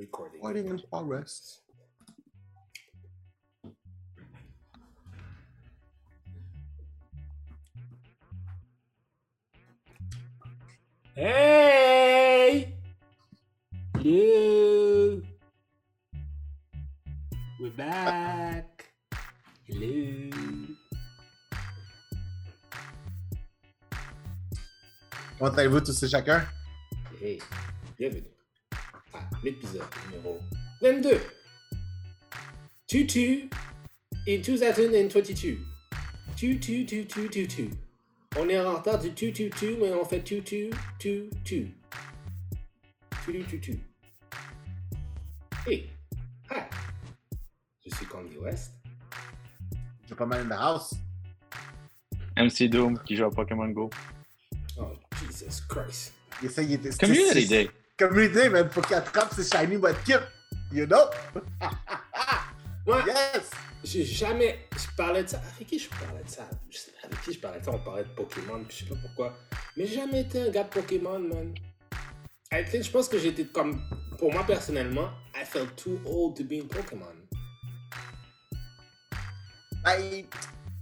Recording. 0.00 0.40
Recording 0.40 0.66
in 0.68 0.78
progress. 0.88 1.60
Hey! 11.14 12.74
Hello! 13.98 15.20
We're 17.60 17.70
back! 17.76 18.94
Hello! 19.68 20.30
Comment 25.38 25.52
allez-vous 25.58 25.80
tous 25.80 26.02
et 26.02 26.08
chacun? 26.08 26.46
Hey! 27.20 27.38
Bienvenue 27.98 28.24
à 28.24 28.39
l'épisode 29.42 29.82
numéro 30.06 30.38
22! 30.82 31.20
Tutu 32.86 33.48
in 34.26 34.40
2022. 34.40 35.58
Tutu, 36.36 36.86
tutu, 36.86 37.28
tutu. 37.30 37.70
On 38.36 38.48
est 38.48 38.60
en 38.60 38.76
retard 38.76 38.98
du 38.98 39.12
tu, 39.12 39.32
tu, 39.32 39.50
tu, 39.50 39.76
mais 39.80 39.92
on 39.92 40.04
fait 40.04 40.22
tu, 40.22 40.42
tu, 40.42 40.70
tu, 40.98 41.28
tu. 41.44 41.74
Tu, 43.24 43.44
tu, 43.44 43.60
tu. 43.60 43.78
Hey! 45.66 45.90
Hi! 46.50 46.62
Je 47.84 47.94
suis 47.94 48.06
Candy 48.06 48.36
West. 48.38 48.72
J'ai 50.08 50.14
pas 50.14 50.26
mal 50.26 50.40
in 50.40 50.48
the 50.48 50.58
house. 50.58 50.94
MC 52.36 52.68
Doom 52.68 52.98
qui 53.04 53.16
joue 53.16 53.24
à 53.24 53.30
Pokémon 53.30 53.68
Go. 53.68 53.90
Oh, 54.78 54.92
Jesus 55.20 55.62
Christ. 55.68 56.14
Essaie, 56.42 56.64
il 56.64 56.72
était. 56.72 56.90
Community 56.90 57.46
Day. 57.46 57.70
Community, 58.00 58.48
man. 58.48 58.70
Faut 58.70 58.80
qu'il 58.80 58.96
attrape 58.96 59.32
ses 59.34 59.44
shiny 59.44 59.76
Mudkip. 59.76 60.22
You 60.72 60.86
know? 60.86 61.04
Moi, 62.86 63.02
yes! 63.06 63.50
j'ai 63.84 64.04
jamais. 64.04 64.66
Je 64.74 64.86
parlais 64.96 65.22
de 65.22 65.28
ça. 65.28 65.40
Avec 65.56 65.68
qui 65.68 65.78
je 65.78 65.88
parlais 65.90 66.22
de 66.24 66.28
ça? 66.28 66.48
Je 66.70 66.78
sais 66.78 66.92
pas 66.92 67.06
avec 67.06 67.20
qui 67.22 67.32
je 67.34 67.40
parlais 67.40 67.60
de 67.60 67.64
ça? 67.66 67.70
On 67.72 67.78
parlait 67.84 68.04
de 68.04 68.08
Pokémon, 68.10 68.64
puis 68.64 68.78
je 68.78 68.84
sais 68.84 68.90
pas 68.90 69.00
pourquoi. 69.06 69.36
Mais 69.76 69.84
j'ai 69.84 69.96
jamais 69.96 70.22
été 70.22 70.40
un 70.40 70.48
gars 70.48 70.64
de 70.64 70.68
Pokémon, 70.70 71.18
man. 71.18 71.54
I 72.52 72.64
think, 72.64 72.84
je 72.84 72.90
pense 72.90 73.08
que 73.08 73.18
j'étais 73.18 73.44
comme. 73.44 73.82
Pour 74.18 74.32
moi, 74.32 74.44
personnellement, 74.46 75.10
I 75.34 75.44
felt 75.44 75.76
too 75.76 76.00
old 76.06 76.36
to 76.36 76.44
be 76.44 76.54
in 76.62 76.66
Pokémon. 76.68 77.06
Ben, 79.84 80.24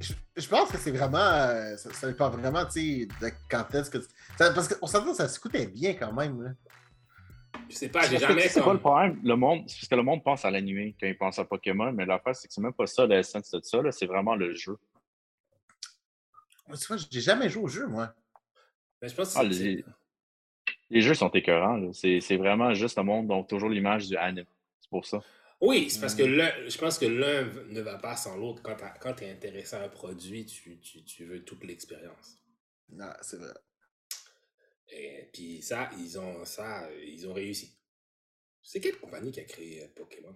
je, 0.01 0.13
je 0.37 0.49
pense 0.49 0.71
que 0.71 0.79
c'est 0.79 0.91
vraiment. 0.93 1.19
euh, 1.19 1.77
ça, 1.77 1.93
ça 1.93 2.07
dépend 2.07 2.31
vraiment, 2.31 2.65
tu 2.67 3.01
sais, 3.01 3.09
de 3.21 3.33
quand 3.51 3.75
est-ce 3.75 3.91
que. 3.91 3.99
ça- 4.39 4.53
parce 4.53 4.69
qu'on 4.69 4.87
s'entend, 4.87 5.15
ça 5.15 5.29
se 5.29 5.39
coûtait 5.41 5.67
bien 5.67 5.95
quand 5.95 6.13
même. 6.13 6.43
Là. 6.43 6.51
Je 7.69 7.75
sais 7.77 7.89
pas, 7.89 8.03
j'ai 8.09 8.19
jamais. 8.19 8.49
C'est 8.49 8.61
quoi 8.63 8.73
le 8.75 8.81
problème? 8.81 9.21
Le 9.23 9.37
monde, 9.37 9.65
c'est 9.69 9.77
parce 9.81 9.89
que 9.89 9.95
le 9.95 10.03
monde 10.03 10.23
pense 10.25 10.45
à 10.45 10.51
l'animé 10.51 10.97
quand 10.99 11.07
il 11.07 11.17
pense 11.17 11.39
à 11.39 11.45
Pokémon, 11.45 11.93
mais 11.93 12.07
l'affaire, 12.07 12.35
c'est 12.35 12.49
que 12.49 12.55
c'est 12.55 12.61
même 12.61 12.73
pas 12.73 12.87
ça 12.87 13.07
l'essence 13.07 13.51
de 13.51 13.61
ça, 13.63 13.83
là, 13.83 13.93
c'est 13.93 14.07
vraiment 14.07 14.35
le 14.35 14.55
jeu. 14.55 14.79
Tu 16.71 16.87
vois, 16.87 16.97
j'ai 17.11 17.21
jamais 17.21 17.49
joué 17.49 17.63
au 17.63 17.69
jeu, 17.69 17.87
moi. 17.87 18.15
Mais 19.01 19.09
je 19.09 19.15
pense 19.15 19.33
que 19.35 19.39
Ah, 19.39 19.43
c'est- 19.51 19.65
les, 19.65 19.85
les 20.91 21.01
jeux 21.01 21.15
sont 21.15 21.31
écœurants. 21.31 21.93
C'est 21.93 22.21
c'est 22.21 22.37
vraiment 22.37 22.75
juste 22.75 22.97
le 22.99 23.05
monde 23.05 23.27
dont 23.29 23.43
toujours 23.45 23.69
l'image 23.71 24.07
du 24.09 24.17
anime. 24.17 24.47
C'est 24.81 24.91
pour 24.91 25.07
ça. 25.07 25.23
Oui, 25.61 25.91
c'est 25.91 26.01
parce 26.01 26.15
que 26.15 26.23
l'un, 26.23 26.51
je 26.69 26.79
pense 26.79 26.99
que 26.99 27.07
l'un 27.07 27.45
ne 27.69 27.81
va 27.81 27.99
pas 27.99 28.17
sans 28.17 28.37
l'autre. 28.37 28.63
Quand 29.01 29.15
tu 29.15 29.25
es 29.25 29.31
intéressé 29.31 29.75
à 29.77 29.83
un 29.83 29.89
produit, 29.89 30.47
tu, 30.47 30.79
tu, 30.79 31.03
tu 31.05 31.25
veux 31.25 31.45
toute 31.45 31.65
l'expérience. 31.65 32.39
Non, 32.91 33.11
c'est 33.23 33.39
vrai. 33.39 33.53
Et 34.91 35.29
puis 35.33 35.63
ça, 35.63 35.91
ils 35.99 36.19
ont 36.19 36.45
ça, 36.45 36.89
ils 36.95 37.27
ont 37.29 37.33
réussi. 37.35 37.79
C'est 38.63 38.81
quelle 38.81 38.99
compagnie 38.99 39.33
qui 39.33 39.41
a 39.41 39.45
créé 39.45 39.85
euh, 39.85 39.89
Pokémon? 39.95 40.35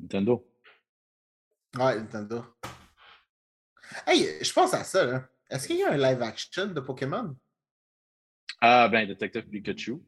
Nintendo. 0.00 0.46
Ouais, 1.76 1.96
Nintendo. 1.96 2.44
Hey, 4.06 4.42
je 4.42 4.52
pense 4.52 4.74
à 4.74 4.84
ça, 4.84 5.04
là. 5.04 5.28
Est-ce 5.50 5.66
qu'il 5.66 5.76
y 5.76 5.82
a 5.82 5.92
un 5.92 5.96
live 5.96 6.22
action 6.22 6.66
de 6.66 6.80
Pokémon? 6.80 7.36
Ah, 8.60 8.88
ben, 8.88 9.06
Detective 9.06 9.48
Pikachu. 9.48 10.02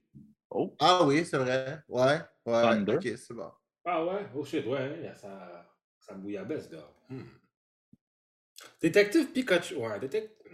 Oh, 0.51 0.75
Ah 0.79 1.05
oui, 1.05 1.25
c'est 1.25 1.37
vrai. 1.37 1.83
Ouais, 1.89 2.21
ouais. 2.47 2.63
Thunder. 2.63 2.97
Ok, 2.97 3.19
c'est 3.19 3.35
bon. 3.35 3.51
Ah 3.85 4.05
ouais? 4.05 4.27
Oh 4.35 4.45
shit, 4.45 4.67
ouais, 4.67 4.97
il 4.99 5.05
y 5.05 5.09
a 5.09 5.15
ça, 5.15 5.71
ça 5.99 6.15
bouillabaisse 6.15 6.69
dehors. 6.69 6.95
Hmm. 7.09 7.23
Détective 8.81 9.31
Pikachu, 9.33 9.77
ouais, 9.77 10.01
détective... 10.01 10.46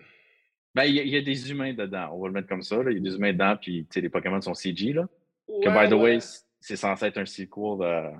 Ben, 0.74 0.84
il 0.84 0.94
y, 0.94 1.00
a- 1.00 1.02
il 1.02 1.08
y 1.10 1.16
a 1.16 1.20
des 1.22 1.50
humains 1.50 1.74
dedans. 1.74 2.10
On 2.12 2.20
va 2.20 2.28
le 2.28 2.32
mettre 2.34 2.48
comme 2.48 2.62
ça. 2.62 2.76
Il 2.88 2.94
y 2.94 2.96
a 2.96 3.00
des 3.00 3.14
humains 3.16 3.32
dedans, 3.32 3.56
puis 3.60 3.84
tu 3.84 3.94
sais, 3.94 4.00
les 4.00 4.08
Pokémon 4.08 4.40
sont 4.40 4.54
CG. 4.54 4.92
Là. 4.92 5.06
Que, 5.46 5.68
Ouais, 5.68 5.84
by 5.84 5.90
the 5.90 5.94
ouais. 5.94 6.02
way, 6.16 6.18
c'est 6.60 6.76
censé 6.76 7.06
être 7.06 7.18
un 7.18 7.26
sequel 7.26 7.82
euh, 7.82 8.10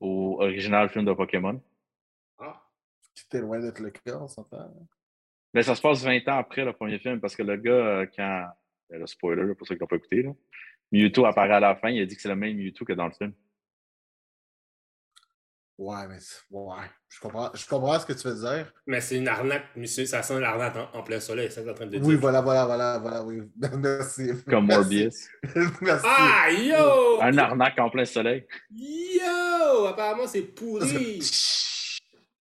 au 0.00 0.36
original 0.40 0.88
film 0.90 1.04
de 1.06 1.12
Pokémon. 1.12 1.60
Ah, 2.38 2.60
C'était 3.14 3.40
loin 3.40 3.60
d'être 3.60 3.80
le 3.80 3.90
cas, 3.90 4.18
on 4.20 4.28
s'entend. 4.28 4.70
Mais 5.54 5.62
ça 5.62 5.74
se 5.74 5.80
passe 5.80 6.02
20 6.04 6.26
ans 6.28 6.38
après 6.38 6.64
le 6.64 6.72
premier 6.72 6.98
film, 6.98 7.20
parce 7.20 7.36
que 7.36 7.42
le 7.42 7.56
gars, 7.56 7.70
euh, 7.72 8.06
quand. 8.14 8.46
ben, 8.90 9.00
le 9.00 9.06
spoiler, 9.06 9.54
pour 9.54 9.66
ceux 9.66 9.76
qui 9.76 9.80
n'ont 9.82 9.86
pas 9.86 9.96
écouté, 9.96 10.22
là, 10.22 10.32
Mewtwo 10.92 11.24
apparaît 11.24 11.54
à 11.54 11.60
la 11.60 11.76
fin, 11.76 11.88
il 11.88 12.02
a 12.02 12.06
dit 12.06 12.14
que 12.16 12.20
c'est 12.20 12.28
le 12.28 12.36
même 12.36 12.56
Mewtwo 12.56 12.84
que 12.84 12.92
dans 12.92 13.06
le 13.06 13.12
film. 13.12 13.32
Ouais, 15.76 16.06
mais 16.08 16.20
c'est- 16.20 16.42
ouais. 16.50 16.76
Je 17.08 17.18
comprends, 17.20 17.50
je 17.52 17.66
comprends 17.66 17.98
ce 17.98 18.06
que 18.06 18.12
tu 18.12 18.28
veux 18.28 18.34
dire. 18.34 18.72
mais 18.86 19.00
c'est 19.00 19.16
une 19.16 19.26
arnaque, 19.26 19.64
monsieur, 19.76 20.06
ça 20.06 20.22
sent 20.22 20.38
l'arnaque 20.38 20.76
en, 20.76 20.98
en 20.98 21.02
plein 21.02 21.18
soleil, 21.18 21.48
c'est 21.50 21.56
ça 21.56 21.60
que 21.62 21.66
t'es 21.66 21.72
en 21.72 21.74
train 21.74 21.86
de 21.86 21.90
dire. 21.98 22.06
Oui, 22.06 22.14
voilà, 22.14 22.40
voilà, 22.42 22.64
voilà, 22.66 22.98
voilà, 23.00 23.22
oui. 23.24 23.42
Merci. 23.78 24.30
Comme. 24.48 24.66
Morbius. 24.66 25.28
Merci. 25.80 26.06
Ah, 26.08 26.50
yo! 26.50 27.20
Un 27.20 27.36
arnaque 27.38 27.78
en 27.80 27.90
plein 27.90 28.04
soleil. 28.04 28.46
Yo! 28.70 29.86
Apparemment, 29.86 30.26
c'est 30.28 30.42
pourri! 30.42 31.20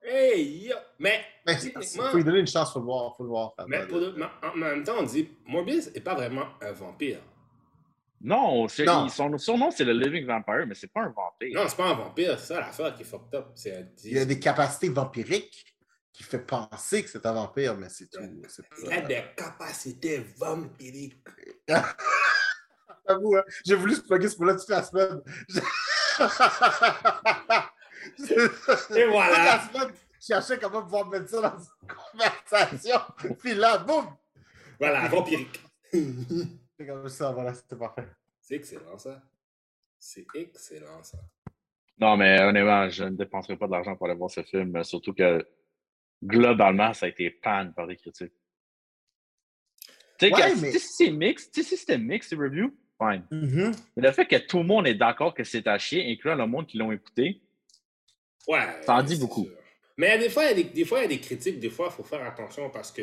Hey, 0.03 0.67
yo! 0.69 0.75
Mais, 0.99 1.21
Mais 1.47 1.57
techniquement, 1.59 2.09
faut 2.11 2.17
lui 2.17 2.25
donner 2.25 2.41
une 2.41 2.47
chance, 2.47 2.73
faut 2.73 2.81
le 2.81 2.85
voir, 2.87 3.15
faut 3.17 3.23
le 3.23 3.29
voir. 3.29 3.55
mais, 3.69 3.87
pour 3.87 4.01
de- 4.01 4.15
mais 4.17 4.27
en 4.43 4.57
même 4.57 4.83
temps, 4.83 4.97
on 4.99 5.03
dit, 5.05 5.29
Morbius 5.47 5.93
n'est 5.95 6.01
pas 6.01 6.15
vraiment 6.15 6.47
un 6.61 6.73
vampire. 6.73 7.19
Non, 8.23 8.69
c'est- 8.69 8.85
Non. 8.85 9.07
il- 9.07 9.11
son 9.11 9.37
surnom, 9.39 9.71
c'est 9.71 9.85
le 9.85 9.93
Living 9.93 10.27
Vampire, 10.27 10.67
mais 10.67 10.75
c'est 10.75 10.93
pas 10.93 11.01
un 11.03 11.09
vampire. 11.09 11.51
Non, 11.55 11.67
c'est 11.69 11.77
pas 11.77 11.89
un 11.89 11.95
vampire, 11.95 12.39
c'est 12.39 12.55
ça 12.55 12.61
l'affaire 12.61 12.95
qui 12.95 13.03
est 13.03 13.07
fucked 13.07 13.35
up. 13.35 13.49
Il 14.05 14.19
a 14.19 14.25
des 14.27 14.39
capacités 14.39 14.91
vampiriques 14.91 15.65
qui 16.13 16.23
fait 16.23 16.39
penser 16.39 17.03
que 17.03 17.09
c'est 17.09 17.25
un 17.25 17.33
vampire, 17.33 17.77
mais 17.79 17.89
c'est 17.89 18.11
tout. 18.11 18.21
Il 18.21 18.43
pas- 18.89 18.95
a 18.97 19.01
des 19.01 19.23
capacités 19.37 20.19
vampiriques. 20.37 21.25
J'avoue, 23.09 23.37
hein, 23.37 23.43
j'ai 23.65 23.75
voulu 23.75 23.95
se 23.95 24.03
plugger 24.03 24.29
ce 24.29 24.39
mot-là 24.39 24.55
toute 24.57 24.69
la 24.69 24.83
semaine. 24.83 25.23
Et 28.95 29.05
voilà. 29.07 29.59
Toute 29.59 29.75
la 29.75 29.81
semaine, 29.83 29.95
je 30.21 30.27
cherchais 30.27 30.59
comment 30.59 30.83
pouvoir 30.83 31.07
mettre 31.09 31.29
ça 31.31 31.41
dans 31.41 31.59
une 31.59 31.97
conversation. 32.53 33.01
Puis 33.41 33.55
là, 33.55 33.79
boum! 33.79 34.05
Voilà, 34.79 35.09
vampirique. 35.09 35.61
C'est 36.81 36.87
comme 36.87 37.07
ça, 37.11 37.31
voilà, 37.33 37.53
c'était 37.53 37.77
parfait. 37.77 38.07
c'est 38.41 38.55
excellent, 38.55 38.97
ça. 38.97 39.23
C'est 39.99 40.25
excellent, 40.35 41.03
ça. 41.03 41.19
Non, 41.99 42.17
mais 42.17 42.41
honnêtement, 42.41 42.89
je 42.89 43.05
ne 43.05 43.11
dépenserai 43.11 43.59
pas 43.59 43.67
de 43.67 43.73
l'argent 43.73 43.95
pour 43.97 44.07
aller 44.07 44.17
voir 44.17 44.31
ce 44.31 44.43
film, 44.43 44.83
surtout 44.83 45.13
que 45.13 45.47
globalement, 46.25 46.95
ça 46.95 47.05
a 47.05 47.11
été 47.11 47.29
panne 47.29 47.75
par 47.75 47.85
les 47.85 47.97
critiques. 47.97 48.33
Tu 50.19 50.29
sais, 50.29 50.33
Ouais, 50.33 50.55
mais- 50.57 50.73
si 50.73 50.79
c'est 50.81 51.11
mix, 51.11 51.51
si 51.53 51.63
c'était 51.65 51.99
mix, 51.99 52.33
review, 52.33 52.75
fine. 52.99 53.27
Mm-hmm. 53.31 53.77
Mais 53.97 54.03
le 54.03 54.13
fait 54.13 54.25
que 54.25 54.37
tout 54.37 54.61
le 54.61 54.65
monde 54.65 54.87
est 54.87 54.95
d'accord 54.95 55.35
que 55.35 55.45
c'est 55.45 55.67
à 55.67 55.77
chier, 55.77 56.11
incluant 56.11 56.35
le 56.35 56.47
monde 56.47 56.67
qui 56.67 56.79
l'ont 56.79 56.93
écouté, 56.93 57.43
Ouais. 58.49 58.81
Ça 58.87 58.95
en 58.95 59.03
dit 59.03 59.19
beaucoup. 59.19 59.45
sûr. 59.45 59.55
Mais 59.99 60.19
des 60.19 60.31
fois, 60.31 60.45
il 60.45 60.49
y 60.49 60.51
a 60.53 60.55
des, 60.55 60.65
des 60.65 60.85
fois, 60.87 61.01
il 61.01 61.03
y 61.03 61.05
a 61.05 61.09
des 61.09 61.21
critiques. 61.21 61.61
Des 61.61 61.69
fois, 61.69 61.89
il 61.91 61.95
faut 61.95 62.03
faire 62.05 62.25
attention 62.25 62.71
parce 62.71 62.91
que 62.91 63.03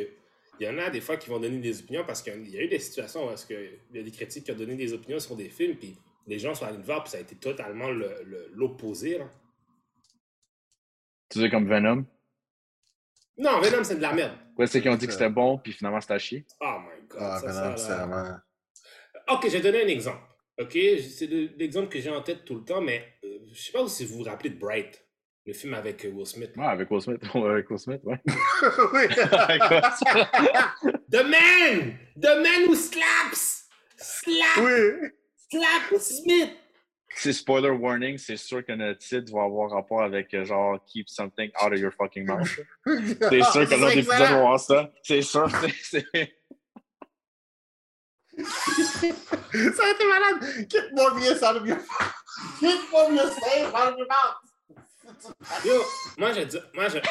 il 0.60 0.66
y 0.66 0.70
en 0.70 0.78
a 0.78 0.90
des 0.90 1.02
fois 1.02 1.18
qui 1.18 1.30
vont 1.30 1.40
donner 1.40 1.60
des 1.60 1.80
opinions 1.82 2.04
parce 2.06 2.22
qu'il 2.22 2.50
y 2.50 2.58
a 2.58 2.62
eu 2.64 2.68
des 2.68 2.80
situations 2.80 3.28
où 3.28 3.32
est-ce 3.32 3.46
que 3.46 3.54
il 3.92 3.98
y 3.98 4.00
a 4.00 4.04
des 4.04 4.12
critiques 4.12 4.44
qui 4.46 4.52
ont 4.52 4.56
donné 4.56 4.76
des 4.76 4.94
opinions 4.94 5.20
sur 5.20 5.36
des 5.36 5.50
films 5.50 5.76
puis 5.78 5.96
les 6.26 6.40
gens 6.40 6.54
sont 6.56 6.66
allés 6.66 6.78
le 6.78 6.84
voir 6.84 7.04
puis 7.04 7.12
ça 7.12 7.18
a 7.18 7.22
été 7.22 7.36
totalement 7.36 7.90
le- 7.90 8.24
le- 8.26 8.50
l'opposé. 8.54 9.20
tu 11.30 11.40
sais, 11.40 11.50
comme 11.50 11.68
Venom, 11.68 12.06
non, 13.38 13.60
Venom, 13.62 13.84
c'est 13.84 13.98
de 13.98 14.02
la 14.02 14.14
merde. 14.14 14.36
ouais, 14.58 14.66
c'est 14.66 14.82
qu'ils 14.82 14.90
ont 14.90 14.96
dit 14.96 15.06
que 15.06 15.14
c'était 15.14 15.30
bon, 15.30 15.60
puis 15.60 15.72
finalement, 15.72 16.02
c'était 16.02 16.16
à 16.16 16.20
chier. 16.20 16.44
Oh 16.60 16.78
my 16.80 17.08
god. 17.08 17.20
Ah, 17.22 17.40
ça, 17.40 17.46
ben 17.70 17.78
ça, 17.78 17.90
là. 17.98 18.06
vraiment. 18.08 18.38
Ok, 19.30 19.44
je 19.44 19.50
vais 19.58 19.62
donner 19.62 19.84
un 19.84 19.88
exemple. 19.88 20.22
Ok, 20.60 20.72
c'est 20.72 21.28
le- 21.28 21.52
l'exemple 21.58 21.88
que 21.90 22.00
j'ai 22.00 22.10
en 22.10 22.22
tête 22.24 22.46
tout 22.46 22.56
le 22.56 22.64
temps, 22.66 22.82
mais 22.82 23.14
euh, 23.24 23.38
je 23.54 23.62
sais 23.62 23.72
pas 23.72 23.88
si 23.88 24.06
vous 24.06 24.18
vous 24.18 24.24
rappelez 24.24 24.50
de 24.50 24.58
Bright, 24.58 25.07
le 25.48 25.54
film 25.54 25.74
avec 25.74 26.04
euh, 26.06 26.10
Will 26.10 26.26
Smith. 26.26 26.52
Ouais, 26.58 26.66
avec 26.66 26.92
Will 26.92 27.02
Smith, 27.02 27.22
ouais, 27.34 27.50
avec 27.50 27.70
Will 27.70 27.80
Smith, 27.80 28.02
ouais. 28.04 28.22
The 31.10 31.24
Man! 31.24 31.98
The 32.22 32.36
Man 32.44 32.66
who 32.68 32.76
slaps! 32.76 33.66
Slap! 33.98 34.58
oui. 34.58 35.08
Slap 35.50 36.00
Smith! 36.02 36.50
C'est 37.16 37.34
spoiler 37.34 37.70
warning, 37.72 38.18
c'est 38.18 38.36
sûr 38.38 38.64
que 38.64 38.74
notre 38.74 39.00
titre 39.00 39.32
va 39.34 39.44
avoir 39.46 39.72
rapport 39.72 40.04
avec 40.04 40.32
euh, 40.34 40.44
genre 40.46 40.78
Keep 40.86 41.10
something 41.10 41.50
out 41.64 41.72
of 41.74 41.80
your 41.80 41.92
fucking 41.94 42.28
mouth. 42.28 42.46
C'est 42.86 43.42
sûr 43.44 43.68
que 43.68 43.74
l'autre 43.74 43.94
épisode 43.98 44.20
va 44.20 44.38
avoir 44.38 44.60
ça. 44.60 44.92
C'est 45.02 45.22
sûr, 45.24 45.50
c'est- 45.50 45.74
c'est. 45.82 46.06
Ça 48.38 49.84
a 49.84 49.90
été 49.92 50.06
malade. 50.06 50.68
Quitte-moi 50.70 51.16
bien, 51.20 51.36
ça 51.36 51.54
va 51.54 51.60
mieux. 51.62 51.78
Keep 52.60 52.92
what 52.94 53.10
you 53.12 53.18
say 53.18 53.66
out 53.66 53.94
of 53.94 53.98
your 53.98 54.08
mouth. 54.08 54.36
Yo, 55.66 55.82
moi, 56.18 56.34
j'ai 56.34 56.48
moi, 56.74 56.88
j'ai- 56.90 57.02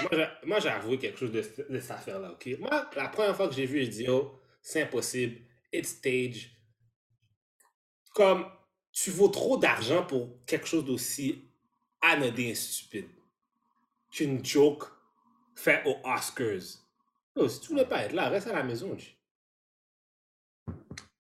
moi, 0.44 0.66
avoué 0.66 0.98
quelque 0.98 1.18
chose 1.18 1.32
de, 1.32 1.40
de 1.68 1.80
cette 1.80 1.90
affaire-là, 1.90 2.32
OK? 2.32 2.48
Moi, 2.58 2.90
la 2.94 3.08
première 3.08 3.36
fois 3.36 3.48
que 3.48 3.54
j'ai 3.54 3.66
vu, 3.66 3.80
j'ai 3.80 3.88
dit, 3.88 4.06
oh, 4.08 4.38
c'est 4.60 4.82
impossible, 4.82 5.40
it's 5.72 5.90
stage. 5.90 6.50
Comme, 8.14 8.46
tu 8.92 9.10
vaux 9.10 9.28
trop 9.28 9.56
d'argent 9.56 10.04
pour 10.04 10.44
quelque 10.46 10.66
chose 10.66 10.84
d'aussi 10.84 11.44
anodin 12.00 12.48
et 12.48 12.54
stupide 12.54 13.08
qu'une 14.10 14.44
joke 14.44 14.84
faite 15.54 15.82
aux 15.86 15.98
Oscars. 16.08 16.80
Yo, 17.36 17.48
si 17.48 17.60
tu 17.60 17.68
voulais 17.68 17.84
pas 17.86 18.04
être 18.04 18.12
là, 18.12 18.28
reste 18.28 18.46
à 18.46 18.52
la 18.54 18.62
maison. 18.62 18.96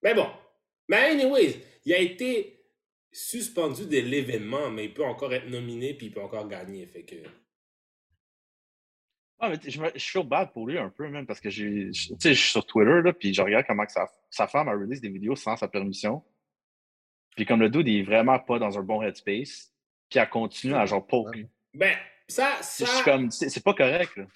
Mais 0.02 0.14
bon. 0.14 0.28
Mais 0.88 1.10
anyways, 1.10 1.62
il 1.84 1.92
a 1.94 1.98
été 1.98 2.55
suspendu 3.16 3.86
de 3.86 3.98
l'événement, 3.98 4.70
mais 4.70 4.84
il 4.86 4.94
peut 4.94 5.04
encore 5.04 5.32
être 5.32 5.48
nominé 5.48 5.94
puis 5.94 6.06
il 6.06 6.12
peut 6.12 6.22
encore 6.22 6.46
gagner. 6.48 6.86
Fait 6.86 7.04
que. 7.04 7.16
Ah, 9.38 9.50
mais 9.50 9.58
je, 9.66 9.80
me, 9.80 9.90
je 9.94 10.04
feel 10.10 10.26
bad 10.26 10.52
pour 10.52 10.66
lui 10.66 10.78
un 10.78 10.88
peu, 10.88 11.08
même, 11.08 11.26
parce 11.26 11.40
que 11.40 11.50
je- 11.50 11.90
Tu 11.90 12.14
sais, 12.18 12.34
je 12.34 12.40
suis 12.40 12.50
sur 12.52 12.64
Twitter, 12.64 13.02
là, 13.04 13.12
puis 13.12 13.34
je 13.34 13.42
regarde 13.42 13.66
comment 13.66 13.84
que 13.84 13.92
sa, 13.92 14.10
sa 14.30 14.46
femme 14.46 14.68
a 14.68 14.72
release 14.72 15.00
des 15.02 15.10
vidéos 15.10 15.36
sans 15.36 15.56
sa 15.56 15.68
permission. 15.68 16.22
Puis 17.36 17.44
comme 17.44 17.60
le 17.60 17.68
dude, 17.68 17.86
il 17.86 17.98
est 17.98 18.02
vraiment 18.02 18.38
pas 18.38 18.58
dans 18.58 18.78
un 18.78 18.82
bon 18.82 19.02
headspace, 19.02 19.72
puis 20.08 20.18
elle 20.18 20.28
continue 20.30 20.74
à 20.74 20.86
genre 20.86 21.06
poke. 21.06 21.36
Ben, 21.74 21.94
ça, 22.28 22.56
ça, 22.62 22.86
comme, 23.04 23.30
c'est 23.30 23.50
c'est 23.50 23.62
pas 23.62 23.74
correct, 23.74 24.16
là. 24.16 24.26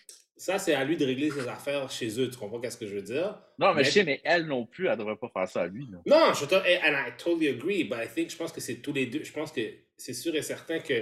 Ça 0.40 0.58
c'est 0.58 0.74
à 0.74 0.84
lui 0.84 0.96
de 0.96 1.04
régler 1.04 1.30
ses 1.30 1.46
affaires 1.48 1.90
chez 1.90 2.18
eux. 2.20 2.30
Tu 2.30 2.38
comprends 2.38 2.60
qu'est-ce 2.60 2.78
que 2.78 2.86
je 2.86 2.94
veux 2.94 3.02
dire? 3.02 3.38
Non, 3.58 3.68
mais 3.74 3.82
Mais- 3.82 3.84
je 3.84 3.90
sais, 3.90 4.04
mais 4.04 4.20
elle 4.24 4.46
non 4.46 4.64
plus, 4.66 4.86
elle 4.88 4.96
devrait 4.96 5.16
pas 5.16 5.28
faire 5.28 5.46
ça 5.48 5.62
à 5.62 5.66
lui, 5.66 5.86
là. 5.90 5.98
Non, 6.06 6.32
je 6.32 6.46
te. 6.46 6.54
And 6.54 7.08
I 7.08 7.12
totally 7.18 7.48
agree, 7.48 7.84
but 7.84 7.98
I 8.02 8.08
think, 8.08 8.30
je 8.30 8.36
pense 8.36 8.50
que 8.52 8.60
c'est 8.60 8.76
tous 8.76 8.92
les 8.92 9.06
deux. 9.06 9.22
Je 9.22 9.32
pense 9.32 9.52
que 9.52 9.60
c'est 9.96 10.14
sûr 10.14 10.34
et 10.34 10.42
certain 10.42 10.78
que. 10.78 10.94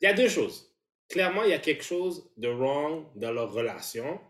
Il 0.00 0.04
y 0.04 0.06
a 0.06 0.12
deux 0.12 0.28
choses. 0.28 0.74
Clairement, 1.08 1.42
il 1.44 1.50
y 1.50 1.54
a 1.54 1.58
quelque 1.58 1.84
chose 1.84 2.30
de 2.36 2.48
wrong 2.48 3.06
dans 3.14 3.32
leur 3.32 3.50
relation. 3.52 4.20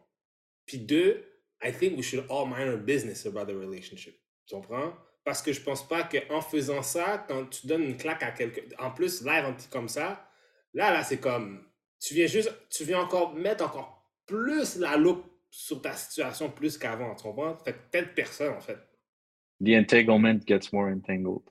Puis 0.65 0.79
deux, 0.79 1.25
I 1.63 1.73
think 1.73 1.97
we 1.97 2.05
should 2.05 2.25
all 2.31 2.47
mind 2.47 2.69
our 2.69 2.79
business 2.79 3.27
about 3.27 3.47
the 3.47 3.57
relationship. 3.57 4.15
Tu 4.47 4.55
comprends? 4.55 4.95
Parce 5.25 5.43
que 5.43 5.53
je 5.53 5.61
pense 5.61 5.89
pas 5.89 6.05
qu'en 6.05 6.41
faisant 6.41 6.83
ça, 6.83 7.25
quand 7.27 7.47
tu 7.47 7.67
donnes 7.67 7.83
une 7.83 7.97
claque 7.97 8.23
à 8.23 8.31
quelqu'un, 8.31 8.63
en 8.79 8.93
plus, 8.93 9.23
live 9.23 9.45
un 9.45 9.53
petit 9.55 9.69
comme 9.69 9.89
ça, 9.89 10.31
là, 10.73 10.93
là, 10.93 11.03
c'est 11.03 11.19
comme. 11.19 11.65
Tu 12.01 12.15
viens 12.15 12.27
juste. 12.29 12.53
Tu 12.71 12.85
viens 12.85 13.01
encore 13.01 13.35
mettre 13.35 13.65
encore 13.65 13.96
plus 14.27 14.77
la 14.77 14.97
loupe 14.97 15.25
sur 15.51 15.81
ta 15.81 15.95
situation 15.95 16.51
plus 16.51 16.77
qu'avant. 16.79 17.15
Tu 17.15 17.23
comprends? 17.23 17.57
Fait 17.59 17.73
que 17.73 17.79
peut-être 17.91 18.15
personne, 18.15 18.55
en 18.55 18.61
fait. 18.61 18.79
The 19.65 19.71
entanglement 19.79 20.39
gets 20.47 20.73
more 20.73 20.89
entangled. 20.89 21.43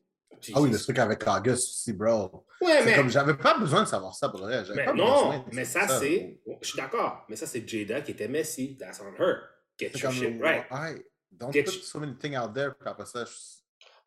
Ah 0.54 0.62
oui, 0.62 0.69
le 0.69 0.77
truc 0.77 1.00
avec 1.00 1.25
August 1.27 1.69
aussi, 1.69 1.94
bro. 1.94 2.45
Ouais, 2.62 2.77
C'est 2.80 2.86
mais, 2.86 2.95
comme, 2.95 3.10
j'avais 3.10 3.33
pas 3.36 3.57
besoin 3.57 3.81
de 3.81 3.88
savoir 3.88 4.13
ça 4.13 4.30
pour 4.30 4.42
vrai. 4.42 4.63
J'avais 4.63 4.75
mais 4.81 4.86
pas 4.86 4.92
besoin 4.92 5.07
non, 5.38 5.39
de 5.50 5.56
mais 5.56 5.66
savoir 5.66 5.89
ça, 5.92 6.00
c'est. 6.01 6.39
Je 6.62 6.68
suis 6.68 6.77
d'accord, 6.77 7.25
mais 7.30 7.36
ça, 7.36 7.48
c'est 7.48 7.68
Jada 7.68 8.01
qui 8.01 8.12
était 8.12 8.27
Messi. 8.27 8.78
That's 8.78 9.01
on 9.01 9.13
her. 9.19 9.38
Get 9.80 9.92
C'est 9.94 10.01
your 10.04 10.12
comme, 10.12 10.21
shit 10.21 10.42
right. 10.42 10.66
ouais, 10.71 11.06
don't 11.31 11.51
Get 11.51 11.63
put 11.63 11.74
you- 11.74 11.81
so 11.81 12.00
many 12.00 12.16
things 12.18 12.38
out 12.38 12.54
there, 12.54 12.75
puis 12.80 12.88
après 12.88 13.06
ça, 13.07 13.25
je- 13.25 13.31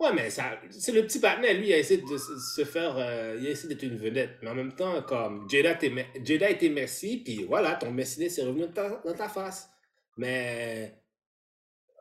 Ouais, 0.00 0.12
mais 0.14 0.30
ça, 0.30 0.60
c'est 0.70 0.92
le 0.92 1.02
petit 1.02 1.18
partenaire, 1.18 1.54
lui, 1.58 1.68
il 1.68 1.72
a 1.72 1.78
essayé 1.78 2.00
de 2.02 2.16
se 2.18 2.64
faire. 2.64 2.96
euh, 2.98 3.36
il 3.40 3.46
a 3.48 3.50
essayé 3.50 3.68
d'être 3.74 3.82
une 3.82 3.96
vedette. 3.98 4.38
Mais 4.42 4.50
en 4.50 4.54
même 4.54 4.74
temps, 4.74 5.02
comme 5.02 5.48
Jada, 5.50 5.76
Jada 6.24 6.50
était 6.50 6.68
Messi, 6.68 7.18
puis 7.24 7.44
voilà, 7.44 7.74
ton 7.76 7.90
Messi 7.90 8.30
c'est 8.30 8.44
revenu 8.44 8.62
dans 8.68 8.72
ta, 8.72 8.88
dans 9.04 9.14
ta 9.14 9.28
face. 9.28 9.68
Mais. 10.16 10.94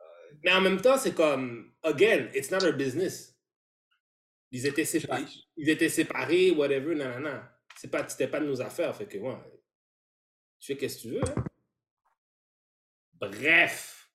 euh, 0.00 0.36
Mais 0.44 0.52
en 0.52 0.60
même 0.60 0.80
temps, 0.80 0.96
c'est 0.98 1.14
comme. 1.14 1.72
Again, 1.82 2.28
it's 2.34 2.50
not 2.50 2.62
her 2.64 2.72
business. 2.72 3.36
Ils 4.50 4.66
étaient 4.66 4.84
séparés, 4.84 5.24
ils 5.56 5.70
étaient 5.70 5.88
séparés 5.88 6.50
whatever, 6.52 6.94
nanana. 6.94 7.50
C'est 7.76 7.90
pas, 7.90 8.06
c'était 8.08 8.28
pas 8.28 8.40
de 8.40 8.46
nos 8.46 8.60
affaires, 8.60 8.94
fait 8.96 9.06
que, 9.06 9.18
ouais. 9.18 9.36
Tu 10.60 10.66
fais 10.72 10.76
qu'est-ce 10.78 10.98
que 10.98 11.02
tu 11.02 11.08
veux, 11.14 11.22
hein. 11.24 11.44
Bref. 13.20 14.08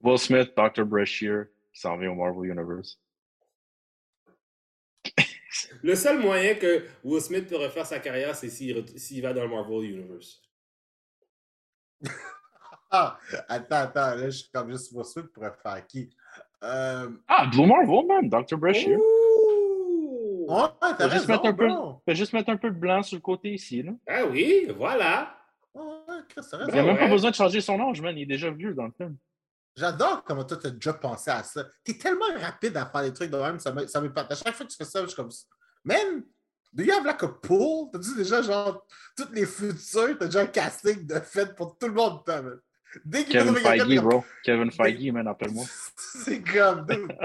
Will 0.00 0.18
Smith, 0.18 0.54
Dr. 0.56 0.84
Brashear, 0.84 1.50
qui 1.78 1.82
s'en 1.82 1.96
vient 1.96 2.10
au 2.10 2.16
Marvel 2.16 2.50
Universe. 2.50 3.00
Le 5.82 5.94
seul 5.94 6.18
moyen 6.18 6.56
que 6.56 6.84
Will 7.04 7.20
Smith 7.22 7.46
peut 7.46 7.56
refaire 7.56 7.86
sa 7.86 8.00
carrière, 8.00 8.34
c'est 8.34 8.48
s'il 8.48 9.22
va 9.22 9.32
dans 9.32 9.42
le 9.42 9.48
Marvel 9.48 9.84
Universe. 9.84 10.42
Ah, 12.90 13.18
attends, 13.50 13.76
attends, 13.76 14.14
là, 14.14 14.30
je 14.30 14.38
suis 14.38 14.50
comme 14.50 14.70
juste 14.70 14.90
pour 14.94 15.04
suite 15.04 15.26
pour 15.34 15.44
faire 15.44 15.86
qui? 15.86 16.08
Euh... 16.64 17.10
Ah, 17.28 17.44
Blue 17.44 17.66
Marvel, 17.66 18.06
man, 18.06 18.30
Dr. 18.30 18.56
Brashear. 18.56 18.98
Ouais, 20.48 20.88
t'as 20.96 21.10
juste 21.10 21.28
mettre 21.28 21.44
un 21.44 21.52
peu-. 21.52 21.68
Fais 22.06 22.14
juste 22.14 22.32
mettre 22.32 22.48
un 22.48 22.56
peu 22.56 22.70
de 22.70 22.78
blanc 22.78 23.02
sur 23.02 23.16
le 23.16 23.20
côté 23.20 23.52
ici, 23.52 23.82
là. 23.82 23.92
Ah 24.06 24.24
oui, 24.24 24.68
voilà. 24.74 25.38
Ouais, 25.74 25.82
Il 26.66 26.72
n'y 26.72 26.78
a 26.78 26.82
même 26.82 26.96
pas 26.96 27.08
besoin 27.08 27.28
de 27.28 27.34
changer 27.36 27.60
son 27.60 27.78
âge, 27.78 28.00
man. 28.00 28.16
Il 28.16 28.22
est 28.22 28.26
déjà 28.26 28.50
vieux 28.50 28.72
dans 28.72 28.86
le 28.86 28.92
film. 28.92 29.18
J'adore 29.78 30.24
comment 30.24 30.44
toi, 30.44 30.56
t'as 30.56 30.70
déjà 30.70 30.92
pensé 30.92 31.30
à 31.30 31.42
ça. 31.44 31.64
T'es 31.84 31.96
tellement 31.96 32.26
rapide 32.40 32.76
à 32.76 32.86
faire 32.86 33.02
des 33.02 33.12
trucs 33.12 33.30
de 33.30 33.36
même, 33.36 33.60
ça 33.60 33.70
me- 33.72 33.86
ça. 33.86 34.00
À 34.00 34.34
chaque 34.34 34.54
fois 34.54 34.66
que 34.66 34.70
tu 34.72 34.76
fais 34.76 34.84
ça, 34.84 35.02
je 35.02 35.06
suis 35.06 35.14
comme, 35.16 35.30
man, 35.84 36.24
do 36.72 36.82
you 36.82 36.92
have 36.92 37.04
like 37.04 37.22
a 37.22 37.28
pool? 37.28 37.88
T'as 37.92 37.98
dit 37.98 38.14
déjà, 38.16 38.42
genre, 38.42 38.84
toutes 39.16 39.30
les 39.30 39.46
futurs, 39.46 40.18
t'as 40.18 40.26
déjà 40.26 40.40
un 40.40 40.46
casting 40.46 41.06
de 41.06 41.20
fait 41.20 41.54
pour 41.54 41.78
tout 41.78 41.86
le 41.86 41.92
monde, 41.94 42.24
toi, 42.24 42.42
man? 42.42 42.58
Dès 43.04 43.24
qu'il 43.24 43.34
Kevin 43.34 43.54
Feige, 43.54 44.00
bro. 44.00 44.24
Kevin 44.42 44.70
Feige, 44.72 45.12
man, 45.12 45.28
appelle-moi. 45.28 45.64
C'est 45.96 46.42
comme, 46.42 46.84
dude. 46.86 47.16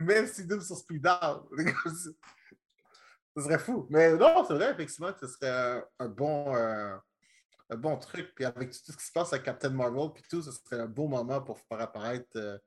Même 0.00 0.26
si 0.26 0.44
dude 0.44 0.62
sur 0.62 0.76
Speed 0.76 1.06
Out. 1.06 1.48
Ce 3.36 3.42
serait 3.42 3.58
fou. 3.58 3.86
Mais 3.90 4.14
non, 4.16 4.44
c'est 4.48 4.54
vrai, 4.54 4.72
effectivement, 4.72 5.12
que 5.12 5.26
ce 5.26 5.34
serait 5.34 5.50
un, 5.50 5.84
un 6.00 6.08
bon, 6.08 6.56
euh, 6.56 6.96
un 7.70 7.76
bon 7.76 7.96
truc. 7.96 8.32
Puis 8.34 8.44
avec 8.44 8.70
tout 8.70 8.92
ce 8.92 8.96
qui 8.96 9.04
se 9.04 9.12
passe 9.12 9.32
avec 9.32 9.44
Captain 9.44 9.70
Marvel, 9.70 10.10
puis 10.14 10.22
tout, 10.28 10.42
ce 10.42 10.50
serait 10.52 10.82
un 10.82 10.86
beau 10.86 11.08
moment 11.08 11.40
pour 11.40 11.58
faire 11.60 11.80
apparaître 11.80 12.26
euh, 12.36 12.58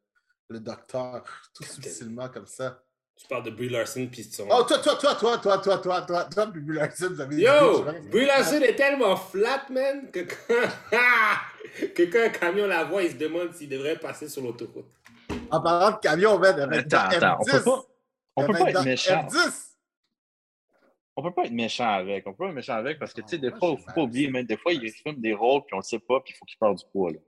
le 0.50 0.60
docteur 0.60 1.24
tout 1.54 1.64
Captain. 1.64 1.82
subtilement 1.82 2.30
comme 2.30 2.48
ça. 2.48 2.82
Tu 3.16 3.28
parles 3.28 3.44
de 3.44 3.52
Brie 3.52 3.68
Larson 3.68 4.08
puis 4.10 4.24
son. 4.24 4.48
Oh, 4.50 4.64
toi, 4.64 4.80
toi, 4.80 4.96
toi, 4.96 5.14
toi, 5.16 5.38
toi, 5.38 5.58
toi, 5.58 5.78
toi, 5.78 6.02
toi, 6.04 6.24
toi, 6.24 6.48
puis 6.48 6.62
Brie 6.62 6.78
Larson, 6.78 7.10
vous 7.10 7.20
avez 7.20 7.36
Yo! 7.36 7.84
Brie 8.10 8.26
Larson 8.26 8.62
est 8.62 8.76
tellement 8.76 9.18
flat, 9.18 9.66
man, 9.70 10.10
que 10.10 10.22
quand, 10.22 10.66
que 11.96 12.04
quand 12.04 12.26
un 12.26 12.30
camion 12.30 12.66
la 12.68 12.86
voit, 12.86 13.04
il 13.04 13.12
se 13.12 13.18
demande 13.18 13.54
s'il 13.54 13.68
devrait 13.68 13.98
passer 14.00 14.30
sur 14.30 14.42
l'autoroute. 14.42 14.86
En 15.52 15.60
parlant 15.62 15.98
de 15.98 16.00
camion, 16.02 16.40
man, 16.40 16.56
elle 16.60 16.70
va 16.70 16.76
être 16.78 16.94
Attends, 16.94 17.20
dans 17.20 17.28
attends, 17.28 17.38
on 17.42 17.44
F10. 17.44 17.52
peut 17.52 17.64
pas, 17.64 17.82
on 18.38 18.46
peut 18.46 18.54
pas 18.54 18.70
être 18.70 18.84
méchant. 18.86 19.28
F10. 19.30 19.69
On 21.20 21.22
peut 21.22 21.32
pas 21.32 21.44
être 21.44 21.52
méchant 21.52 21.90
avec. 21.90 22.26
On 22.26 22.32
peut 22.32 22.46
pas 22.46 22.50
être 22.50 22.56
méchant 22.56 22.76
avec 22.76 22.98
parce 22.98 23.14
que, 23.14 23.20
tu 23.20 23.28
sais, 23.28 23.38
des 23.38 23.52
fois, 23.52 23.76
il 23.78 23.84
faut 23.84 23.94
pas 23.94 24.02
oublier, 24.04 24.30
mais 24.30 24.46
des 24.46 24.56
fois, 24.56 24.72
il 24.72 24.90
filme 24.90 25.20
des 25.20 25.34
rôles 25.34 25.64
puis 25.68 25.74
on 25.74 25.80
le 25.80 25.84
sait 25.84 26.00
pas 26.00 26.22
puis 26.22 26.34
il 26.34 26.38
faut 26.38 26.46
qu'il 26.46 26.58
perde 26.58 26.78
du 26.78 26.86
poids, 26.94 27.12
là. 27.12 27.20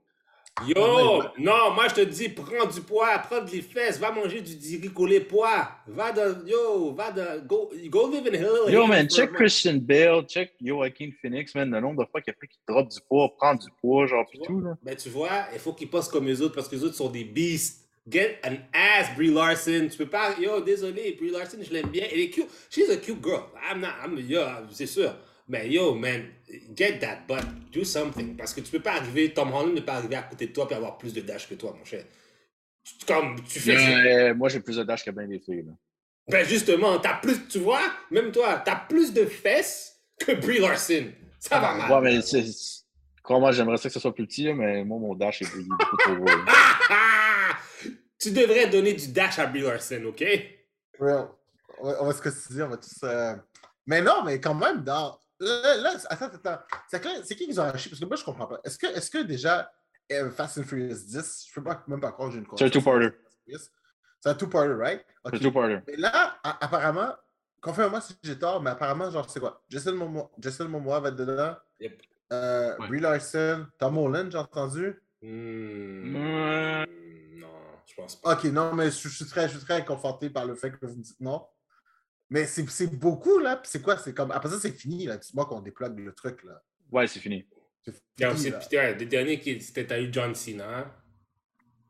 Yo! 0.66 1.22
Non, 1.38 1.72
moi 1.74 1.88
je 1.88 1.94
te 1.94 2.00
dis, 2.02 2.28
prends 2.28 2.66
du 2.66 2.82
poids, 2.82 3.18
prends 3.18 3.40
des 3.42 3.62
fesses, 3.62 3.98
va 3.98 4.12
manger 4.12 4.42
du 4.42 4.54
diricolé 4.54 5.20
poids. 5.20 5.68
Va 5.86 6.12
dans. 6.12 6.46
Yo, 6.46 6.92
va 6.94 7.10
dans. 7.10 7.44
Go, 7.46 7.70
go 7.86 8.10
live 8.10 8.26
in 8.28 8.36
Hill. 8.36 8.72
Yo, 8.72 8.86
man, 8.86 9.08
check. 9.08 9.32
Christian 9.32 9.78
Bale, 9.80 10.24
check 10.26 10.52
Joaquin 10.60 11.10
Phoenix, 11.20 11.54
man, 11.54 11.70
le 11.70 11.80
nombre 11.80 12.04
de 12.04 12.10
fois 12.10 12.20
qu'il 12.20 12.32
a 12.32 12.36
fait 12.38 12.46
qu'il 12.46 12.60
drop 12.68 12.88
du 12.88 12.98
poids, 13.08 13.34
prend 13.36 13.54
du 13.54 13.68
poids, 13.80 14.06
genre, 14.06 14.26
pis 14.30 14.40
tout, 14.44 14.60
là. 14.60 14.76
Ben, 14.82 14.94
tu 14.94 15.08
vois, 15.08 15.46
il 15.52 15.58
faut 15.58 15.72
qu'ils 15.72 15.90
passent 15.90 16.08
comme 16.08 16.26
les 16.26 16.40
autres 16.40 16.54
parce 16.54 16.68
que 16.68 16.76
les 16.76 16.84
autres 16.84 16.96
sont 16.96 17.10
des 17.10 17.24
beasts. 17.24 17.81
Get 18.08 18.40
an 18.44 18.56
ass, 18.72 19.14
Brie 19.14 19.30
Larson. 19.30 19.88
Tu 19.90 19.96
peux 19.96 20.08
pas. 20.08 20.34
Yo, 20.40 20.60
désolé, 20.60 21.16
Brie 21.18 21.30
Larson, 21.30 21.58
je 21.62 21.72
l'aime 21.72 21.88
bien. 21.88 22.04
Elle 22.10 22.20
est 22.20 22.30
cute. 22.30 22.48
She's 22.68 22.90
a 22.90 22.96
cute 22.96 23.22
girl. 23.22 23.44
I'm 23.70 23.80
not. 23.80 23.94
I'm, 24.04 24.18
yo, 24.18 24.40
c'est 24.72 24.86
sûr. 24.86 25.14
Mais 25.48 25.68
yo, 25.68 25.94
man, 25.94 26.24
get 26.74 26.98
that 26.98 27.20
butt. 27.28 27.44
Do 27.72 27.84
something. 27.84 28.36
Parce 28.36 28.52
que 28.52 28.60
tu 28.60 28.72
peux 28.72 28.80
pas 28.80 28.94
arriver. 28.94 29.32
Tom 29.32 29.52
Holland 29.52 29.74
ne 29.74 29.78
peut 29.80 29.86
pas 29.86 29.94
arriver 29.94 30.16
à 30.16 30.22
côté 30.22 30.48
de 30.48 30.52
toi 30.52 30.66
et 30.70 30.74
avoir 30.74 30.98
plus 30.98 31.12
de 31.12 31.20
dash 31.20 31.48
que 31.48 31.54
toi, 31.54 31.76
mon 31.78 31.84
cher. 31.84 32.04
Comme 33.06 33.36
tu 33.44 33.60
fais. 33.60 33.76
Euh, 33.76 34.34
moi, 34.34 34.48
j'ai 34.48 34.58
plus 34.58 34.76
de 34.76 34.82
dash 34.82 35.04
que 35.04 35.10
bien 35.12 35.28
des 35.28 35.38
filles, 35.38 35.64
là. 35.64 35.72
Ben, 36.28 36.44
justement, 36.44 36.98
t'as 36.98 37.14
plus. 37.14 37.46
Tu 37.48 37.58
vois, 37.58 37.82
même 38.10 38.32
toi, 38.32 38.60
t'as 38.64 38.76
plus 38.76 39.12
de 39.12 39.26
fesses 39.26 40.00
que 40.18 40.32
Brie 40.32 40.58
Larson. 40.58 41.12
Ça 41.38 41.60
va 41.60 41.74
mal. 41.74 41.90
Ouais, 41.90 42.00
mais 42.00 42.22
c'est. 42.22 42.81
Crois-moi, 43.22 43.52
j'aimerais 43.52 43.76
ça 43.76 43.88
que 43.88 43.92
ce 43.94 44.00
soit 44.00 44.14
plus 44.14 44.26
petit, 44.26 44.52
mais 44.52 44.84
moi, 44.84 44.98
mon 44.98 45.14
dash 45.14 45.42
est 45.42 45.56
beaucoup 45.56 45.96
trop 45.98 46.14
gros. 46.16 46.26
Tu 48.18 48.30
devrais 48.30 48.68
donner 48.68 48.92
du 48.94 49.08
dash 49.08 49.38
à 49.40 49.50
Larson, 49.50 50.04
OK? 50.06 50.24
On 51.00 51.04
va, 51.06 51.28
on 51.82 52.06
va 52.06 52.12
se 52.12 52.22
considérer, 52.22 52.62
on 52.64 52.68
va 52.70 52.76
tous. 52.76 53.02
euh, 53.02 53.34
Mais 53.86 54.00
non, 54.00 54.22
mais 54.24 54.40
quand 54.40 54.54
même, 54.54 54.84
dans. 54.84 55.18
Là, 55.40 55.76
là, 55.78 55.94
attends, 56.08 56.26
attends. 56.26 56.58
C'est 56.88 57.34
qui 57.36 57.48
qui 57.48 57.58
ont 57.58 57.62
acheté? 57.64 57.90
Parce 57.90 57.98
que 58.00 58.04
moi, 58.06 58.14
je 58.16 58.22
comprends 58.24 58.46
pas. 58.46 58.60
Est-ce 58.62 58.78
que, 58.78 58.86
est 58.86 59.10
que 59.12 59.18
déjà 59.24 59.72
euh, 60.12 60.30
Fast 60.30 60.58
and 60.58 60.62
Furious 60.62 60.94
10, 61.04 61.46
je 61.48 61.52
peux 61.54 61.64
pas, 61.64 61.82
même 61.88 62.00
pas 62.00 62.12
croire 62.12 62.28
que 62.28 62.34
j'ai 62.34 62.40
une 62.40 62.46
C'est 62.56 62.66
un 62.66 62.70
two-parter. 62.70 63.08
C'est 63.48 64.28
un 64.30 64.34
two-parter, 64.34 64.74
right? 64.74 65.04
C'est 65.24 65.34
Ok. 65.34 65.40
tout 65.42 65.50
parler. 65.52 65.80
Mais 65.88 65.96
là, 65.96 66.38
a- 66.44 66.64
apparemment, 66.64 67.12
confirme-moi 67.60 68.00
si 68.02 68.14
j'ai 68.22 68.38
tort, 68.38 68.62
mais 68.62 68.70
apparemment, 68.70 69.10
genre, 69.10 69.28
c'est 69.28 69.40
quoi? 69.40 69.64
Jason 69.68 69.94
Momoa, 69.96 70.30
Jason 70.38 70.68
Momoa 70.68 71.00
va 71.00 71.08
être 71.08 71.16
dedans. 71.16 71.56
Yep. 71.80 72.00
Euh, 72.32 72.76
Ouais. 72.78 72.88
Brie 72.88 73.00
Larson, 73.00 73.66
Tom 73.78 73.98
Holland, 73.98 74.30
j'ai 74.32 74.38
entendu. 74.38 75.00
Hmm. 75.20 76.12
Non, 77.38 77.48
je 77.86 77.94
pense 77.94 78.16
pas. 78.16 78.34
Ok, 78.34 78.44
non, 78.44 78.72
mais 78.74 78.90
je, 78.90 79.08
je 79.08 79.14
suis 79.14 79.24
très, 79.26 79.48
je 79.48 79.56
suis 79.56 79.64
très 79.66 79.84
conforté 79.84 80.30
par 80.30 80.44
le 80.46 80.54
fait 80.54 80.70
que 80.72 80.86
vous 80.86 80.96
me 80.96 81.02
dites 81.02 81.20
non. 81.20 81.46
Mais 82.30 82.46
c'est 82.46 82.68
c'est 82.70 82.86
beaucoup, 82.86 83.38
là. 83.38 83.56
Puis 83.56 83.68
c'est 83.70 83.82
quoi? 83.82 83.98
C'est 83.98 84.14
comme. 84.14 84.30
Après 84.30 84.48
ça, 84.48 84.58
c'est 84.58 84.72
fini, 84.72 85.04
là. 85.06 85.18
Dis-moi 85.18 85.44
qu'on 85.46 85.60
déplogue 85.60 85.98
le 85.98 86.12
truc, 86.14 86.42
là. 86.44 86.62
Ouais, 86.90 87.06
c'est 87.06 87.20
fini. 87.20 87.46
C'est 87.84 87.92
Il 88.18 88.22
y 88.22 88.24
a 88.24 88.34
fini, 88.34 88.52
ouais, 88.72 88.94
des 88.94 89.06
derniers 89.06 89.38
qui 89.38 89.60
c'était 89.60 89.86
t'as 89.86 90.00
eu 90.00 90.08
John 90.12 90.34
Cena. 90.34 90.90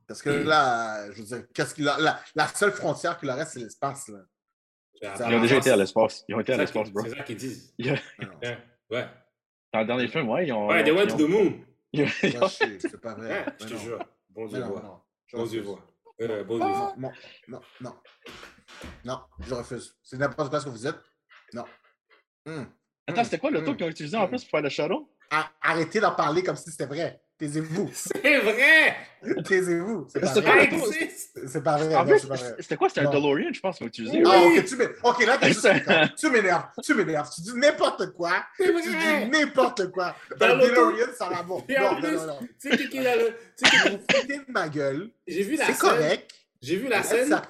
Parce 0.08 0.20
que 0.20 0.30
là, 0.30 1.10
je 1.12 1.18
veux 1.22 1.26
dire, 1.26 1.44
qu'est-ce 1.54 1.74
qu'il 1.74 1.88
a- 1.88 1.98
la, 1.98 2.20
la 2.34 2.48
seule 2.48 2.72
frontière 2.72 3.16
qu'il 3.18 3.28
leur 3.28 3.36
reste, 3.36 3.52
c'est 3.52 3.60
l'espace, 3.60 4.08
là. 4.08 4.18
Ils 5.00 5.34
ont 5.36 5.40
déjà 5.40 5.56
été 5.56 5.70
à 5.70 5.76
l'espace. 5.76 6.24
Ils 6.28 6.34
ont 6.34 6.40
été 6.40 6.52
à 6.52 6.56
C'est 6.56 6.72
ça 6.72 6.80
l'espace, 6.80 6.84
qu'ils- 6.84 6.92
bro. 6.92 7.04
C'est 7.08 7.16
ça 7.16 7.22
qu'ils 7.22 7.36
disent. 7.36 7.74
Ouais. 8.90 9.06
Dans 9.72 9.80
le 9.80 9.86
dernier 9.86 10.08
film, 10.08 10.28
ouais, 10.28 10.46
ils 10.46 10.52
ont. 10.52 10.68
ouais 10.68 10.90
ont- 10.90 10.96
went 10.96 11.06
to 11.06 11.16
the 11.16 11.28
moon. 11.28 11.54
c'est 11.94 13.00
pas 13.00 13.14
vrai. 13.14 13.44
Je 13.60 13.66
te 13.66 13.72
non. 13.74 13.78
jure. 13.80 13.98
Bon 14.30 14.46
Dieu. 14.46 14.62
Je 15.26 15.36
Bon 15.36 15.44
Dieu 15.46 15.60
refuse. 15.60 15.62
voix. 15.62 15.80
Euh, 16.20 16.44
Bon 16.44 16.58
Dieu 16.58 16.66
voix. 16.66 16.94
Non, 16.98 17.10
non, 17.48 17.60
non. 17.80 17.94
Non, 19.04 19.20
je 19.40 19.54
refuse. 19.54 19.96
C'est 20.02 20.16
n'importe 20.18 20.50
quoi 20.50 20.60
ce 20.60 20.64
que 20.66 20.70
vous 20.70 20.86
êtes. 20.86 20.98
Non. 21.52 21.64
Hum. 22.46 22.66
Attends, 23.06 23.24
c'était 23.24 23.38
quoi 23.38 23.50
le 23.50 23.60
Mm. 23.60 23.64
tour 23.64 23.76
qu'ils 23.76 23.86
ont 23.86 23.90
utilisé 23.90 24.16
en 24.16 24.28
plus 24.28 24.42
pour 24.44 24.50
faire 24.50 24.62
le 24.62 24.68
shadow? 24.68 25.10
Arrêtez 25.60 26.00
d'en 26.00 26.14
parler 26.14 26.42
comme 26.42 26.56
si 26.56 26.70
c'était 26.70 26.86
vrai. 26.86 27.20
Taisez-vous. 27.42 27.90
C'est 27.92 28.38
vrai! 28.38 28.96
Taisez-vous. 29.44 30.06
C'est 30.08 30.20
pas 30.20 30.26
C'est 30.28 30.40
vrai. 30.42 30.66
le! 30.70 31.48
C'est 31.48 31.62
pas 31.64 31.76
vrai. 31.76 31.94
En 31.96 32.04
Non, 32.04 32.10
plus, 32.10 32.20
c'est 32.20 32.28
pas 32.28 32.34
vrai. 32.36 32.54
c'était 32.60 32.76
quoi? 32.76 32.88
C'était 32.88 33.00
un. 33.00 33.10
DeLorean, 33.10 33.52
je 33.52 33.60
pense, 33.60 33.76
qu'ils 33.78 33.84
ont 33.84 33.88
utilisé. 33.88 34.18
Oui. 34.18 34.24
Ah, 34.32 34.42
ok, 34.46 34.64
tu 34.64 34.76
m'énerves. 34.76 34.96
Ok, 35.02 35.26
là, 35.26 35.38
t'es 35.38 35.46
juste 35.48 35.60
C'est-. 35.62 36.14
Tu 36.16 36.30
m'énerves. 36.30 36.64
Tu 36.84 36.94
m'énerves. 36.94 37.30
Tu 37.34 37.40
dis 37.40 37.52
n'importe 37.56 38.12
quoi. 38.12 38.44
C'est 38.56 38.72
Tu 38.72 38.90
dis 38.90 39.30
n'importe 39.30 39.90
quoi. 39.90 40.14
Dans 40.38 40.46
Un 40.46 40.54
l'auto. 40.54 40.68
DeLorean, 40.92 41.12
ça 41.18 41.28
va 41.28 41.42
bon. 41.42 41.64
Non, 41.68 42.00
non, 42.00 42.26
non. 42.26 42.38
Tu 42.60 42.70
sais 42.70 42.76
qui 42.76 42.88
qui 42.88 42.98
est 42.98 43.02
là, 43.02 43.16
le- 43.16 43.34
tu 43.58 43.68
sais 43.68 43.70
qui- 43.70 43.88
Vous 43.90 43.98
foutez 44.20 44.36
de 44.38 44.44
ma 44.48 44.68
gueule. 44.68 45.10
J'ai 45.26 45.42
vu 45.42 45.56
la 45.56 45.66
C'est 45.66 45.72
scène. 45.72 45.80
correct. 45.90 46.30
J'ai 46.60 46.76
vu 46.76 46.88
la 46.88 47.02
scène. 47.02 47.40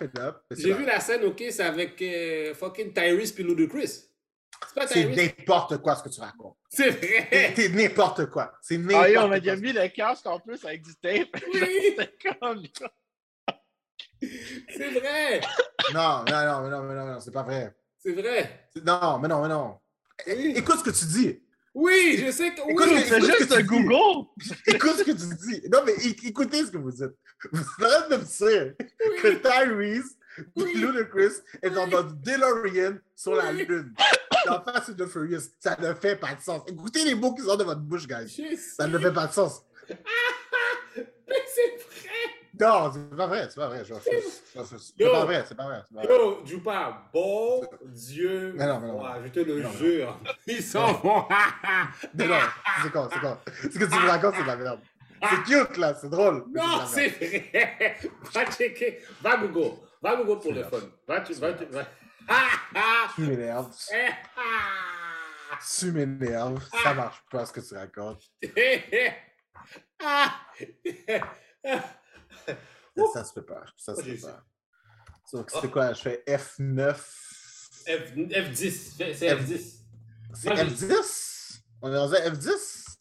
c'est 0.50 0.58
J'ai 0.62 0.72
vu 0.72 0.86
la 0.86 1.00
scène, 1.00 1.22
ok, 1.24 1.44
c'est 1.50 1.62
avec 1.62 2.00
euh, 2.00 2.54
fucking 2.54 2.94
Tyrese 2.94 3.32
puis 3.32 3.44
Ludacris. 3.44 4.04
C'est 4.74 4.86
C'est 4.88 5.06
n'importe 5.38 5.78
quoi 5.82 5.96
ce 5.96 6.02
que 6.02 6.08
tu 6.08 6.20
racontes. 6.20 6.56
C'est 6.70 6.92
C'est 6.92 7.20
vrai! 7.30 7.52
c'est 7.56 7.68
n'importe 7.70 8.26
quoi. 8.26 8.52
C'est 8.62 8.76
Ah, 8.76 8.78
n'importe 8.78 9.30
mais 9.30 9.38
il 9.38 9.50
a 9.50 9.56
mis 9.56 9.72
le 9.72 9.88
casque 9.88 10.26
en 10.26 10.38
plus 10.40 10.64
avec 10.64 10.82
du 10.82 10.94
tape. 10.96 11.28
Oui. 11.54 11.96
Comme. 12.40 12.62
C'est 14.20 14.90
vrai! 14.90 15.40
Non, 15.92 16.24
non, 16.28 16.44
non, 16.62 16.68
non, 16.70 16.82
mais 16.84 16.94
non, 16.94 17.06
non, 17.06 17.20
c'est 17.20 17.32
pas 17.32 17.42
vrai. 17.42 17.74
C'est 17.98 18.12
vrai! 18.12 18.68
C'est- 18.74 18.84
Non, 18.84 19.18
mais 19.18 19.28
non, 19.28 19.42
mais 19.42 19.48
non. 19.48 19.78
É- 20.26 20.56
Écoute 20.58 20.78
ce 20.78 20.84
que 20.84 20.90
tu 20.90 21.04
dis. 21.06 21.42
Oui, 21.74 22.22
je 22.24 22.30
sais 22.30 22.50
que. 22.54 22.60
Écoute, 22.70 22.86
Oui! 22.88 23.02
C'est 23.08 23.16
Écoute 23.18 23.30
ce 23.30 23.36
juste 23.38 23.48
que 23.48 23.54
un 23.54 23.56
tu 23.56 23.62
dis. 23.62 23.68
Google. 23.68 24.26
Écoute 24.68 24.96
ce 24.98 25.02
que 25.02 25.10
tu 25.10 25.36
dis. 25.60 25.68
Non, 25.70 25.80
mais 25.84 25.94
écoutez 26.24 26.64
ce 26.64 26.70
que 26.70 26.78
vous 26.78 26.90
dites. 26.92 27.10
Vous 27.50 27.60
êtes 27.60 27.66
en 27.66 27.88
train 27.88 28.08
de 28.08 28.16
me 28.16 28.22
dire 28.24 28.74
que. 29.20 29.28
Tyrese 29.38 30.16
Ludacris 30.56 31.32
est 31.62 31.70
dans 31.70 31.86
notre 31.86 32.12
DeLorean 32.14 32.98
sur 33.14 33.34
la. 33.34 33.52
Lune. 33.52 33.94
Dans 34.46 34.60
Fast 34.62 34.90
and 34.90 34.94
the 34.94 35.06
Furious. 35.06 35.42
Ça 35.60 35.76
ne 35.80 35.94
fait 35.94 36.16
pas 36.16 36.34
de 36.34 36.40
sens. 36.40 36.62
Écoutez 36.66 37.04
les 37.04 37.14
mots 37.14 37.34
qui 37.34 37.42
sortent 37.42 37.60
de 37.60 37.64
votre 37.64 37.80
bouche, 37.80 38.06
guys. 38.08 38.56
Ça 38.76 38.86
ne 38.88 38.98
fait 38.98 39.12
pas 39.12 39.26
de 39.28 39.32
sens. 39.32 39.62
Mais 39.88 41.42
c'est 41.46 41.76
vrai! 41.76 42.08
Non, 42.60 42.92
c'est 42.92 43.16
pas 43.16 43.26
vrai, 43.26 43.46
c'est 43.48 43.56
pas 43.56 43.68
vrai. 43.68 43.82
C'est 43.84 43.94
pas 44.54 44.62
vrai, 44.62 44.76
c'est 44.78 45.10
pas 45.10 45.24
vrai. 45.24 45.44
c'est 45.48 45.54
pas 45.56 45.64
vrai. 45.64 45.82
Yo, 46.08 46.44
Jupa, 46.44 47.02
bon 47.12 47.62
Dieu, 47.86 48.52
Mais 48.56 48.66
non, 48.66 48.78
mais 48.80 48.88
non. 48.88 48.92
moi, 48.98 49.16
je 49.24 49.28
te 49.30 49.40
le 49.40 49.62
Non, 49.62 49.68
non. 49.70 49.76
jure, 49.78 50.20
ils 50.46 50.62
s'en 50.62 50.92
vont. 50.92 51.24
Mais 52.14 52.26
non, 52.28 52.36
c'est 52.82 52.92
quoi, 52.92 53.08
c'est 53.12 53.20
quoi? 53.20 53.40
Ce 53.62 53.68
que 53.68 53.84
tu 53.84 53.90
me 53.98 54.06
racontes, 54.08 54.34
c'est 54.36 54.42
de 54.42 54.46
la 54.48 54.56
merde. 54.56 54.80
C'est 55.30 55.42
cute, 55.44 55.76
là, 55.78 55.94
c'est 55.94 56.10
drôle. 56.10 56.44
non, 56.54 56.84
c'est 56.86 57.08
vrai. 57.08 57.98
Va 58.34 58.44
checker, 58.50 58.98
va 59.22 59.36
Google, 59.38 59.76
va 60.02 60.16
Google 60.16 60.40
pour 60.40 60.52
le 60.52 60.64
fun. 60.64 60.80
Va, 61.06 61.20
tu, 61.20 61.32
va, 61.34 61.52
tu, 61.54 61.64
va. 61.66 61.86
Ah, 62.28 62.48
ah, 62.74 63.08
Tu 63.14 63.22
m'énerves. 63.22 63.70
ah. 64.36 65.58
Tu 65.78 65.92
m'énerves. 65.92 66.62
Ça 66.82 66.94
marche 66.94 67.22
pas 67.30 67.46
ce 67.46 67.52
que 67.52 67.60
tu 67.60 67.74
racontes. 67.74 68.22
Ah. 70.04 70.34
Ça, 73.14 73.24
se 73.24 73.32
peut 73.34 73.44
pas. 73.44 73.62
Ça 73.76 73.94
se 73.94 74.02
peut 74.02 74.16
pas. 74.16 74.44
Donc, 75.32 75.48
c'est 75.50 75.70
quoi? 75.70 75.92
Je 75.92 76.00
fais 76.02 76.24
F9. 76.26 76.94
F, 76.94 78.14
F10, 78.16 78.70
c'est 78.96 79.14
c'est 79.14 79.28
F10. 79.34 79.76
C'est 80.34 80.48
Moi, 80.48 80.56
j'ai- 80.56 80.64
F10? 80.64 81.60
On 81.82 81.88
est 81.90 81.94
dans 81.94 82.12
un 82.14 82.18
F10? 82.18 82.96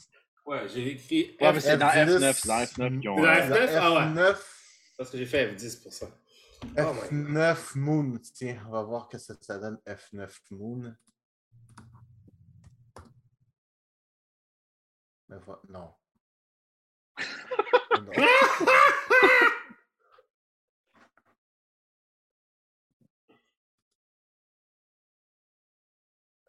Ouais, 0.46 0.68
j'ai 0.70 0.88
écrit 0.92 1.36
Ouais, 1.42 1.54
mais 1.54 1.60
F 1.60 1.64
c'est 1.64 1.78
dans 1.78 1.88
F10. 1.88 2.20
F9. 2.20 2.34
C'est 2.34 2.48
dans 2.48 2.60
F9 2.64 3.00
qu'ils 3.00 3.10
ont. 3.10 3.16
Dans 3.16 3.24
euh, 3.24 3.34
F9? 3.36 3.78
ah 3.80 3.92
ouais. 3.92 4.00
F9. 4.00 4.38
parce 4.98 5.10
que 5.10 5.18
j'ai 5.18 5.26
fait 5.26 5.52
F10 5.54 5.82
pour 5.84 5.94
ça. 5.94 6.08
Oh 6.64 6.94
my 6.94 7.10
F9 7.10 7.76
Moon. 7.78 8.20
Tiens, 8.34 8.64
on 8.68 8.72
va 8.72 8.84
voir 8.84 9.08
que 9.08 9.18
ça, 9.18 9.34
ça 9.42 9.60
donne 9.60 9.80
F9 9.88 10.30
Moon. 10.52 10.96
Non. 15.70 15.94
Non. 18.02 18.12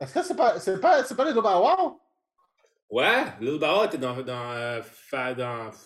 Est-ce 0.00 0.14
que 0.14 0.22
c'est 0.22 0.36
pas, 0.36 0.58
c'est 0.58 0.80
pas, 0.80 1.04
c'est 1.04 1.14
pas? 1.14 1.24
Ouais, 2.90 3.24
Lil 3.40 3.58
Bawa 3.58 3.86
était 3.86 3.98
dans, 3.98 4.20
dans, 4.22 4.50
euh, 4.52 4.82
fa- 4.82 5.34
dans, 5.34 5.70
je 5.70 5.78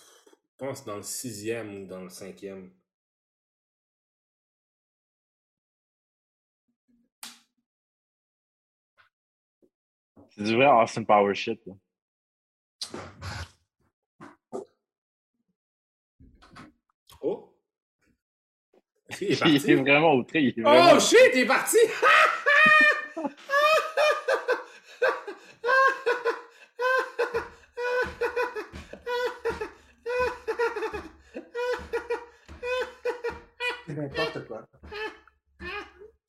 pense 0.58 0.84
dans 0.84 0.96
le 0.96 1.02
sixième 1.02 1.82
ou 1.82 1.86
dans 1.86 2.00
le 2.02 2.08
cinquième. 2.08 2.72
C'est 10.36 10.44
du 10.44 10.54
vrai 10.54 10.66
Austin 10.66 11.04
Power 11.04 11.34
shit. 11.34 11.60
là. 11.66 11.74
Oh! 17.22 17.54
Est 19.08 19.20
Il 19.46 19.70
est 19.70 19.74
vraiment 19.76 20.14
outré. 20.14 20.40
Il 20.42 20.48
est 20.48 20.62
vraiment... 20.62 20.92
Oh 20.94 21.00
shit, 21.00 21.18
il 21.34 21.40
est 21.40 21.46
parti! 21.46 21.78
C'est 33.86 33.94
n'importe 33.94 34.46
quoi. 34.48 34.66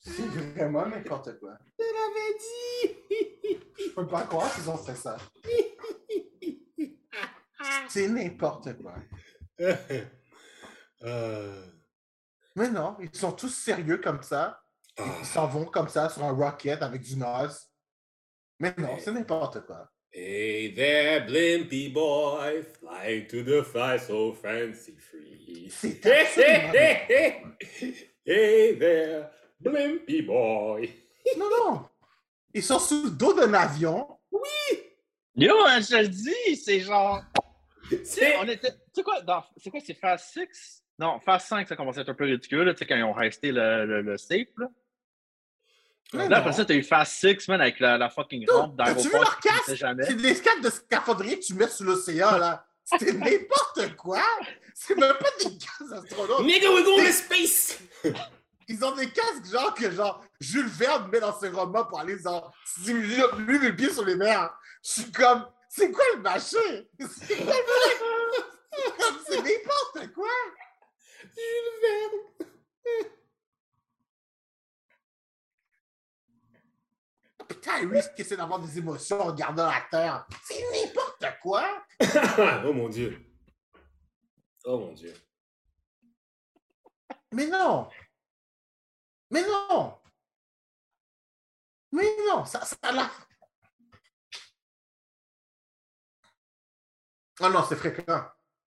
C'est 0.00 0.26
vraiment 0.54 0.86
n'importe 0.86 1.38
quoi. 1.38 1.58
Je 1.78 1.84
l'avais 1.84 2.38
dit! 2.38 3.58
Je 3.78 3.90
peux 3.94 4.06
pas 4.06 4.22
croire 4.22 4.52
qu'ils 4.54 4.68
ont 4.70 4.76
fait 4.76 4.94
ça. 4.94 5.16
C'est 7.88 8.08
n'importe 8.08 8.76
quoi. 8.82 8.94
Euh, 11.04 11.64
Mais 12.56 12.68
non, 12.70 12.96
ils 13.00 13.14
sont 13.14 13.30
tous 13.30 13.50
sérieux 13.54 13.98
comme 13.98 14.20
ça. 14.20 14.60
ah. 14.98 15.04
Ils 15.20 15.24
s'en 15.26 15.46
vont 15.46 15.64
comme 15.66 15.88
ça 15.88 16.08
sur 16.08 16.24
un 16.24 16.32
rocket 16.32 16.82
avec 16.82 17.02
du 17.02 17.14
noise. 17.16 17.70
Mais 18.58 18.74
non, 18.78 18.98
c'est 18.98 19.12
n'importe 19.12 19.64
quoi. 19.64 19.88
Hey 20.12 20.74
there, 20.74 21.20
blimpy 21.24 21.88
boy, 21.92 22.64
flying 22.64 23.28
to 23.28 23.44
the 23.44 23.62
fly 23.62 23.96
so 24.00 24.32
fancy 24.32 24.96
free. 24.98 25.70
Hey 28.26 28.76
there, 28.76 29.30
blimpy 29.60 30.22
boy. 30.22 30.90
Non, 31.36 31.46
non. 31.50 31.88
Ils 32.54 32.62
sont 32.62 32.78
sous 32.78 33.04
le 33.04 33.10
dos 33.10 33.34
d'un 33.34 33.52
avion. 33.54 34.08
Yo, 35.36 35.54
hein, 35.66 35.80
je 35.80 35.96
le 35.96 36.08
dis, 36.08 36.56
c'est 36.56 36.80
genre. 36.80 37.22
Tu 37.88 37.96
sais, 37.98 38.04
C'est 38.04 38.36
on 38.38 38.44
était. 38.44 38.72
Tu 38.72 38.76
sais 38.94 39.02
quoi, 39.02 39.20
dans- 39.22 39.44
c'est 39.56 39.70
quoi, 39.70 39.80
c'est 39.84 39.94
Phase 39.94 40.24
6? 40.32 40.82
Non, 40.98 41.20
Phase 41.20 41.44
5, 41.44 41.68
ça 41.68 41.76
commençait 41.76 42.00
à 42.00 42.02
être 42.02 42.08
un 42.08 42.14
peu 42.14 42.24
ridicule, 42.24 42.72
tu 42.72 42.78
sais, 42.78 42.86
quand 42.86 42.96
ils 42.96 43.04
ont 43.04 43.12
resté 43.12 43.52
le, 43.52 43.86
le, 43.86 44.02
le 44.02 44.16
safe, 44.18 44.48
là. 44.56 44.66
Mais 46.14 46.20
Là, 46.24 46.28
non. 46.28 46.36
après 46.36 46.52
ça, 46.54 46.64
t'as 46.64 46.74
eu 46.74 46.82
Phase 46.82 47.10
6, 47.12 47.46
man, 47.48 47.60
avec 47.60 47.78
la, 47.80 47.98
la 47.98 48.08
fucking 48.10 48.48
rampe 48.50 48.76
t'as-tu 48.76 48.90
vu 48.94 49.02
d'aéroport 49.10 49.20
leur 49.20 49.40
casque? 49.40 49.74
jamais. 49.74 50.04
C'est 50.06 50.14
des 50.16 50.34
scapes 50.34 50.60
de 50.62 50.70
scaphandrier 50.70 51.38
que 51.38 51.44
tu 51.44 51.54
mets 51.54 51.68
sous 51.68 51.84
l'océan, 51.84 52.36
là. 52.38 52.64
C'est 52.84 53.12
n'importe 53.12 53.94
quoi. 53.96 54.22
C'est 54.74 54.96
même 54.96 55.12
pas 55.12 55.28
des 55.38 55.56
casques 55.58 55.92
astronautes. 55.92 56.46
Nigga, 56.46 56.68
we're 56.70 56.82
going 56.84 57.04
to 57.04 57.12
space! 57.12 57.78
Ils 58.68 58.84
ont 58.84 58.94
des 58.94 59.10
casques 59.10 59.46
genre 59.50 59.72
que 59.74 59.90
genre 59.90 60.22
Jules 60.40 60.68
Verne 60.68 61.08
met 61.10 61.20
dans 61.20 61.38
ses 61.38 61.48
romans 61.48 61.86
pour 61.86 62.00
aller 62.00 62.18
genre 62.18 62.54
stimuler 62.66 63.22
lui 63.38 63.58
le 63.58 63.74
pied 63.74 63.90
sur 63.90 64.04
les 64.04 64.14
mers. 64.14 64.54
Je 64.84 65.02
suis 65.02 65.10
comme 65.12 65.46
c'est 65.70 65.90
quoi 65.90 66.04
le 66.14 66.20
machin? 66.20 66.58
C'est 66.98 67.44
quoi 67.44 67.54
le 67.54 69.36
n'importe 69.36 70.12
quoi! 70.14 70.28
Jules 71.20 71.80
Verne. 71.82 72.48
Puis 77.48 77.60
Tyrese 77.60 78.10
qui 78.14 78.22
essaie 78.22 78.36
d'avoir 78.36 78.60
des 78.60 78.78
émotions 78.78 79.20
en 79.20 79.24
regardant 79.24 79.66
la 79.66 79.82
terre. 79.90 80.26
C'est 80.44 80.62
n'importe 80.72 81.24
quoi! 81.40 81.64
oh 82.66 82.72
mon 82.74 82.88
dieu. 82.90 83.18
Oh 84.64 84.78
mon 84.78 84.92
dieu. 84.92 85.14
Mais 87.32 87.46
non! 87.46 87.88
Mais 89.30 89.42
non! 89.46 89.94
non, 91.92 92.44
ça, 92.44 92.64
ça 92.64 92.92
là. 92.92 93.10
Ah 97.40 97.50
non, 97.50 97.64
c'est 97.68 97.76
fréquent. 97.76 98.24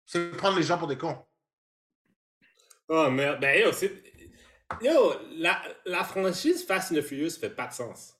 C'est 0.06 0.32
prendre 0.32 0.58
les 0.58 0.64
gens 0.64 0.78
pour 0.78 0.88
des 0.88 0.98
cons. 0.98 1.26
Oh 2.88 3.10
merde. 3.10 3.40
Ben 3.40 3.62
yo, 3.62 3.72
c'est. 3.72 4.04
Yo, 4.82 5.14
la, 5.38 5.62
la 5.86 6.04
franchise 6.04 6.66
Fast 6.66 6.92
and 6.92 7.02
Furious 7.02 7.38
fait 7.40 7.50
pas 7.50 7.68
de 7.68 7.74
sens. 7.74 8.16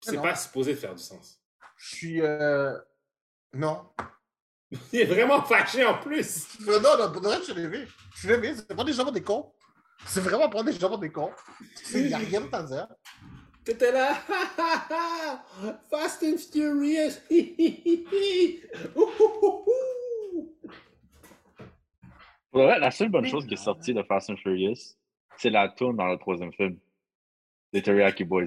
C'est 0.00 0.20
pas 0.20 0.36
supposé 0.36 0.74
faire 0.74 0.94
du 0.94 1.02
sens. 1.02 1.42
Je 1.76 1.96
suis. 1.96 2.20
euh, 2.22 2.78
Non. 3.52 3.92
Il 4.92 5.00
est 5.00 5.04
vraiment 5.06 5.42
fâché 5.44 5.84
en 5.84 5.98
plus. 5.98 6.58
Non, 6.60 6.80
non, 6.80 7.12
pour 7.12 7.20
de 7.20 7.26
vrai, 7.28 7.38
je 7.38 7.44
suis 7.44 7.54
levé. 7.54 7.86
Je 8.14 8.18
suis 8.18 8.28
levé. 8.28 8.54
C'est 8.54 8.74
pas 8.74 8.84
des 8.84 8.92
gens 8.92 9.04
pour 9.04 9.12
des 9.12 9.22
cons. 9.22 9.52
C'est 10.06 10.20
vraiment 10.20 10.48
prendre 10.48 10.70
des 10.70 10.78
gens 10.78 10.88
pour 10.88 10.98
des 10.98 11.10
cons. 11.10 11.32
Il 11.92 12.06
n'y 12.06 12.14
a 12.14 12.18
rien 12.18 12.40
de 12.40 12.46
temps 12.46 12.72
à 12.72 12.88
T'étais 13.64 13.92
là. 13.92 14.14
Fast 15.90 16.22
and 16.22 16.38
Furious. 16.38 17.18
Pour 22.50 22.62
vrai, 22.62 22.78
la 22.78 22.90
seule 22.90 23.10
bonne 23.10 23.26
chose 23.26 23.46
qui 23.46 23.54
est 23.54 23.58
sortie 23.58 23.92
de 23.92 24.02
Fast 24.02 24.30
and 24.30 24.36
Furious, 24.38 24.96
c'est 25.36 25.50
la 25.50 25.68
tourne 25.68 25.96
dans 25.98 26.06
le 26.06 26.16
troisième 26.16 26.52
film. 26.52 26.78
Les 27.74 27.82
Teriyaki 27.82 28.24
Boys. 28.24 28.46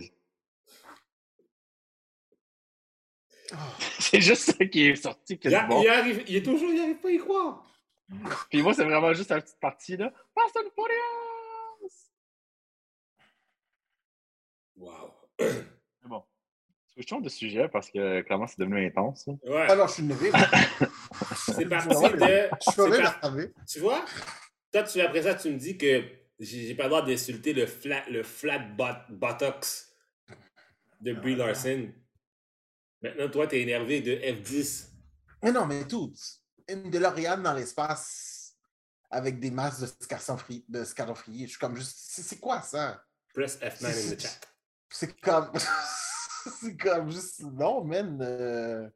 C'est 4.00 4.22
juste 4.22 4.58
ça 4.58 4.65
qui 4.65 4.88
est 4.88 4.96
sorti 4.96 5.38
que 5.38 5.50
il, 5.50 5.55
a- 5.55 5.67
bon. 5.67 5.84
il 5.84 5.89
arrive, 5.89 6.24
il 6.27 6.38
est 6.38 6.41
toujours, 6.43 6.72
il 6.72 6.79
arrive 6.79 6.98
pas 6.98 7.10
à 7.10 7.12
y 7.12 7.17
croire. 7.17 7.63
Puis 8.50 8.62
moi, 8.62 8.74
c'est 8.74 8.84
vraiment 8.84 9.13
juste 9.13 9.29
la 9.29 9.39
petite 9.39 9.60
partie 9.60 9.98
là. 9.98 10.12
Fast 10.34 10.58
and 10.58 10.70
Furious! 10.74 11.30
Wow. 14.81 15.13
C'est 15.39 16.07
bon. 16.07 16.23
Switchons 16.88 17.21
de 17.21 17.29
sujet 17.29 17.69
parce 17.69 17.89
que 17.89 18.21
clairement, 18.21 18.47
c'est 18.47 18.59
devenu 18.59 18.85
intense. 18.85 19.27
là. 19.27 19.33
Ouais. 19.45 19.61
Alors, 19.71 19.88
je 19.88 19.93
suis 19.93 20.03
levé. 20.03 20.31
C'est 21.35 21.65
parti 21.67 21.89
Je 21.89 22.15
de. 22.15 22.50
suis 22.59 22.71
c'est 22.73 22.88
levé, 22.88 23.03
par- 23.03 23.31
mais 23.33 23.51
Tu 23.67 23.79
vois? 23.79 24.03
Toi, 24.73 24.83
tu, 24.83 25.00
après 25.01 25.23
ça, 25.23 25.35
tu 25.35 25.50
me 25.51 25.57
dis 25.57 25.77
que 25.77 26.03
j'ai 26.39 26.67
j'ai 26.67 26.75
pas 26.75 26.83
le 26.83 26.89
droit 26.89 27.01
d'insulter 27.05 27.53
le 27.53 27.65
flat, 27.65 28.03
le 28.09 28.23
flat 28.23 28.59
bot- 28.59 29.07
buttocks 29.09 29.67
de 31.00 31.13
Brie 31.13 31.35
Larson. 31.35 31.91
Maintenant, 33.01 33.29
toi, 33.29 33.47
t'es 33.47 33.61
énervé 33.61 34.01
de 34.01 34.15
F10. 34.15 34.89
Mais 35.43 35.51
non, 35.51 35.65
mais 35.65 35.88
tout. 35.88 36.13
Une 36.67 36.89
DeLorean 36.89 37.38
dans 37.41 37.53
l'espace 37.53 38.55
avec 39.09 39.39
des 39.39 39.51
masses 39.51 39.79
de 39.81 39.88
scarafriers. 40.03 40.63
De 40.69 40.83
scarafriers. 40.83 41.45
Je 41.45 41.51
suis 41.51 41.59
comme 41.59 41.75
juste. 41.75 41.95
C'est 41.97 42.21
c'est 42.21 42.39
quoi 42.39 42.61
ça? 42.61 43.03
Press 43.33 43.57
F9 43.59 43.85
in 43.85 44.15
the 44.15 44.21
chat. 44.21 44.39
C'est 44.91 45.19
comme. 45.21 45.51
c'est 46.60 46.77
comme 46.77 47.10
juste. 47.10 47.41
Non, 47.41 47.83
man. 47.83 48.19
euh, 48.21 48.88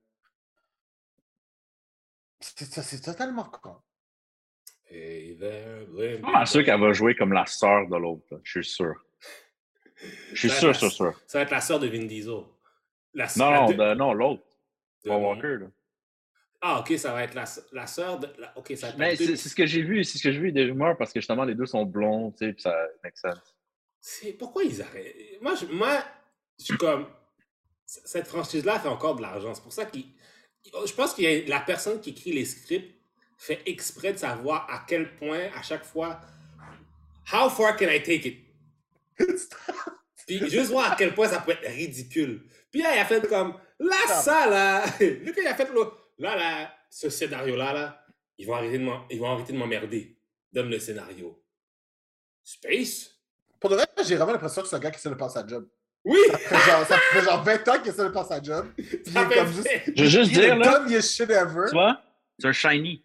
C'est 2.39 3.01
totalement 3.01 3.45
con. 3.45 3.77
Hey 4.87 5.35
there, 5.37 5.85
blame 5.87 6.19
Je 6.19 6.23
suis 6.25 6.31
pas 6.33 6.45
sûr 6.45 6.63
qu'elle 6.63 6.79
va 6.79 6.93
jouer 6.93 7.15
comme 7.15 7.33
la 7.33 7.45
sœur 7.47 7.87
de 7.87 7.95
l'autre. 7.97 8.25
là. 8.31 8.37
Je 8.43 8.51
suis 8.61 8.65
sûr. 8.71 8.93
Je 10.31 10.35
suis 10.35 10.49
sûr, 10.49 10.75
sûr, 10.75 10.91
sûr. 10.91 11.19
Ça 11.25 11.39
va 11.39 11.43
être 11.43 11.51
la 11.51 11.61
sœur 11.61 11.79
de 11.79 11.87
Vin 11.87 12.05
Diesel. 12.05 12.41
La, 13.13 13.27
Non, 13.37 13.49
la 13.51 13.59
non, 13.61 13.67
de- 13.71 13.93
non, 13.95 14.13
l'autre. 14.13 14.43
Paul 15.03 15.21
Walker. 15.23 15.57
Là. 15.61 15.67
Ah, 16.61 16.79
ok, 16.81 16.97
ça 16.99 17.13
va 17.13 17.23
être 17.23 17.33
la, 17.33 17.45
la 17.71 17.87
sœur 17.87 18.19
de. 18.19 18.27
la- 18.37 18.55
ok, 18.57 18.73
ça 18.75 18.87
va 18.87 18.93
être 18.93 18.99
la 18.99 19.05
Mais 19.07 19.15
c'est 19.15 19.35
c'est 19.37 19.49
ce 19.49 19.55
que 19.55 19.65
j'ai 19.65 19.81
vu, 19.81 20.03
c'est 20.03 20.17
ce 20.17 20.23
que 20.23 20.31
j'ai 20.31 20.39
vu 20.39 20.51
des 20.51 20.65
rumeurs 20.65 20.97
parce 20.97 21.13
que 21.13 21.19
justement 21.19 21.45
les 21.45 21.55
deux 21.55 21.65
sont 21.65 21.85
blonds, 21.85 22.31
tu 22.31 22.45
sais, 22.45 22.53
puis 22.53 22.61
ça 22.61 22.75
make 23.03 23.17
sense. 23.17 23.54
C'est 24.07 24.33
pourquoi 24.33 24.63
ils 24.63 24.83
arrêtent? 24.83 25.41
Moi, 25.41 25.55
je, 25.55 25.65
moi, 25.65 26.05
je 26.59 26.65
suis 26.65 26.77
comme. 26.77 27.07
Cette 27.87 28.27
franchise-là 28.27 28.79
fait 28.79 28.87
encore 28.87 29.15
de 29.15 29.23
l'argent. 29.23 29.55
C'est 29.55 29.63
pour 29.63 29.73
ça 29.73 29.85
qu'il. 29.85 30.05
Je 30.63 30.93
pense 30.93 31.15
que 31.15 31.49
la 31.49 31.59
personne 31.61 31.99
qui 31.99 32.11
écrit 32.11 32.31
les 32.31 32.45
scripts 32.45 32.95
fait 33.35 33.63
exprès 33.65 34.13
de 34.13 34.19
savoir 34.19 34.69
à 34.69 34.85
quel 34.87 35.15
point, 35.15 35.49
à 35.55 35.63
chaque 35.63 35.83
fois, 35.83 36.21
how 37.33 37.49
far 37.49 37.75
can 37.77 37.87
I 37.89 38.03
take 38.03 38.27
it? 38.27 38.45
Puis 40.27 40.49
juste 40.51 40.69
voir 40.69 40.91
à 40.91 40.95
quel 40.95 41.15
point 41.15 41.27
ça 41.27 41.41
peut 41.41 41.53
être 41.53 41.67
ridicule. 41.67 42.47
Puis 42.69 42.83
là, 42.83 42.95
il 42.95 42.99
a 42.99 43.05
fait 43.05 43.27
comme, 43.27 43.59
là, 43.79 44.07
ça, 44.21 44.47
là, 44.47 44.85
vu 44.99 45.33
qu'il 45.33 45.47
a 45.47 45.55
fait, 45.55 45.73
là, 45.73 45.85
là, 46.19 46.35
là, 46.35 46.73
ce 46.91 47.09
scénario-là, 47.09 47.73
là, 47.73 48.05
m'en- 48.79 49.07
ils 49.09 49.19
vont 49.19 49.31
arrêter 49.31 49.53
de 49.53 49.57
m'emmerder. 49.57 50.15
Donne 50.53 50.69
le 50.69 50.77
scénario. 50.77 51.43
Space? 52.43 53.14
Pour 53.65 53.71
de 53.71 53.77
vrai, 53.77 53.87
j'ai 54.07 54.15
vraiment 54.15 54.33
l'impression 54.33 54.61
que 54.61 54.67
c'est 54.67 54.75
un 54.75 54.79
gars 54.79 54.91
qui 54.91 54.97
essaie 54.97 55.09
de 55.09 55.15
passer 55.15 55.39
sa 55.39 55.47
job. 55.47 55.67
Oui! 56.03 56.19
Ça 56.29 56.37
fait 56.37 56.69
genre, 56.69 56.85
ça 56.85 56.99
fait 56.99 57.23
genre 57.23 57.43
20 57.43 57.67
ans 57.67 57.79
qu'il 57.79 57.91
essaie 57.91 58.03
de 58.03 58.09
passer 58.09 58.29
sa 58.29 58.43
job. 58.43 58.67
Ça 59.11 59.27
fait 59.27 59.35
comme 59.37 59.51
juste. 59.51 59.67
Je 59.95 60.03
veux 60.03 60.07
juste 60.07 60.31
dire, 60.33 60.55
le 60.55 60.61
là, 60.61 60.81
dumbest 60.81 61.15
shit 61.15 61.31
ever. 61.31 61.65
tu 61.69 61.73
vois, 61.73 61.99
c'est 62.37 62.47
un 62.47 62.51
shiny. 62.51 63.03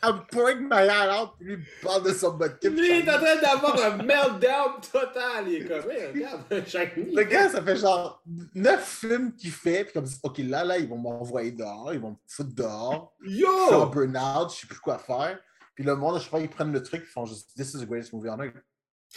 I'm 0.03 0.25
pouring 0.31 0.67
my 0.69 0.87
heart 0.87 1.09
out, 1.11 1.29
puis 1.37 1.55
lui, 1.55 1.65
parle 1.81 2.03
de 2.03 2.13
son 2.13 2.31
butt 2.33 2.63
Lui, 2.63 2.99
il 3.01 3.07
est 3.07 3.09
en 3.11 3.17
train 3.17 3.35
d'avoir 3.35 3.81
un 3.83 3.97
meltdown 4.03 4.81
total. 4.91 5.47
Il 5.47 5.55
est 5.55 5.67
comme, 5.67 5.81
regarde, 5.81 6.43
chaque 6.67 6.97
nuit. 6.97 7.13
Le 7.13 7.23
gars, 7.23 7.49
ça 7.49 7.61
fait 7.61 7.75
genre 7.75 8.21
9 8.55 8.83
films 8.85 9.35
qu'il 9.35 9.51
fait, 9.51 9.83
puis 9.85 9.93
comme, 9.93 10.05
ok, 10.23 10.37
là, 10.39 10.63
là, 10.63 10.77
ils 10.77 10.87
vont 10.87 10.97
m'envoyer 10.97 11.51
dehors, 11.51 11.93
ils 11.93 11.99
vont 11.99 12.11
me 12.11 12.15
foutre 12.27 12.53
dehors. 12.53 13.13
Je 13.23 13.35
suis 13.35 13.45
en 13.45 13.81
Yo! 13.81 13.85
burn-out, 13.89 14.53
je 14.53 14.61
sais 14.61 14.67
plus 14.67 14.79
quoi 14.79 14.97
faire. 14.97 15.39
Puis 15.75 15.83
le 15.83 15.95
monde, 15.95 16.19
je 16.19 16.23
sais 16.25 16.29
pas, 16.29 16.39
ils 16.39 16.49
prennent 16.49 16.73
le 16.73 16.83
truc, 16.83 17.03
ils 17.05 17.11
font 17.11 17.25
juste, 17.25 17.55
this 17.55 17.73
is 17.73 17.79
the 17.79 17.87
greatest 17.87 18.13
movie 18.13 18.29
on 18.29 18.39
earth. 18.41 18.53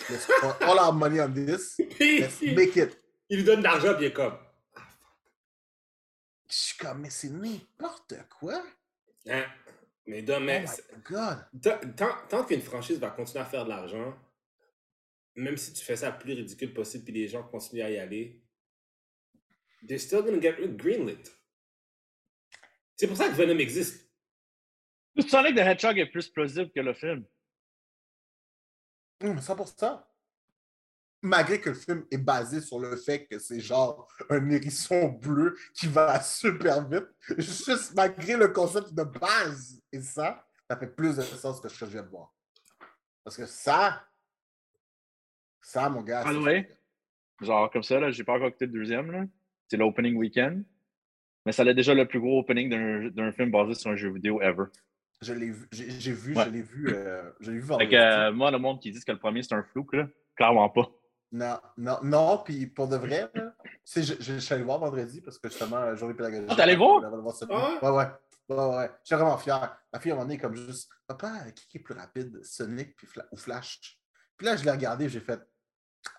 Let's 0.09 0.27
put 0.27 0.65
all 0.65 0.79
our 0.79 0.93
money 0.93 1.21
on 1.21 1.33
this. 1.33 1.77
Let's 2.01 2.41
make 2.41 2.77
it. 2.77 2.99
il 3.29 3.39
lui 3.39 3.45
donne 3.45 3.59
de 3.59 3.65
l'argent, 3.65 3.95
puis 3.95 4.05
il 4.05 4.09
est 4.09 4.13
comme, 4.13 4.37
Je 6.49 6.55
suis 6.57 6.77
comme, 6.79 7.01
mais 7.01 7.11
c'est 7.11 7.29
n'importe 7.31 8.15
quoi. 8.39 8.63
hein? 9.29 9.45
Mais 10.07 10.23
Dom, 10.23 10.43
Oh 10.43 10.47
mais 10.47 10.65
god. 11.05 11.47
tant, 12.29 12.45
qu'une 12.45 12.61
franchise 12.61 12.99
va 12.99 13.11
continuer 13.11 13.41
à 13.41 13.45
faire 13.45 13.65
de 13.65 13.69
l'argent, 13.71 14.19
même 15.37 15.57
si 15.57 15.73
tu 15.73 15.85
fais 15.85 15.97
ça 15.97 16.11
le 16.11 16.19
plus 16.19 16.35
ridicule 16.35 16.75
possible, 16.75 17.05
puis 17.05 17.13
les 17.13 17.29
gens 17.29 17.45
continuent 17.45 17.83
à 17.83 17.91
y 17.91 17.99
aller, 17.99 18.43
they're 19.87 20.01
still 20.01 20.23
gonna 20.23 20.41
get 20.41 20.57
greenlit. 20.77 21.23
C'est 22.97 23.07
pour 23.07 23.17
ça 23.17 23.29
que 23.29 23.35
Venom 23.35 23.59
existe. 23.59 24.11
Sonic 25.29 25.55
the 25.55 25.61
Hedgehog 25.61 25.99
est 25.99 26.07
plus 26.11 26.29
plausible 26.29 26.71
que 26.73 26.81
le 26.81 26.95
film. 26.95 27.25
Hum, 29.23 29.39
100%. 29.39 30.03
Malgré 31.25 31.61
que 31.61 31.71
le 31.71 31.77
film 31.77 32.05
est 32.11 32.19
basé 32.19 32.61
sur 32.61 32.81
le 32.81 32.97
fait 32.97 33.27
que 33.27 33.39
c'est 33.39 33.61
genre 33.61 34.09
un 34.29 34.51
hérisson 34.51 35.09
bleu 35.09 35.57
qui 35.73 35.87
va 35.87 36.21
super 36.21 36.87
vite, 36.89 37.07
juste 37.39 37.95
malgré 37.95 38.37
le 38.37 38.49
concept 38.49 38.93
de 38.93 39.05
base 39.05 39.81
et 39.93 40.01
ça, 40.01 40.45
ça 40.69 40.77
fait 40.77 40.89
plus 40.89 41.17
de 41.17 41.23
sens 41.23 41.61
que 41.61 41.69
ce 41.69 41.79
que 41.79 41.87
je 41.87 41.91
viens 41.93 42.03
de 42.03 42.09
voir. 42.09 42.35
Parce 43.23 43.37
que 43.37 43.47
ça, 43.47 44.05
ça, 45.61 45.89
mon 45.89 46.03
gars. 46.03 46.25
C'est- 46.27 46.37
way. 46.37 46.69
Genre, 47.41 47.71
comme 47.71 47.83
ça, 47.83 47.99
là, 48.01 48.11
j'ai 48.11 48.25
pas 48.25 48.35
encore 48.35 48.49
écouté 48.49 48.67
le 48.67 48.73
deuxième, 48.73 49.11
là. 49.11 49.25
C'est 49.69 49.77
l'opening 49.77 50.17
weekend. 50.17 50.65
Mais 51.47 51.53
ça 51.53 51.63
a 51.63 51.73
déjà 51.73 51.95
le 51.95 52.07
plus 52.07 52.21
gros 52.21 52.41
opening 52.41 52.69
d'un 53.13 53.33
film 53.33 53.51
basé 53.51 53.75
sur 53.75 53.91
un 53.91 53.97
jeu 53.97 54.13
vidéo 54.13 54.41
ever. 54.43 54.65
Je 55.23 55.33
l'ai 55.35 55.51
vu, 55.51 55.69
j'ai 55.73 56.13
vu, 56.13 56.35
Ouais. 56.37 56.45
je 56.47 56.51
l'ai 56.51 56.63
vu, 56.63 56.89
euh, 56.95 57.31
je 57.41 57.51
l'ai 57.51 57.59
vu 57.59 57.63
Fait 57.63 57.69
vendredi. 57.69 57.91
que, 57.91 57.97
euh, 57.97 58.33
moi, 58.33 58.51
le 58.51 58.59
monde 58.59 58.81
qui 58.81 58.91
dit 58.91 59.01
que 59.05 59.13
le 59.13 59.19
premier 59.19 59.43
c'est 59.43 59.55
un 59.55 59.63
flou, 59.63 59.87
là, 59.93 60.09
clairement 60.37 60.69
pas. 60.69 60.89
Non, 61.33 61.59
non, 61.79 61.99
non, 62.03 62.39
puis 62.45 62.67
pour 62.67 62.89
de 62.89 62.97
vrai, 62.97 63.31
là, 63.35 63.55
je, 63.87 64.03
je, 64.03 64.15
je 64.21 64.39
suis 64.39 64.55
allé 64.55 64.63
voir 64.65 64.79
vendredi 64.79 65.21
parce 65.23 65.39
que 65.39 65.49
justement, 65.49 65.95
journée 65.97 66.13
pédagogique. 66.15 66.49
Ah, 66.51 66.55
t'es 66.57 66.63
allé 66.63 66.77
voir? 66.77 67.01
je 67.01 67.47
Ah. 67.51 67.79
Ouais, 67.83 67.91
ouais. 67.91 68.07
Ouais, 68.49 68.77
ouais. 68.77 68.91
J'étais 69.03 69.17
vraiment 69.17 69.39
fier. 69.39 69.79
Ma 69.93 69.99
fille, 69.99 70.11
à 70.11 70.15
un 70.15 70.17
moment 70.19 70.27
donné, 70.29 70.39
comme 70.39 70.55
juste, 70.55 70.91
papa, 71.07 71.33
qui 71.55 71.67
qui 71.69 71.79
est 71.79 71.81
plus 71.81 71.95
rapide, 71.95 72.39
Sonic 72.45 72.95
puis 72.97 73.07
Fla- 73.07 73.27
ou 73.33 73.37
Flash? 73.39 73.99
Puis 74.37 74.47
là, 74.47 74.57
je 74.57 74.65
l'ai 74.65 74.71
regardé, 74.71 75.09
j'ai 75.09 75.21
fait, 75.21 75.41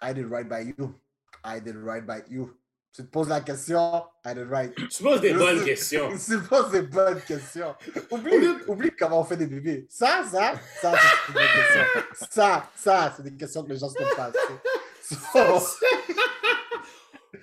I 0.01 0.13
did 0.15 0.25
right 0.31 0.47
by 0.47 0.73
you. 0.77 0.99
I 1.45 1.61
did 1.61 1.75
right 1.77 2.05
by 2.05 2.23
you. 2.33 2.57
Tu 2.95 3.03
te 3.03 3.07
poses 3.09 3.27
la 3.27 3.41
question, 3.41 4.05
I 4.25 4.33
did 4.33 4.47
right. 4.49 4.73
Tu 4.75 5.03
poses 5.03 5.19
des 5.21 5.33
bonnes 5.33 5.63
questions. 5.63 6.09
Tu 6.11 6.39
te 6.39 6.47
poses 6.47 6.71
des 6.71 6.83
bonnes 6.83 7.21
questions. 7.21 7.75
Oublie, 8.11 8.47
oublie 8.67 8.91
comment 8.97 9.21
on 9.21 9.23
fait 9.23 9.37
des 9.37 9.47
bébés. 9.47 9.85
Ça, 9.89 10.23
ça, 10.31 10.53
ça, 10.81 10.93
c'est 10.95 11.27
une 11.27 11.33
bonne 11.33 11.43
question. 11.43 12.27
Ça, 12.29 12.69
ça, 12.75 13.13
c'est 13.15 13.23
des 13.23 13.35
questions 13.35 13.63
que 13.63 13.69
les 13.73 13.77
gens 13.77 13.89
se 13.89 13.95
posent 13.97 14.15
pas 14.15 14.31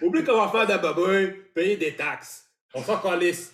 Oublie 0.03 0.25
comment 0.25 0.49
faire 0.51 0.67
de 0.67 0.73
la 0.73 0.79
baboune, 0.79 1.35
payer 1.55 1.77
des 1.77 1.95
taxes. 1.95 2.47
On 2.75 2.83
s'en 2.83 2.99
calisse. 2.99 3.53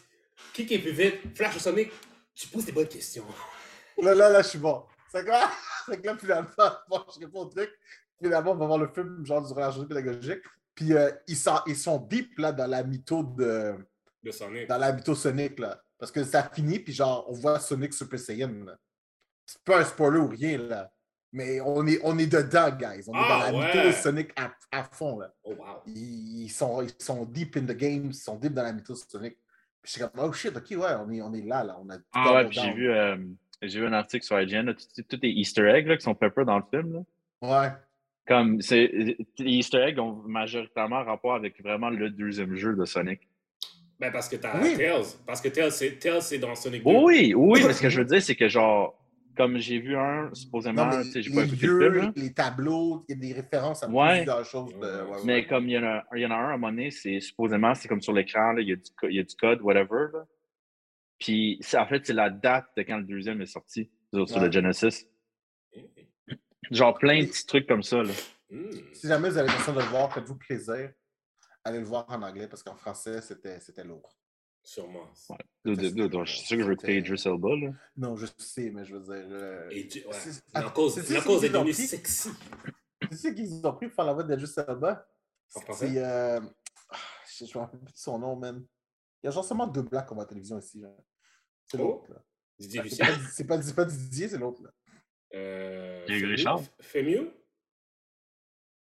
Qui 0.52 0.66
qui 0.66 0.74
est 0.74 0.78
plus 0.78 0.92
vite? 0.92 1.36
Flash 1.36 1.56
ou 1.56 1.58
Sonic? 1.58 1.90
Tu 2.34 2.48
poses 2.48 2.66
des 2.66 2.72
bonnes 2.72 2.88
questions. 2.88 3.24
Là, 3.98 4.14
là, 4.14 4.28
là, 4.28 4.42
je 4.42 4.48
suis 4.48 4.58
bon. 4.58 4.84
C'est 5.10 5.24
quoi? 5.24 5.50
C'est 5.86 6.00
que 6.00 6.06
là, 6.06 6.16
finalement, 6.16 6.48
bon, 6.88 7.04
je 7.14 7.20
réponds 7.20 7.40
au 7.40 7.46
truc. 7.46 7.70
Finalement, 8.22 8.52
on 8.52 8.56
va 8.56 8.66
voir 8.66 8.78
le 8.78 8.88
film, 8.88 9.24
genre, 9.24 9.46
durant 9.46 9.60
la 9.60 9.70
journée 9.70 9.88
pédagogique. 9.88 10.42
Puis, 10.74 10.92
euh, 10.92 11.10
ils, 11.26 11.36
sont, 11.36 11.60
ils 11.66 11.76
sont 11.76 11.98
deep, 11.98 12.38
là, 12.38 12.52
dans 12.52 12.66
la 12.66 12.82
mytho 12.82 13.22
de... 13.22 13.74
De 14.22 14.30
Sonic. 14.30 14.68
Dans 14.68 14.78
la 14.78 14.92
mytho 14.92 15.14
Sonic, 15.14 15.58
là. 15.58 15.80
Parce 15.98 16.12
que 16.12 16.22
ça 16.24 16.42
finit, 16.42 16.78
puis 16.78 16.92
genre, 16.92 17.24
on 17.28 17.32
voit 17.32 17.58
Sonic 17.58 17.94
Super 17.94 18.18
Saiyan. 18.18 18.52
là. 18.64 18.76
C'est 19.46 19.62
pas 19.62 19.80
un 19.80 19.84
spoiler 19.84 20.18
ou 20.18 20.28
rien, 20.28 20.58
là. 20.58 20.92
Mais 21.32 21.60
on 21.60 21.86
est, 21.86 21.98
on 22.02 22.16
est 22.18 22.26
dedans, 22.26 22.70
guys. 22.70 23.04
On 23.08 23.12
est 23.14 23.18
Ah, 23.20 23.50
dans 23.50 23.58
la 23.58 23.58
ouais. 23.58 23.76
mytho 23.86 23.92
Sonic 23.92 24.30
à, 24.36 24.52
à 24.72 24.84
fond, 24.84 25.18
là. 25.18 25.32
Oh, 25.44 25.50
wow. 25.58 25.82
Ils, 25.86 26.44
ils 26.44 26.48
sont, 26.48 26.82
ils 26.82 26.90
sont 27.02 27.24
deep 27.26 27.56
in 27.56 27.62
the 27.62 27.76
game, 27.76 28.06
ils 28.06 28.14
sont 28.14 28.36
deep 28.36 28.54
dans 28.54 28.62
la 28.62 28.72
mytho 28.72 28.94
Sonic. 28.94 29.34
Puis 29.82 29.84
je 29.84 29.90
suis 29.92 30.00
comme, 30.00 30.10
oh 30.24 30.32
shit, 30.32 30.56
ok, 30.56 30.64
ouais, 30.70 30.94
on 31.06 31.10
est, 31.12 31.20
on 31.22 31.34
est 31.34 31.42
là, 31.42 31.64
là. 31.64 31.76
On 31.80 31.88
a 31.90 31.96
Ah 32.12 32.34
ouais, 32.34 32.48
puis 32.48 32.58
j'ai 32.62 32.72
vu, 32.72 32.90
euh, 32.90 33.16
j'ai 33.62 33.80
vu 33.80 33.86
un 33.86 33.92
article 33.92 34.24
sur 34.24 34.40
IGN, 34.40 34.72
tout 35.08 35.18
est 35.22 35.30
Easter 35.30 35.68
egg 35.68 35.86
là, 35.86 35.96
qui 35.96 36.02
sont 36.02 36.14
pepper 36.14 36.44
dans 36.44 36.58
le 36.58 36.64
film. 36.70 36.92
Là. 37.42 37.62
Ouais. 37.62 37.68
Comme 38.26 38.60
c'est 38.60 38.86
les 38.92 39.16
Easter 39.38 39.78
eggs 39.82 39.98
ont 40.00 40.22
majoritairement 40.26 41.04
rapport 41.04 41.34
avec 41.34 41.62
vraiment 41.62 41.90
le 41.90 42.10
deuxième 42.10 42.56
jeu 42.56 42.74
de 42.74 42.84
Sonic. 42.84 43.20
Ben, 44.00 44.10
parce 44.10 44.28
que 44.28 44.36
t'as 44.36 44.60
Oui. 44.60 44.76
Tails. 44.76 45.04
Parce 45.26 45.40
que 45.40 45.48
Tails, 45.48 45.70
c'est 45.72 45.98
Tails, 45.98 46.22
c'est 46.22 46.38
dans 46.38 46.54
Sonic 46.56 46.82
2. 46.84 46.90
Oui, 46.90 47.34
oui, 47.36 47.62
mais 47.64 47.72
ce 47.72 47.80
que 47.82 47.88
je 47.88 47.98
veux 48.00 48.04
dire, 48.04 48.20
c'est 48.20 48.34
que 48.34 48.48
genre, 48.48 48.98
comme 49.36 49.58
j'ai 49.58 49.78
vu 49.78 49.96
un, 49.96 50.32
supposément, 50.34 50.86
Non, 50.86 51.02
sais, 51.02 51.22
j'ai 51.22 51.30
les 51.30 51.36
pas 51.36 51.44
écouté 51.44 51.66
le 51.66 51.78
film, 51.80 51.92
lieux, 51.92 52.00
là, 52.00 52.12
les 52.16 52.32
tableaux, 52.32 53.04
il 53.08 53.14
y 53.14 53.18
a 53.18 53.20
des 53.20 53.32
références 53.40 53.82
à 53.82 53.88
Ouais. 53.88 54.16
plusieurs 54.18 54.44
choses. 54.44 54.72
De, 54.74 54.78
ouais, 54.78 55.10
ouais. 55.10 55.18
mais 55.24 55.46
comme 55.46 55.68
il 55.68 55.72
y, 55.72 55.78
en 55.78 55.84
a, 55.84 56.04
il 56.14 56.20
y 56.22 56.26
en 56.26 56.30
a 56.30 56.34
un 56.34 56.48
à 56.50 56.52
un 56.54 56.56
moment 56.56 56.70
donné, 56.70 56.90
c'est 56.90 57.20
supposément, 57.20 57.74
c'est 57.74 57.88
comme 57.88 58.00
sur 58.00 58.12
l'écran, 58.12 58.52
là, 58.52 58.60
il 58.62 58.68
y, 58.68 58.72
a 58.72 58.76
du, 58.76 58.90
il 59.04 59.14
y 59.16 59.20
a 59.20 59.22
du 59.22 59.34
code, 59.36 59.60
whatever. 59.60 60.06
Là. 60.12 60.26
Puis 61.18 61.58
c'est- 61.60 61.78
en 61.78 61.86
fait, 61.86 62.04
c'est 62.06 62.12
la 62.12 62.30
date 62.30 62.66
de 62.76 62.82
quand 62.82 62.98
le 62.98 63.04
deuxième 63.04 63.40
est 63.42 63.46
sorti 63.46 63.90
sur, 64.12 64.40
le 64.40 64.50
Genesis. 64.50 65.06
Genre 66.70 66.94
plein 66.98 67.20
de 67.22 67.26
petits 67.26 67.46
trucs 67.46 67.66
comme 67.66 67.82
ça. 67.82 68.02
Là. 68.02 68.12
Hmm. 68.50 68.70
Si 68.92 69.06
jamais 69.06 69.28
vous 69.30 69.38
avez 69.38 69.48
l'intention 69.48 69.72
de 69.72 69.80
le 69.80 69.86
voir, 69.86 70.12
faites-vous 70.12 70.36
plaisir. 70.36 70.90
Allez 71.64 71.78
le 71.78 71.84
voir 71.84 72.06
en 72.08 72.22
anglais 72.22 72.48
parce 72.48 72.62
qu'en 72.62 72.76
français, 72.76 73.20
c'était 73.20 73.60
c'était 73.60 73.84
lourd. 73.84 74.16
Sûrement. 74.68 75.08
Ouais. 75.30 75.76
Suis 76.26 76.38
sûr 76.40 76.56
que 76.56 76.62
je 76.62 76.66
veux 76.66 76.72
écouter 76.72 76.96
Idris 76.98 77.22
Elba. 77.24 77.48
Là. 77.54 77.70
Non, 77.96 78.16
je 78.16 78.26
sais, 78.36 78.70
mais 78.70 78.84
je 78.84 78.96
veux 78.96 79.00
dire. 79.00 79.28
euh, 79.30 79.68
Et 79.70 79.86
tu, 79.86 79.98
ouais. 80.04 80.12
C'est- 80.12 80.32
c'est- 80.32 80.42
c'est- 80.52 80.60
Knuckles 80.60 80.90
c'est- 80.90 81.46
est 81.46 81.50
devenu 81.50 81.72
c'est- 81.72 81.86
sexy. 81.86 82.30
Tu 83.08 83.16
sais 83.16 83.32
qu'ils 83.32 83.64
ont 83.64 83.72
pris 83.74 83.86
pour 83.86 83.94
faire 83.94 84.04
la 84.06 84.12
voix 84.12 84.24
d'Adjus 84.24 84.48
Elba? 84.66 85.08
C'est. 85.46 85.96
euh, 85.98 86.40
ah, 86.90 86.96
Je 87.38 87.44
je 87.46 87.56
me 87.56 87.62
rappelle 87.62 87.78
plus 87.78 87.92
de 87.92 87.98
son 87.98 88.18
nom, 88.18 88.34
man. 88.34 88.66
Il 89.22 89.26
y 89.26 89.28
a 89.28 89.30
genre 89.30 89.44
seulement 89.44 89.68
deux 89.68 89.82
blacks 89.82 90.06
qu'on 90.08 90.16
voit 90.16 90.24
à 90.24 90.26
la 90.26 90.30
télévision 90.30 90.58
ici. 90.58 90.82
C'est 91.66 91.78
Oh? 91.78 91.84
l'autre. 92.02 92.12
là. 92.12 92.24
Didier 92.58 92.80
C'est 92.80 92.84
Lucien? 92.88 93.06
pas, 93.06 93.12
c'est 93.32 93.44
pas, 93.46 93.62
c'est 93.62 93.74
pas 93.74 93.84
Didier, 93.84 94.28
c'est 94.28 94.38
l'autre. 94.38 94.62
là. 94.64 94.70
Euh, 95.34 96.36
Charles. 96.36 96.64
Femiu? 96.80 97.30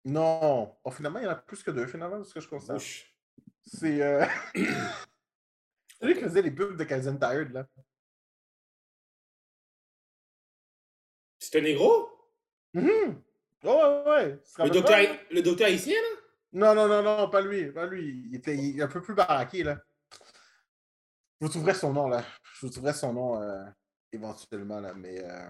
Non. 0.04 0.76
Oh, 0.84 0.90
finalement, 0.90 1.18
il 1.20 1.24
y 1.24 1.26
en 1.26 1.30
a 1.30 1.36
plus 1.36 1.62
que 1.62 1.70
deux, 1.70 1.86
finalement, 1.86 2.18
de 2.18 2.24
ce 2.24 2.34
que 2.34 2.40
je 2.40 2.48
constate. 2.48 2.82
C'est. 3.64 4.02
euh, 4.02 4.26
c'est 6.02 6.08
lui 6.08 6.14
qui 6.14 6.22
faisait 6.22 6.42
les 6.42 6.50
pubs 6.50 6.76
de 6.76 6.82
Kaizen 6.82 7.16
Tired, 7.16 7.52
là. 7.52 7.64
C'est 11.38 11.58
un 11.58 11.62
négro? 11.62 12.10
Mhm. 12.74 13.22
Ouais, 13.62 13.70
ouais, 13.70 14.02
ouais. 14.06 14.38
Te 14.56 14.62
Le 14.62 14.70
docteur, 14.70 14.96
pas, 14.96 15.20
le 15.30 15.42
docteur 15.42 15.68
haïtien, 15.68 15.94
là? 15.94 16.20
Non, 16.54 16.74
non, 16.74 16.88
non, 16.88 17.02
non, 17.04 17.30
pas 17.30 17.40
lui. 17.40 17.70
Pas 17.70 17.86
lui. 17.86 18.26
Il 18.26 18.34
était 18.34 18.56
il 18.56 18.82
un 18.82 18.88
peu 18.88 19.00
plus 19.00 19.14
baraqué, 19.14 19.62
là. 19.62 19.78
Je 21.40 21.46
vous 21.46 21.48
trouverai 21.48 21.74
son 21.74 21.92
nom, 21.92 22.08
là. 22.08 22.24
Je 22.56 22.66
vous 22.66 22.72
trouverai 22.72 22.94
son 22.94 23.12
nom 23.12 23.40
euh, 23.40 23.64
éventuellement, 24.10 24.80
là. 24.80 24.94
Mais 24.94 25.22
euh, 25.22 25.48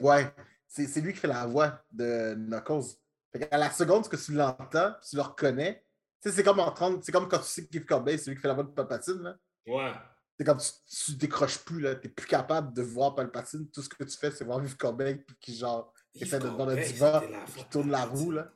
ouais, 0.00 0.34
c'est 0.66 1.00
lui 1.02 1.12
qui 1.12 1.18
fait 1.18 1.28
la 1.28 1.44
voix 1.44 1.84
de 1.92 2.34
Knuckles. 2.34 2.96
Fait 3.30 3.52
à 3.52 3.58
la 3.58 3.70
seconde 3.70 4.08
que 4.08 4.16
tu 4.16 4.32
l'entends, 4.32 4.94
tu 5.06 5.16
le 5.16 5.22
reconnais. 5.22 5.84
Tu 6.22 6.30
sais, 6.30 6.36
c'est 6.36 6.42
comme, 6.42 6.60
en 6.60 6.72
30 6.72 7.04
c'est 7.04 7.12
comme 7.12 7.28
quand 7.28 7.40
tu 7.40 7.44
sais 7.44 7.66
que 7.66 7.70
Keith 7.70 7.86
Corbett, 7.86 8.18
c'est 8.18 8.30
lui 8.30 8.36
qui 8.36 8.40
fait 8.40 8.48
la 8.48 8.54
voix 8.54 8.64
de 8.64 8.70
Palpatine, 8.70 9.22
là. 9.22 9.36
Ouais. 9.66 9.92
C'est 10.38 10.44
comme 10.44 10.58
tu, 10.58 10.70
tu 11.04 11.12
décroches 11.16 11.58
plus, 11.64 11.80
là. 11.80 11.94
T'es 11.94 12.08
plus 12.08 12.26
capable 12.26 12.72
de 12.74 12.82
voir 12.82 13.14
Palpatine. 13.14 13.70
Tout 13.70 13.82
ce 13.82 13.88
que 13.88 14.04
tu 14.04 14.16
fais, 14.18 14.30
c'est 14.30 14.44
voir 14.44 14.60
Vivre 14.60 14.76
Corbett, 14.76 15.24
puis 15.24 15.36
qui, 15.40 15.56
genre, 15.56 15.92
essaie 16.14 16.38
de 16.38 16.44
dans 16.44 16.50
le 16.52 16.56
Corbeil, 16.58 16.92
divan, 16.92 17.22
puis 17.52 17.64
tourne 17.70 17.90
la 17.90 18.04
roue, 18.04 18.32
là. 18.32 18.52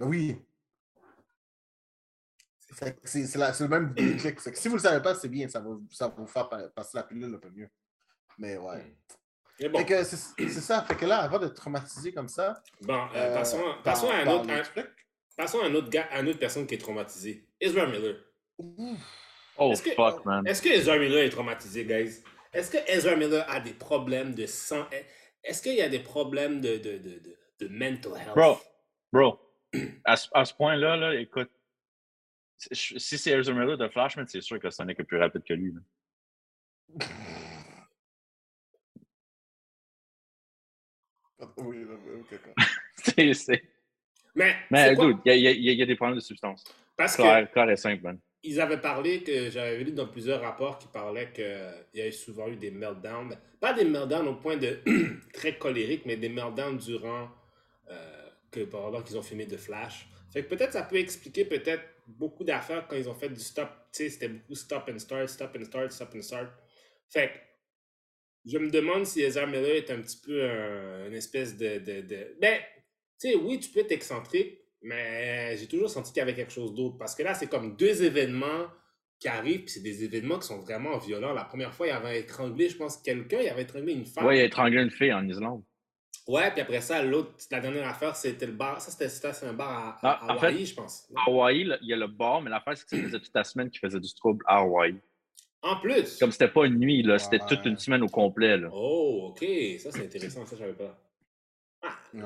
Oui. 0.00 0.36
C'est 3.04 3.24
le 3.60 3.68
même 3.68 3.92
déclic. 3.94 4.38
Si 4.56 4.68
vous 4.68 4.74
ne 4.76 4.80
le 4.80 4.82
savez 4.88 5.02
pas, 5.02 5.14
c'est 5.14 5.28
bien, 5.28 5.48
ça 5.48 5.60
va, 5.60 5.70
ça 5.90 6.08
va 6.08 6.14
vous 6.16 6.26
faire 6.26 6.48
pa- 6.48 6.68
passer 6.68 6.96
la 6.98 7.02
pilule 7.02 7.34
un 7.34 7.38
peu 7.38 7.50
mieux. 7.50 7.68
Mais 8.38 8.56
ouais. 8.56 8.96
Hmm. 9.60 9.68
Bon, 9.72 9.84
c'est 9.86 10.60
ça. 10.60 10.82
Fait 10.84 10.96
que 10.96 11.04
là, 11.04 11.18
avant 11.18 11.38
de 11.38 11.48
traumatiser 11.48 12.12
comme 12.14 12.28
ça. 12.28 12.62
bon 12.80 12.94
euh, 12.94 13.08
euh, 13.14 13.34
passons, 13.34 13.62
passons 13.84 14.08
à 14.10 14.14
un 14.18 14.26
autre, 14.28 14.48
un- 14.50 14.84
passons 15.36 15.60
à 15.60 15.66
un 15.66 15.74
autre 15.74 15.90
gars, 15.90 16.06
à 16.10 16.20
une 16.20 16.28
autre 16.28 16.38
personne 16.38 16.66
qui 16.66 16.74
est 16.74 16.78
traumatisée. 16.78 17.46
Ezra 17.60 17.86
Miller. 17.86 18.16
Oh 19.62 19.72
Est-ce 19.72 19.82
que- 19.82 19.90
fuck, 19.90 20.24
man. 20.24 20.46
Est-ce 20.46 20.62
que 20.62 20.70
Ezra 20.70 20.98
Miller 20.98 21.22
est 21.24 21.28
traumatisé, 21.30 21.84
guys? 21.84 22.22
Est-ce 22.52 22.70
que 22.70 22.78
Ezra 22.90 23.14
Miller 23.14 23.44
a 23.48 23.60
des 23.60 23.74
problèmes 23.74 24.34
de 24.34 24.46
sang? 24.46 24.86
Est-ce 25.44 25.62
qu'il 25.62 25.74
y 25.74 25.82
a 25.82 25.88
des 25.88 26.00
problèmes 26.00 26.60
de, 26.62 26.78
de, 26.78 26.98
de, 26.98 27.18
de, 27.18 27.36
de 27.60 27.68
mental 27.68 28.12
health? 28.16 28.34
Bro, 28.34 28.58
bro, 29.12 29.38
à 30.04 30.16
ce, 30.16 30.28
à 30.32 30.44
ce 30.46 30.54
point-là, 30.54 30.96
là, 30.96 31.14
écoute, 31.20 31.50
si 32.56 33.18
c'est 33.18 33.38
Ezra 33.38 33.52
Miller 33.54 33.76
de 33.76 33.88
Flashman, 33.88 34.26
c'est 34.26 34.40
sûr 34.40 34.58
que 34.58 34.70
Sonic 34.70 34.98
est 34.98 35.04
plus 35.04 35.18
rapide 35.18 35.44
que 35.44 35.52
lui. 35.54 35.72
là. 35.72 35.80
Oui, 41.56 41.84
là, 41.84 41.94
ok, 42.20 42.32
ok. 42.34 42.54
C'est- 42.96 43.34
c'est- 43.34 43.62
Mais, 44.34 44.54
Mais 44.70 44.94
dude, 44.94 45.18
il 45.24 45.32
y, 45.34 45.40
y 45.40 45.46
a- 45.48 45.50
il 45.52 45.72
y 45.78 45.82
a 45.82 45.86
des 45.86 45.96
problèmes 45.96 46.16
de 46.16 46.20
substance. 46.22 46.62
Parce 46.96 47.16
que 47.16 47.22
Clair, 47.22 47.50
clair 47.50 47.70
et 47.70 47.76
simple, 47.76 48.02
man. 48.02 48.18
Ils 48.42 48.60
avaient 48.60 48.80
parlé 48.80 49.22
que 49.22 49.50
j'avais 49.50 49.84
lu 49.84 49.92
dans 49.92 50.06
plusieurs 50.06 50.40
rapports 50.40 50.78
qui 50.78 50.88
parlaient 50.88 51.30
qu'il 51.32 51.44
y 51.94 52.00
avait 52.00 52.12
souvent 52.12 52.48
eu 52.48 52.56
des 52.56 52.70
meltdowns. 52.70 53.36
Pas 53.60 53.74
des 53.74 53.84
meltdowns 53.84 54.28
au 54.28 54.34
point 54.36 54.56
de 54.56 54.78
très 55.34 55.58
colérique, 55.58 56.06
mais 56.06 56.16
des 56.16 56.28
meltdowns 56.30 56.78
durant 56.78 57.28
euh, 57.90 58.28
que 58.50 58.60
qu'ils 59.02 59.18
ont 59.18 59.22
filmé 59.22 59.46
de 59.46 59.56
Flash. 59.56 60.08
Fait 60.32 60.42
que 60.44 60.48
peut-être 60.48 60.72
ça 60.72 60.82
peut 60.82 60.96
expliquer 60.96 61.44
peut-être 61.44 61.82
beaucoup 62.06 62.44
d'affaires 62.44 62.86
quand 62.88 62.96
ils 62.96 63.08
ont 63.08 63.14
fait 63.14 63.28
du 63.28 63.40
stop. 63.40 63.68
Tu 63.92 64.04
sais, 64.04 64.08
c'était 64.10 64.28
beaucoup 64.28 64.54
stop 64.54 64.88
and 64.92 64.98
start, 64.98 65.28
stop 65.28 65.56
and 65.60 65.64
start, 65.64 65.92
stop 65.92 66.10
and 66.14 66.22
start. 66.22 66.48
Fait 67.08 67.28
que 67.32 67.38
je 68.46 68.58
me 68.58 68.70
demande 68.70 69.04
si 69.06 69.20
Ezra 69.22 69.46
Miller 69.46 69.76
est 69.76 69.90
un 69.90 70.00
petit 70.00 70.18
peu 70.24 70.42
un- 70.44 71.06
une 71.08 71.14
espèce 71.14 71.56
de. 71.56 71.78
de, 71.78 72.00
de... 72.02 72.36
Ben, 72.40 72.60
tu 73.20 73.28
sais, 73.30 73.34
oui, 73.34 73.60
tu 73.60 73.70
peux 73.70 73.80
être 73.80 73.92
excentrique, 73.92 74.59
mais 74.82 75.56
j'ai 75.56 75.66
toujours 75.66 75.90
senti 75.90 76.12
qu'il 76.12 76.20
y 76.20 76.22
avait 76.22 76.34
quelque 76.34 76.52
chose 76.52 76.74
d'autre. 76.74 76.96
Parce 76.98 77.14
que 77.14 77.22
là, 77.22 77.34
c'est 77.34 77.46
comme 77.48 77.76
deux 77.76 78.02
événements 78.02 78.66
qui 79.18 79.28
arrivent, 79.28 79.60
puis 79.64 79.70
c'est 79.70 79.82
des 79.82 80.02
événements 80.04 80.38
qui 80.38 80.46
sont 80.46 80.60
vraiment 80.60 80.96
violents. 80.98 81.32
La 81.34 81.44
première 81.44 81.74
fois, 81.74 81.86
il 81.86 81.90
avait 81.90 82.20
étranglé, 82.20 82.68
je 82.70 82.76
pense, 82.76 82.96
quelqu'un, 82.96 83.40
il 83.40 83.48
avait 83.48 83.62
étranglé 83.62 83.92
une 83.92 84.06
femme. 84.06 84.24
Ouais, 84.24 84.38
il 84.38 84.40
a 84.40 84.44
étranglé 84.44 84.80
une 84.82 84.90
fille 84.90 85.12
en 85.12 85.26
Islande. 85.28 85.62
Ouais, 86.26 86.50
puis 86.52 86.60
après 86.60 86.80
ça, 86.80 87.02
l'autre, 87.02 87.32
la 87.50 87.60
dernière 87.60 87.88
affaire, 87.88 88.14
c'était 88.14 88.46
le 88.46 88.52
bar. 88.52 88.80
Ça, 88.80 88.90
c'était 88.90 89.08
c'était 89.08 89.46
un 89.46 89.52
bar 89.52 89.68
à, 89.70 89.98
Ah, 90.02 90.26
à 90.26 90.32
en 90.34 90.38
Hawaï, 90.38 90.64
je 90.64 90.74
pense. 90.74 91.08
À 91.16 91.28
Hawaï, 91.28 91.68
il 91.82 91.88
y 91.88 91.92
a 91.92 91.96
le 91.96 92.06
bar, 92.06 92.40
mais 92.40 92.50
l'affaire, 92.50 92.76
c'est 92.76 92.84
que 92.88 92.96
ça 92.96 93.02
faisait 93.02 93.18
toute 93.20 93.34
la 93.34 93.44
semaine 93.44 93.68
qu'il 93.68 93.80
faisait 93.80 94.00
du 94.00 94.14
trouble 94.14 94.44
à 94.46 94.58
Hawaï. 94.58 94.94
En 95.62 95.76
plus? 95.80 96.18
Comme 96.18 96.30
c'était 96.30 96.48
pas 96.48 96.64
une 96.66 96.78
nuit, 96.78 97.02
là, 97.02 97.18
c'était 97.18 97.40
Ouais. 97.42 97.48
toute 97.48 97.66
une 97.66 97.76
semaine 97.76 98.02
au 98.02 98.08
complet. 98.08 98.56
Là. 98.56 98.68
Oh, 98.72 99.28
ok. 99.30 99.44
Ça, 99.78 99.90
c'est 99.90 100.04
intéressant. 100.04 100.46
Ça, 100.46 100.56
je 100.56 100.60
savais 100.60 100.72
pas. 100.72 100.98
Ah, 101.82 101.98
Ouais. 102.14 102.20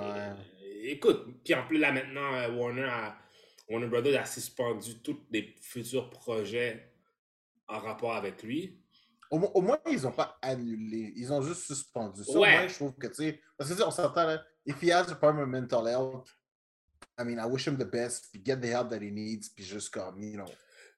Écoute, 0.92 1.42
puis 1.44 1.54
en 1.54 1.66
plus, 1.66 1.78
là, 1.78 1.92
maintenant, 1.92 2.34
euh, 2.34 2.50
Warner, 2.52 2.84
a, 2.84 3.18
Warner 3.68 3.86
Brothers 3.88 4.20
a 4.20 4.24
suspendu 4.26 5.00
tous 5.02 5.20
les 5.30 5.54
futurs 5.60 6.10
projets 6.10 6.92
en 7.68 7.78
rapport 7.78 8.14
avec 8.14 8.42
lui. 8.42 8.80
Au, 9.30 9.38
mo- 9.38 9.50
au 9.54 9.62
moins, 9.62 9.78
ils 9.90 10.02
n'ont 10.02 10.12
pas 10.12 10.38
annulé. 10.42 11.12
Ils 11.16 11.32
ont 11.32 11.42
juste 11.42 11.62
suspendu. 11.66 12.22
Ça, 12.24 12.32
Ouais. 12.38 12.54
au 12.54 12.58
moins, 12.60 12.68
je 12.68 12.74
trouve 12.74 12.94
que, 12.94 13.06
tu 13.08 13.14
sais, 13.14 13.40
parce 13.56 13.74
que, 13.74 13.82
on 13.82 13.90
s'entend, 13.90 14.26
là, 14.26 14.44
if 14.66 14.80
he 14.82 14.90
has 14.92 15.10
a 15.10 15.14
problem 15.14 15.40
with 15.40 15.48
mental 15.60 15.86
health, 15.88 16.28
I 17.18 17.24
mean, 17.24 17.38
I 17.38 17.46
wish 17.46 17.66
him 17.66 17.76
the 17.76 17.84
best, 17.90 18.30
puis 18.32 18.42
get 18.44 18.56
the 18.60 18.66
help 18.66 18.90
that 18.90 19.00
he 19.00 19.10
needs, 19.10 19.48
puis 19.54 19.64
juste 19.64 19.90
comme, 19.92 20.20
you 20.22 20.34
know, 20.36 20.44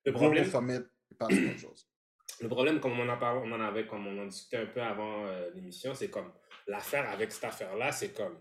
Le 0.05 0.12
problème, 0.12 0.44
autre 0.49 1.59
chose. 1.59 1.88
le 2.40 2.49
problème, 2.49 2.81
comme 2.81 2.99
on 2.99 3.09
en, 3.09 3.18
parle, 3.18 3.38
on 3.44 3.53
en 3.53 3.61
avait, 3.61 3.87
comme 3.87 4.07
on 4.07 4.22
en 4.22 4.27
discutait 4.27 4.59
un 4.59 4.66
peu 4.66 4.83
avant 4.83 5.27
euh, 5.27 5.51
l'émission, 5.55 5.94
c'est 5.94 6.11
comme 6.11 6.33
l'affaire 6.66 7.09
avec 7.11 7.31
cette 7.33 7.44
affaire-là, 7.44 7.92
c'est 7.92 8.12
comme. 8.12 8.38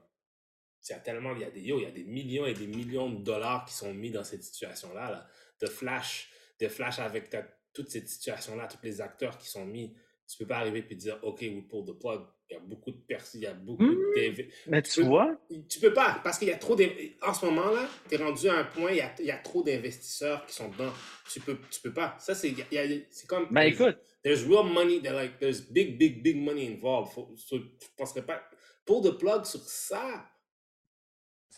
Il 0.87 0.91
y 0.91 0.95
a 0.95 0.99
tellement, 0.99 1.33
il 1.35 1.41
y 1.41 1.45
a 1.45 1.49
des, 1.49 1.61
yo, 1.61 1.79
il 1.79 1.83
y 1.83 1.85
a 1.87 1.91
des 1.91 2.03
millions 2.03 2.45
et 2.45 2.53
des 2.53 2.67
millions 2.67 3.09
de 3.09 3.23
dollars 3.23 3.65
qui 3.65 3.73
sont 3.73 3.93
mis 3.93 4.11
dans 4.11 4.23
cette 4.23 4.43
situation-là, 4.43 5.09
là, 5.11 5.27
de 5.61 5.67
flash, 5.67 6.29
de 6.59 6.67
flash 6.67 6.99
avec 6.99 7.29
ta- 7.29 7.47
toute 7.73 7.89
cette 7.89 8.07
situation-là, 8.07 8.67
tous 8.67 8.77
les 8.83 9.01
acteurs 9.01 9.37
qui 9.37 9.47
sont 9.49 9.65
mis. 9.65 9.95
Tu 10.27 10.37
peux 10.37 10.47
pas 10.47 10.57
arriver 10.57 10.85
et 10.89 10.95
dire, 10.95 11.19
OK, 11.23 11.41
we 11.41 11.63
pull 11.69 11.85
the 11.85 11.99
plug. 11.99 12.21
Il 12.49 12.53
y 12.53 12.57
a 12.57 12.59
beaucoup 12.59 12.91
de 12.91 12.97
personnes, 12.97 13.41
il 13.41 13.43
y 13.45 13.47
a 13.47 13.53
beaucoup 13.55 13.83
Hmm. 13.83 14.13
d'inv- 14.15 14.47
Mais 14.67 14.81
Tu 14.83 14.91
tu 14.91 15.01
peux- 15.01 15.07
vois, 15.07 15.35
Tu 15.67 15.79
peux 15.79 15.93
pas, 15.93 16.21
parce 16.23 16.37
qu'il 16.37 16.47
y 16.47 16.51
a 16.51 16.57
trop 16.57 16.75
d'inv- 16.75 17.15
En 17.23 17.33
ce 17.33 17.45
moment-là, 17.47 17.89
tu 18.07 18.13
es 18.15 18.17
rendu 18.17 18.47
à 18.47 18.53
un 18.59 18.63
point, 18.65 18.91
il 18.91 18.97
y 18.97 19.01
a, 19.01 19.13
il 19.19 19.25
y 19.25 19.31
a 19.31 19.37
trop 19.37 19.63
d'investisseurs 19.63 20.45
qui 20.45 20.53
sont 20.53 20.69
dedans. 20.69 20.93
Tu 21.31 21.39
peux, 21.39 21.57
tu 21.71 21.81
peux 21.81 21.93
pas. 21.93 22.15
Ça, 22.19 22.35
c'est 22.35 22.49
il 22.49 22.59
y 22.59 22.61
a- 22.61 22.83
il 22.85 22.91
y 22.91 22.97
a- 22.97 23.01
c'est 23.09 23.27
comme. 23.27 23.47
mais 23.49 23.71
there's- 23.71 23.73
écoute, 23.81 23.97
There's 24.23 24.43
real 24.43 24.65
money, 24.65 25.01
there, 25.01 25.13
like, 25.13 25.37
there's 25.39 25.61
big, 25.61 25.97
big, 25.99 26.23
big 26.23 26.37
money 26.37 26.67
involved. 26.67 27.11
Faut, 27.13 27.31
so, 27.35 27.57
je 27.59 27.87
penserais 27.95 28.25
pas. 28.25 28.41
Pull 28.85 29.03
the 29.03 29.17
plug 29.19 29.45
sur 29.45 29.59
ça, 29.61 30.25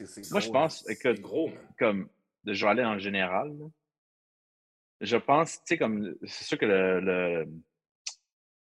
C'est- 0.06 0.32
moi 0.32 0.40
je 0.42 0.50
pense, 0.50 0.88
écoute, 0.90 1.20
gros, 1.22 1.52
comme, 1.80 2.10
je 2.46 2.66
vais 2.66 2.72
aller 2.72 2.86
en 2.86 2.98
général. 3.00 3.50
là. 3.58 3.66
Je 5.02 5.18
pense, 5.18 5.58
tu 5.60 5.62
sais, 5.66 5.78
comme, 5.78 6.16
c'est 6.24 6.44
sûr 6.46 6.58
que 6.58 6.66
le, 6.66 7.00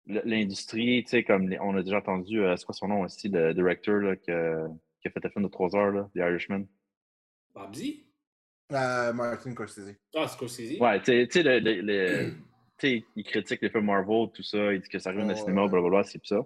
le- 0.07 0.21
l'industrie, 0.25 1.03
tu 1.03 1.09
sais, 1.09 1.23
comme 1.23 1.53
on 1.61 1.75
a 1.75 1.83
déjà 1.83 1.97
entendu, 1.97 2.41
euh, 2.41 2.55
c'est 2.57 2.65
quoi 2.65 2.73
son 2.73 2.87
nom 2.87 3.01
aussi, 3.01 3.29
le 3.29 3.53
directeur 3.53 3.95
là, 4.01 4.15
qui, 4.15 4.31
a, 4.31 4.67
qui 5.01 5.07
a 5.07 5.11
fait 5.11 5.25
un 5.25 5.29
film 5.29 5.45
de 5.45 5.49
3 5.49 5.75
heures, 5.75 5.91
là, 5.91 6.09
The 6.13 6.19
Irishman? 6.19 6.65
Babsy? 7.53 8.05
Euh, 8.71 9.13
Martin 9.13 9.51
Scorsese. 9.51 9.95
Ah, 10.15 10.27
Scorsese? 10.27 10.79
Ouais, 10.79 11.01
tu 11.01 11.27
sais, 11.29 11.43
le, 11.43 11.59
le, 11.59 11.81
le 11.81 12.31
tu 12.77 12.87
sais, 12.87 13.05
il 13.15 13.23
critique 13.23 13.61
les 13.61 13.69
films 13.69 13.85
Marvel, 13.85 14.29
tout 14.33 14.43
ça, 14.43 14.73
il 14.73 14.81
dit 14.81 14.89
que 14.89 14.99
ça 14.99 15.11
ruine 15.11 15.27
le 15.27 15.35
cinéma, 15.35 15.67
blablabla, 15.67 16.03
c'est 16.03 16.25
ça. 16.25 16.39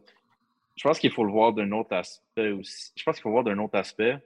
Je 0.75 0.83
pense 0.83 0.99
qu'il 0.99 1.11
faut 1.11 1.23
le 1.23 1.31
voir 1.31 1.53
d'un 1.53 1.71
autre 1.71 1.93
aspect 1.95 2.51
aussi. 2.51 2.91
Je 2.95 3.03
pense 3.03 3.15
qu'il 3.15 3.23
faut 3.23 3.31
voir 3.31 3.43
d'un 3.43 3.57
autre 3.57 3.75
aspect. 3.77 4.17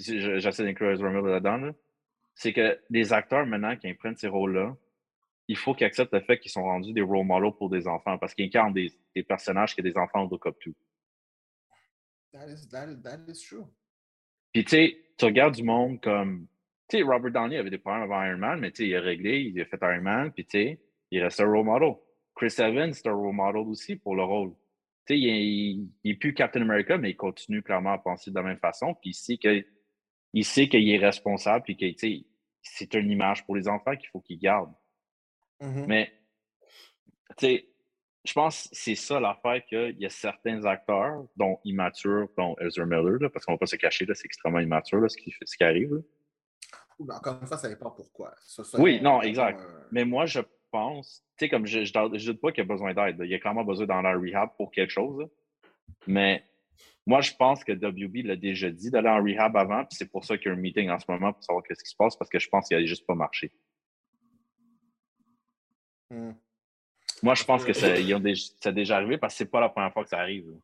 J'essaie 0.00 0.64
d'inclure 0.64 0.90
Ezra 0.90 1.08
Miller 1.08 1.40
là-dedans. 1.40 1.72
C'est 2.34 2.52
que 2.52 2.78
des 2.88 3.12
acteurs, 3.12 3.46
maintenant, 3.46 3.76
qui 3.76 3.92
prennent 3.94 4.16
ces 4.16 4.28
rôles-là, 4.28 4.76
il 5.48 5.56
faut 5.56 5.74
qu'ils 5.74 5.86
acceptent 5.86 6.14
le 6.14 6.20
fait 6.20 6.38
qu'ils 6.38 6.52
sont 6.52 6.62
rendus 6.62 6.92
des 6.92 7.02
role 7.02 7.26
models 7.26 7.52
pour 7.58 7.70
des 7.70 7.88
enfants 7.88 8.16
parce 8.18 8.34
qu'ils 8.34 8.46
incarnent 8.46 8.72
des, 8.72 8.92
des, 9.16 9.24
personnages 9.24 9.74
que 9.74 9.82
des 9.82 9.96
enfants. 9.96 10.28
That 12.32 12.46
is, 12.48 12.68
that 12.68 12.88
is, 12.88 13.02
that 13.02 13.18
is 13.26 13.44
true. 13.44 13.66
Puis, 14.52 14.64
tu 14.64 14.70
sais, 14.70 14.98
tu 15.18 15.24
regardes 15.24 15.54
du 15.54 15.64
monde 15.64 16.00
comme. 16.00 16.46
Tu 16.88 16.98
sais, 16.98 17.02
Robert 17.02 17.32
Downey 17.32 17.56
avait 17.56 17.70
des 17.70 17.78
problèmes 17.78 18.02
avant 18.02 18.24
Iron 18.24 18.38
Man, 18.38 18.60
mais 18.60 18.70
tu 18.70 18.84
sais, 18.84 18.88
il 18.88 18.96
a 18.96 19.00
réglé, 19.00 19.40
il 19.40 19.60
a 19.60 19.64
fait 19.64 19.78
Iron 19.82 20.02
Man, 20.02 20.32
puis 20.32 20.44
tu 20.44 20.58
sais, 20.58 20.80
il 21.10 21.22
reste 21.22 21.40
un 21.40 21.46
role 21.46 21.64
model. 21.64 21.94
Chris 22.34 22.54
Evans, 22.58 22.92
c'est 22.92 23.08
un 23.08 23.12
role 23.12 23.34
model 23.34 23.62
aussi 23.68 23.96
pour 23.96 24.14
le 24.14 24.22
rôle. 24.22 24.52
Tu 25.06 25.14
sais, 25.14 25.18
il 25.18 25.88
n'est 26.04 26.14
plus 26.14 26.32
Captain 26.32 26.62
America, 26.62 26.96
mais 26.96 27.10
il 27.10 27.16
continue 27.16 27.62
clairement 27.62 27.92
à 27.92 27.98
penser 27.98 28.30
de 28.30 28.36
la 28.36 28.42
même 28.42 28.58
façon, 28.58 28.94
puis 28.94 29.10
il 29.10 29.14
sait 29.14 29.36
que 29.36 29.64
il 30.32 30.44
sait 30.44 30.68
qu'il 30.68 30.88
est 30.88 30.98
responsable, 30.98 31.64
puis 31.64 31.76
que 31.76 31.86
c'est 32.62 32.94
une 32.94 33.10
image 33.10 33.44
pour 33.44 33.56
les 33.56 33.68
enfants 33.68 33.96
qu'il 33.96 34.08
faut 34.08 34.20
qu'il 34.20 34.38
garde. 34.38 34.72
Mm-hmm. 35.60 35.86
Mais, 35.86 36.12
tu 37.36 37.46
sais, 37.46 37.66
je 38.24 38.32
pense 38.32 38.68
que 38.68 38.68
c'est 38.72 38.94
ça 38.94 39.18
l'affaire 39.18 39.64
qu'il 39.64 39.96
y 39.98 40.06
a 40.06 40.10
certains 40.10 40.64
acteurs, 40.64 41.24
dont 41.36 41.58
immatures, 41.64 42.28
dont 42.36 42.54
Ezra 42.60 42.84
Miller, 42.84 43.18
là, 43.20 43.30
parce 43.30 43.44
qu'on 43.44 43.52
ne 43.52 43.56
va 43.56 43.60
pas 43.60 43.66
se 43.66 43.76
cacher, 43.76 44.06
c'est 44.14 44.26
extrêmement 44.26 44.60
immature 44.60 45.00
là, 45.00 45.08
ce, 45.08 45.16
qui, 45.16 45.34
ce 45.42 45.56
qui 45.56 45.64
arrive. 45.64 45.94
Là. 45.94 46.00
Encore 47.16 47.38
une 47.40 47.46
fois, 47.46 47.56
ça 47.56 47.68
dépend 47.68 47.90
pourquoi. 47.90 48.34
oui, 48.74 49.00
non, 49.00 49.22
exact. 49.22 49.60
Mais 49.90 50.04
moi, 50.04 50.26
je 50.26 50.40
pense, 50.70 51.24
tu 51.36 51.44
sais, 51.44 51.48
comme 51.48 51.66
je 51.66 51.78
ne 51.78 52.26
doute 52.26 52.40
pas 52.40 52.52
qu'il 52.52 52.62
y 52.62 52.66
a 52.66 52.68
besoin 52.68 52.92
d'aide. 52.92 53.16
Il 53.20 53.30
y 53.30 53.34
a 53.34 53.38
clairement 53.38 53.64
besoin 53.64 53.86
dans 53.86 54.02
la 54.02 54.14
rehab 54.16 54.50
pour 54.56 54.70
quelque 54.70 54.90
chose. 54.90 55.26
Mais 56.06 56.44
moi, 57.06 57.20
je 57.20 57.32
pense 57.34 57.64
que 57.64 57.72
WB 57.72 58.26
l'a 58.26 58.36
déjà 58.36 58.70
dit 58.70 58.90
d'aller 58.90 59.08
en 59.08 59.22
rehab 59.22 59.56
avant, 59.56 59.84
puis 59.84 59.96
c'est 59.96 60.10
pour 60.10 60.24
ça 60.24 60.36
qu'il 60.36 60.46
y 60.46 60.48
a 60.50 60.56
un 60.56 60.60
meeting 60.60 60.90
en 60.90 60.98
ce 60.98 61.06
moment 61.08 61.32
pour 61.32 61.42
savoir 61.42 61.64
ce 61.68 61.82
qui 61.82 61.90
se 61.90 61.96
passe, 61.96 62.16
parce 62.16 62.30
que 62.30 62.38
je 62.38 62.48
pense 62.48 62.68
qu'il 62.68 62.76
n'a 62.76 62.84
juste 62.84 63.06
pas 63.06 63.14
marché. 63.14 63.52
Hmm. 66.10 66.32
Moi, 67.22 67.34
je 67.34 67.44
pense 67.44 67.64
que 67.64 67.72
ça, 67.72 67.98
ils 67.98 68.14
ont 68.14 68.20
déjà, 68.20 68.44
ça 68.60 68.68
a 68.70 68.72
déjà 68.72 68.96
arrivé 68.96 69.18
parce 69.18 69.34
que 69.34 69.38
c'est 69.38 69.50
pas 69.50 69.60
la 69.60 69.68
première 69.68 69.92
fois 69.92 70.04
que 70.04 70.10
ça 70.10 70.18
arrive. 70.18 70.54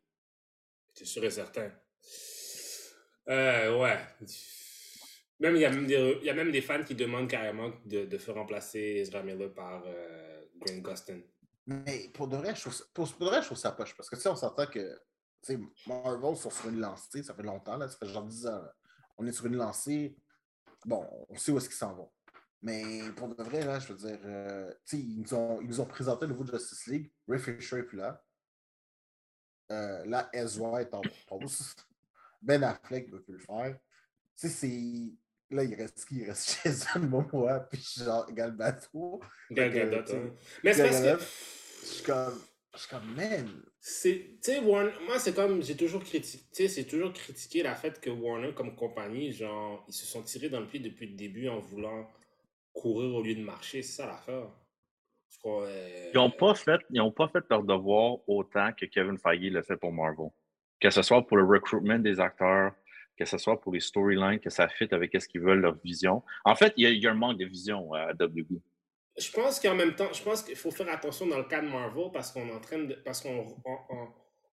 C'est 0.93 1.05
sûr 1.05 1.23
et 1.23 1.29
certain. 1.29 1.71
Euh, 3.29 3.79
ouais. 3.79 3.97
Même, 5.39 5.55
il, 5.55 5.61
y 5.61 5.65
a 5.65 5.69
même 5.69 5.85
des, 5.85 6.17
il 6.21 6.25
y 6.25 6.29
a 6.29 6.33
même 6.33 6.51
des 6.51 6.61
fans 6.61 6.83
qui 6.83 6.95
demandent 6.95 7.29
carrément 7.29 7.71
de, 7.85 8.05
de 8.05 8.17
faire 8.17 8.35
remplacer 8.35 8.79
Ezra 8.79 9.21
Miller 9.21 9.53
par 9.53 9.83
euh, 9.85 10.45
Grant 10.57 10.77
Gustin. 10.77 11.19
Mais 11.67 12.09
pour 12.13 12.27
de 12.27 12.37
vrai, 12.37 12.55
je 12.55 12.61
trouve 12.61 12.73
ça, 12.73 12.85
pour, 12.93 13.05
de 13.05 13.25
vrai, 13.25 13.41
je 13.41 13.47
trouve 13.47 13.57
ça 13.57 13.71
poche. 13.71 13.95
Parce 13.95 14.09
que 14.09 14.15
tu 14.15 14.21
sais, 14.21 14.29
on 14.29 14.35
s'entend 14.35 14.65
que 14.65 14.99
Marvel 15.87 16.35
sont 16.35 16.49
sur 16.49 16.69
une 16.69 16.79
lancée, 16.79 17.23
ça 17.23 17.33
fait 17.33 17.43
longtemps, 17.43 17.77
là, 17.77 17.87
ça 17.87 17.97
fait 17.97 18.07
genre 18.07 18.25
10 18.25 18.47
ans. 18.47 18.63
On 19.17 19.25
est 19.25 19.31
sur 19.31 19.45
une 19.45 19.55
lancée. 19.55 20.17
Bon, 20.85 21.07
on 21.29 21.37
sait 21.37 21.51
où 21.51 21.57
est-ce 21.57 21.69
qu'ils 21.69 21.77
s'en 21.77 21.95
vont. 21.95 22.11
Mais 22.61 23.01
pour 23.15 23.33
de 23.33 23.43
vrai, 23.43 23.63
là, 23.63 23.79
je 23.79 23.93
veux 23.93 23.99
dire, 23.99 24.19
euh, 24.25 24.73
ils, 24.91 25.21
nous 25.21 25.33
ont, 25.33 25.61
ils 25.61 25.67
nous 25.67 25.79
ont 25.79 25.85
présenté 25.85 26.25
le 26.25 26.33
nouveau 26.33 26.45
Justice 26.45 26.87
League. 26.87 27.11
Ray 27.27 27.39
Fisher 27.39 27.77
est 27.77 27.83
plus 27.83 27.97
là. 27.97 28.23
Euh, 29.71 30.05
là, 30.05 30.29
Ezra 30.33 30.81
est 30.81 30.93
en 30.93 31.01
pause. 31.27 31.75
Ben 32.41 32.63
Affleck 32.63 33.07
ne 33.07 33.17
peut 33.17 33.23
plus 33.23 33.33
le 33.33 33.39
faire. 33.39 33.77
Tu 34.39 34.47
sais, 34.47 34.49
c'est. 34.49 35.55
Là, 35.55 35.63
il 35.63 35.75
reste 35.75 36.05
qui? 36.05 36.17
Il 36.17 36.25
reste 36.25 36.59
Jason 36.63 36.99
Momoa, 36.99 37.61
puis 37.61 37.81
genre 37.97 38.31
Gal 38.31 38.51
Bateau. 38.51 39.21
Gal 39.51 39.71
Gadot, 39.71 40.15
hein. 40.15 40.31
Mais 40.63 40.73
c'est 40.73 40.89
parce 40.89 41.01
que. 41.01 41.25
Je 41.81 41.85
suis 41.85 42.03
comme. 42.03 42.41
Je 42.73 42.79
suis 42.79 42.89
comme, 42.89 43.15
man. 43.15 43.63
Warner. 44.63 44.91
Moi, 45.05 45.19
c'est 45.19 45.35
comme. 45.35 45.61
J'ai 45.61 45.75
toujours 45.75 46.03
critiqué. 46.03 46.67
c'est 46.67 46.85
toujours 46.85 47.13
critiqué 47.13 47.63
la 47.63 47.75
fait 47.75 47.99
que 47.99 48.09
Warner, 48.09 48.53
comme 48.53 48.75
compagnie, 48.75 49.31
genre, 49.31 49.85
ils 49.87 49.93
se 49.93 50.05
sont 50.05 50.23
tirés 50.23 50.49
dans 50.49 50.59
le 50.59 50.67
pied 50.67 50.79
depuis 50.79 51.07
le 51.07 51.15
début 51.15 51.47
en 51.47 51.59
voulant 51.59 52.09
courir 52.73 53.15
au 53.15 53.23
lieu 53.23 53.35
de 53.35 53.41
marcher. 53.41 53.81
C'est 53.81 54.01
ça 54.01 54.07
l'affaire. 54.07 54.49
Euh, 55.45 56.09
ils 56.13 56.17
n'ont 56.17 56.29
pas, 56.31 56.55
fait, 56.55 56.81
pas 57.15 57.27
fait 57.27 57.43
leur 57.49 57.63
devoir 57.63 58.17
autant 58.27 58.71
que 58.73 58.85
Kevin 58.85 59.17
Feige 59.17 59.51
l'a 59.51 59.63
fait 59.63 59.77
pour 59.77 59.91
Marvel. 59.91 60.29
Que 60.79 60.89
ce 60.89 61.01
soit 61.01 61.25
pour 61.25 61.37
le 61.37 61.43
recruitment 61.43 61.99
des 61.99 62.19
acteurs, 62.19 62.73
que 63.17 63.25
ce 63.25 63.37
soit 63.37 63.59
pour 63.59 63.73
les 63.73 63.79
storylines, 63.79 64.39
que 64.39 64.49
ça 64.49 64.67
fit 64.67 64.87
avec 64.91 65.19
ce 65.19 65.27
qu'ils 65.27 65.41
veulent, 65.41 65.61
leur 65.61 65.77
vision. 65.83 66.23
En 66.43 66.55
fait, 66.55 66.73
il 66.77 66.89
y, 66.89 67.07
a, 67.07 67.11
un 67.11 67.15
manque 67.15 67.37
de 67.37 67.45
vision 67.45 67.93
à 67.93 68.11
WB. 68.11 68.59
Je 69.17 69.31
pense 69.31 69.59
qu'en 69.59 69.75
même 69.75 69.95
temps, 69.95 70.11
je 70.13 70.21
pense 70.21 70.43
qu'il 70.43 70.55
faut 70.55 70.71
faire 70.71 70.89
attention 70.89 71.25
dans 71.25 71.37
le 71.37 71.45
cas 71.45 71.61
de 71.61 71.67
Marvel 71.67 72.11
parce 72.13 72.31
qu'on 72.31 72.47
est 72.47 72.53
en 72.53 72.59
train 72.59 72.79
de. 72.79 72.93
Parce 72.93 73.21
qu'on 73.21 73.45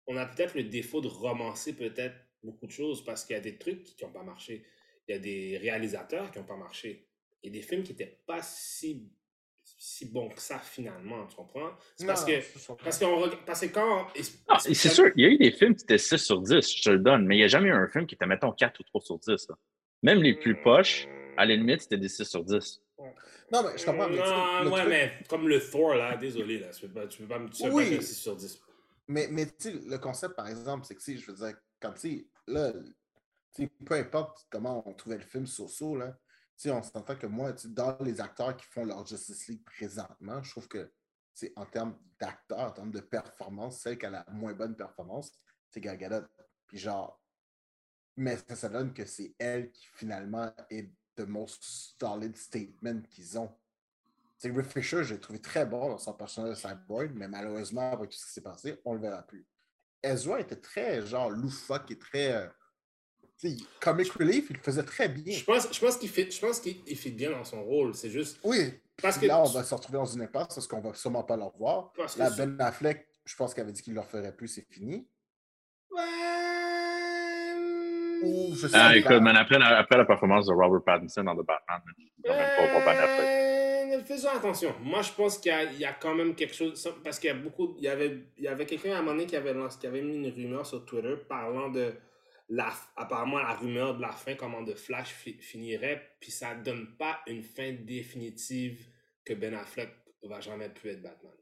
on, 0.07 0.17
a 0.17 0.27
peut-être 0.27 0.55
le 0.55 0.65
défaut 0.65 1.01
de 1.01 1.09
romancer 1.09 1.75
peut-être 1.75 2.15
beaucoup 2.43 2.67
de 2.67 2.73
choses 2.73 3.05
parce 3.05 3.25
qu'il 3.25 3.35
y 3.35 3.39
a 3.39 3.43
des 3.43 3.59
trucs 3.59 3.85
qui 3.85 4.05
n'ont 4.05 4.13
pas 4.13 4.23
marché. 4.23 4.65
Il 5.07 5.13
y 5.13 5.15
a 5.15 5.19
des 5.19 5.59
réalisateurs 5.59 6.31
qui 6.31 6.39
n'ont 6.39 6.47
pas 6.47 6.57
marché. 6.57 7.07
Il 7.43 7.53
y 7.53 7.57
a 7.57 7.61
des 7.61 7.67
films 7.67 7.83
qui 7.83 7.93
n'étaient 7.93 8.21
pas 8.27 8.43
si 8.43 9.11
si 9.65 10.07
bon 10.07 10.29
que 10.29 10.41
ça 10.41 10.59
finalement, 10.59 11.27
tu 11.27 11.37
comprends? 11.37 11.71
C'est 11.97 12.07
parce 12.07 12.25
que, 12.25 12.33
parce, 12.83 12.99
qu'on, 12.99 13.31
parce 13.47 13.61
que 13.61 13.67
quand... 13.67 14.09
Ah, 14.49 14.59
c'est 14.59 14.75
sûr, 14.75 15.11
il 15.17 15.23
y 15.23 15.27
a 15.27 15.31
eu 15.31 15.39
des 15.39 15.53
films 15.53 15.75
qui 15.75 15.85
étaient 15.85 15.99
6 15.99 16.19
sur 16.19 16.41
10, 16.41 16.77
je 16.77 16.83
te 16.83 16.91
le 16.91 16.99
donne, 16.99 17.27
mais 17.27 17.37
il 17.37 17.39
n'y 17.39 17.45
a 17.45 17.49
jamais 17.49 17.69
eu 17.69 17.73
un 17.73 17.89
film 17.89 18.07
qui 18.07 18.15
était, 18.15 18.27
mettons, 18.27 18.53
4 18.53 18.81
ou 18.81 18.83
3 18.83 19.01
sur 19.01 19.19
10. 19.19 19.49
Même 20.05 20.23
les 20.23 20.35
plus 20.35 20.55
poches, 20.61 21.09
à 21.39 21.47
la 21.47 21.57
limite, 21.57 21.81
c'était 21.81 21.97
des 21.97 22.11
6 22.11 22.25
sur 22.25 22.45
10. 22.45 22.83
Non, 23.51 23.63
mais 23.63 23.79
je 23.79 23.87
comprends. 23.87 24.07
Mais 24.07 24.19
non, 24.19 24.71
ouais, 24.71 24.87
mais 24.87 25.13
comme 25.31 25.49
le 25.49 25.59
Thor, 25.59 25.95
là, 25.95 26.15
désolé, 26.17 26.59
là, 26.59 26.69
tu 26.69 26.87
peux 26.87 26.93
pas, 26.93 27.07
tu 27.07 27.23
peux 27.23 27.29
pas 27.29 27.39
me 27.39 27.49
dire 27.49 27.73
oui. 27.73 28.03
6 28.03 28.15
sur 28.15 28.37
10. 28.37 28.61
Mais, 29.09 29.29
mais 29.31 29.47
tu 29.47 29.53
sais, 29.59 29.73
le 29.73 29.97
concept, 29.97 30.37
par 30.37 30.47
exemple, 30.49 30.85
c'est 30.85 30.95
que 30.95 31.03
si, 31.03 31.17
je 31.17 31.31
veux 31.31 31.39
dire, 31.39 31.57
comme, 31.81 31.95
tu 31.95 32.01
sais, 32.01 32.27
là, 32.47 32.73
peu 33.87 33.95
importe 33.95 34.47
comment 34.51 34.87
on 34.87 34.93
trouvait 34.93 35.17
le 35.17 35.25
film 35.25 35.47
sur 35.47 35.71
so, 35.71 35.97
là, 35.97 36.15
on 36.67 36.83
s'entend 36.83 37.17
que 37.17 37.27
moi, 37.27 37.55
dans 37.65 37.97
les 38.01 38.21
acteurs 38.21 38.55
qui 38.59 38.67
font 38.67 38.85
leur 38.85 39.07
Justice 39.07 39.49
League 39.49 39.65
présentement, 39.65 40.43
je 40.43 40.51
trouve 40.51 40.69
que 40.69 40.93
en 41.57 41.65
termes 41.65 41.99
d'acteurs, 42.21 42.59
en 42.59 42.71
termes 42.73 42.93
de 42.93 43.01
performance, 43.01 43.81
celle 43.81 43.97
qui 43.97 44.05
a 44.05 44.11
la 44.11 44.27
moins 44.31 44.53
bonne 44.53 44.77
performance, 44.77 45.33
c'est 45.71 45.81
Gal 45.81 45.97
Gadot. 45.97 46.27
Puis 46.67 46.79
genre, 46.79 47.24
mais 48.17 48.39
ça, 48.55 48.69
donne 48.69 48.93
que 48.93 49.05
c'est 49.05 49.35
elle 49.39 49.71
qui 49.71 49.87
finalement 49.95 50.53
est 50.71 50.91
the 51.17 51.27
most 51.27 51.63
solid 51.99 52.37
statement 52.37 53.01
qu'ils 53.11 53.39
ont. 53.39 53.51
C'est 54.37 54.51
Rick 54.51 54.67
Fisher, 54.67 55.05
j'ai 55.05 55.19
trouvé 55.19 55.41
très 55.41 55.65
bon 55.65 55.89
dans 55.89 55.99
son 55.99 56.13
personnage 56.13 56.51
de 56.51 56.69
Cyborg, 56.69 57.13
mais 57.15 57.29
malheureusement, 57.29 57.93
avec 57.93 58.11
tout 58.11 58.19
ce 58.19 58.27
qui 58.27 58.33
s'est 58.33 58.41
passé, 58.41 58.81
on 58.85 58.93
ne 58.93 58.97
le 58.97 59.03
verra 59.03 59.23
plus. 59.23 59.47
Ezra 60.03 60.41
était 60.41 60.57
très 60.57 61.05
genre 61.07 61.31
loufoque 61.31 61.91
et 61.91 61.99
très. 61.99 62.33
Euh, 62.33 62.47
Comic 63.81 64.11
Relief, 64.13 64.47
il 64.51 64.57
le 64.57 64.63
faisait 64.63 64.83
très 64.83 65.09
bien. 65.09 65.37
Je 65.37 65.45
pense, 65.45 65.73
je 65.73 65.81
pense 65.81 65.97
qu'il 65.97 66.09
fait, 66.09 66.31
je 66.31 66.41
pense 66.41 66.61
qu'il 66.61 66.97
fait 66.97 67.11
bien 67.11 67.31
dans 67.31 67.45
son 67.45 67.63
rôle. 67.63 67.95
C'est 67.95 68.11
juste. 68.11 68.39
Oui. 68.45 68.73
Parce 69.03 69.19
que 69.19 69.27
là, 69.27 69.41
on 69.41 69.49
va 69.49 69.65
se 69.65 69.75
retrouver 69.75 69.99
dans 69.99 70.07
une 70.07 70.23
impasse 70.23 70.55
parce 70.55 70.67
qu'on 70.67 70.81
va 70.81 70.95
sûrement 70.95 71.25
pas 71.25 71.37
le 71.37 71.43
revoir. 71.43 71.93
La 72.17 72.31
Ben 72.31 72.57
Affleck, 72.61 73.09
je 73.25 73.37
pense 73.37 73.53
qu'il 73.53 73.63
avait 73.63 73.73
dit 73.73 73.83
qu'il 73.83 73.93
ne 73.93 73.99
le 73.99 74.03
referait 74.03 74.35
plus, 74.35 74.49
c'est 74.49 74.67
fini. 74.71 75.09
Ouais. 75.91 76.34
Ou 78.25 78.55
je 78.55 78.67
sais 78.67 78.77
ah, 78.77 78.97
écoute, 78.97 79.21
man, 79.21 79.37
après, 79.37 79.59
la, 79.59 79.79
après 79.79 79.99
la 79.99 80.05
performance 80.05 80.47
de 80.47 80.53
Robert 80.53 80.83
Pattinson 80.85 81.25
dans 81.25 81.35
The 81.35 81.47
Batman, 81.47 81.81
quand 82.25 82.35
même 82.35 82.73
pas 82.73 82.85
Ben 82.85 82.99
Affleck. 82.99 84.07
Faisons 84.07 84.29
attention. 84.37 84.75
Moi, 84.83 85.03
je 85.03 85.13
pense 85.13 85.39
qu'il 85.39 85.53
y, 85.77 85.83
y, 85.83 85.85
a 85.85 85.93
quand 85.93 86.15
même 86.15 86.35
quelque 86.35 86.55
chose. 86.55 86.93
Parce 87.03 87.19
qu'il 87.19 87.29
y 87.29 87.31
a 87.31 87.37
beaucoup. 87.37 87.77
Il 87.79 87.85
y 87.85 87.89
avait, 87.89 88.19
il 88.37 88.45
y 88.45 88.49
avait 88.49 88.67
quelqu'un 88.67 88.93
à 88.93 88.95
un 88.95 88.99
moment 88.99 89.13
donné 89.13 89.27
qui 89.27 89.37
avait, 89.37 89.55
qui 89.81 89.87
avait 89.87 90.03
mis 90.03 90.17
une 90.17 90.29
rumeur 90.31 90.67
sur 90.67 90.85
Twitter 90.85 91.15
parlant 91.29 91.69
de 91.69 91.95
apparemment, 92.97 93.39
la 93.39 93.55
rumeur 93.55 93.97
de 93.97 94.03
la 94.03 94.13
fin, 94.13 94.35
comment 94.35 94.63
de 94.63 94.75
Flash 94.75 95.09
finirait, 95.41 96.17
puis 96.21 96.31
ça 96.31 96.55
donne 96.55 96.97
pas 96.97 97.21
une 97.27 97.43
fin 97.43 97.73
définitive 97.73 98.87
que 99.25 99.35
Ben 99.35 99.55
Affleck 99.55 99.91
va 100.23 100.41
jamais 100.41 100.69
pu 100.69 100.89
être 100.91 101.03
Batman. 101.03 101.33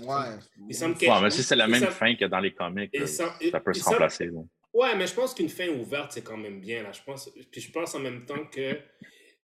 Ouais. 0.00 0.38
Il 0.68 0.74
semble 0.74 0.96
ouais, 0.96 1.20
mais 1.22 1.30
si 1.30 1.42
c'est 1.42 1.56
la 1.56 1.66
même 1.66 1.86
fin 1.86 2.14
que 2.14 2.24
dans 2.24 2.38
les 2.38 2.54
comics, 2.54 2.94
euh, 2.94 3.06
ça, 3.06 3.36
peut 3.64 3.72
se 3.72 3.84
remplacer. 3.84 4.30
Ouais, 4.72 4.94
mais 4.96 5.06
je 5.06 5.14
pense 5.14 5.34
qu'une 5.34 5.48
fin 5.48 5.68
ouverte, 5.68 6.12
c'est 6.12 6.22
quand 6.22 6.36
même 6.36 6.60
bien. 6.60 6.82
Là. 6.82 6.92
Je 6.92 7.02
pense... 7.02 7.30
Puis 7.50 7.60
je 7.60 7.72
pense 7.72 7.94
en 7.94 8.00
même 8.00 8.24
temps 8.24 8.44
que 8.46 8.78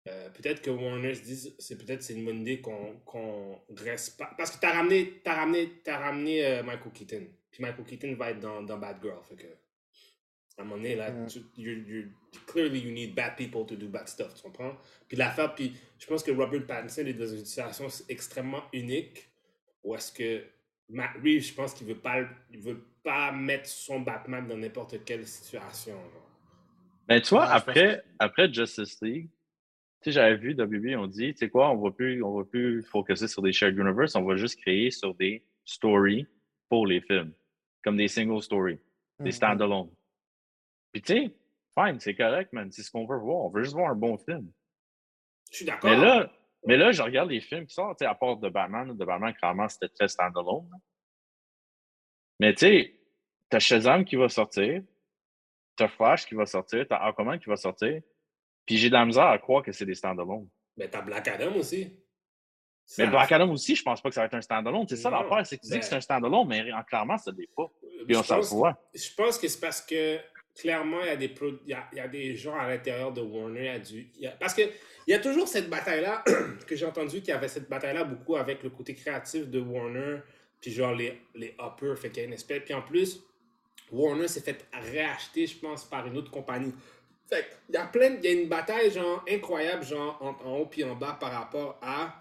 euh, 0.05 0.29
peut-être 0.31 0.61
que 0.61 0.69
Warner 0.69 1.13
se 1.13 1.21
dise 1.21 1.55
c'est 1.59 1.77
peut-être 1.77 2.03
c'est 2.03 2.13
une 2.13 2.25
bonne 2.25 2.41
idée 2.41 2.59
qu'on 2.59 2.99
qu 3.05 3.83
reste 3.83 4.17
pas. 4.17 4.33
Parce 4.37 4.51
que 4.51 4.59
tu 4.59 4.65
as 4.65 4.71
ramené, 4.71 5.21
as 5.25 5.35
ramené, 5.35 5.69
as 5.87 5.97
ramené 5.97 6.45
euh, 6.45 6.63
Michael 6.63 6.91
Keaton. 6.91 7.27
Puis 7.51 7.63
Michael 7.63 7.85
Keaton 7.85 8.15
va 8.15 8.31
être 8.31 8.39
dans, 8.39 8.61
dans 8.63 8.77
Bad 8.77 8.97
Girl. 9.01 9.21
Fait 9.29 9.35
que 9.35 9.47
à 10.57 10.61
un 10.61 10.65
moment 10.65 10.77
donné, 10.77 10.95
là, 10.95 11.11
tu, 11.25 11.39
you, 11.57 11.71
you, 11.87 12.05
clearly 12.45 12.79
you 12.79 12.91
need 12.91 13.15
bad 13.15 13.35
people 13.35 13.65
to 13.65 13.75
do 13.75 13.87
bad 13.87 14.07
stuff, 14.07 14.35
tu 14.35 14.43
comprends? 14.43 14.77
Puis 15.07 15.17
l'affaire, 15.17 15.55
puis 15.55 15.73
je 15.97 16.05
pense 16.05 16.21
que 16.21 16.31
Robert 16.31 16.65
Pattinson 16.67 17.05
est 17.07 17.13
dans 17.13 17.27
une 17.27 17.45
situation 17.45 17.87
extrêmement 18.07 18.63
unique 18.71 19.29
où 19.83 19.95
est-ce 19.95 20.11
que 20.11 20.43
Matt 20.89 21.15
Reeves, 21.23 21.41
je 21.43 21.53
pense 21.53 21.73
qu'il 21.73 21.87
veut 21.87 21.97
pas, 21.97 22.21
il 22.51 22.59
veut 22.59 22.83
pas 23.03 23.31
mettre 23.31 23.67
son 23.67 24.01
Batman 24.01 24.47
dans 24.47 24.57
n'importe 24.57 25.03
quelle 25.03 25.25
situation. 25.25 25.93
genre. 25.93 26.29
Ben, 27.07 27.21
tu 27.21 27.29
vois, 27.29 27.45
Ouais, 27.45 27.51
après, 27.51 28.03
après 28.19 28.51
Justice 28.53 29.01
League, 29.01 29.29
tu 30.01 30.09
sais, 30.09 30.11
j'avais 30.11 30.35
vu 30.35 30.53
WB, 30.53 30.95
on 30.97 31.07
dit, 31.07 31.33
tu 31.33 31.39
sais 31.39 31.49
quoi, 31.49 31.69
on 31.71 31.77
va 31.77 31.91
plus, 31.91 32.21
on 32.23 32.37
va 32.37 32.43
plus 32.43 32.83
focuser 32.83 33.27
sur 33.27 33.41
des 33.41 33.51
shared 33.53 33.77
universe, 33.77 34.15
on 34.15 34.23
va 34.23 34.35
juste 34.35 34.59
créer 34.61 34.91
sur 34.91 35.13
des 35.15 35.43
stories 35.65 36.27
pour 36.69 36.85
les 36.87 37.01
films, 37.01 37.33
comme 37.83 37.97
des 37.97 38.07
single 38.07 38.41
stories, 38.41 38.79
des 39.19 39.25
Mhm. 39.29 39.31
standalone. 39.31 39.89
Puis 40.91 41.01
tu 41.01 41.13
sais, 41.13 41.35
fine, 41.77 41.99
c'est 41.99 42.15
correct, 42.15 42.51
man, 42.53 42.71
c'est 42.71 42.83
ce 42.83 42.91
qu'on 42.91 43.05
veut 43.05 43.17
voir, 43.17 43.45
on 43.45 43.49
veut 43.49 43.63
juste 43.63 43.75
voir 43.75 43.91
un 43.91 43.95
bon 43.95 44.17
film. 44.17 44.51
Je 45.51 45.57
suis 45.57 45.65
d'accord. 45.65 45.89
Mais 45.89 45.97
là, 45.97 46.31
mais 46.65 46.77
là, 46.77 46.91
je 46.91 47.01
regarde 47.01 47.29
les 47.29 47.41
films 47.41 47.65
qui 47.65 47.73
sortent, 47.73 48.01
à 48.01 48.15
part 48.15 48.37
de 48.37 48.49
Batman, 48.49 48.95
de 48.95 49.05
Batman, 49.05 49.33
clairement, 49.33 49.67
c'était 49.69 49.89
très 49.89 50.07
standalone. 50.07 50.69
Mais 52.39 52.53
tu 52.53 52.59
sais, 52.59 52.95
t'as 53.49 53.59
Shazam 53.59 54.03
qui 54.05 54.15
va 54.15 54.29
sortir, 54.29 54.81
t'as 55.75 55.87
Flash 55.87 56.25
qui 56.25 56.35
va 56.35 56.45
sortir, 56.45 56.85
t'as 56.87 56.97
Aquaman 56.97 57.39
qui 57.39 57.49
va 57.49 57.55
sortir, 57.55 58.01
puis 58.65 58.77
j'ai 58.77 58.89
de 58.89 58.93
la 58.93 59.05
misère 59.05 59.25
à 59.27 59.37
croire 59.37 59.63
que 59.63 59.71
c'est 59.71 59.85
des 59.85 59.95
standalone. 59.95 60.47
Mais 60.77 60.89
t'as 60.89 61.01
Black 61.01 61.27
Adam 61.27 61.55
aussi. 61.55 61.95
Mais 62.97 63.07
Black 63.07 63.31
Adam 63.31 63.49
aussi, 63.51 63.75
je 63.75 63.83
pense 63.83 64.01
pas 64.01 64.09
que 64.09 64.15
ça 64.15 64.21
va 64.21 64.25
être 64.27 64.33
un 64.33 64.41
standalone. 64.41 64.85
C'est 64.89 64.97
ça 64.97 65.09
l'affaire, 65.09 65.45
c'est 65.45 65.55
que 65.57 65.61
tu 65.61 65.67
dis 65.67 65.73
ben- 65.73 65.79
que 65.79 65.85
c'est 65.85 65.95
un 65.95 66.01
standalone, 66.01 66.47
mais 66.47 66.71
en- 66.73 66.83
clairement, 66.83 67.17
ça 67.17 67.31
l'est 67.37 67.49
pas. 67.55 67.71
Puis 67.79 68.13
Je 68.13 68.17
on 68.19 68.23
s'en 68.23 68.35
pense- 68.37 68.49
voit. 68.51 68.77
Je 68.93 69.13
pense 69.15 69.37
que 69.37 69.47
c'est 69.47 69.59
parce 69.61 69.81
que 69.81 70.19
clairement, 70.55 70.99
il 71.01 71.07
y, 71.07 71.09
a 71.09 71.15
des 71.15 71.29
pro- 71.29 71.59
il, 71.65 71.69
y 71.69 71.73
a, 71.73 71.87
il 71.93 71.97
y 71.97 72.01
a 72.01 72.07
des 72.07 72.35
gens 72.35 72.57
à 72.57 72.67
l'intérieur 72.67 73.13
de 73.13 73.21
Warner. 73.21 73.61
il 73.61 73.65
y 73.65 73.69
a 73.69 73.79
du- 73.79 74.11
il 74.15 74.21
y 74.21 74.27
a- 74.27 74.31
parce 74.31 74.53
qu'il 75.03 75.11
y 75.11 75.15
a 75.15 75.19
toujours 75.19 75.47
cette 75.47 75.69
bataille-là, 75.69 76.23
que 76.67 76.75
j'ai 76.75 76.85
entendu 76.85 77.19
qu'il 77.19 77.29
y 77.29 77.31
avait 77.31 77.47
cette 77.47 77.69
bataille-là 77.69 78.03
beaucoup 78.03 78.35
avec 78.35 78.63
le 78.63 78.69
côté 78.69 78.95
créatif 78.95 79.49
de 79.49 79.59
Warner, 79.59 80.19
puis 80.61 80.71
genre 80.71 80.93
les, 80.93 81.21
les 81.35 81.55
uppers, 81.59 81.97
fait 81.97 82.09
qu'il 82.09 82.19
y 82.19 82.25
a 82.25 82.27
une 82.27 82.33
espèce. 82.33 82.63
Puis 82.63 82.73
en 82.73 82.81
plus, 82.81 83.21
Warner 83.91 84.27
s'est 84.27 84.41
fait 84.41 84.65
réacheter, 84.73 85.45
je 85.45 85.57
pense, 85.57 85.85
par 85.85 86.07
une 86.07 86.17
autre 86.17 86.31
compagnie. 86.31 86.73
Fait 87.27 87.47
qu'il 87.65 87.75
y 87.75 87.77
a 87.77 87.85
plein, 87.85 88.15
il 88.15 88.23
y 88.23 88.27
a 88.27 88.31
une 88.31 88.49
bataille 88.49 88.91
genre 88.91 89.23
incroyable, 89.29 89.83
genre 89.83 90.17
en, 90.21 90.57
haut 90.57 90.65
puis 90.65 90.83
en 90.83 90.95
bas 90.95 91.17
par 91.19 91.31
rapport 91.31 91.79
à 91.81 92.19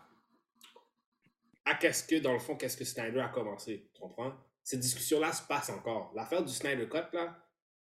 à 1.64 1.74
qu'est-ce 1.74 2.04
que, 2.04 2.16
dans 2.16 2.32
le 2.32 2.40
fond, 2.40 2.56
qu'est-ce 2.56 2.76
que 2.76 2.84
Snyder 2.84 3.20
a 3.20 3.28
commencé. 3.28 3.88
Tu 3.94 4.00
comprends? 4.00 4.32
Cette 4.64 4.80
discussion-là 4.80 5.32
se 5.32 5.42
passe 5.42 5.70
encore. 5.70 6.12
L'affaire 6.14 6.42
du 6.42 6.52
Snyder 6.52 6.88
Cut, 6.88 7.12
là, 7.12 7.36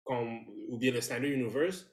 ou 0.06 0.78
bien 0.78 0.92
le 0.92 1.00
Snyder 1.00 1.28
Universe, 1.28 1.86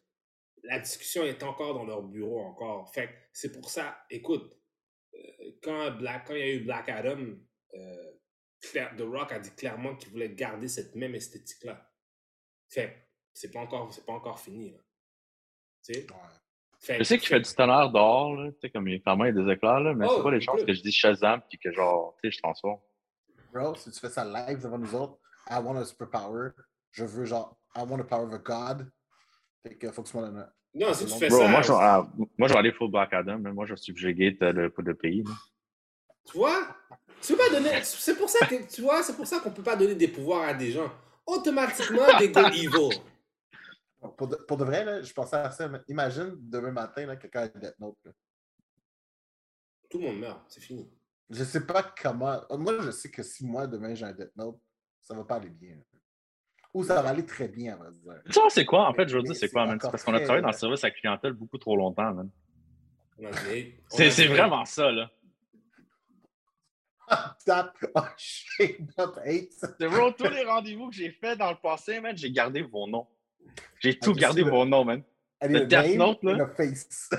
la 0.63 0.79
discussion 0.79 1.23
est 1.23 1.41
encore 1.43 1.73
dans 1.73 1.85
leur 1.85 2.03
bureau 2.03 2.39
encore. 2.41 2.91
Fait 2.93 3.07
que 3.07 3.13
c'est 3.33 3.51
pour 3.51 3.69
ça, 3.69 3.97
écoute, 4.09 4.55
euh, 5.13 5.17
quand, 5.63 5.91
Black, 5.97 6.27
quand 6.27 6.33
il 6.35 6.39
y 6.39 6.43
a 6.43 6.53
eu 6.53 6.59
Black 6.63 6.89
Adam, 6.89 7.19
euh, 7.73 8.11
Claire- 8.61 8.95
The 8.95 9.01
Rock 9.01 9.31
a 9.31 9.39
dit 9.39 9.51
clairement 9.55 9.95
qu'il 9.95 10.09
voulait 10.11 10.29
garder 10.29 10.67
cette 10.67 10.95
même 10.95 11.15
esthétique-là. 11.15 11.89
Fait 12.69 13.07
c'est 13.33 13.51
pas 13.51 13.59
encore, 13.61 13.93
c'est 13.93 14.05
pas 14.05 14.13
encore 14.13 14.39
fini, 14.39 14.71
là. 14.71 14.77
Tu 15.83 15.93
sais? 15.93 16.01
Ouais. 16.01 16.17
Fait 16.79 16.97
Je 16.99 17.03
sais 17.03 17.17
qu'il 17.17 17.27
fait 17.27 17.39
du 17.39 17.53
tonnerre 17.53 17.91
dehors, 17.91 18.35
là, 18.35 18.51
tu 18.51 18.57
sais, 18.61 18.69
comme 18.69 18.87
il, 18.87 19.01
clairement, 19.01 19.25
il 19.25 19.35
y 19.35 19.39
a 19.39 19.43
des 19.43 19.51
éclairs, 19.51 19.79
là, 19.79 19.93
mais 19.93 20.05
Oh, 20.09 20.15
c'est 20.17 20.23
pas 20.23 20.31
les 20.31 20.41
chances 20.41 20.63
que 20.63 20.73
je 20.73 20.81
dis 20.81 20.91
Shazam 20.91 21.41
puis 21.47 21.57
que 21.59 21.71
genre, 21.71 22.15
tu 22.21 22.29
sais, 22.29 22.35
je 22.37 22.41
transforme. 22.41 22.79
Bro, 23.53 23.75
si 23.75 23.91
tu 23.91 23.99
fais 23.99 24.09
ça 24.09 24.23
live 24.25 24.61
devant 24.61 24.77
nous 24.77 24.95
autres, 24.95 25.19
I 25.49 25.59
want 25.59 25.75
a 25.77 25.85
superpower. 25.85 26.51
Je 26.91 27.03
veux 27.05 27.25
genre, 27.25 27.57
I 27.75 27.83
want 27.83 27.99
the 27.99 28.07
power 28.07 28.25
of 28.27 28.33
a 28.33 28.37
god. 28.37 28.91
Fait 29.63 29.75
que 29.75 29.91
faut 29.91 30.03
que 30.03 30.09
tu 30.09 30.17
m'en 30.17 30.23
donnes 30.23 30.37
un. 30.39 30.49
Non, 30.73 30.93
si 30.93 31.05
tu 31.05 31.13
fais 31.19 31.27
Bro, 31.27 31.39
ça, 31.39 31.47
moi, 31.49 31.61
je, 31.61 31.71
moi, 32.37 32.47
je 32.47 32.53
vais 32.53 32.59
aller 32.59 32.71
full 32.71 32.89
Black 32.89 33.13
Adam, 33.13 33.37
mais 33.39 33.51
moi, 33.51 33.65
je 33.65 33.73
vais 33.73 33.77
subjuguer 33.77 34.37
le, 34.39 34.51
le, 34.51 34.73
le 34.77 34.95
pays. 34.95 35.23
là. 35.23 35.31
Tu 36.25 36.37
vois? 36.37 36.75
Tu 37.21 37.33
peux 37.33 37.37
pas 37.39 37.49
donner. 37.49 37.83
C'est 37.83 38.15
pour 38.15 38.29
ça 38.29 38.45
que 38.47 38.55
tu 38.73 38.81
vois, 38.81 39.03
c'est 39.03 39.15
pour 39.15 39.27
ça 39.27 39.39
qu'on 39.39 39.51
peut 39.51 39.63
pas 39.63 39.75
donner 39.75 39.95
des 39.95 40.07
pouvoirs 40.07 40.43
à 40.47 40.53
des 40.53 40.71
gens. 40.71 40.91
Automatiquement, 41.25 42.05
they 42.17 42.31
go 42.31 42.41
evil. 42.53 42.99
Pour 44.17 44.27
de, 44.27 44.35
pour 44.37 44.57
de 44.57 44.63
vrai, 44.65 44.83
là, 44.85 45.01
je 45.03 45.13
pensais 45.13 45.35
à 45.35 45.51
ça. 45.51 45.67
mais 45.67 45.79
Imagine 45.87 46.35
demain 46.39 46.71
matin, 46.71 47.05
là, 47.05 47.15
quelqu'un 47.17 47.41
a 47.41 47.47
Death 47.49 47.79
Note. 47.79 47.97
là. 48.05 48.11
Tout 49.89 49.99
le 49.99 50.05
monde 50.05 50.19
meurt, 50.19 50.41
c'est 50.47 50.61
fini. 50.61 50.89
Je 51.29 51.43
sais 51.43 51.65
pas 51.65 51.83
comment. 52.01 52.39
Moi, 52.57 52.81
je 52.81 52.91
sais 52.91 53.11
que 53.11 53.21
si 53.23 53.45
moi, 53.45 53.67
demain, 53.67 53.93
j'ai 53.93 54.05
un 54.05 54.13
Death 54.13 54.35
Note, 54.35 54.59
ça 55.01 55.13
va 55.15 55.23
pas 55.25 55.35
aller 55.35 55.49
bien. 55.49 55.77
Ou 56.73 56.83
ça 56.83 57.01
va 57.01 57.09
aller 57.09 57.25
très 57.25 57.47
bien, 57.47 57.77
on 57.79 57.83
va 57.83 57.91
dire. 57.91 58.23
Tu 58.25 58.31
sais, 58.31 58.39
c'est 58.49 58.65
quoi? 58.65 58.87
En 58.87 58.93
fait, 58.93 59.07
je 59.09 59.17
veux 59.17 59.23
dire, 59.23 59.35
c'est 59.35 59.49
quoi, 59.49 59.65
man? 59.65 59.77
Parce 59.77 60.03
qu'on 60.03 60.13
a 60.13 60.19
travaillé 60.19 60.41
dans 60.41 60.47
euh, 60.47 60.51
le 60.51 60.57
service 60.57 60.83
à 60.83 60.87
la 60.87 60.91
clientèle 60.91 61.33
beaucoup 61.33 61.57
trop 61.57 61.75
longtemps, 61.75 62.13
man. 62.13 62.29
C'est 63.89 64.27
vraiment 64.27 64.65
ça, 64.65 64.91
là. 64.91 65.09
That, 67.45 67.73
oh 67.95 68.01
shit. 68.17 68.77
C'est 69.79 69.87
bro, 69.89 70.11
tous 70.11 70.29
les 70.29 70.45
rendez-vous 70.45 70.89
que 70.89 70.95
j'ai 70.95 71.11
fait 71.11 71.35
dans 71.35 71.49
le 71.51 71.57
passé, 71.57 71.99
man, 71.99 72.15
j'ai 72.17 72.31
gardé 72.31 72.61
vos 72.61 72.87
noms. 72.87 73.05
J'ai 73.79 73.99
tout 73.99 74.11
Ok, 74.11 74.19
gardé 74.19 74.43
vos 74.43 74.65
noms, 74.65 74.85
man. 74.85 75.03
Le 75.41 75.65
Death 75.65 75.97
Note, 75.97 76.23
là. 76.23 76.47
face. 76.55 77.09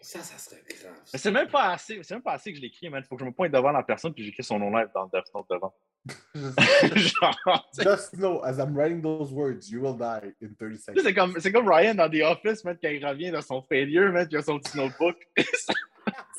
Ça, 0.00 0.20
ça 0.20 0.38
serait 0.38 0.62
grave. 0.66 0.94
Mais 1.12 1.18
c'est 1.18 1.30
même 1.30 1.48
pas 1.48 1.72
assez, 1.72 2.02
c'est 2.02 2.14
même 2.14 2.22
pas 2.22 2.32
assez 2.32 2.50
que 2.50 2.56
je 2.56 2.62
l'écris, 2.62 2.88
man. 2.88 3.04
Faut 3.04 3.14
que 3.14 3.20
je 3.20 3.26
me 3.26 3.32
pointe 3.32 3.52
devant 3.52 3.70
la 3.70 3.84
personne 3.84 4.12
puis 4.12 4.24
j'écris 4.24 4.42
son 4.42 4.58
nom 4.58 4.74
live 4.76 4.88
dans 4.92 5.04
le 5.04 5.10
Death 5.12 5.32
Note 5.32 5.46
devant. 5.48 5.72
Just 6.34 7.14
Genre, 7.20 7.64
just 7.82 8.12
know, 8.14 8.40
as 8.40 8.58
I'm 8.58 8.74
writing 8.74 9.02
those 9.02 9.30
words, 9.32 9.70
you 9.70 9.80
will 9.82 9.94
die 9.96 10.32
in 10.40 10.54
30 10.58 10.76
seconds. 10.78 11.02
c'est 11.02 11.14
comme, 11.14 11.34
c'est 11.38 11.52
comme 11.52 11.68
Ryan 11.68 11.94
dans 11.96 12.08
The 12.10 12.22
Office, 12.22 12.64
man, 12.64 12.78
quand 12.82 12.88
il 12.88 13.04
revient 13.04 13.30
dans 13.30 13.42
son 13.42 13.60
failure, 13.62 14.10
man, 14.12 14.26
puis 14.26 14.36
il 14.36 14.38
a 14.38 14.42
son 14.42 14.58
petit 14.58 14.76
notebook. 14.76 15.16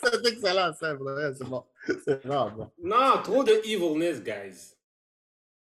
C'est 0.03 0.25
excellent, 0.25 0.73
ça, 0.73 0.95
pour 0.95 1.11
vrai, 1.11 1.31
c'est 1.35 1.47
bon. 1.47 1.63
C'est 2.03 2.25
vraiment 2.25 2.49
bon. 2.49 2.71
Non, 2.83 3.21
trop 3.23 3.43
de 3.43 3.51
evilness, 3.63 4.19
guys. 4.23 4.75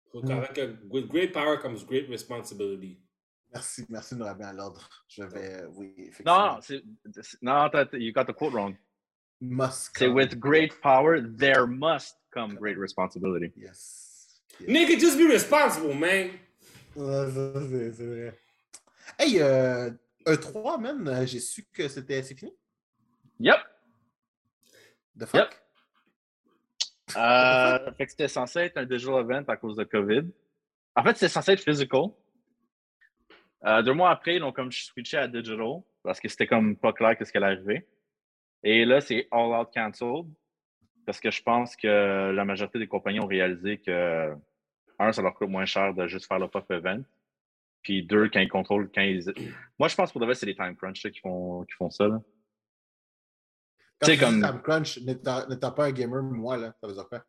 Faut 0.09 0.21
Mm. 0.21 0.27
qu'avec 0.27 0.77
with 0.89 1.07
great 1.09 1.33
power 1.33 1.57
comes 1.59 1.83
great 1.85 2.07
responsibility. 2.09 2.97
Merci, 3.53 3.85
merci 3.89 4.13
de 4.15 4.19
nous 4.19 4.25
ramener 4.25 4.45
à 4.45 4.53
l'ordre. 4.53 4.87
Je 5.09 5.23
vais, 5.23 5.65
oui, 5.75 5.93
effectivement. 5.97 6.53
non, 6.55 6.59
c'est, 6.61 6.81
c'est- 7.21 7.37
non, 7.41 7.69
t'as- 7.69 7.85
t'as- 7.85 7.97
you 7.97 8.13
got 8.13 8.23
the 8.23 8.33
quote 8.33 8.53
wrong. 8.53 8.73
Must 9.41 9.91
C'est 9.95 10.05
come. 10.05 10.15
with 10.15 10.39
great 10.39 10.79
power, 10.81 11.19
there 11.19 11.65
must 11.65 12.15
come 12.31 12.55
great 12.55 12.77
responsibility. 12.77 13.51
Yes. 13.57 14.27
yes. 14.59 14.69
Nigga, 14.69 14.99
just 14.99 15.17
be 15.17 15.25
responsible, 15.25 15.93
man. 15.95 16.29
Ouais, 16.95 17.31
ça, 17.31 17.53
c'est 17.69 17.91
c'est 17.93 18.05
vrai. 18.05 18.33
Hey, 19.17 19.41
euh, 19.41 19.89
E3, 20.27 20.79
man, 20.79 21.07
euh, 21.07 21.25
j'ai 21.25 21.39
su 21.39 21.63
que 21.73 21.87
c'était 21.87 22.21
c'est 22.21 22.35
fini? 22.35 22.53
Yep. 23.39 23.57
The 25.19 25.25
fuck? 25.25 25.57
Euh, 27.17 27.91
fait 27.97 28.05
que 28.05 28.11
c'était 28.11 28.29
censé 28.29 28.59
être 28.59 28.77
un 28.77 28.85
digital 28.85 29.19
event 29.19 29.43
à 29.49 29.57
cause 29.57 29.75
de 29.75 29.83
COVID. 29.83 30.29
En 30.95 31.03
fait, 31.03 31.15
c'était 31.15 31.27
censé 31.27 31.51
être 31.51 31.59
physical. 31.61 32.05
Euh, 33.65 33.81
deux 33.81 33.91
mois 33.91 34.11
après, 34.11 34.37
ils 34.37 34.43
ont 34.43 34.53
comme 34.53 34.71
switché 34.71 35.17
à 35.17 35.27
digital 35.27 35.81
parce 36.03 36.21
que 36.21 36.29
c'était 36.29 36.47
comme 36.47 36.77
pas 36.77 36.93
clair 36.93 37.17
qu'est-ce 37.17 37.33
qui 37.33 37.37
allait 37.37 37.47
arriver. 37.47 37.85
Et 38.63 38.85
là, 38.85 39.01
c'est 39.01 39.27
all 39.31 39.53
out 39.59 39.69
cancelled 39.73 40.25
parce 41.05 41.19
que 41.19 41.31
je 41.31 41.41
pense 41.41 41.75
que 41.75 42.31
la 42.31 42.45
majorité 42.45 42.79
des 42.79 42.87
compagnies 42.87 43.19
ont 43.19 43.27
réalisé 43.27 43.79
que, 43.79 44.33
un, 44.99 45.11
ça 45.11 45.21
leur 45.21 45.33
coûte 45.33 45.49
moins 45.49 45.65
cher 45.65 45.93
de 45.93 46.07
juste 46.07 46.27
faire 46.27 46.39
le 46.39 46.47
pop 46.47 46.69
event. 46.71 47.01
Puis 47.81 48.03
deux, 48.03 48.29
quand 48.29 48.39
ils 48.39 48.49
contrôlent, 48.49 48.91
quand 48.93 49.01
ils. 49.01 49.23
Moi, 49.79 49.87
je 49.87 49.95
pense 49.95 50.11
pour 50.11 50.21
de 50.21 50.25
vrai, 50.25 50.35
c'est 50.35 50.45
les 50.45 50.55
time 50.55 50.75
crunch 50.75 51.03
là, 51.03 51.09
qui, 51.09 51.19
font, 51.19 51.63
qui 51.63 51.73
font 51.73 51.89
ça. 51.89 52.07
Là. 52.07 52.21
Quand 53.99 54.07
Tu 54.07 54.13
sais, 54.13 54.17
comme- 54.17 54.41
Time 54.41 54.61
Crunch, 54.61 54.99
n'étant 54.99 55.71
pas 55.71 55.85
un 55.85 55.91
gamer, 55.91 56.23
moi, 56.23 56.57
là, 56.57 56.73
ça 56.79 56.87
veut 56.87 56.93
dire 56.93 57.07
quoi? 57.07 57.23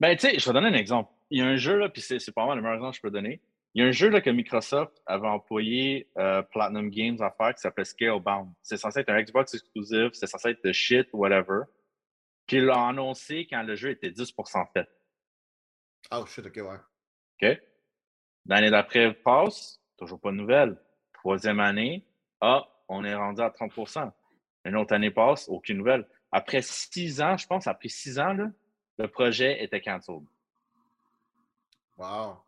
Ben, 0.00 0.16
tu 0.16 0.28
sais, 0.28 0.38
je 0.38 0.46
vais 0.46 0.52
donner 0.52 0.68
un 0.68 0.78
exemple. 0.78 1.10
Il 1.30 1.40
y 1.40 1.42
a 1.42 1.46
un 1.46 1.56
jeu, 1.56 1.78
là, 1.78 1.88
puis 1.88 2.00
c'est 2.02 2.18
c'est 2.18 2.32
pas 2.32 2.46
mal 2.46 2.56
le 2.56 2.62
meilleur 2.62 2.76
exemple 2.76 2.92
que 2.92 2.96
je 2.96 3.02
peux 3.02 3.10
donner. 3.10 3.40
Il 3.74 3.82
y 3.82 3.84
a 3.84 3.88
un 3.88 3.92
jeu 3.92 4.08
là, 4.08 4.20
que 4.20 4.30
Microsoft 4.30 5.00
avait 5.06 5.28
employé 5.28 6.08
euh, 6.16 6.42
Platinum 6.42 6.90
Games 6.90 7.20
à 7.20 7.30
faire 7.30 7.54
qui 7.54 7.60
s'appelait 7.60 7.84
Scalebound. 7.84 8.50
C'est 8.62 8.76
censé 8.76 9.00
être 9.00 9.10
un 9.10 9.22
Xbox 9.22 9.54
exclusif, 9.54 10.10
c'est 10.14 10.26
censé 10.26 10.50
être 10.50 10.64
de 10.64 10.72
shit, 10.72 11.08
whatever. 11.12 11.62
Puis 12.46 12.56
ils 12.56 12.64
l'ont 12.64 12.86
annoncé 12.88 13.46
quand 13.48 13.62
le 13.62 13.76
jeu 13.76 13.90
était 13.90 14.10
10% 14.10 14.64
fait. 14.72 14.88
Oh 16.10 16.24
shit, 16.26 16.46
ok, 16.46 16.56
ouais. 16.56 16.78
OK? 17.42 17.60
L'année 18.46 18.70
d'après 18.70 19.12
passe, 19.12 19.80
toujours 19.98 20.20
pas 20.20 20.30
de 20.30 20.36
nouvelles. 20.36 20.80
Troisième 21.12 21.60
année, 21.60 22.06
ah, 22.40 22.66
on 22.88 23.04
est 23.04 23.14
rendu 23.14 23.42
à 23.42 23.50
30% 23.50 24.10
Une 24.64 24.76
autre 24.76 24.94
année 24.94 25.10
passe, 25.10 25.48
aucune 25.48 25.78
nouvelle. 25.78 26.08
Après 26.32 26.62
six 26.62 27.20
ans, 27.20 27.36
je 27.36 27.46
pense, 27.46 27.66
après 27.66 27.88
six 27.88 28.18
ans, 28.18 28.32
là, 28.32 28.50
le 28.98 29.08
projet 29.08 29.62
était 29.62 29.80
cancelled. 29.80 30.24
Wow. 31.96 32.38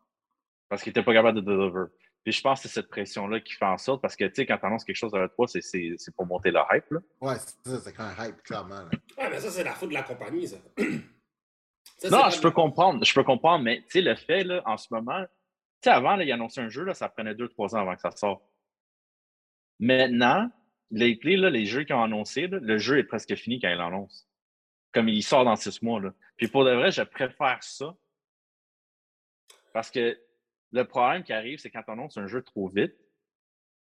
Parce 0.71 0.81
qu'il 0.83 0.91
n'était 0.91 1.03
pas 1.03 1.11
capable 1.13 1.41
de 1.41 1.45
deliver. 1.45 1.87
Puis 2.23 2.31
je 2.31 2.41
pense 2.41 2.61
que 2.61 2.69
c'est 2.69 2.73
cette 2.75 2.87
pression-là 2.87 3.41
qui 3.41 3.53
fait 3.55 3.65
en 3.65 3.77
sorte, 3.77 4.01
parce 4.01 4.15
que 4.15 4.23
tu 4.23 4.35
sais, 4.35 4.45
quand 4.45 4.57
tu 4.57 4.65
annonces 4.65 4.85
quelque 4.85 4.95
chose 4.95 5.13
à 5.13 5.17
l'E3, 5.17 5.47
c'est- 5.47 5.59
c'est 5.61 5.95
c'est 5.97 6.15
pour 6.15 6.25
monter 6.25 6.49
le 6.49 6.59
hype. 6.71 6.89
Là. 6.91 6.99
Ouais, 7.19 7.35
c'est 7.39 7.69
ça, 7.69 7.79
c'est 7.81 7.91
quand 7.93 8.05
un 8.05 8.25
hype, 8.25 8.41
clairement. 8.41 8.75
là. 8.83 8.89
Ah, 9.17 9.27
mais 9.29 9.41
ça, 9.41 9.51
c'est 9.51 9.65
la 9.65 9.73
faute 9.73 9.89
de 9.89 9.95
la 9.95 10.03
compagnie, 10.03 10.47
ça. 10.47 10.57
Non, 12.09 12.29
je 12.31 12.41
peux 12.41 12.49
comprendre, 12.51 13.03
je 13.05 13.13
peux 13.13 13.23
comprendre, 13.23 13.63
mais 13.63 13.81
tu 13.83 13.89
sais, 13.89 14.01
le 14.01 14.15
fait, 14.15 14.43
là, 14.43 14.61
en 14.65 14.75
ce 14.77 14.87
moment, 14.91 15.21
tu 15.23 15.27
sais, 15.83 15.89
avant, 15.91 16.15
là, 16.15 16.23
il 16.23 16.31
annonçait 16.31 16.61
un 16.61 16.69
jeu, 16.69 16.83
là, 16.83 16.93
ça 16.95 17.09
prenait 17.09 17.35
deux, 17.35 17.47
trois 17.49 17.75
ans 17.75 17.79
avant 17.81 17.93
que 17.93 18.01
ça 18.01 18.09
sorte. 18.11 18.41
Maintenant, 19.79 20.49
les, 20.89 21.19
les, 21.21 21.37
là, 21.37 21.49
les 21.51 21.65
jeux 21.65 21.83
qu'ils 21.83 21.93
ont 21.95 22.01
annoncés, 22.03 22.47
là, 22.47 22.57
le 22.61 22.77
jeu 22.77 22.97
est 22.97 23.03
presque 23.03 23.35
fini 23.35 23.59
quand 23.59 23.69
ils 23.69 23.77
l'annoncent. 23.77 24.25
Comme 24.93 25.09
il 25.09 25.21
sort 25.21 25.43
dans 25.45 25.55
six 25.55 25.81
mois. 25.83 25.99
Là. 25.99 26.13
Puis 26.37 26.47
pour 26.47 26.65
de 26.65 26.71
vrai, 26.71 26.91
je 26.91 27.03
préfère 27.03 27.61
ça. 27.61 27.95
Parce 29.73 29.91
que 29.91 30.19
le 30.71 30.83
problème 30.85 31.23
qui 31.23 31.33
arrive, 31.33 31.59
c'est 31.59 31.69
quand 31.69 31.83
on 31.87 31.93
annonce 31.93 32.17
un 32.17 32.27
jeu 32.27 32.41
trop 32.41 32.67
vite, 32.67 32.95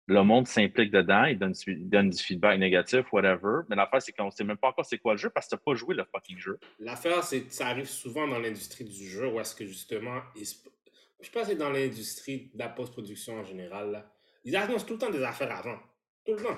le 0.07 0.21
monde 0.23 0.47
s'implique 0.47 0.91
dedans, 0.91 1.23
il 1.25 1.39
donne, 1.39 1.53
il 1.65 1.89
donne, 1.89 2.09
du 2.09 2.21
feedback 2.21 2.59
négatif, 2.59 3.11
whatever. 3.13 3.61
Mais 3.69 3.75
l'affaire, 3.77 4.01
c'est 4.01 4.11
qu'on 4.11 4.25
ne 4.25 4.31
sait 4.31 4.43
même 4.43 4.57
pas 4.57 4.67
encore 4.67 4.85
c'est 4.85 4.97
quoi 4.97 5.13
le 5.13 5.17
jeu 5.17 5.29
parce 5.29 5.45
que 5.45 5.51
tu 5.51 5.55
n'as 5.55 5.61
pas 5.63 5.75
joué 5.75 5.95
le 5.95 6.03
fucking 6.03 6.37
jeu. 6.37 6.59
L'affaire, 6.79 7.23
c'est 7.23 7.43
que 7.43 7.53
ça 7.53 7.67
arrive 7.67 7.87
souvent 7.87 8.27
dans 8.27 8.39
l'industrie 8.39 8.83
du 8.83 9.07
jeu 9.07 9.29
où 9.29 9.39
est-ce 9.39 9.55
que 9.55 9.65
justement, 9.65 10.21
je 10.35 11.29
pense 11.31 11.43
que 11.43 11.49
c'est 11.49 11.55
dans 11.55 11.69
l'industrie 11.69 12.51
de 12.53 12.59
la 12.59 12.67
post-production 12.67 13.39
en 13.39 13.45
général, 13.45 13.91
là. 13.91 14.11
ils 14.43 14.55
annoncent 14.57 14.85
tout 14.85 14.93
le 14.93 14.99
temps 14.99 15.09
des 15.09 15.23
affaires 15.23 15.55
avant. 15.55 15.79
Tout 16.25 16.33
le 16.33 16.43
temps. 16.43 16.57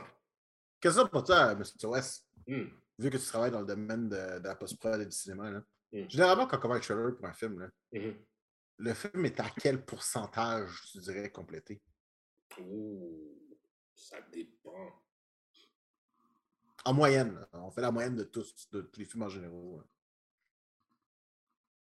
Qu'est-ce 0.81 0.95
que 0.95 1.01
ça 1.01 1.07
pour 1.07 1.23
toi, 1.23 1.51
M. 1.51 1.63
West? 1.83 2.27
Hmm. 2.47 2.65
Vu 2.97 3.09
que 3.11 3.17
tu 3.17 3.25
travailles 3.25 3.51
dans 3.51 3.61
le 3.61 3.67
domaine 3.67 4.09
de, 4.09 4.39
de 4.39 4.47
la 4.47 4.55
post-prod 4.55 4.99
et 5.01 5.05
du 5.05 5.11
cinéma, 5.11 5.51
là? 5.51 5.61
Mm. 5.91 6.09
généralement, 6.09 6.47
quand 6.47 6.57
on 6.57 6.61
commence 6.61 6.77
un 6.77 6.81
trailer 6.81 7.15
pour 7.15 7.25
un 7.25 7.33
film, 7.33 7.59
là, 7.59 7.67
Mhm. 7.91 8.15
Le 8.77 8.93
film 8.93 9.25
est 9.25 9.39
à 9.39 9.49
quel 9.49 9.83
pourcentage, 9.83 10.81
tu 10.91 10.99
dirais, 10.99 11.31
complété? 11.31 11.81
Ouh, 12.59 13.37
ça 13.93 14.21
dépend. 14.31 15.01
En 16.83 16.93
moyenne, 16.93 17.45
on 17.53 17.71
fait 17.71 17.81
la 17.81 17.91
moyenne 17.91 18.15
de 18.15 18.23
tous, 18.23 18.69
de 18.71 18.81
tous 18.81 18.99
les 18.99 19.05
films 19.05 19.23
en 19.23 19.29
général. 19.29 19.83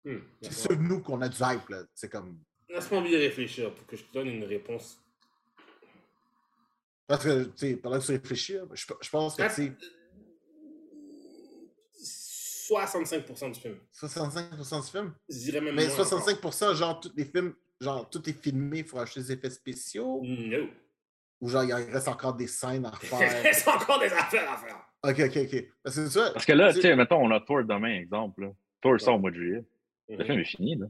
Hmm. 0.04 0.18
C'est 0.42 0.52
sûr, 0.52 0.78
nous, 0.78 1.02
qu'on 1.02 1.20
a 1.20 1.28
du 1.28 1.38
hype, 1.40 1.68
là. 1.68 1.84
C'est 1.94 2.08
comme. 2.08 2.42
Laisse-moi 2.68 3.02
bien 3.02 3.18
réfléchir 3.18 3.74
pour 3.74 3.86
que 3.86 3.96
je 3.96 4.04
te 4.04 4.12
donne 4.12 4.28
une 4.28 4.44
réponse. 4.44 5.00
Parce 7.06 7.24
que, 7.24 7.44
tu 7.44 7.56
sais, 7.56 7.76
pendant 7.76 7.98
que 7.98 8.04
tu 8.04 8.12
réfléchis, 8.12 8.56
je, 8.72 8.86
je 9.00 9.10
pense 9.10 9.36
que, 9.36 9.42
tu 9.48 9.54
sais, 9.54 9.76
65% 12.68 13.52
du 13.52 13.60
film. 13.60 13.78
65% 13.94 14.84
du 14.84 14.90
film? 14.90 15.14
Je 15.28 15.36
dirais 15.38 15.60
même 15.60 15.74
Mais 15.74 15.86
moins 15.86 15.94
encore. 16.00 16.20
65%, 16.20 16.74
genre, 16.74 17.00
tous 17.00 17.12
les 17.16 17.24
films, 17.24 17.54
genre, 17.80 18.08
tout 18.10 18.28
est 18.28 18.32
filmé, 18.42 18.78
il 18.78 18.84
faut 18.84 18.98
acheter 18.98 19.20
des 19.20 19.32
effets 19.32 19.50
spéciaux? 19.50 20.20
No. 20.24 20.66
Ou 21.40 21.48
genre, 21.48 21.64
il 21.64 21.72
reste 21.72 22.08
encore 22.08 22.34
des 22.34 22.46
scènes 22.48 22.84
à 22.86 22.88
Il 23.02 23.08
refaire. 23.14 23.42
reste 23.42 23.68
encore 23.68 24.00
des 24.00 24.12
affaires 24.12 24.50
à 24.52 24.56
faire. 24.56 24.76
ok, 25.04 25.20
ok, 25.36 25.52
ok. 25.54 25.64
Parce 25.82 25.96
que 25.96 26.32
Parce 26.32 26.46
que 26.46 26.52
là, 26.52 26.72
tu 26.72 26.80
sais, 26.80 26.96
mettons, 26.96 27.16
on 27.24 27.30
a 27.30 27.40
Thor 27.40 27.64
demain, 27.64 27.94
exemple. 27.98 28.42
Là. 28.42 28.50
Thor 28.82 29.00
sort 29.00 29.16
au 29.16 29.18
mois 29.18 29.30
de 29.30 29.36
juillet. 29.36 29.64
Le 30.08 30.16
Mhm. 30.18 30.24
film 30.24 30.38
est 30.40 30.44
fini, 30.44 30.76
là. 30.76 30.86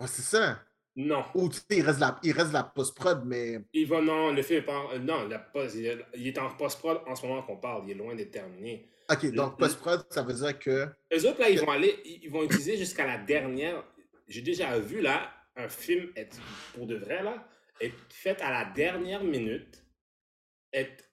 ouais, 0.00 0.06
c'est 0.06 0.22
ça? 0.22 0.60
Non. 0.96 1.22
Ou, 1.34 1.48
tu 1.48 1.56
sais, 1.58 1.64
il 1.78 1.82
reste 1.82 2.00
la, 2.00 2.18
il 2.24 2.32
reste 2.32 2.52
la 2.52 2.64
post-prod, 2.64 3.22
mais. 3.24 3.60
Il 3.72 3.86
va, 3.86 4.00
non, 4.00 4.32
le 4.32 4.42
film 4.42 4.60
est 4.60 4.62
pas. 4.62 4.84
euh, 4.94 4.98
non, 4.98 5.26
il, 5.26 5.32
a 5.34 5.38
pas, 5.38 5.64
il, 5.74 5.86
est- 5.86 6.04
il 6.16 6.26
est 6.26 6.38
en 6.38 6.50
post-prod 6.56 7.00
en 7.06 7.14
ce 7.14 7.24
moment 7.26 7.42
qu'on 7.42 7.56
parle. 7.56 7.82
Il 7.84 7.90
est 7.92 7.94
loin 7.94 8.14
d'être 8.16 8.30
terminé. 8.32 8.88
Ok, 9.10 9.32
donc 9.32 9.58
post-prod, 9.58 10.04
ça 10.10 10.22
veut 10.22 10.34
dire 10.34 10.58
que. 10.58 10.86
Eux 11.12 11.28
autres, 11.28 11.40
là, 11.40 11.48
ils 11.48 11.60
vont 11.60 11.70
aller. 11.70 11.98
Ils 12.04 12.30
vont 12.30 12.42
utiliser 12.44 12.76
jusqu'à 12.76 13.06
la 13.06 13.18
dernière. 13.18 13.82
J'ai 14.26 14.42
déjà 14.42 14.78
vu, 14.78 15.00
là, 15.00 15.32
un 15.56 15.68
film 15.68 16.12
être, 16.14 16.38
pour 16.74 16.86
de 16.86 16.96
vrai, 16.96 17.22
là, 17.22 17.48
être 17.80 17.96
fait 18.10 18.40
à 18.42 18.50
la 18.50 18.64
dernière 18.66 19.24
minute, 19.24 19.82
être 20.72 21.04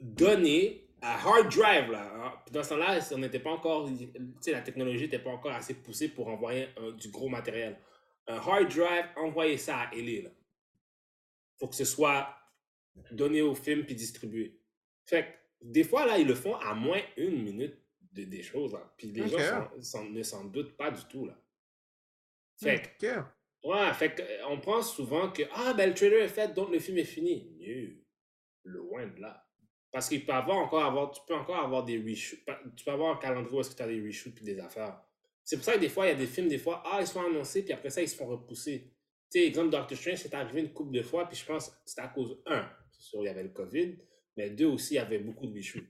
donné 0.00 0.90
à 1.00 1.14
hard 1.14 1.48
drive, 1.54 1.92
là. 1.92 2.12
hein. 2.16 2.32
Puis 2.44 2.52
Dans 2.52 2.62
ce 2.64 2.70
temps-là, 2.70 2.98
on 3.12 3.18
n'était 3.18 3.38
pas 3.38 3.50
encore. 3.50 3.88
Tu 3.88 4.08
sais, 4.40 4.50
la 4.52 4.62
technologie 4.62 5.02
n'était 5.04 5.20
pas 5.20 5.30
encore 5.30 5.52
assez 5.52 5.74
poussée 5.74 6.08
pour 6.08 6.26
envoyer 6.28 6.68
du 6.98 7.08
gros 7.10 7.28
matériel. 7.28 7.78
Un 8.26 8.36
hard 8.36 8.68
drive, 8.68 9.04
envoyer 9.16 9.56
ça 9.58 9.78
à 9.78 9.94
LA, 9.94 10.22
là. 10.24 10.30
Faut 11.60 11.68
que 11.68 11.76
ce 11.76 11.84
soit 11.84 12.28
donné 13.12 13.42
au 13.42 13.54
film 13.54 13.84
puis 13.84 13.94
distribué. 13.94 14.60
Fait 15.06 15.22
que, 15.24 15.28
des 15.60 15.84
fois, 15.84 16.06
là, 16.06 16.18
ils 16.18 16.26
le 16.26 16.34
font 16.34 16.54
à 16.56 16.74
moins 16.74 17.00
une 17.16 17.42
minute 17.42 17.76
de, 18.12 18.24
des 18.24 18.42
choses, 18.42 18.72
là. 18.72 18.92
Puis 18.96 19.08
les 19.08 19.28
gens 19.28 19.70
ne 20.10 20.22
s'en 20.22 20.44
doutent 20.44 20.76
pas 20.76 20.90
du 20.90 21.04
tout, 21.06 21.26
là. 21.26 21.36
Fait 22.60 22.96
que, 22.98 23.18
Ok. 23.18 23.24
ouais, 23.64 23.94
fait 23.94 24.40
on 24.48 24.60
pense 24.60 24.94
souvent 24.94 25.30
que, 25.30 25.42
ah, 25.52 25.74
ben, 25.74 25.88
le 25.90 25.94
trailer 25.94 26.22
est 26.22 26.28
fait, 26.28 26.52
donc 26.54 26.70
le 26.70 26.78
film 26.80 26.98
est 26.98 27.04
fini. 27.04 27.54
Mieux. 27.58 28.04
Loin 28.64 29.06
de 29.06 29.20
là. 29.20 29.44
Parce 29.92 30.08
qu'il 30.08 30.24
peut 30.24 30.32
avoir 30.32 30.58
encore 30.58 30.84
avoir, 30.84 31.10
tu 31.12 31.20
peux 31.26 31.34
encore 31.34 31.56
avoir 31.56 31.84
des 31.84 31.98
reshoots. 31.98 32.40
Tu 32.76 32.84
peux 32.84 32.90
avoir 32.90 33.16
un 33.16 33.18
calendrier 33.18 33.56
où 33.56 33.60
est-ce 33.60 33.70
que 33.70 33.76
tu 33.76 33.82
as 33.82 33.86
des 33.86 34.00
reshoots 34.04 34.34
puis 34.34 34.44
des 34.44 34.58
affaires. 34.58 35.00
C'est 35.44 35.56
pour 35.56 35.64
ça 35.64 35.74
que 35.74 35.80
des 35.80 35.88
fois, 35.88 36.06
il 36.06 36.08
y 36.10 36.12
a 36.12 36.16
des 36.16 36.26
films, 36.26 36.48
des 36.48 36.58
fois, 36.58 36.82
ah, 36.84 36.98
ils 37.00 37.06
sont 37.06 37.22
annoncés, 37.22 37.64
puis 37.64 37.72
après 37.72 37.88
ça, 37.88 38.02
ils 38.02 38.08
se 38.08 38.16
font 38.16 38.26
repousser. 38.26 38.92
Tu 39.30 39.40
sais, 39.40 39.46
exemple, 39.46 39.70
Doctor 39.70 39.96
Strange, 39.96 40.18
c'est 40.18 40.34
arrivé 40.34 40.60
une 40.60 40.72
couple 40.72 40.92
de 40.92 41.02
fois, 41.02 41.26
puis 41.26 41.38
je 41.38 41.44
pense 41.46 41.70
que 41.70 41.76
c'était 41.86 42.02
à 42.02 42.08
cause, 42.08 42.38
un, 42.46 42.68
c'est 42.90 43.02
sûr, 43.02 43.20
il 43.22 43.26
y 43.26 43.28
avait 43.28 43.44
le 43.44 43.48
COVID, 43.48 43.96
mais 44.38 44.50
deux 44.50 44.66
aussi, 44.66 44.98
avait 44.98 45.18
beaucoup 45.18 45.46
de 45.48 45.56
reshoots. 45.58 45.84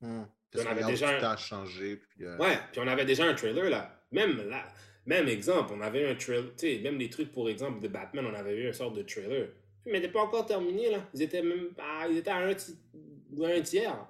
Hmm. 0.00 0.22
On 0.22 0.28
Parce 0.52 0.64
que 0.64 0.70
avait 0.70 0.84
déjà 0.84 1.30
un- 1.32 1.36
changé. 1.36 1.96
Puis, 1.96 2.24
euh, 2.24 2.36
Ouais, 2.38 2.56
puis 2.70 2.80
on 2.80 2.86
avait 2.86 3.04
déjà 3.04 3.24
un 3.24 3.34
trailer 3.34 3.68
là. 3.70 4.00
Même 4.12 4.48
là, 4.48 4.64
même 5.06 5.26
exemple, 5.28 5.72
on 5.74 5.80
avait 5.80 6.08
un 6.08 6.14
trailer, 6.14 6.54
tu 6.56 6.66
sais, 6.68 6.78
même 6.80 6.98
les 6.98 7.08
trucs 7.10 7.32
pour 7.32 7.48
exemple 7.50 7.80
de 7.80 7.88
Batman, 7.88 8.24
on 8.26 8.34
avait 8.34 8.56
eu 8.56 8.66
une 8.66 8.72
sorte 8.72 8.94
de 8.96 9.02
trailer. 9.02 9.48
Mais 9.86 9.92
n'était 9.94 10.12
pas 10.12 10.20
encore 10.22 10.46
terminé 10.46 10.90
là. 10.90 11.08
Ils 11.14 11.22
étaient 11.22 11.42
même 11.42 11.70
à, 11.78 12.06
ils 12.08 12.18
étaient 12.18 12.30
à 12.30 12.36
un, 12.36 12.50
un 12.50 13.60
tiers. 13.62 14.06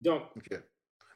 Donc, 0.00 0.22
ok. 0.36 0.60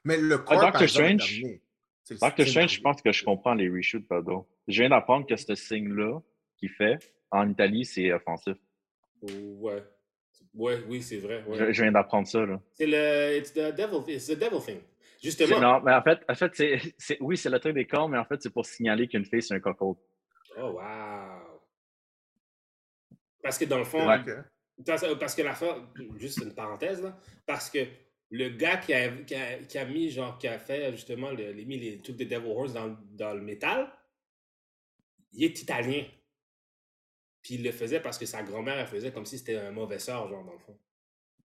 Mais 0.05 0.19
le 0.19 0.39
corps, 0.39 0.55
Doctor 0.61 0.73
par 0.73 0.83
exemple, 0.83 1.05
est 1.07 1.19
Strange- 1.19 2.21
Doctor. 2.21 2.47
Strange, 2.47 2.75
je 2.75 2.81
pense 2.81 3.03
que 3.03 3.11
je 3.13 3.25
comprends 3.25 3.55
les 3.55 3.69
reshoots, 3.71 4.07
pardon. 4.07 4.47
Je 4.69 4.81
viens 4.83 4.91
d'apprendre 4.91 5.27
que 5.27 5.35
ce 5.37 5.55
signe-là 5.55 6.21
qu'il 6.59 6.69
fait 6.69 6.99
en 7.31 7.49
Italie, 7.51 7.85
c'est 7.87 8.13
offensif. 8.13 8.57
Ouais. 9.61 9.83
Ouais, 10.55 10.83
oui, 10.89 11.03
c'est 11.03 11.19
vrai. 11.19 11.43
ouais. 11.47 11.57
Je, 11.59 11.73
je 11.73 11.83
viens 11.83 11.93
d'apprendre 11.93 12.27
ça, 12.29 12.45
là. 12.47 12.61
C'est 12.73 12.87
le 12.87 13.37
it's 13.39 13.53
the 13.53 13.75
devil, 13.75 14.03
it's 14.09 14.27
the 14.27 14.39
devil 14.39 14.61
thing. 14.65 14.81
Justement. 15.23 15.59
Non, 15.61 15.81
mais 15.81 15.93
en 15.95 16.03
fait, 16.03 16.21
en 16.29 16.35
fait 16.35 16.53
c'est, 16.55 16.79
c'est- 16.99 17.19
oui, 17.21 17.37
c'est 17.37 17.51
le 17.51 17.59
truc 17.59 17.75
des 17.75 17.87
corps, 17.87 18.09
mais 18.09 18.19
en 18.19 18.25
fait, 18.25 18.41
c'est 18.43 18.51
pour 18.51 18.65
signaler 18.67 19.09
qu'une 19.09 19.25
fille, 19.25 19.43
c'est 19.43 19.55
un 19.55 19.61
coco. 19.61 19.99
Oh 20.57 20.79
wow. 20.79 21.61
Parce 23.43 23.59
que 23.59 23.65
dans 23.65 23.79
le 23.79 23.85
fond, 23.85 24.07
Ouais. 24.07 24.21
Parce, 24.87 25.05
parce 25.19 25.35
que 25.37 25.43
l'affaire, 25.43 25.77
juste 26.17 26.39
une 26.43 26.53
parenthèse 26.53 27.01
là, 27.03 27.17
parce 27.47 27.71
que 27.71 27.79
le 28.31 28.49
gars 28.51 28.77
qui 28.79 28.93
a, 28.93 29.09
qui 29.09 29.35
a, 29.37 29.59
qui 29.59 29.79
a 29.79 29.85
mis, 29.85 30.11
genre, 30.11 30.37
qui 30.39 30.49
a 30.49 30.59
fait 30.59 30.91
justement, 30.93 31.31
le, 31.31 31.53
les, 31.53 31.65
mis 31.65 31.79
les 31.79 32.01
trucs 32.03 32.17
de 32.17 32.25
Devil 32.25 32.51
Horns 32.51 32.73
dans, 32.73 32.97
dans 33.13 33.35
le 33.35 33.41
métal, 33.41 33.89
il 35.33 35.45
est 35.45 35.63
italien. 35.63 36.03
Puis 37.45 37.57
il 37.57 37.63
le 37.63 37.73
faisait 37.73 38.01
parce 38.01 38.19
que 38.19 38.25
sa 38.25 38.43
grand-mère, 38.43 38.79
elle 38.79 38.87
faisait 38.87 39.13
comme 39.13 39.27
si 39.27 39.39
c'était 39.39 39.57
un 39.57 39.71
mauvais 39.71 39.99
sort, 39.99 40.29
genre, 40.29 40.45
dans 40.45 40.55
le 40.55 40.59
fond. 40.59 40.79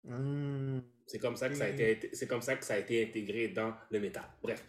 Hmm. 0.04 0.80
C'est 1.06 1.18
comme 1.18 1.34
ça 1.34 1.48
que 1.48 1.54
ça 1.54 1.64
a 1.64 1.68
été, 1.68 2.10
c'est 2.12 2.28
comme 2.28 2.42
ça 2.42 2.56
que 2.56 2.64
ça 2.64 2.74
a 2.74 2.78
été 2.78 3.02
intégré 3.02 3.48
dans 3.48 3.74
le 3.90 3.98
métal. 3.98 4.24
Bref. 4.42 4.62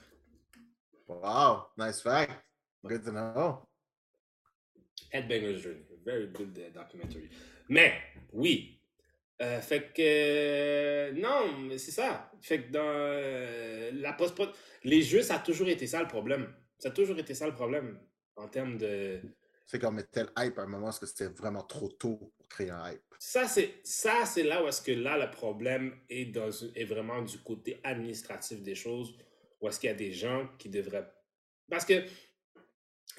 Wow, 1.08 1.66
nice 1.78 2.02
fact. 2.02 2.32
Good 2.86 3.04
to 3.04 3.12
know. 3.12 3.68
Headbanger's 5.12 5.62
Journey. 5.62 5.86
Very 6.06 6.28
good 6.28 6.58
uh, 6.58 6.72
documentary. 6.72 7.30
Mais, 7.68 7.94
oui. 8.32 8.80
Euh, 9.42 9.60
fait 9.60 9.94
que. 9.94 10.02
euh, 10.02 11.12
non, 11.14 11.58
mais 11.60 11.78
c'est 11.78 11.92
ça. 11.92 12.32
Fait 12.42 12.64
que 12.64 12.72
dans 12.72 12.80
euh, 12.84 13.92
la 13.94 14.14
post 14.14 14.42
les 14.84 15.02
jeux, 15.02 15.22
ça 15.22 15.36
a 15.36 15.40
toujours 15.40 15.68
été 15.68 15.88
ça 15.88 16.02
le 16.02 16.08
problème. 16.08 16.54
Ça 16.78 16.90
a 16.90 16.92
toujours 16.92 17.18
été 17.20 17.34
ça 17.34 17.48
le 17.48 17.54
problème 17.54 18.00
en 18.36 18.48
termes 18.48 18.78
de. 18.78 19.20
C'est 19.72 19.84
mettait 19.92 20.24
le 20.24 20.32
hype 20.40 20.58
à 20.58 20.64
un 20.64 20.66
moment 20.66 20.86
parce 20.86 20.98
que 20.98 21.06
c'était 21.06 21.28
vraiment 21.28 21.62
trop 21.62 21.90
tôt 21.90 22.34
pour 22.36 22.48
créer 22.48 22.72
un 22.72 22.92
hype. 22.92 23.04
Ça, 23.20 23.48
c'est 23.48 23.76
ça, 23.84 24.26
c'est 24.26 24.42
là 24.42 24.64
où 24.64 24.68
est-ce 24.68 24.82
que 24.82 24.92
là, 24.92 25.16
le 25.16 25.30
problème 25.30 25.96
est, 26.10 26.26
dans, 26.26 26.50
est 26.74 26.86
vraiment 26.86 27.22
du 27.22 27.38
côté 27.38 27.80
administratif 27.84 28.64
des 28.64 28.74
choses, 28.74 29.14
où 29.62 29.68
est-ce 29.68 29.80
qu'il 29.80 29.92
y 29.92 29.94
a 29.94 29.96
des 29.96 30.12
gens 30.12 30.50
qui 30.58 30.70
devraient... 30.70 31.08
Parce 31.70 31.86
que 31.86 32.04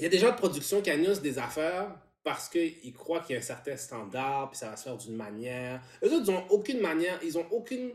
il 0.01 0.03
y 0.03 0.07
a 0.07 0.09
des 0.09 0.19
gens 0.19 0.33
de 0.33 0.37
production 0.39 0.83
qui 0.83 0.91
annoncent 0.91 1.21
des 1.21 1.39
affaires 1.39 1.97
parce 2.25 2.49
qu'ils 2.49 2.95
croient 2.95 3.21
qu'il 3.21 3.35
y 3.35 3.37
a 3.37 3.39
un 3.39 3.43
certain 3.43 3.77
standard, 3.77 4.51
puis 4.51 4.59
ça 4.59 4.71
va 4.71 4.77
se 4.77 4.83
faire 4.83 4.97
d'une 4.97 5.15
manière. 5.15 5.81
Eux 6.03 6.13
autres, 6.13 6.25
ils 6.27 6.35
n'ont 6.35 6.49
aucune 6.49 6.81
manière, 6.81 7.21
ils 7.23 7.35
n'ont 7.35 7.47
aucune... 7.53 7.93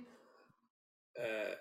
euh, 1.18 1.56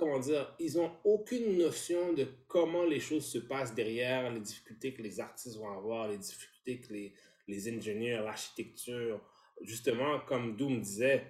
comment 0.00 0.18
dire, 0.18 0.52
ils 0.58 0.74
n'ont 0.76 0.90
aucune 1.04 1.56
notion 1.58 2.12
de 2.14 2.26
comment 2.48 2.84
les 2.84 2.98
choses 3.00 3.26
se 3.26 3.38
passent 3.38 3.74
derrière, 3.74 4.32
les 4.32 4.40
difficultés 4.40 4.92
que 4.94 5.02
les 5.02 5.20
artistes 5.20 5.56
vont 5.56 5.70
avoir, 5.70 6.08
les 6.08 6.18
difficultés 6.18 6.80
que 6.80 6.92
les, 6.92 7.14
les 7.46 7.68
ingénieurs, 7.68 8.24
l'architecture. 8.24 9.20
Justement, 9.60 10.18
comme 10.20 10.56
Doom 10.56 10.80
disait, 10.80 11.24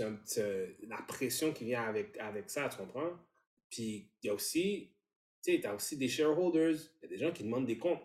un- 0.00 0.18
c'est 0.24 0.76
la 0.88 1.00
pression 1.02 1.52
qui 1.52 1.64
vient 1.66 1.82
avec, 1.84 2.16
avec 2.18 2.50
ça, 2.50 2.68
tu 2.68 2.76
comprends? 2.78 3.12
Puis 3.70 4.10
il 4.22 4.26
y 4.26 4.30
a 4.30 4.34
aussi, 4.34 4.92
tu 5.44 5.52
sais, 5.52 5.60
tu 5.60 5.66
as 5.66 5.74
aussi 5.74 5.96
des 5.96 6.08
shareholders, 6.08 6.74
il 6.74 7.02
y 7.02 7.04
a 7.04 7.08
des 7.08 7.18
gens 7.18 7.32
qui 7.32 7.44
demandent 7.44 7.66
des 7.66 7.78
comptes. 7.78 8.02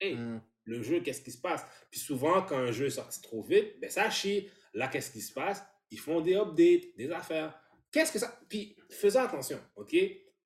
Hey, 0.00 0.14
Hmm. 0.16 0.40
le 0.64 0.82
jeu, 0.82 1.00
qu'est-ce 1.00 1.22
qui 1.22 1.30
se 1.32 1.40
passe? 1.40 1.64
Puis 1.90 2.00
souvent, 2.00 2.42
quand 2.42 2.56
un 2.58 2.72
jeu 2.72 2.86
est 2.86 2.90
sorti 2.90 3.20
trop 3.20 3.42
vite, 3.42 3.78
ben 3.80 3.90
ça 3.90 4.08
chie. 4.10 4.48
Là, 4.74 4.88
qu'est-ce 4.88 5.10
qui 5.12 5.20
se 5.20 5.32
passe? 5.32 5.62
Ils 5.90 5.98
font 6.00 6.20
des 6.20 6.34
updates, 6.34 6.96
des 6.96 7.10
affaires. 7.10 7.58
Qu'est-ce 7.92 8.12
que 8.12 8.18
ça. 8.18 8.40
Puis 8.48 8.74
faisons 8.90 9.20
attention, 9.20 9.60
OK? 9.76 9.94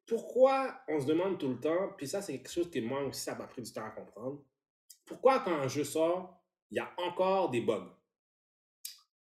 Pourquoi 0.04 0.82
on 0.88 1.00
se 1.00 1.06
demande 1.06 1.38
tout 1.38 1.48
le 1.48 1.60
temps, 1.60 1.92
puis 1.96 2.06
ça, 2.06 2.20
c'est 2.20 2.32
quelque 2.32 2.52
chose 2.52 2.70
que 2.70 2.78
moi 2.80 3.02
aussi, 3.04 3.22
ça 3.22 3.34
m'a 3.34 3.46
pris 3.46 3.62
du 3.62 3.72
temps 3.72 3.84
à 3.84 3.90
comprendre. 3.90 4.44
Pourquoi, 5.04 5.40
quand 5.40 5.54
un 5.54 5.68
jeu 5.68 5.84
sort, 5.84 6.44
il 6.70 6.76
y 6.76 6.80
a 6.80 6.92
encore 6.98 7.50
des 7.50 7.60
bugs? 7.60 7.92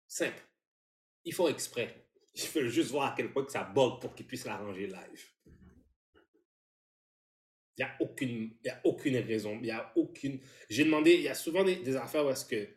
Simple. 0.07 0.43
Ils 1.25 1.33
font 1.33 1.47
exprès. 1.47 2.07
Il 2.35 2.47
veut 2.49 2.67
juste 2.67 2.91
voir 2.91 3.11
à 3.11 3.15
quel 3.15 3.31
point 3.31 3.45
que 3.45 3.51
ça 3.51 3.63
bug 3.63 3.99
pour 3.99 4.13
qu'il 4.13 4.27
puisse 4.27 4.45
l'arranger 4.45 4.87
live. 4.87 5.29
Il 7.75 7.83
n'y 7.83 7.83
a, 7.85 7.97
aucune, 7.99 8.55
a 8.69 8.79
aucune 8.83 9.17
raison. 9.17 9.57
Il 9.59 9.67
y 9.67 9.71
a 9.71 9.91
aucune. 9.95 10.39
J'ai 10.69 10.85
demandé, 10.85 11.13
il 11.15 11.21
y 11.21 11.29
a 11.29 11.33
souvent 11.33 11.63
des, 11.63 11.77
des 11.77 11.95
affaires 11.95 12.25
où 12.25 12.29
est-ce 12.29 12.45
que 12.45 12.67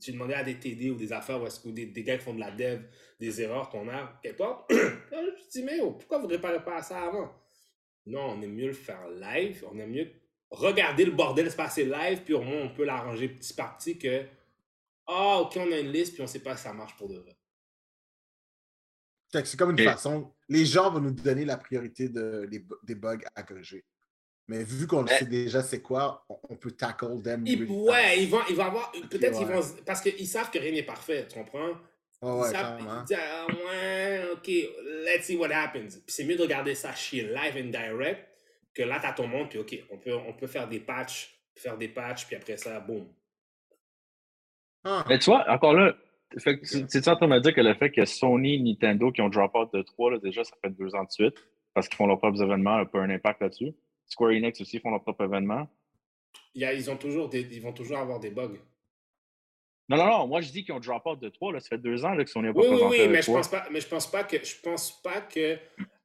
j'ai 0.00 0.12
demandé 0.12 0.34
à 0.34 0.44
des 0.44 0.58
TD 0.58 0.90
ou 0.90 0.94
des 0.96 1.12
affaires 1.12 1.40
où 1.42 1.46
est-ce 1.46 1.60
que 1.60 1.68
des, 1.68 1.86
des 1.86 2.02
gars 2.04 2.16
qui 2.16 2.24
font 2.24 2.34
de 2.34 2.40
la 2.40 2.50
dev, 2.50 2.82
des 3.18 3.40
erreurs 3.40 3.68
qu'on 3.68 3.88
a, 3.88 4.18
quelque 4.22 4.38
part. 4.38 4.66
je 4.70 4.76
me 4.76 5.50
dis, 5.50 5.62
mais 5.62 5.80
oh, 5.80 5.92
pourquoi 5.92 6.18
vous 6.18 6.26
ne 6.26 6.32
réparez 6.32 6.62
pas 6.64 6.82
ça 6.82 7.02
avant? 7.02 7.32
Non, 8.06 8.30
on 8.30 8.42
aime 8.42 8.54
mieux 8.54 8.68
le 8.68 8.72
faire 8.72 9.08
live. 9.08 9.64
On 9.70 9.78
aime 9.78 9.90
mieux 9.90 10.10
regarder 10.50 11.04
le 11.04 11.10
bordel 11.12 11.50
se 11.50 11.56
passer 11.56 11.84
live, 11.84 12.22
puis 12.24 12.34
au 12.34 12.42
moins 12.42 12.62
on 12.62 12.74
peut 12.74 12.84
l'arranger 12.84 13.28
petit 13.28 13.52
par 13.52 13.76
petit 13.76 13.98
que, 13.98 14.24
ah, 15.06 15.40
ok, 15.40 15.56
on 15.58 15.72
a 15.72 15.78
une 15.78 15.92
liste, 15.92 16.12
puis 16.14 16.22
on 16.22 16.24
ne 16.24 16.28
sait 16.30 16.42
pas 16.42 16.56
si 16.56 16.62
ça 16.62 16.72
marche 16.72 16.96
pour 16.96 17.08
de 17.08 17.18
vrai. 17.18 17.36
C'est 19.30 19.56
comme 19.58 19.70
une 19.72 19.78
Et- 19.78 19.84
façon. 19.84 20.32
Les 20.48 20.64
gens 20.64 20.90
vont 20.90 21.00
nous 21.00 21.10
donner 21.10 21.44
la 21.44 21.58
priorité 21.58 22.08
de, 22.08 22.46
des, 22.46 22.64
des 22.84 22.94
bugs 22.94 23.18
à 23.34 23.42
corriger. 23.42 23.84
Mais 24.48 24.64
vu 24.64 24.86
qu'on 24.86 25.02
le 25.02 25.08
sait 25.08 25.26
déjà 25.26 25.62
c'est 25.62 25.82
quoi, 25.82 26.24
on, 26.48 26.56
peut 26.56 26.70
tackle 26.70 27.22
them. 27.22 27.46
Ils- 27.46 27.60
really 27.60 27.70
ouais, 27.70 28.22
ils 28.22 28.30
vont, 28.30 28.40
ils 28.48 28.56
vont 28.56 28.64
avoir. 28.64 28.90
Peut-être 29.10 29.38
ouais. 29.38 29.42
ils 29.42 29.46
vont. 29.46 29.60
Parce 29.84 30.00
qu'ils 30.00 30.26
savent 30.26 30.50
que 30.50 30.58
rien 30.58 30.72
n'est 30.72 30.82
parfait, 30.82 31.26
tu 31.28 31.38
comprends? 31.38 31.68
Ouais, 32.22 32.32
ouais, 32.32 32.48
ils 32.48 32.52
savent. 32.52 32.80
Ils 32.80 33.04
disent, 33.04 33.18
ah, 33.20 33.46
ouais, 33.46 34.22
ok, 34.32 34.48
let's 35.04 35.24
see 35.24 35.36
what 35.36 35.50
happens. 35.52 36.00
Puis 36.04 36.14
c'est 36.14 36.24
mieux 36.24 36.36
de 36.36 36.42
regarder 36.42 36.74
ça 36.74 36.94
chier 36.94 37.24
live 37.24 37.62
and 37.62 37.68
direct 37.68 38.26
que 38.74 38.82
là, 38.82 38.98
t'as 39.00 39.12
ton 39.12 39.26
monde, 39.26 39.50
puis 39.50 39.58
ok, 39.58 39.84
on 39.90 39.98
peut, 39.98 40.14
on 40.14 40.32
peut 40.32 40.46
faire 40.46 40.66
des 40.66 40.80
patchs, 40.80 41.36
faire 41.54 41.76
des 41.76 41.88
patchs, 41.88 42.26
puis 42.26 42.36
après 42.36 42.56
ça, 42.56 42.80
boum. 42.80 43.06
Ah, 44.84 45.04
Mais 45.08 45.18
tu 45.18 45.26
vois, 45.26 45.44
encore 45.50 45.74
là, 45.74 45.94
fait 46.38 46.60
tu- 46.60 46.86
tu 46.86 46.98
es 46.98 47.08
en 47.08 47.16
train 47.16 47.26
de 47.26 47.34
me 47.34 47.40
dire 47.40 47.54
que 47.54 47.60
le 47.60 47.74
fait 47.74 47.90
que 47.90 48.04
Sony, 48.04 48.62
Nintendo 48.62 49.10
qui 49.10 49.20
ont 49.20 49.28
drop 49.28 49.54
out 49.54 49.72
de 49.74 49.82
3, 49.82 50.12
là, 50.12 50.18
déjà, 50.18 50.44
ça 50.44 50.54
fait 50.62 50.70
deux 50.70 50.94
ans 50.94 51.04
de 51.04 51.10
suite, 51.10 51.34
parce 51.74 51.88
qu'ils 51.88 51.96
font 51.96 52.06
leurs 52.06 52.18
propres 52.18 52.42
événements, 52.42 52.76
un 52.76 52.86
peu 52.86 52.98
un 52.98 53.10
impact 53.10 53.42
là-dessus? 53.42 53.74
Square 54.08 54.30
Enix 54.30 54.60
aussi 54.60 54.78
font. 54.80 54.98
Il 56.54 56.62
y 56.62 56.64
a, 56.64 56.72
ils, 56.72 56.90
ont 56.90 56.96
toujours 56.96 57.28
des, 57.28 57.40
ils 57.40 57.62
vont 57.62 57.72
toujours 57.72 57.98
avoir 57.98 58.18
des 58.18 58.30
bugs. 58.30 58.58
Non, 59.88 59.96
non, 59.96 60.06
non, 60.06 60.26
moi 60.26 60.40
je 60.40 60.50
dis 60.50 60.64
qu'ils 60.64 60.74
ont 60.74 60.80
drop 60.80 61.06
out 61.06 61.18
de 61.18 61.28
3, 61.28 61.52
là, 61.52 61.60
ça 61.60 61.68
fait 61.70 61.78
deux 61.78 62.04
ans 62.04 62.12
là, 62.12 62.24
que 62.24 62.30
Sony 62.30 62.48
n'a 62.48 62.54
pas 62.54 62.60
Oui, 62.60 62.68
oui, 62.70 62.82
oui, 62.90 63.08
mais 63.08 63.22
je 63.22 63.30
3. 63.30 63.38
pense 63.38 63.48
pas, 63.48 63.66
mais 63.70 63.80
je 63.80 63.88
pense 63.88 64.10
pas 64.10 64.24
que, 64.24 64.44
je 64.44 64.56
pense 64.62 65.00
pas 65.02 65.22
que, 65.22 65.58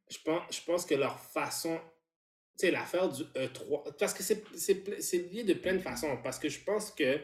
je 0.10 0.18
pense, 0.24 0.42
je 0.52 0.62
pense 0.64 0.86
que 0.86 0.96
leur 0.96 1.20
façon, 1.20 1.78
tu 2.58 2.68
sais, 2.68 2.72
l'affaire 2.72 3.10
du 3.10 3.24
E3, 3.24 3.98
parce 3.98 4.14
que 4.14 4.24
c'est, 4.24 5.32
lié 5.32 5.44
de 5.44 5.54
plein 5.54 5.74
de 5.74 5.80
façons, 5.80 6.18
parce 6.24 6.40
que 6.40 6.48
je 6.48 6.64
pense 6.64 6.92
que 6.92 7.20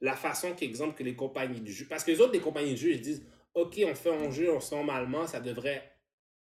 la 0.00 0.16
façon 0.16 0.54
qu'exemple 0.54 0.96
que 0.96 1.04
les 1.04 1.14
compagnies 1.14 1.60
de 1.60 1.70
jeux, 1.70 1.86
parce 1.88 2.02
que 2.02 2.10
les 2.10 2.20
autres, 2.20 2.32
les 2.32 2.40
compagnies 2.40 2.72
de 2.72 2.78
jeux, 2.78 2.92
ils 2.92 3.00
disent, 3.00 3.24
OK, 3.54 3.80
on 3.86 3.94
fait 3.94 4.12
un 4.12 4.30
jeu, 4.30 4.52
on 4.52 4.58
se 4.58 4.74
normalement, 4.74 5.28
ça 5.28 5.38
devrait, 5.38 5.92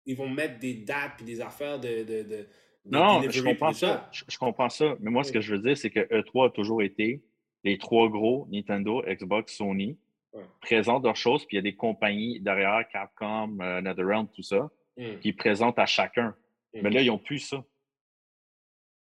ils 0.06 0.16
vont 0.16 0.30
mettre 0.30 0.60
des 0.60 0.76
dates 0.76 1.14
puis 1.18 1.26
des 1.26 1.42
affaires 1.42 1.80
de, 1.80 2.04
de 2.04 2.48
Non, 2.86 3.22
je 3.30 3.42
comprends 3.42 3.74
ça. 3.74 4.10
Je, 4.12 4.24
je 4.28 4.38
comprends 4.38 4.70
ça. 4.70 4.96
Mais 5.00 5.12
moi, 5.12 5.24
ce 5.24 5.32
que 5.32 5.42
je 5.42 5.54
veux 5.56 5.62
dire, 5.62 5.78
c'est 5.78 5.90
que 5.90 6.00
E3 6.00 6.48
a 6.48 6.50
toujours 6.50 6.82
été 6.82 7.24
les 7.64 7.78
trois 7.78 8.08
gros, 8.10 8.48
Nintendo, 8.52 9.04
Xbox, 9.06 9.56
Sony, 9.58 9.98
présentent 10.62 11.04
leurs 11.04 11.16
choses, 11.18 11.46
puis 11.46 11.56
il 11.56 11.58
y 11.58 11.60
a 11.60 11.64
des 11.64 11.76
compagnies 11.76 12.40
derrière, 12.40 12.88
Capcom, 12.92 13.60
euh, 13.62 13.82
NetherRealm, 13.82 14.28
tout 14.34 14.44
ça, 14.44 14.70
Hmm. 14.98 15.18
qui 15.20 15.32
présentent 15.34 15.80
à 15.80 15.86
chacun. 15.86 16.36
Hmm. 16.74 16.82
Mais 16.84 16.90
là, 16.90 17.02
ils 17.02 17.08
n'ont 17.08 17.18
plus 17.18 17.40
ça. 17.40 17.64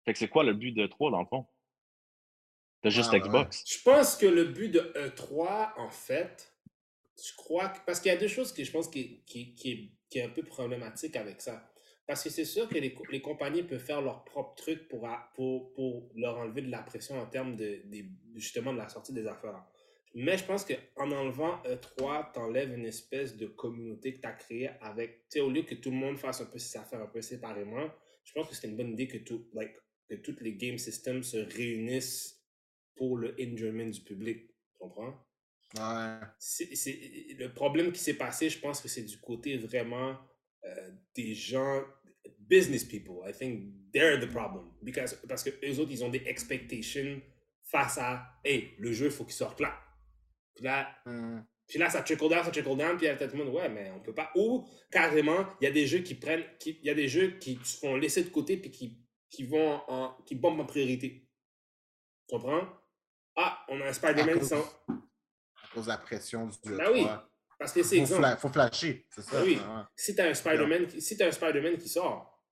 Fait 0.05 0.12
que 0.14 0.18
c'est 0.18 0.29
quoi 0.29 0.43
le 0.43 0.55
but 0.55 0.73
de 0.73 0.87
3 0.87 1.11
dans 1.11 1.20
le 1.20 1.27
fond? 1.27 1.47
Juste 2.85 3.11
Ah, 3.12 3.16
ouais. 3.16 3.20
Xbox. 3.20 3.62
Je 3.66 3.83
pense 3.83 4.16
que 4.16 4.27
le 4.27 4.45
but 4.45 4.70
de 4.70 4.81
E3, 4.97 5.73
en 5.79 5.91
fait, 5.91 6.53
je 7.23 7.33
crois 7.37 7.68
que. 7.68 7.79
Parce 7.87 8.01
qu'il 8.01 8.11
y 8.11 8.14
a 8.14 8.18
deux 8.18 8.27
choses 8.29 8.53
que 8.53 8.64
je 8.64 8.73
pense 8.73 8.89
qui, 8.89 9.23
qui, 9.25 9.55
qui, 9.55 9.70
est, 9.70 9.91
qui 10.11 10.18
est 10.18 10.25
un 10.25 10.31
peu 10.31 10.43
problématique 10.43 11.14
avec 11.14 11.41
ça. 11.41 11.72
Parce 12.07 12.24
que 12.24 12.30
c'est 12.30 12.44
sûr 12.44 12.68
que 12.68 12.74
les, 12.74 12.94
les 13.11 13.20
compagnies 13.20 13.62
peuvent 13.62 13.78
faire 13.84 14.03
leur 14.03 14.24
propre 14.24 14.55
truc 14.57 14.88
pour, 14.88 15.09
pour, 15.34 15.72
pour 15.72 16.11
leur 16.16 16.36
enlever 16.38 16.62
de 16.62 16.70
la 16.70 16.82
pression 16.82 17.18
en 17.20 17.26
termes 17.26 17.57
de, 17.57 17.82
des- 17.84 18.07
justement 18.34 18.72
de 18.72 18.78
la 18.78 18.88
sortie 18.88 19.12
des 19.12 19.26
affaires. 19.26 19.64
Mais 20.14 20.36
je 20.36 20.44
pense 20.44 20.64
qu'en 20.66 21.11
enlevant 21.11 21.62
E3, 21.64 22.32
t'enlèves 22.32 22.74
une 22.74 22.84
espèce 22.84 23.36
de 23.36 23.46
communauté 23.46 24.16
que 24.16 24.20
tu 24.20 24.26
as 24.28 24.32
créée 24.32 24.70
avec. 24.80 25.28
Tu 25.30 25.38
sais, 25.38 25.40
au 25.40 25.48
lieu 25.50 25.62
que 25.62 25.74
tout 25.74 25.90
le 25.90 25.96
monde 25.96 26.18
fasse 26.18 26.40
un 26.42 26.46
peu 26.46 26.59
ses 26.59 26.78
affaires 26.78 27.00
un 27.00 27.07
peu 27.07 27.22
séparément, 27.22 27.88
je 28.24 28.32
pense 28.32 28.48
que 28.48 28.55
c'est 28.55 28.68
une 28.68 28.76
bonne 28.76 28.92
idée 28.92 29.09
que, 29.09 29.18
tout, 29.18 29.48
like, 29.55 29.74
que 30.09 30.16
toutes 30.16 30.40
les 30.42 30.55
game 30.55 30.76
systems 30.76 31.22
se 31.22 31.38
réunissent 31.38 32.44
pour 32.94 33.16
le 33.16 33.34
enjoyment 33.40 33.88
du 33.88 34.00
public. 34.03 34.48
Tu 34.48 34.78
comprends? 34.78 35.14
ouais. 35.76 36.18
C'est, 36.38 36.68
le 37.38 37.48
problème 37.55 37.90
qui 37.92 38.00
s'est 38.00 38.14
passé, 38.18 38.50
je 38.50 38.59
pense 38.59 38.82
que 38.82 38.88
c'est 38.88 39.03
du 39.05 39.18
côté 39.18 39.57
vraiment 39.57 40.18
des 41.14 41.34
gens, 41.34 41.82
business 42.38 42.84
people. 42.84 43.22
I 43.26 43.32
think 43.32 43.72
they're 43.92 44.18
the 44.18 44.30
problem. 44.30 44.72
Because, 44.82 45.14
parce 45.28 45.42
que 45.44 45.50
eux 45.64 45.78
autres, 45.80 45.90
ils 45.90 46.04
ont 46.04 46.10
des 46.10 46.22
expectations 46.26 47.20
face 47.64 47.98
à, 47.98 48.38
hey, 48.44 48.74
le 48.78 48.92
jeu, 48.92 49.06
il 49.06 49.12
faut 49.12 49.24
qu'il 49.24 49.34
sorte 49.34 49.60
là. 49.60 49.78
Puis 50.54 50.64
là, 50.64 50.88
Hmm. 51.06 51.40
puis 51.66 51.78
là, 51.78 51.88
ça 51.88 52.02
trickle 52.02 52.28
down, 52.28 52.44
ça 52.44 52.50
trickle 52.50 52.76
down, 52.76 52.96
puis 52.96 53.06
il 53.06 53.08
y 53.08 53.08
a 53.08 53.16
peut-être 53.16 53.30
tout 53.30 53.38
le 53.38 53.44
monde, 53.44 53.54
ouais, 53.54 53.68
mais 53.68 53.90
on 53.92 54.00
peut 54.00 54.14
pas. 54.14 54.30
Ou 54.36 54.68
carrément, 54.90 55.46
il 55.60 55.64
y 55.64 55.66
a 55.66 55.70
des 55.70 55.86
jeux 55.86 56.00
qui 56.00 56.14
prennent, 56.14 56.44
il 56.66 56.84
y 56.84 56.90
a 56.90 56.94
des 56.94 57.08
jeux 57.08 57.38
qui 57.38 57.58
se 57.64 57.78
font 57.78 57.96
laisser 57.96 58.22
de 58.24 58.28
côté, 58.28 58.56
puis 58.58 58.70
qui, 58.70 58.98
qui 59.30 59.44
vont 59.44 59.80
en, 59.88 60.14
qui 60.26 60.34
bombent 60.34 60.60
en 60.60 60.66
priorité. 60.66 61.26
Tu 62.28 62.36
comprends? 62.36 62.68
Ah, 63.36 63.64
on 63.68 63.80
a 63.80 63.86
un 63.86 63.92
Spider-Man 63.92 64.42
s'en. 64.42 64.60
À 64.60 65.74
cause 65.74 65.84
de 65.84 65.88
la 65.88 65.96
pression 65.98 66.46
du 66.46 66.76
Ben 66.76 66.90
oui. 66.92 67.06
E3. 67.62 67.64
Parce 67.64 67.72
que 67.72 67.82
c'est 67.82 68.04
Faut, 68.06 68.16
fla- 68.16 68.36
faut 68.36 68.48
flasher, 68.48 69.06
c'est 69.10 69.22
ça. 69.22 69.38
Ben 69.40 69.44
oui. 69.46 69.56
ouais. 69.56 69.82
Si 69.96 70.14
t'as 70.14 70.28
un 70.28 70.34
Spider-Man, 70.34 70.86
qui- 70.86 71.00
si 71.00 71.16
t'as 71.16 71.28
un 71.28 71.32
Spider-Man 71.32 71.78
qui 71.78 71.88
sort, 71.88 72.42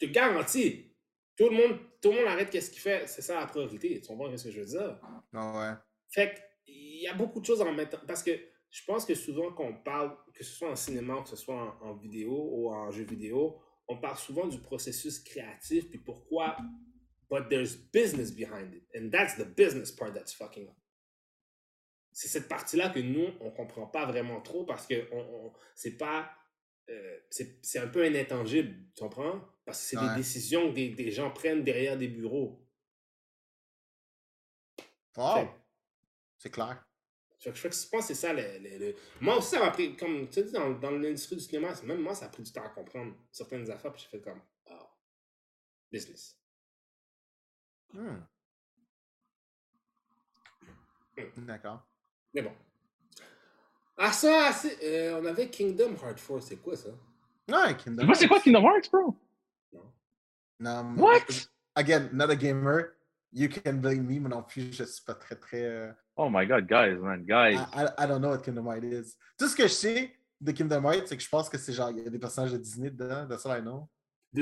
je 0.00 0.06
te 0.06 0.12
garantis, 0.12 0.94
tout 1.36 1.48
le 1.48 1.56
monde, 1.56 1.78
tout 2.02 2.10
le 2.10 2.16
monde 2.18 2.26
arrête 2.26 2.50
qu'est-ce 2.50 2.70
qu'il 2.70 2.80
fait. 2.80 3.06
C'est 3.06 3.22
ça 3.22 3.38
la 3.40 3.46
priorité. 3.46 4.00
Tu 4.00 4.08
comprends 4.08 4.36
ce 4.36 4.44
que 4.44 4.50
je 4.50 4.60
veux 4.60 4.66
dire? 4.66 4.98
Ah 5.34 5.58
ouais. 5.58 5.74
Fait 6.10 6.34
que, 6.34 6.40
il 6.66 7.02
y 7.02 7.08
a 7.08 7.14
beaucoup 7.14 7.40
de 7.40 7.46
choses 7.46 7.60
en 7.62 7.72
mettant. 7.72 7.98
Parce 8.06 8.22
que 8.22 8.30
je 8.70 8.84
pense 8.84 9.04
que 9.04 9.14
souvent, 9.14 9.52
quand 9.52 9.64
on 9.64 9.74
parle, 9.82 10.16
que 10.34 10.44
ce 10.44 10.52
soit 10.54 10.70
en 10.70 10.76
cinéma, 10.76 11.20
que 11.22 11.28
ce 11.30 11.36
soit 11.36 11.78
en, 11.82 11.88
en 11.88 11.94
vidéo 11.94 12.30
ou 12.32 12.70
en 12.70 12.90
jeu 12.90 13.04
vidéo, 13.04 13.58
on 13.88 13.96
parle 13.98 14.16
souvent 14.18 14.46
du 14.46 14.58
processus 14.60 15.18
créatif, 15.18 15.88
puis 15.90 15.98
pourquoi. 15.98 16.56
But 17.30 17.48
there's 17.48 17.76
business 17.76 18.30
behind 18.32 18.74
it. 18.74 18.84
And 18.96 19.10
that's 19.10 19.36
the 19.36 19.44
business 19.44 19.92
part 19.92 20.12
that's 20.14 20.32
fucking 20.34 20.68
up. 20.68 20.74
C'est 22.20 22.28
cette 22.28 22.48
partie-là 22.48 22.90
que 22.90 22.98
nous, 22.98 23.28
on 23.40 23.50
comprend 23.50 23.86
pas 23.86 24.04
vraiment 24.04 24.42
trop 24.42 24.66
parce 24.66 24.86
que 24.86 25.08
on, 25.10 25.46
on- 25.46 25.52
c'est 25.74 25.96
pas. 25.96 26.30
euh, 26.90 27.18
c'est 27.30 27.78
un 27.78 27.88
peu 27.88 28.04
un 28.04 28.14
intangible, 28.14 28.76
tu 28.94 29.02
comprends? 29.02 29.40
Parce 29.64 29.78
que 29.80 29.84
c'est 29.86 29.96
Ouais. 29.96 30.08
des 30.10 30.16
décisions 30.16 30.68
que 30.68 30.74
des, 30.74 30.90
des 30.90 31.10
gens 31.12 31.30
prennent 31.30 31.64
derrière 31.64 31.96
des 31.96 32.08
bureaux. 32.08 32.62
Wow. 35.16 35.48
C'est 36.36 36.50
clair. 36.50 36.84
Fait 37.38 37.52
que 37.52 37.56
je, 37.56 37.62
pense 37.62 37.86
que 37.90 38.00
c'est 38.08 38.14
ça. 38.14 38.34
Le, 38.34 38.42
le- 38.58 38.76
le- 38.78 38.96
Moi 39.22 39.38
aussi, 39.38 39.50
ça 39.52 39.60
m'a 39.60 39.70
pris, 39.70 39.96
comme 39.96 40.28
tu 40.28 40.42
dis, 40.44 40.52
dans, 40.52 40.72
dans 40.78 40.90
l'industrie 40.90 41.36
du 41.36 41.42
cinéma, 41.42 41.72
même 41.84 42.02
moi, 42.02 42.14
ça 42.14 42.26
a 42.26 42.28
pris 42.28 42.42
du 42.42 42.52
temps 42.52 42.64
à 42.64 42.68
comprendre 42.68 43.14
certaines 43.32 43.70
affaires, 43.70 43.92
puis 43.94 44.02
j'ai 44.02 44.08
fait 44.18 44.20
comme, 44.22 44.42
ah, 44.66 44.94
business. 45.90 46.38
Hmm. 47.94 48.18
D'accord. 51.38 51.89
Mais 52.34 52.42
bon. 52.42 52.52
Ah, 53.96 54.12
ça, 54.12 54.50
euh, 54.82 55.20
on 55.20 55.26
avait 55.26 55.48
Kingdom 55.48 55.92
Hearts 56.02 56.26
4, 56.26 56.40
c'est 56.42 56.56
quoi 56.56 56.76
ça? 56.76 56.88
Ouais, 57.48 57.76
Kingdom 57.76 58.04
Moi, 58.06 58.14
c'est 58.14 58.26
quoi 58.28 58.36
Hearts. 58.38 58.44
Kingdom 58.44 58.62
Hearts, 58.62 58.90
bro? 58.90 59.16
Non, 60.58 60.84
mais- 60.84 61.00
What? 61.02 61.20
Again, 61.74 62.08
not 62.12 62.30
a 62.30 62.36
gamer. 62.36 62.94
You 63.32 63.48
can 63.48 63.74
blame 63.74 64.04
me, 64.06 64.18
mais 64.20 64.28
non 64.28 64.42
plus, 64.42 64.72
je 64.72 64.84
suis 64.84 65.04
pas 65.04 65.14
très, 65.14 65.36
très. 65.36 65.62
euh, 65.64 65.92
Oh 66.16 66.28
my 66.30 66.46
god, 66.46 66.66
guys, 66.66 66.96
man, 66.98 67.24
guys. 67.24 67.54
I, 67.54 67.84
I, 67.84 68.04
I 68.04 68.06
don't 68.06 68.20
know 68.20 68.30
what 68.30 68.42
Kingdom 68.42 68.66
Hearts 68.66 68.84
is. 68.84 69.16
Tout 69.38 69.48
ce 69.48 69.54
que 69.56 69.62
je 69.64 69.68
sais 69.72 70.12
de 70.40 70.52
Kingdom 70.52 70.82
Hearts, 70.84 71.06
c'est 71.06 71.16
que 71.16 71.22
je 71.22 71.28
pense 71.28 71.48
que 71.48 71.56
c'est 71.56 71.72
genre, 71.72 71.90
il 71.90 71.98
y 72.02 72.06
a 72.06 72.10
des 72.10 72.18
personnages 72.18 72.52
de 72.52 72.58
Disney 72.58 72.90
dedans, 72.90 73.26
that's 73.28 73.46
all 73.46 73.58
I 73.58 73.62
know. 73.62 73.88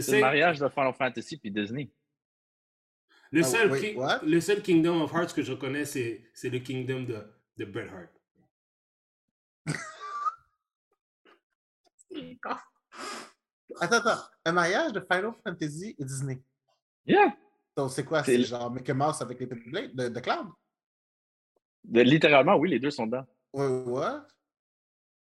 C'est 0.01 0.13
le 0.17 0.21
mariage 0.21 0.59
de 0.59 0.69
Final 0.69 0.95
Fantasy 0.95 1.37
puis 1.37 1.51
Disney. 1.51 1.91
le, 3.31 3.41
Ah, 3.41 3.45
seul 3.45 3.71
wait, 3.71 3.95
le 4.23 4.41
seul 4.41 4.63
Kingdom 4.63 5.03
of 5.03 5.13
Hearts 5.13 5.35
que 5.35 5.43
je 5.43 5.53
connais, 5.55 5.85
c'est 5.85 6.25
c'est 6.35 6.49
le 6.51 6.59
Kingdom 6.61 7.03
de, 7.03 7.23
de 7.59 7.65
Bret 7.65 7.89
Hart. 7.89 8.11
Attends, 13.81 13.97
attends. 13.97 14.23
Un 14.45 14.53
mariage 14.53 14.93
de 14.93 15.01
Final 15.01 15.33
Fantasy 15.45 15.95
et 15.99 16.05
Disney. 16.05 16.41
Yeah! 17.07 17.37
Donc, 17.77 17.91
c'est 17.91 18.05
quoi? 18.05 18.25
C'est 18.25 18.43
genre 18.45 18.71
Mickey 18.71 18.95
Mouse 18.95 19.21
avec 19.21 19.39
les 19.41 19.47
Blade 19.47 19.95
de, 19.95 20.09
de 20.09 20.21
Cloud? 20.21 20.49
De- 21.85 22.01
littéralement, 22.01 22.57
oui, 22.57 22.71
les 22.71 22.79
deux 22.79 22.91
sont 22.91 23.07
dedans. 23.07 23.27
Ouais, 23.53 23.67
ouais. 23.67 24.19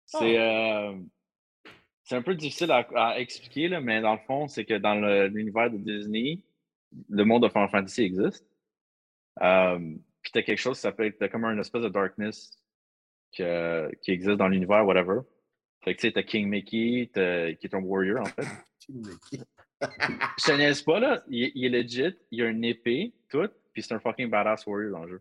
C'est 0.07 0.39
euh, 0.39 0.99
c'est 2.05 2.17
un 2.17 2.23
peu 2.23 2.35
difficile 2.35 2.71
à, 2.73 2.87
à 2.97 3.19
expliquer, 3.19 3.69
là, 3.69 3.81
mais 3.81 4.01
dans 4.01 4.15
le 4.15 4.21
fond, 4.27 4.49
c'est 4.49 4.65
que 4.65 4.75
dans 4.75 4.95
l'univers 5.29 5.71
de 5.71 5.79
Disney, 5.79 6.43
le 7.09 7.25
monde 7.25 7.45
de 7.45 7.49
Final 7.49 7.71
Fantasy 7.71 8.03
existe. 8.03 8.47
Euh, 9.41 9.97
t'as 10.33 10.43
quelque 10.43 10.59
chose 10.59 10.77
qui 10.79 10.83
s'appelle, 10.83 11.15
t'as 11.19 11.29
comme 11.29 11.45
un 11.45 11.59
espèce 11.59 11.83
de 11.83 11.89
darkness 11.89 12.59
que- 13.37 13.91
qui 14.03 14.11
existe 14.13 14.37
dans 14.37 14.49
l'univers, 14.49 14.85
whatever. 14.87 15.21
Fait 15.85 15.95
que 15.95 16.01
tu 16.01 16.07
sais, 16.09 16.13
t'as 16.13 16.23
King 16.23 16.49
Mickey, 16.49 17.11
qui 17.13 17.21
est 17.67 17.75
un 17.75 17.81
warrior 17.83 18.21
en 18.23 18.25
fait. 18.27 18.47
Je 20.39 20.45
te 20.47 20.53
niaise 20.57 20.83
pas 20.83 21.01
là, 21.01 21.23
il, 21.29 21.45
est- 21.45 21.53
il 21.55 21.65
est 21.75 21.83
legit, 21.83 22.17
il 22.31 22.43
a 22.43 22.47
une 22.49 22.65
épée, 22.65 23.13
tout, 23.29 23.49
puis 23.73 23.83
c'est 23.83 23.95
un 23.95 23.99
fucking 24.01 24.31
badass 24.31 24.67
warrior 24.67 24.93
dans 24.93 25.05
le 25.05 25.09
jeu. 25.11 25.21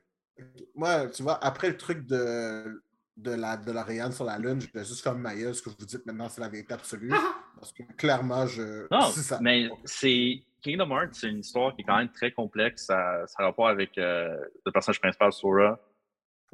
Moi, 0.76 1.08
tu 1.08 1.24
vois, 1.24 1.44
après 1.44 1.70
le 1.70 1.78
truc 1.78 2.06
de, 2.06 2.82
de 3.18 3.32
la 3.32 3.58
de 3.58 3.72
l'Ariane 3.72 4.12
sur 4.12 4.24
la 4.26 4.38
Lune, 4.38 4.62
je 4.62 4.68
vais 4.74 4.86
juste 4.86 5.04
comme 5.04 5.20
Maya, 5.22 5.54
ce 5.54 5.62
que 5.62 5.70
vous 5.70 5.86
dites 5.86 6.06
maintenant, 6.06 6.30
c'est 6.30 6.42
la 6.42 6.50
vérité 6.50 6.74
absolue. 6.74 7.10
Parce 7.56 7.72
que 7.74 7.84
clairement, 7.98 8.46
je. 8.48 8.88
Non, 8.92 9.02
ça. 9.10 9.40
mais 9.42 9.70
c'est. 9.84 10.44
Kingdom 10.62 10.92
Hearts, 10.92 11.14
c'est 11.14 11.30
une 11.30 11.40
histoire 11.40 11.76
qui 11.76 11.82
est 11.82 11.86
quand 11.86 11.98
même 11.98 12.12
très 12.12 12.32
complexe. 12.32 12.86
Ça, 12.86 13.26
ça 13.28 13.44
a 13.44 13.46
rapport 13.46 13.68
avec 13.68 13.98
euh, 13.98 14.38
le 14.66 14.72
personnage 14.72 15.00
principal, 15.00 15.34
Sora. 15.34 15.80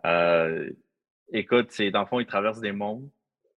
Euh, 0.05 0.69
écoute, 1.31 1.67
c'est 1.71 1.91
dans 1.91 2.01
le 2.01 2.05
fond, 2.05 2.19
il 2.19 2.25
traverse 2.25 2.59
des 2.59 2.71
mondes 2.71 3.09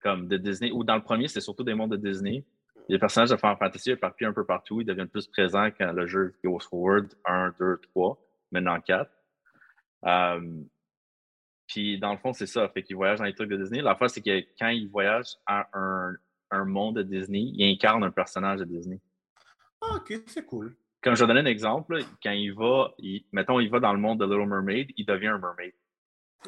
comme 0.01 0.27
de 0.27 0.37
Disney. 0.37 0.71
Ou 0.71 0.83
dans 0.83 0.95
le 0.95 1.01
premier, 1.01 1.27
c'est 1.27 1.41
surtout 1.41 1.63
des 1.63 1.73
mondes 1.73 1.91
de 1.91 1.97
Disney. 1.97 2.45
Les 2.87 2.97
personnages 2.97 3.29
de 3.29 3.35
Final 3.35 3.57
Fantasy 3.57 3.91
éparpillent 3.91 4.27
un 4.27 4.33
peu 4.33 4.45
partout. 4.45 4.79
Ils 4.79 4.85
deviennent 4.85 5.09
plus 5.09 5.27
présents 5.27 5.69
quand 5.77 5.91
le 5.91 6.07
jeu 6.07 6.33
goes 6.43 6.59
forward 6.59 7.13
1, 7.25 7.53
2, 7.59 7.81
3, 7.93 8.17
maintenant 8.51 8.79
4. 8.79 9.11
Euh, 10.05 10.61
puis 11.67 11.99
dans 11.99 12.13
le 12.13 12.17
fond, 12.17 12.31
c'est 12.31 12.45
ça. 12.45 12.69
Fait 12.69 12.83
qu'il 12.83 12.95
voyage 12.95 13.19
dans 13.19 13.25
les 13.25 13.33
trucs 13.33 13.49
de 13.49 13.57
Disney. 13.57 13.81
La 13.81 13.95
fois, 13.95 14.07
c'est 14.07 14.21
que 14.21 14.39
quand 14.57 14.69
il 14.69 14.87
voyage 14.87 15.25
à 15.45 15.67
un, 15.73 16.15
un 16.51 16.63
monde 16.63 16.97
de 16.97 17.03
Disney, 17.03 17.51
il 17.53 17.73
incarne 17.73 18.05
un 18.05 18.11
personnage 18.11 18.59
de 18.59 18.65
Disney. 18.65 19.01
Ah, 19.81 19.95
ok, 19.95 20.21
c'est 20.27 20.45
cool. 20.45 20.75
Comme 21.01 21.15
je 21.15 21.23
vais 21.23 21.27
donner 21.27 21.41
un 21.41 21.45
exemple, 21.51 21.97
là, 21.97 22.05
quand 22.21 22.31
il 22.31 22.53
va, 22.53 22.93
il- 22.97 23.25
mettons, 23.31 23.59
il 23.59 23.69
va 23.69 23.79
dans 23.79 23.93
le 23.93 23.99
monde 23.99 24.19
de 24.19 24.25
Little 24.25 24.47
Mermaid, 24.47 24.91
il 24.97 25.05
devient 25.05 25.27
un 25.27 25.37
mermaid. 25.37 25.73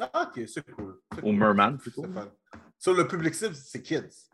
Ah, 0.00 0.28
ok, 0.28 0.46
c'est 0.48 0.68
cool. 0.72 1.00
Ou 1.18 1.20
cool. 1.20 1.32
merman, 1.36 1.78
plutôt. 1.78 2.04
Sur 2.78 2.94
le 2.94 3.06
public 3.06 3.34
cible, 3.34 3.54
c'est 3.54 3.82
kids. 3.82 4.28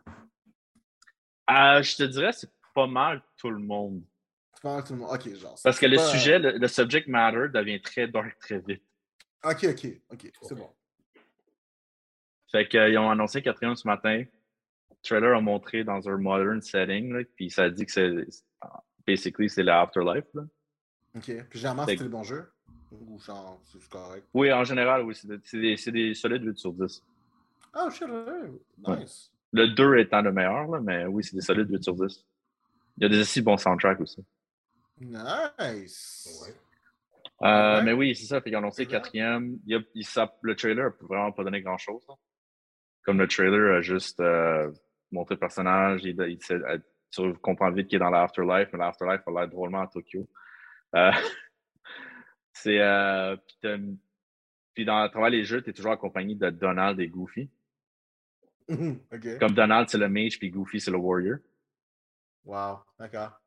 Euh, 1.49 1.81
je 1.81 1.95
te 1.95 2.03
dirais, 2.03 2.31
c'est 2.33 2.49
pas 2.73 2.87
mal 2.87 3.21
tout 3.37 3.49
le 3.49 3.59
monde. 3.59 4.03
C'est 4.53 4.61
pas 4.63 4.73
mal 4.75 4.83
tout 4.83 4.93
le 4.93 4.99
monde. 4.99 5.09
Ok, 5.13 5.33
genre. 5.35 5.55
Parce 5.63 5.79
que 5.79 5.85
le 5.85 5.97
sujet, 5.97 6.39
le, 6.39 6.57
le 6.57 6.67
subject 6.67 7.07
matter 7.07 7.47
devient 7.53 7.81
très 7.81 8.07
dark 8.07 8.37
très 8.39 8.59
vite. 8.59 8.83
Ok, 9.43 9.65
ok, 9.69 9.87
ok, 10.11 10.31
c'est 10.41 10.55
bon. 10.55 10.69
Fait 12.51 12.67
qu'ils 12.67 12.97
ont 12.97 13.09
annoncé 13.09 13.41
quatrième 13.41 13.75
ce 13.75 13.87
matin. 13.87 14.23
Le 14.89 14.95
trailer 15.03 15.35
a 15.37 15.41
montré 15.41 15.83
dans 15.83 16.07
un 16.09 16.17
modern 16.17 16.61
setting, 16.61 17.13
là, 17.13 17.23
puis 17.35 17.49
ça 17.49 17.69
dit 17.69 17.85
que 17.85 17.91
c'est. 17.91 18.13
Basically, 19.07 19.49
c'est 19.49 19.63
l'afterlife. 19.63 20.25
là. 20.33 20.43
Ok. 21.15 21.23
Puis 21.49 21.59
généralement, 21.59 21.85
c'était 21.85 22.03
des 22.03 22.09
bons 22.09 22.23
jeux. 22.23 22.51
Ou 22.91 23.19
genre, 23.19 23.59
c'est 23.63 23.89
correct? 23.89 24.25
Oui, 24.33 24.51
en 24.51 24.63
général, 24.63 25.03
oui, 25.03 25.15
c'est 25.15 25.57
des, 25.91 26.13
solides 26.13 26.43
8 26.43 26.57
sur 26.57 26.73
10. 26.73 27.03
Ah, 27.73 27.89
shit, 27.89 28.07
ouais. 28.07 28.97
nice. 28.99 29.31
Le 29.53 29.67
2 29.67 29.97
étant 29.99 30.21
le 30.21 30.31
meilleur, 30.31 30.67
là, 30.67 30.79
mais 30.81 31.05
oui, 31.05 31.23
c'est 31.23 31.35
des 31.35 31.41
solides 31.41 31.69
8 31.69 31.83
sur 31.83 31.95
10. 31.95 32.25
Il 32.97 33.03
y 33.03 33.05
a 33.05 33.09
des 33.09 33.19
aussi 33.19 33.41
bons 33.41 33.57
soundtracks 33.57 33.99
aussi. 33.99 34.23
Nice. 34.99 36.43
Ouais. 36.43 36.53
Euh, 37.43 37.75
Ouais. 37.77 37.83
Mais 37.83 37.93
oui, 37.93 38.15
c'est 38.15 38.25
ça. 38.25 38.41
Fait 38.41 38.49
qu'ils 38.49 38.55
ont 38.55 38.61
annoncé 38.61 38.87
quatrième. 38.87 39.59
Il 39.67 39.85
le 40.41 40.55
trailer 40.55 40.85
n'a 40.85 41.07
vraiment 41.07 41.31
pas 41.31 41.43
donné 41.43 41.61
grand-chose. 41.61 42.03
là. 42.09 42.15
Comme 43.03 43.19
le 43.19 43.27
trailer 43.27 43.75
a 43.77 43.81
juste 43.81 44.19
euh, 44.19 44.71
montré 45.11 45.35
le 45.35 45.39
personnage, 45.39 46.03
il, 46.03 46.19
il, 46.27 46.39
tu 47.11 47.33
comprends 47.35 47.71
vite 47.71 47.87
qu'il 47.87 47.97
est 47.97 47.99
dans 47.99 48.09
l'afterlife, 48.09 48.69
mais 48.73 48.79
l'afterlife 48.79 49.21
a 49.27 49.31
l'air 49.31 49.47
drôlement 49.47 49.81
à 49.81 49.87
Tokyo. 49.87 50.27
Euh, 50.95 51.11
c'est. 52.53 52.79
euh, 52.79 53.35
puis, 54.73 54.85
dans, 54.85 54.97
à 54.97 55.09
travers 55.09 55.29
les 55.29 55.43
jeux, 55.43 55.61
tu 55.61 55.71
es 55.71 55.73
toujours 55.73 55.91
accompagné 55.91 56.35
de 56.35 56.49
Donald 56.49 56.99
et 56.99 57.07
Goofy. 57.07 57.49
Comme 58.67 59.53
Donald, 59.53 59.89
c'est 59.89 59.97
le 59.97 60.09
mage, 60.09 60.37
puis 60.37 60.49
Goofy, 60.49 60.79
c'est 60.79 60.91
le 60.91 60.97
warrior. 60.97 61.37
Wow, 62.45 62.79
d'accord. 62.99 63.39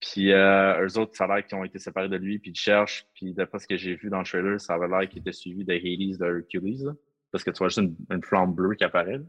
Puis 0.00 0.32
euh, 0.32 0.86
eux 0.86 0.98
autres, 0.98 1.16
ça 1.16 1.24
a 1.24 1.26
l'air 1.34 1.46
qu'ils 1.46 1.58
ont 1.58 1.64
été 1.64 1.78
séparés 1.78 2.08
de 2.08 2.16
lui, 2.16 2.38
puis 2.38 2.50
ils 2.50 2.54
le 2.54 2.58
cherchent. 2.58 3.06
Puis 3.14 3.34
d'après 3.34 3.58
ce 3.58 3.66
que 3.66 3.76
j'ai 3.76 3.96
vu 3.96 4.10
dans 4.10 4.20
le 4.20 4.24
trailer, 4.24 4.60
ça 4.60 4.74
avait 4.74 4.86
l'air 4.86 5.08
qu'il 5.08 5.18
était 5.20 5.32
suivi 5.32 5.64
de 5.64 5.72
Hades, 5.72 6.18
de 6.18 6.38
Hercules. 6.38 6.84
là. 6.84 6.92
parce 7.32 7.42
que 7.42 7.50
tu 7.50 7.58
vois 7.58 7.68
juste 7.68 7.78
une, 7.78 7.96
une 8.10 8.22
flamme 8.22 8.52
bleue 8.54 8.74
qui 8.76 8.84
apparaît. 8.84 9.18
là. 9.18 9.24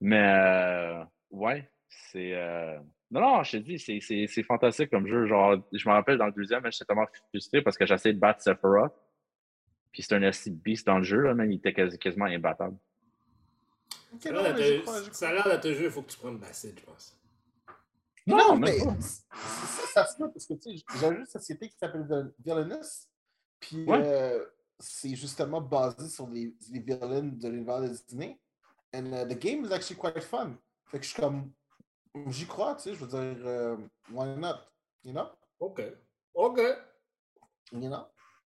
Mais 0.00 0.22
euh, 0.22 1.04
ouais, 1.30 1.70
c'est. 1.88 2.32
euh, 2.34 2.78
Non, 3.10 3.20
non, 3.22 3.42
je 3.42 3.52
te 3.52 3.56
dis, 3.58 3.78
c'est- 3.78 4.00
c'est 4.02 4.26
c'est 4.26 4.42
fantastique 4.42 4.90
comme 4.90 5.06
jeu. 5.06 5.26
Genre, 5.26 5.56
je 5.72 5.88
me 5.88 5.94
rappelle 5.94 6.18
dans 6.18 6.26
le 6.26 6.32
deuxième, 6.32 6.62
j'étais 6.70 6.84
tellement 6.84 7.06
frustré 7.30 7.62
parce 7.62 7.78
que 7.78 7.86
j'essayais 7.86 8.14
de 8.14 8.20
battre 8.20 8.42
Sephiroth. 8.42 8.92
Puis 9.92 10.02
c'est 10.02 10.14
un 10.14 10.22
SC 10.30 10.50
beast 10.50 10.86
dans 10.86 10.98
le 10.98 11.04
jeu, 11.04 11.22
là, 11.22 11.32
même 11.34 11.50
il 11.50 11.56
était 11.56 11.72
quasi- 11.72 11.98
quasiment 11.98 12.26
imbattable. 12.26 12.76
Ça 14.20 14.28
a 14.28 14.32
non, 14.32 14.42
l'air 14.42 14.54
d'être 14.54 14.78
un- 14.80 14.82
crois, 14.82 15.02
j'y 15.02 15.08
ça 15.14 15.28
a 15.30 15.32
l'air 15.32 15.44
d'être 15.44 15.66
un 15.66 15.72
jeu, 15.72 15.84
il 15.84 15.90
faut 15.90 16.02
que 16.02 16.10
tu 16.10 16.18
prennes 16.18 16.36
Bacid, 16.38 16.78
je 16.78 16.84
pense. 16.84 17.18
Non, 18.26 18.56
mais 18.58 18.78
ça, 18.78 19.22
ça 19.94 20.06
se 20.06 20.18
peut 20.18 20.30
parce 20.30 20.44
que 20.46 20.52
tu 20.54 20.76
sais, 20.78 20.84
j'ai 21.00 21.06
un 21.06 21.14
jeu 21.14 21.20
de 21.22 21.28
société 21.28 21.68
qui 21.70 21.76
s'appelle 21.78 22.02
Vil- 22.06 22.32
Villainous. 22.44 23.06
Puis 23.58 23.84
Ouais. 23.86 24.02
euh, 24.04 24.44
c'est 24.78 25.14
justement 25.14 25.62
basé 25.62 26.08
sur 26.10 26.28
les, 26.28 26.54
les 26.70 26.80
villains 26.80 27.22
de 27.22 27.48
l'univers 27.48 27.80
de 27.80 27.88
Disney. 27.88 28.38
And 28.94 29.06
uh, 29.14 29.26
the 29.26 29.38
game 29.38 29.64
is 29.64 29.72
actually 29.72 29.98
quite 29.98 30.22
fun. 30.22 30.58
Fait 30.88 30.98
que 30.98 31.04
je 31.04 31.10
suis 31.10 31.20
comme. 31.20 31.52
J'y 32.26 32.46
crois, 32.46 32.74
tu 32.76 32.82
sais, 32.82 32.94
je 32.94 33.04
veux 33.04 33.06
dire, 33.06 33.46
euh, 33.46 33.76
why 34.10 34.36
not? 34.36 34.56
You 35.04 35.12
know? 35.12 35.28
Ok. 35.60 35.82
Ok. 36.34 36.60
You 37.72 37.88
know? 37.88 38.06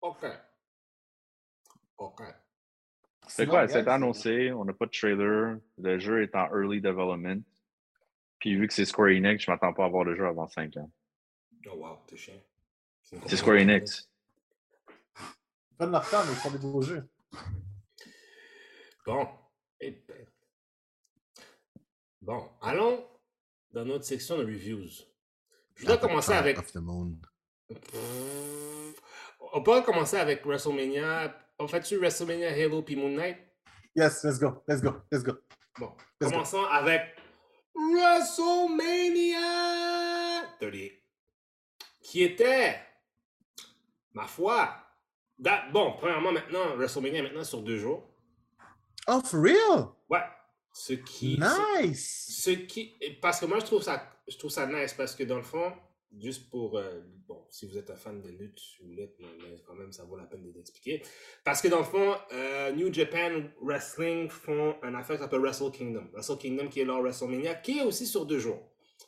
Ok. 0.00 0.24
Ok. 1.96 2.22
C'est 3.26 3.46
quoi? 3.46 3.66
C'est 3.66 3.86
annoncé, 3.88 4.52
on 4.52 4.64
n'a 4.64 4.72
pas 4.72 4.86
de 4.86 4.90
trailer. 4.90 5.58
Le 5.78 5.98
jeu 5.98 6.22
est 6.22 6.34
en 6.34 6.46
early 6.48 6.80
development. 6.80 7.42
Puis 8.38 8.54
vu 8.56 8.68
que 8.68 8.74
c'est 8.74 8.84
Square 8.84 9.08
Enix, 9.08 9.44
je 9.44 9.50
m'attends 9.50 9.72
pas 9.72 9.84
à 9.84 9.88
voir 9.88 10.04
le 10.04 10.14
jeu 10.14 10.26
avant 10.26 10.46
5 10.46 10.76
ans. 10.76 10.90
Oh 11.66 11.76
wow, 11.76 11.98
t'es 12.06 12.16
chiant. 12.16 12.40
C'est 13.02 13.36
Square. 13.36 13.56
Enix. 13.56 14.08
Prennent 15.76 15.90
leur 15.90 16.08
temps, 16.08 16.24
mais 16.24 16.32
ils 16.32 16.36
font 16.36 16.50
des 16.50 16.58
beaux 16.58 16.82
jeux. 16.82 17.08
Bon. 19.04 19.28
Eh 19.80 19.90
ben. 19.90 20.27
Bon, 22.28 22.44
allons 22.60 23.02
dans 23.72 23.86
notre 23.86 24.04
section 24.04 24.36
de 24.36 24.44
reviews. 24.44 24.86
Je 25.76 25.80
voudrais 25.80 25.98
commencer 25.98 26.32
avec. 26.34 26.58
On 29.54 29.62
pourrait 29.62 29.82
commencer 29.82 30.18
avec 30.18 30.44
WrestleMania. 30.44 31.34
En 31.58 31.66
fait-tu 31.66 31.96
WrestleMania 31.96 32.50
Halo 32.50 32.82
puis 32.82 32.96
Moon 32.96 33.08
Knight? 33.08 33.38
Yes, 33.96 34.22
let's 34.24 34.38
go, 34.38 34.62
let's 34.68 34.82
go, 34.82 34.96
let's 35.10 35.24
go. 35.24 35.38
Bon, 35.78 35.90
Let's 36.20 36.30
go. 36.30 36.36
commençons 36.36 36.64
avec 36.64 37.16
WrestleMania 37.74 39.40
38. 40.60 40.92
Qui 42.02 42.24
était, 42.24 42.78
ma 44.12 44.26
foi, 44.26 44.76
bon, 45.72 45.94
premièrement, 45.96 46.32
maintenant, 46.32 46.76
WrestleMania 46.76 47.20
est 47.20 47.22
maintenant 47.22 47.44
sur 47.44 47.62
deux 47.62 47.78
jours. 47.78 48.06
Oh, 49.06 49.22
for 49.24 49.40
real? 49.40 49.86
Ouais. 50.10 50.20
Ce 50.78 50.92
qui. 50.92 51.38
Nice! 51.80 52.26
Ce 52.44 52.50
qui. 52.50 52.94
Parce 53.20 53.40
que 53.40 53.46
moi, 53.46 53.58
je 53.60 53.64
trouve 53.66 53.82
ça, 53.82 54.08
je 54.28 54.36
trouve 54.36 54.50
ça 54.50 54.66
nice 54.66 54.94
parce 54.94 55.14
que 55.16 55.24
dans 55.24 55.36
le 55.36 55.42
fond, 55.42 55.72
juste 56.16 56.48
pour. 56.50 56.78
euh, 56.78 57.00
bon, 57.26 57.44
si 57.50 57.66
vous 57.66 57.76
êtes 57.76 57.90
un 57.90 57.96
fan 57.96 58.20
de 58.22 58.28
lutte, 58.28 58.60
ou 58.82 58.88
lutte, 58.90 59.14
mais, 59.18 59.26
quand 59.66 59.74
même, 59.74 59.92
ça 59.92 60.04
vaut 60.04 60.16
la 60.16 60.24
peine 60.24 60.42
de 60.44 60.52
l'expliquer. 60.52 61.02
Parce 61.44 61.60
que 61.60 61.68
dans 61.68 61.78
le 61.78 61.84
fond, 61.84 62.14
euh, 62.32 62.70
New 62.72 62.92
Japan 62.92 63.42
Wrestling 63.60 64.28
font 64.28 64.76
un 64.82 64.94
affaire 64.94 65.16
qui 65.16 65.22
s'appelle 65.22 65.40
Wrestle 65.40 65.72
Kingdom. 65.72 66.08
Wrestle 66.12 66.38
Kingdom 66.38 66.68
qui 66.68 66.80
est 66.80 66.84
leur 66.84 67.00
WrestleMania, 67.02 67.56
qui 67.56 67.78
est 67.78 67.82
aussi 67.82 68.06
sur 68.06 68.24
deux 68.24 68.38
jours. 68.38 68.60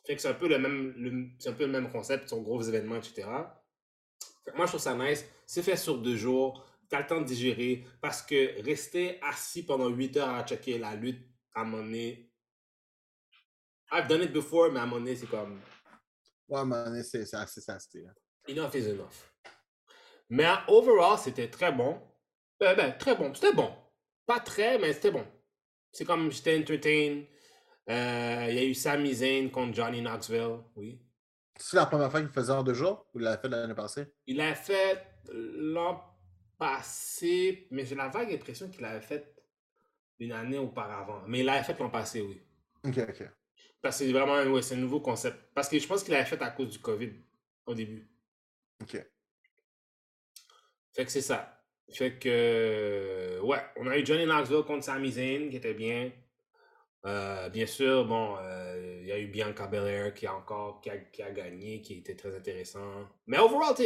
Fait 0.07 0.17
que 0.17 0.23
c'est 0.23 0.29
un 0.29 0.35
peu 0.35 0.49
le 0.49 0.59
même, 0.59 0.93
le- 0.97 1.29
c'est 1.39 1.51
un 1.51 1.53
peu 1.53 1.67
le 1.67 1.73
même 1.73 1.91
concept, 1.91 2.29
son 2.29 2.43
gros 2.43 2.61
événements, 2.63 2.97
etc. 2.97 3.29
Fait 4.45 4.51
que 4.51 4.57
moi, 4.57 4.67
je 4.67 4.71
trouve 4.73 4.81
ça 4.81 4.95
nice. 4.95 5.25
C'est 5.47 5.63
fait 5.63 5.77
sur 5.77 5.99
deux 5.99 6.17
jours. 6.17 6.65
T'as 6.89 7.01
le 7.03 7.07
temps 7.07 7.21
de 7.21 7.27
digérer. 7.27 7.85
Parce 8.01 8.23
que 8.23 8.61
rester 8.65 9.21
assis 9.23 9.65
pendant 9.65 9.89
8 9.89 10.17
heures 10.17 10.31
à 10.31 10.45
checker 10.45 10.79
la 10.79 10.95
lutte, 10.97 11.21
à 11.55 11.61
un 11.63 11.65
moment 11.65 11.83
donné. 11.83 12.31
I've 13.93 14.07
done 14.09 14.23
it 14.23 14.33
before, 14.33 14.71
mais 14.71 14.81
à 14.81 14.83
un 14.85 14.87
moment 14.87 15.01
donné, 15.01 15.17
c'est 15.17 15.27
comme. 15.27 15.61
Ouais, 16.49 16.65
mais 16.65 17.03
c'est 17.03 17.27
c'est 17.27 17.37
assez 17.37 17.61
ça, 17.61 17.79
c'était. 17.79 18.07
hein. 18.07 18.15
Enough 18.49 18.75
is 18.75 18.89
enough. 18.89 19.33
Mais 20.29 20.47
overall, 20.69 21.19
c'était 21.19 21.51
très 21.51 21.73
bon. 21.73 22.01
Euh, 22.63 22.75
ben, 22.75 22.97
très 22.97 23.17
bon. 23.17 23.33
C'était 23.35 23.53
bon. 23.53 23.73
Pas 24.27 24.41
très, 24.41 24.79
mais 24.79 24.93
c'était 24.93 25.11
bon. 25.11 25.27
C'est 25.93 26.05
comme 26.05 26.31
j'étais 26.31 26.57
entertain. 26.59 27.25
Euh, 27.89 28.47
Il 28.49 28.55
y 28.55 28.59
a 28.59 28.65
eu 28.65 28.75
Sami 28.75 29.13
Zayn 29.15 29.51
contre 29.51 29.75
Johnny 29.75 30.01
Knoxville. 30.03 30.59
Oui. 30.77 31.01
C'est 31.57 31.77
la 31.77 31.87
première 31.87 32.11
fois 32.11 32.21
qu'il 32.21 32.31
faisait 32.31 32.53
en 32.53 32.63
deux 32.63 32.75
jours 32.75 33.07
ou 33.13 33.19
il 33.19 33.25
l'a 33.25 33.39
fait 33.39 33.49
l'année 33.49 33.75
passée? 33.75 34.07
Il 34.27 34.37
l'a 34.37 34.55
fait 34.55 35.05
l'an 35.33 36.01
passé, 36.57 37.67
mais 37.71 37.85
j'ai 37.85 37.95
la 37.97 38.09
vague 38.09 38.33
impression 38.33 38.69
qu'il 38.71 38.83
l'avait 38.83 39.01
fait 39.01 39.35
une 40.21 40.33
année 40.33 40.59
auparavant. 40.59 41.23
Mais 41.27 41.41
il 41.41 41.47
l'avait 41.47 41.65
fait 41.65 41.79
l'an 41.79 41.91
passé, 41.91 42.21
oui. 42.21 42.41
Ok, 42.85 42.99
ok. 42.99 43.29
Parce 43.83 43.99
que 43.99 44.05
c'est 44.05 44.13
vraiment 44.13 44.43
ouais, 44.53 44.63
c'est 44.63 44.75
un 44.75 44.79
nouveau 44.79 45.01
concept. 45.01 45.37
Parce 45.55 45.69
que 45.69 45.79
je 45.79 45.87
pense 45.87 46.05
qu'il 46.05 46.13
l'avait 46.13 46.27
fait 46.27 46.41
à 46.43 46.51
cause 46.51 46.71
du 46.71 46.79
COVID 46.79 47.13
au 47.67 47.75
début. 47.75 48.09
Ok. 48.83 49.05
Fait 50.93 51.05
que 51.05 51.11
c'est 51.11 51.23
ça. 51.23 51.57
Fait 51.93 52.19
que, 52.19 53.41
ouais, 53.43 53.59
on 53.77 53.87
a 53.89 53.99
eu 53.99 54.07
Johnny 54.07 54.25
Knoxville 54.25 54.63
contre 54.63 54.85
Sami 54.85 55.11
Zayn, 55.11 55.49
qui 55.49 55.57
était 55.57 55.75
bien. 55.75 56.13
Euh, 57.07 57.49
bien 57.49 57.67
sûr, 57.67 58.05
bon, 58.05 58.37
euh, 58.39 58.99
il 59.01 59.09
y 59.09 59.13
a 59.13 59.19
eu 59.19 59.27
Bianca 59.27 59.67
Belair 59.67 60.13
qui 60.13 60.27
a 60.27 60.35
encore 60.35 60.81
qui 60.83 60.91
a, 60.91 60.99
qui 60.99 61.23
a 61.23 61.31
gagné, 61.31 61.81
qui 61.81 61.99
était 61.99 62.15
très 62.15 62.37
intéressant. 62.37 63.09
Mais 63.27 63.39
overall, 63.39 63.75
tu 63.75 63.85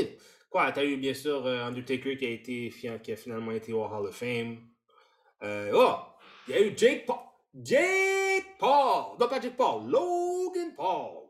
quoi, 0.51 0.73
t'as 0.73 0.85
eu 0.85 0.97
bien 0.97 1.15
sûr 1.15 1.47
euh, 1.47 1.65
Undertaker 1.65 2.17
qui 2.17 2.27
a 2.27 2.31
été 2.31 2.71
qui 2.71 3.13
a 3.13 3.17
finalement 3.17 3.53
été 3.53 3.73
au 3.73 3.85
Hall 3.85 4.07
of 4.07 4.17
Fame. 4.17 4.59
Euh, 5.43 5.71
oh, 5.75 5.97
il 6.49 6.55
y 6.55 6.59
a 6.59 6.61
eu 6.63 6.77
Jake 6.77 7.07
Paul, 7.07 7.19
Jake 7.63 8.47
Paul, 8.59 9.17
non 9.19 9.29
pas 9.29 9.41
Jake 9.41 9.57
Paul, 9.57 9.89
Logan 9.91 10.75
Paul, 10.77 11.29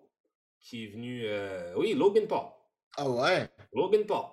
qui 0.60 0.84
est 0.84 0.88
venu, 0.88 1.22
euh, 1.26 1.74
oui, 1.76 1.94
Logan 1.94 2.26
Paul, 2.26 2.46
Ah 2.96 3.08
ouais? 3.08 3.48
Logan 3.72 4.04
Paul. 4.06 4.24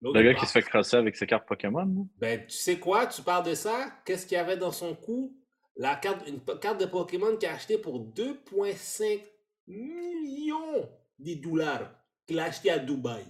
Le 0.00 0.12
gars 0.12 0.22
Paul. 0.32 0.36
qui 0.40 0.46
se 0.46 0.52
fait 0.52 0.62
crosser 0.62 0.96
avec 0.96 1.16
ses 1.16 1.26
cartes 1.26 1.46
Pokémon. 1.48 2.08
Ben, 2.18 2.46
tu 2.46 2.56
sais 2.56 2.78
quoi? 2.78 3.06
Tu 3.06 3.22
parles 3.22 3.46
de 3.46 3.54
ça? 3.54 3.90
Qu'est-ce 4.04 4.26
qu'il 4.26 4.36
y 4.36 4.40
avait 4.40 4.56
dans 4.58 4.72
son 4.72 4.94
cou? 4.94 5.34
La 5.76 5.96
carte, 5.96 6.26
une 6.28 6.40
carte 6.60 6.78
de 6.78 6.86
Pokémon 6.86 7.36
qu'il 7.36 7.48
a 7.48 7.54
achetée 7.54 7.78
pour 7.78 8.00
2,5 8.00 9.22
millions 9.66 10.88
de 11.18 11.34
dollars. 11.34 11.90
Qu'il 12.26 12.38
a 12.38 12.44
acheté 12.44 12.70
à 12.70 12.78
Dubaï. 12.78 13.24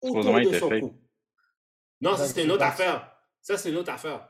Autour 0.00 0.34
de 0.40 0.52
son 0.58 0.68
cou. 0.68 0.94
Non, 2.00 2.12
ça 2.12 2.18
Ben, 2.18 2.26
c'était 2.28 2.40
tu 2.42 2.46
une 2.46 2.52
autre 2.52 2.64
affaire. 2.64 3.16
Ça, 3.42 3.56
c'est 3.58 3.70
une 3.70 3.76
autre 3.76 3.92
affaire. 3.92 4.28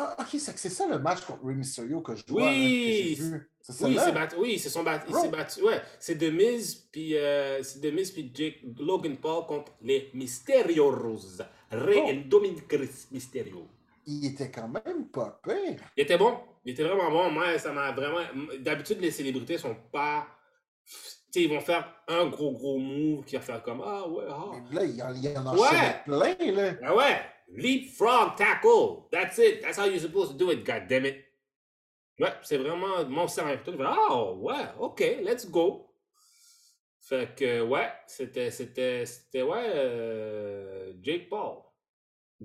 Ah, 0.00 0.16
ok, 0.20 0.26
c'est 0.38 0.56
c'est 0.58 0.68
ça 0.68 0.86
le 0.86 0.98
match 1.00 1.22
contre 1.22 1.44
Rey 1.44 1.54
Mysterio 1.54 2.00
que 2.00 2.14
je 2.14 2.22
vois. 2.28 2.42
Oui, 2.50 3.16
là, 3.18 3.38
que. 3.38 3.44
C'est 3.60 3.84
Oui, 3.84 3.94
celle-là? 3.96 4.10
battu. 4.12 4.36
Oui, 4.38 4.58
se 4.58 4.68
sont 4.70 4.82
battus. 4.84 5.10
Il 5.10 5.20
s'est 5.20 5.28
battu. 5.28 5.62
Ouais, 5.62 5.80
c'est 5.98 6.14
de 6.14 6.30
Miz 6.30 6.74
puis 6.92 7.16
euh, 7.16 7.62
c'est 7.62 7.90
Miz 7.90 8.12
puis 8.12 8.30
Jake 8.32 8.60
Logan 8.78 9.16
Paul 9.16 9.44
contre 9.46 9.72
les 9.82 10.10
Mysterios. 10.14 10.92
Rey 11.72 12.00
Oh. 12.02 12.08
et 12.08 12.14
Dominic 12.14 12.64
Mysterio. 13.10 13.66
Il 14.06 14.24
était 14.26 14.50
quand 14.50 14.68
même 14.68 15.08
pas 15.08 15.40
pire. 15.42 15.76
Il 15.96 16.02
était 16.04 16.16
bon. 16.16 16.38
Il 16.64 16.72
était 16.72 16.84
vraiment 16.84 17.10
bon. 17.10 17.30
Moi, 17.30 17.58
ça 17.58 17.72
m'a 17.72 17.90
vraiment. 17.92 18.20
D'habitude, 18.60 19.00
les 19.00 19.10
célébrités 19.10 19.58
sont 19.58 19.76
pas. 19.92 20.26
Tu 20.86 20.92
sais, 21.30 21.42
ils 21.42 21.48
vont 21.50 21.60
faire 21.60 21.86
un 22.08 22.26
gros, 22.26 22.52
gros 22.52 22.78
move 22.78 23.24
qui 23.26 23.36
va 23.36 23.42
faire 23.42 23.62
comme 23.62 23.82
Ah 23.84 24.08
ouais, 24.08 24.24
ah. 24.30 24.46
Mais 24.70 24.76
là, 24.76 24.84
il 24.86 24.96
y 24.96 25.36
en, 25.36 25.46
a 25.46 25.54
Ouais. 25.54 26.02
plein, 26.06 26.52
là. 26.52 26.72
Ah 26.82 26.94
ouais. 26.96 27.20
Leapfrog 27.56 28.36
tackle. 28.36 29.08
That's 29.10 29.38
it. 29.38 29.62
That's 29.62 29.78
how 29.78 29.84
you're 29.86 30.00
supposed 30.00 30.32
to 30.32 30.38
do 30.38 30.50
it, 30.50 30.64
God 30.64 30.86
damn 30.88 31.06
it. 31.06 31.24
Ouais, 32.20 32.32
c'est 32.42 32.58
vraiment 32.58 33.04
mon 33.08 33.28
cerveau. 33.28 33.72
Ah 33.84 34.32
ouais, 34.32 34.66
ok, 34.78 35.00
let's 35.22 35.46
go. 35.46 35.94
Fait 37.00 37.34
que, 37.34 37.62
ouais, 37.62 37.90
c'était, 38.06 38.50
c'était, 38.50 39.06
c'était, 39.06 39.42
ouais, 39.42 39.64
euh, 39.66 40.92
Jake 41.00 41.28
Paul. 41.28 41.58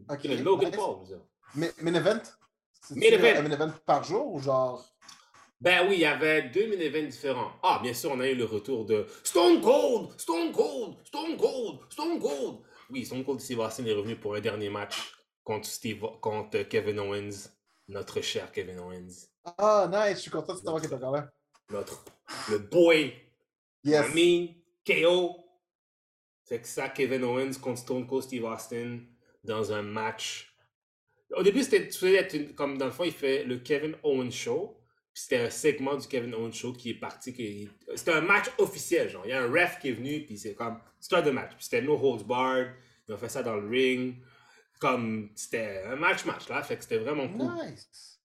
Ok, 0.10 0.24
Le 0.24 0.38
Logan 0.38 0.70
nice. 0.70 0.76
Paul, 0.78 1.06
ça. 1.08 1.16
Main 1.56 1.96
event? 1.96 2.22
Main 2.92 3.02
event. 3.02 3.40
un 3.40 3.42
main 3.42 3.52
event 3.52 3.74
par 3.86 4.04
jour 4.04 4.34
ou 4.34 4.40
genre? 4.40 4.86
Ben 5.64 5.88
oui, 5.88 5.96
il 5.96 6.02
y 6.02 6.06
avait 6.06 6.50
deux 6.50 6.68
mini-events 6.68 7.08
différents. 7.08 7.52
Ah, 7.64 7.80
bien 7.82 7.94
sûr, 7.94 8.12
on 8.12 8.20
a 8.20 8.28
eu 8.28 8.36
le 8.36 8.44
retour 8.44 8.84
de 8.84 9.06
Stone 9.24 9.62
Cold, 9.62 10.10
Stone 10.20 10.52
Cold, 10.52 10.96
Stone 11.06 11.38
Cold, 11.38 11.80
Stone 11.90 12.20
Cold. 12.20 12.58
Oui, 12.94 13.06
Stone 13.08 13.26
Cold 13.26 13.40
Steve 13.40 13.58
Austin 13.60 13.86
est 13.88 13.94
revenu 13.94 14.16
pour 14.16 14.36
un 14.36 14.40
dernier 14.40 14.70
match 14.70 15.16
contre, 15.44 15.66
Steve, 15.68 16.06
contre 16.22 16.62
Kevin 16.62 17.00
Owens, 17.00 17.50
notre 17.88 18.22
cher 18.22 18.52
Kevin 18.52 18.78
Owens, 18.80 19.30
Ah, 19.58 19.90
nice, 19.92 20.18
je 20.18 20.22
suis 20.22 20.32
content 20.32 20.54
de 20.54 20.60
savoir 20.60 20.80
qu'il 20.80 20.92
est 20.92 20.94
encore 20.94 21.12
là. 21.12 21.34
notre 21.72 22.06
le 22.52 22.60
boy, 22.60 23.12
Yes. 23.84 24.06
ami, 24.12 24.64
KO. 24.86 25.38
C'est 26.44 26.62
que 26.62 26.68
ça, 26.68 26.88
Kevin 26.90 27.24
Owens 27.24 27.54
contre 27.60 27.80
Stone 27.80 28.06
Cold 28.06 28.24
Steve 28.26 28.44
Austin 28.46 29.00
dans 29.44 29.74
un 29.74 29.82
match. 29.82 30.56
Au 31.36 31.42
début, 31.42 31.64
c'était 31.64 31.90
comme 32.54 32.78
dans 32.78 32.86
le 32.86 32.92
fond, 32.92 33.06
il 33.06 33.12
fait 33.12 33.44
le 33.44 33.58
Kevin 33.58 33.96
Owens 34.04 34.30
Show. 34.32 34.78
Puis 35.14 35.22
c'était 35.24 35.38
un 35.38 35.50
segment 35.52 35.96
du 35.96 36.08
Kevin 36.08 36.34
Owens 36.34 36.54
Show 36.54 36.74
qui 36.74 36.90
est 36.92 37.00
parti. 37.00 37.34
qui- 37.34 37.70
C'était 37.96 38.14
un 38.14 38.22
match 38.22 38.48
officiel, 38.58 39.10
genre. 39.10 39.24
Il 39.26 39.30
y 39.30 39.34
a 39.34 39.44
un 39.44 39.52
ref 39.52 39.78
qui 39.80 39.90
est 39.90 39.94
venu, 39.94 40.26
puis 40.26 40.38
c'est 40.38 40.56
comme 40.56 40.80
start 41.00 41.26
de 41.26 41.32
match. 41.32 41.52
Puis 41.56 41.66
c'était 41.66 41.82
no 41.84 41.94
holds 41.96 42.24
barred. 42.26 42.72
Ils 43.08 43.14
ont 43.14 43.18
fait 43.18 43.30
ça 43.30 43.44
dans 43.44 43.56
le 43.56 43.68
ring. 43.70 44.16
Comme 44.80 45.30
c'était 45.36 45.84
un 45.86 45.96
match-match, 45.96 46.50
là. 46.50 46.62
Fait 46.64 46.76
que 46.78 46.82
c'était 46.84 46.98
vraiment 46.98 47.28
cool. 47.30 47.54
Nice. 47.72 48.20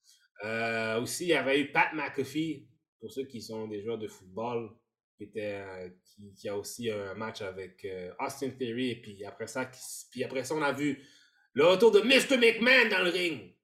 Euh, 0.45 1.01
aussi, 1.01 1.25
il 1.25 1.29
y 1.29 1.35
avait 1.35 1.61
eu 1.61 1.71
Pat 1.71 1.93
McAfee, 1.93 2.67
pour 3.01 3.13
ceux 3.13 3.25
qui 3.25 3.43
sont 3.43 3.67
des 3.69 3.83
joueurs 3.83 3.99
de 3.99 4.09
football, 4.09 4.71
qui, 5.17 5.25
était, 5.25 5.55
euh, 5.65 5.89
qui, 6.05 6.33
qui 6.35 6.49
a 6.49 6.57
aussi 6.57 6.91
un 6.91 7.15
match 7.15 7.43
avec 7.43 7.85
euh, 7.85 8.13
Austin 8.19 8.51
Theory. 8.51 8.91
Et 8.91 8.97
puis 9.01 9.25
après, 9.25 9.47
ça, 9.47 9.67
qui 9.67 9.79
puis 10.11 10.25
après 10.25 10.43
ça, 10.45 10.55
on 10.55 10.63
a 10.63 10.73
vu 10.73 11.05
le 11.53 11.67
retour 11.67 11.91
de 11.91 12.01
Mr. 12.01 12.39
McMahon 12.39 12.89
dans 12.89 13.03
le 13.05 13.11
ring. 13.11 13.55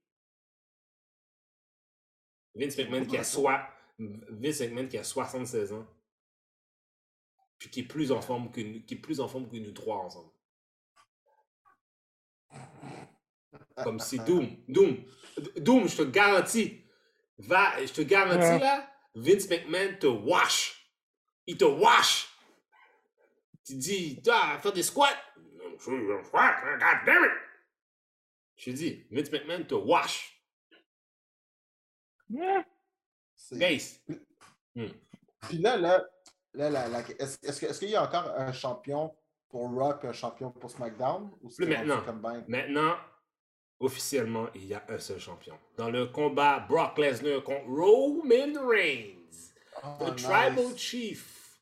Vince 2.55 2.77
McMahon 2.79 3.05
qui 3.07 3.17
a, 3.17 3.25
soi- 3.25 3.69
Vince 3.99 4.61
McMahon 4.61 4.89
qui 4.89 4.99
a 4.99 5.05
76 5.05 5.73
ans. 5.73 5.87
Puis 7.59 7.71
qui 7.71 7.81
est 7.81 7.85
plus 7.85 8.13
en 8.13 8.21
forme 8.21 8.51
que 8.51 8.61
nous, 8.61 8.83
qui 8.85 8.95
est 8.95 8.99
plus 8.99 9.21
en 9.21 9.29
forme 9.29 9.49
que 9.49 9.57
nous 9.57 9.73
trois 9.73 9.99
ensemble. 9.99 10.31
Comme 13.83 13.99
si 13.99 14.19
Doom, 14.21 14.57
Doom, 14.69 15.05
Doom, 15.57 15.89
je 15.89 15.97
te 15.97 16.03
garantis, 16.03 16.85
va, 17.39 17.85
je 17.85 17.93
te 17.93 18.03
garantis 18.03 18.41
là, 18.61 18.91
Vince 19.15 19.49
McMahon 19.49 19.97
te 19.99 20.07
wash. 20.07 20.81
Il 21.47 21.57
te 21.57 21.65
wash. 21.65 22.29
Tu 23.65 23.75
dis, 23.77 24.21
tu 24.23 24.31
vas 24.31 24.59
faire 24.61 24.73
des 24.73 24.83
squats. 24.83 25.09
Je 25.79 25.83
suis 25.83 26.13
un 26.13 26.23
squat, 26.23 26.55
God 26.79 27.07
damn 27.07 27.25
it. 27.25 27.31
Je 28.57 28.65
te 28.67 28.71
dis, 28.71 29.07
Vince 29.11 29.31
McMahon 29.33 29.65
te 29.65 29.75
wash. 29.75 30.34
Guys, 33.53 34.01
Puis 34.75 35.59
là, 35.59 35.77
là, 35.77 36.05
là, 36.55 36.71
là, 36.71 36.89
là, 36.89 37.03
est-ce 37.19 37.39
est-ce 37.47 37.61
que- 37.61 37.67
est-ce 37.67 37.79
qu'il 37.81 37.91
y 37.91 37.97
a 37.97 38.03
encore 38.05 38.31
un 38.37 38.53
champion 38.53 39.15
pour 39.49 39.69
Raw 39.71 39.95
et 40.03 40.07
un 40.07 40.13
champion 40.13 40.51
pour 40.51 40.71
SmackDown? 40.71 41.31
Ou 41.43 41.49
Plus 41.51 41.67
maintenant. 41.67 42.03
Ben- 42.23 42.45
maintenant, 42.49 42.97
officiellement, 43.81 44.47
il 44.55 44.67
y 44.67 44.75
a 44.75 44.85
un 44.89 44.99
seul 44.99 45.19
champion. 45.21 45.59
Dans 45.77 45.91
le 45.91 46.07
combat 46.07 46.61
Brock 46.61 46.97
Lesnar 46.99 47.43
contre 47.45 47.67
Roman 47.69 48.67
Reigns. 48.67 49.53
Oh, 49.83 50.05
The 50.07 50.13
nice. 50.13 50.23
Tribal 50.23 50.77
Chief. 50.79 51.61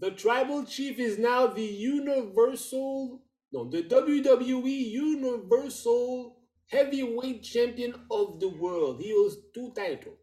The 0.00 0.14
Tribal 0.14 0.66
Chief 0.66 0.98
is 0.98 1.18
now 1.18 1.48
the 1.48 1.58
Universal, 1.60 3.20
no, 3.52 3.64
the 3.68 3.82
WWE 3.82 4.90
Universal 4.92 6.36
Heavyweight 6.70 7.42
Champion 7.44 7.92
of 8.10 8.38
the 8.40 8.48
world. 8.48 9.00
He 9.00 9.12
holds 9.12 9.36
two 9.52 9.72
titles. 9.74 10.18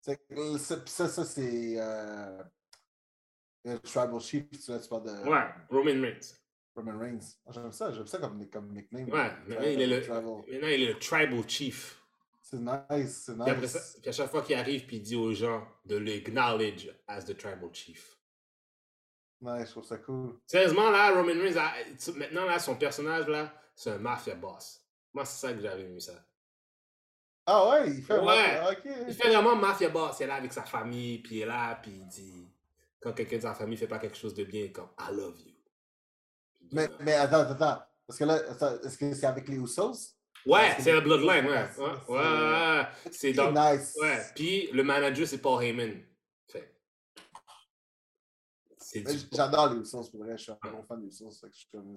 Ça, 0.00 0.16
ça 0.86 1.24
c'est 1.24 1.74
euh, 1.78 2.42
le 3.64 3.78
Tribal 3.80 4.20
Chief. 4.20 4.44
Tu, 4.50 4.70
là, 4.70 4.78
tu 4.78 4.88
parles 4.88 5.04
de 5.04 5.28
Ouais, 5.28 5.44
Roman 5.70 6.00
Reigns. 6.00 6.34
Roman 6.76 6.98
Reigns. 6.98 7.36
Ah, 7.46 7.50
J'aime 7.52 7.72
ça, 7.72 7.90
j'aime 7.92 8.06
ça 8.06 8.18
comme, 8.18 8.48
comme 8.48 8.72
nickname. 8.72 9.08
Ouais, 9.08 9.30
maintenant 9.48 9.66
il, 9.66 9.80
est 9.80 9.86
le, 9.86 10.00
Tribal. 10.00 10.22
maintenant 10.24 10.68
il 10.68 10.82
est 10.82 10.92
le 10.92 10.98
Tribal 10.98 11.48
Chief. 11.48 12.00
C'est 12.40 12.58
nice, 12.58 13.22
c'est 13.26 13.32
Puis, 13.34 13.50
après 13.50 13.66
ça, 13.66 13.78
nice. 13.80 13.98
puis 14.00 14.08
à 14.08 14.12
chaque 14.12 14.30
fois 14.30 14.42
qu'il 14.42 14.54
arrive, 14.54 14.86
puis 14.86 14.98
il 14.98 15.02
dit 15.02 15.16
aux 15.16 15.32
gens 15.32 15.66
de 15.84 15.96
l'acknowledge 15.96 16.88
as 17.08 17.24
the 17.24 17.36
Tribal 17.36 17.70
Chief. 17.72 18.16
Nice, 19.40 19.66
je 19.66 19.70
trouve 19.72 19.84
ça 19.84 19.98
cool. 19.98 20.38
Sérieusement, 20.46 20.90
là, 20.90 21.10
Roman 21.10 21.32
Reigns, 21.42 22.14
maintenant, 22.14 22.44
là, 22.44 22.58
son 22.60 22.76
personnage, 22.76 23.26
là, 23.26 23.52
c'est 23.74 23.90
un 23.90 23.98
mafia 23.98 24.36
boss. 24.36 24.85
Moi, 25.16 25.24
c'est 25.24 25.46
ça 25.46 25.54
que 25.54 25.60
j'avais 25.62 25.84
aimé 25.84 25.98
ça. 25.98 26.12
Ah 27.46 27.70
ouais, 27.70 27.88
il 27.90 28.02
fait 28.02 28.18
Ouais. 28.18 28.60
ok. 28.70 28.82
Il 29.08 29.14
fait 29.14 29.28
vraiment 29.28 29.56
mafia 29.56 29.88
boss. 29.88 30.18
Il 30.20 30.24
est 30.24 30.26
là 30.26 30.34
avec 30.34 30.52
sa 30.52 30.62
famille, 30.62 31.20
puis 31.20 31.36
il 31.36 31.40
est 31.40 31.46
là, 31.46 31.74
puis 31.76 31.90
il 31.90 32.06
dit... 32.06 32.52
Quand 33.00 33.14
quelqu'un 33.14 33.38
de 33.38 33.42
sa 33.42 33.54
famille 33.54 33.78
fait 33.78 33.86
pas 33.88 33.98
quelque 33.98 34.18
chose 34.18 34.34
de 34.34 34.44
bien, 34.44 34.68
comme 34.68 34.90
«I 35.00 35.14
love 35.14 35.40
you». 35.40 35.54
Mais, 36.72 36.86
mais 37.00 37.14
attends, 37.14 37.48
attends. 37.50 37.82
Parce 38.06 38.18
que 38.18 38.24
là, 38.24 38.42
est-ce 38.84 38.98
que 38.98 39.14
c'est 39.14 39.24
avec 39.24 39.48
les 39.48 39.56
Usos? 39.56 40.12
Ouais, 40.44 40.76
c'est- 40.80 40.92
la 40.92 41.00
bloodline, 41.00 41.46
ouais. 41.46 41.66
c'est- 41.74 41.80
Ouais, 41.80 42.86
c'est- 43.10 43.28
ouais, 43.28 43.34
dans... 43.52 43.52
Nice. 43.72 43.96
Ouais, 44.02 44.20
puis 44.34 44.68
le 44.70 44.82
manager, 44.82 45.26
c'est 45.26 45.38
Paul 45.38 45.64
Heyman. 45.64 46.02
Fait. 46.52 46.76
J'adore 49.32 49.72
les 49.72 49.80
Usos, 49.80 50.10
pour 50.10 50.20
vrai. 50.24 50.36
Je 50.36 50.42
suis 50.42 50.52
un 50.52 50.58
gros 50.70 50.82
fan 50.82 51.00
des 51.00 51.08
Usos. 51.08 51.30
fait 51.40 51.46
que 51.48 51.54
je 51.54 51.58
suis 51.60 51.68
comme... 51.70 51.96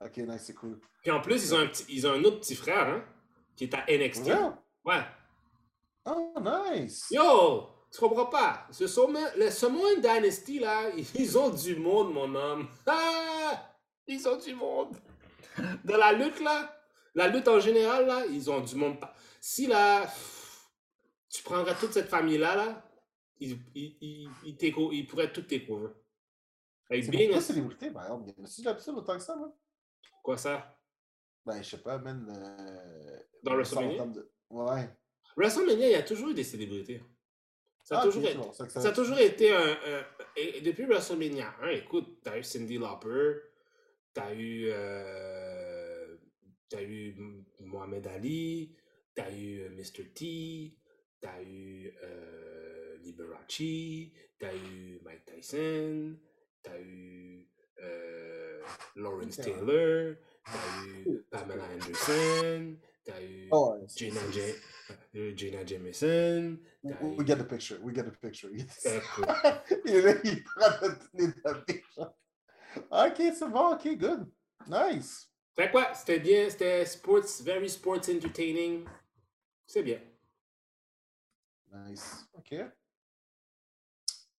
Ok, 0.00 0.16
nice, 0.18 0.42
c'est 0.44 0.54
cool. 0.54 0.78
Puis 1.02 1.10
en 1.10 1.20
plus, 1.20 1.44
ils 1.44 1.54
ont 1.54 1.58
un, 1.58 1.66
petit... 1.66 1.84
ils 1.88 2.06
ont 2.06 2.12
un 2.12 2.24
autre 2.24 2.40
petit 2.40 2.54
frère, 2.54 2.88
hein, 2.88 3.04
qui 3.56 3.64
est 3.64 3.74
à 3.74 3.84
NXT. 3.88 4.26
Ouais? 4.26 4.34
Ouais. 4.84 5.02
Oh, 6.04 6.34
nice. 6.40 7.06
Yo, 7.10 7.68
tu 7.90 8.00
comprends 8.00 8.26
pas? 8.26 8.66
Ce 8.70 8.86
Samoan- 8.86 9.36
le 9.36 9.50
Samoan 9.50 10.00
Dynasty, 10.00 10.60
là, 10.60 10.90
ils 11.14 11.38
ont 11.38 11.50
du 11.50 11.76
monde, 11.76 12.12
mon 12.12 12.34
homme. 12.34 12.68
Ah! 12.86 13.74
Ils 14.06 14.26
ont 14.26 14.36
du 14.36 14.54
monde. 14.54 14.96
Dans 15.84 15.98
la 15.98 16.12
lutte, 16.12 16.40
là, 16.40 16.74
la 17.14 17.28
lutte 17.28 17.46
en 17.48 17.60
général, 17.60 18.06
là, 18.06 18.24
ils 18.26 18.50
ont 18.50 18.60
du 18.60 18.74
monde. 18.74 18.96
Si, 19.38 19.66
là, 19.66 20.10
tu 21.28 21.42
prendrais 21.42 21.74
toute 21.74 21.92
cette 21.92 22.08
famille-là, 22.08 22.56
là, 22.56 22.90
ils, 23.38 23.58
ils, 23.74 24.30
ils, 24.44 25.06
pourraient 25.06 25.30
tout 25.30 25.42
découvrir. 25.42 25.90
Avec 26.88 27.04
C'est 27.04 27.10
beaucoup 27.10 27.34
de 27.34 27.40
célébrités, 27.40 27.90
par 27.90 28.04
exemple. 28.04 28.32
De 28.32 28.64
l'habitude 28.64 28.94
autant 28.94 29.16
que 29.16 29.22
ça, 29.22 29.36
là? 29.36 29.52
Quoi 30.22 30.36
ça? 30.36 30.78
Ben, 31.46 31.62
je 31.62 31.70
sais 31.70 31.82
pas, 31.82 31.98
man. 31.98 32.26
euh, 32.30 33.18
Dans 33.42 33.54
WrestleMania? 33.54 34.06
de- 34.06 34.30
Ouais. 34.50 34.88
WrestleMania, 35.36 35.86
il 35.88 35.92
y 35.92 35.94
a 35.94 36.02
toujours 36.02 36.28
eu 36.30 36.34
des 36.34 36.44
célébrités. 36.44 37.02
Ça 37.84 37.96
a, 37.96 38.00
Ah, 38.00 38.04
toujours, 38.04 38.22
été, 38.24 38.38
ça 38.52 38.68
ça- 38.68 38.80
ça 38.82 38.88
a 38.88 38.92
toujours 38.92 39.18
été 39.18 39.50
un. 39.50 39.70
un- 39.72 40.06
et 40.36 40.60
depuis 40.60 40.84
WrestleMania 40.84 41.54
1, 41.62 41.68
écoute, 41.70 42.20
t'as 42.22 42.38
eu 42.38 42.42
Cindy 42.42 42.76
Lauper, 42.76 43.36
t'as 44.12 44.34
eu. 44.34 44.66
euh, 44.70 46.16
t'as 46.68 46.82
eu 46.82 47.16
Mohamed 47.60 48.06
Ali, 48.08 48.76
t'as 49.14 49.30
eu 49.32 49.60
euh, 49.62 49.70
Mr. 49.70 50.12
T, 50.12 50.76
t'as 51.20 51.40
eu 51.42 51.94
euh, 52.02 52.98
Liberace, 52.98 54.12
t'as 54.38 54.54
eu 54.54 55.00
Mike 55.02 55.24
Tyson, 55.24 56.18
t'as 56.62 56.78
eu 56.78 57.48
euh, 57.80 58.62
Lawrence. 58.96 59.36
Taylor, 59.36 60.16
t'as 60.44 60.84
eu 61.06 61.22
Pamela 61.30 61.64
Anderson, 61.74 62.76
t'as 63.04 63.20
eu 63.22 63.48
Oh, 63.52 63.76
Gina, 63.96 64.20
Ja- 64.32 64.96
euh, 65.16 65.32
Gina 65.36 65.64
Jameson. 65.64 66.58
We, 66.82 66.94
eu- 67.20 67.26
get 67.26 67.36
the 67.36 67.44
picture. 67.46 67.78
We 67.82 67.94
get 67.94 68.04
the 68.04 68.16
picture. 68.20 68.50
Yes. 68.52 68.84
Il 69.84 69.94
est 70.06 70.20
il 70.24 70.42
prend 70.44 70.88
la 71.44 71.54
picture. 71.54 72.14
Ok, 72.90 73.16
c'est 73.16 73.48
bon. 73.48 73.72
Ok, 73.74 73.86
good. 73.96 74.26
Nice. 74.68 75.30
Fait 75.56 75.70
quoi? 75.70 75.92
C'était 75.94 76.20
bien, 76.20 76.48
c'était 76.50 76.84
sports, 76.86 77.42
very 77.42 77.68
sports 77.68 78.08
entertaining. 78.08 78.84
C'est 79.66 79.82
bien. 79.82 80.00
Nice. 81.72 82.26
Ok. 82.34 82.54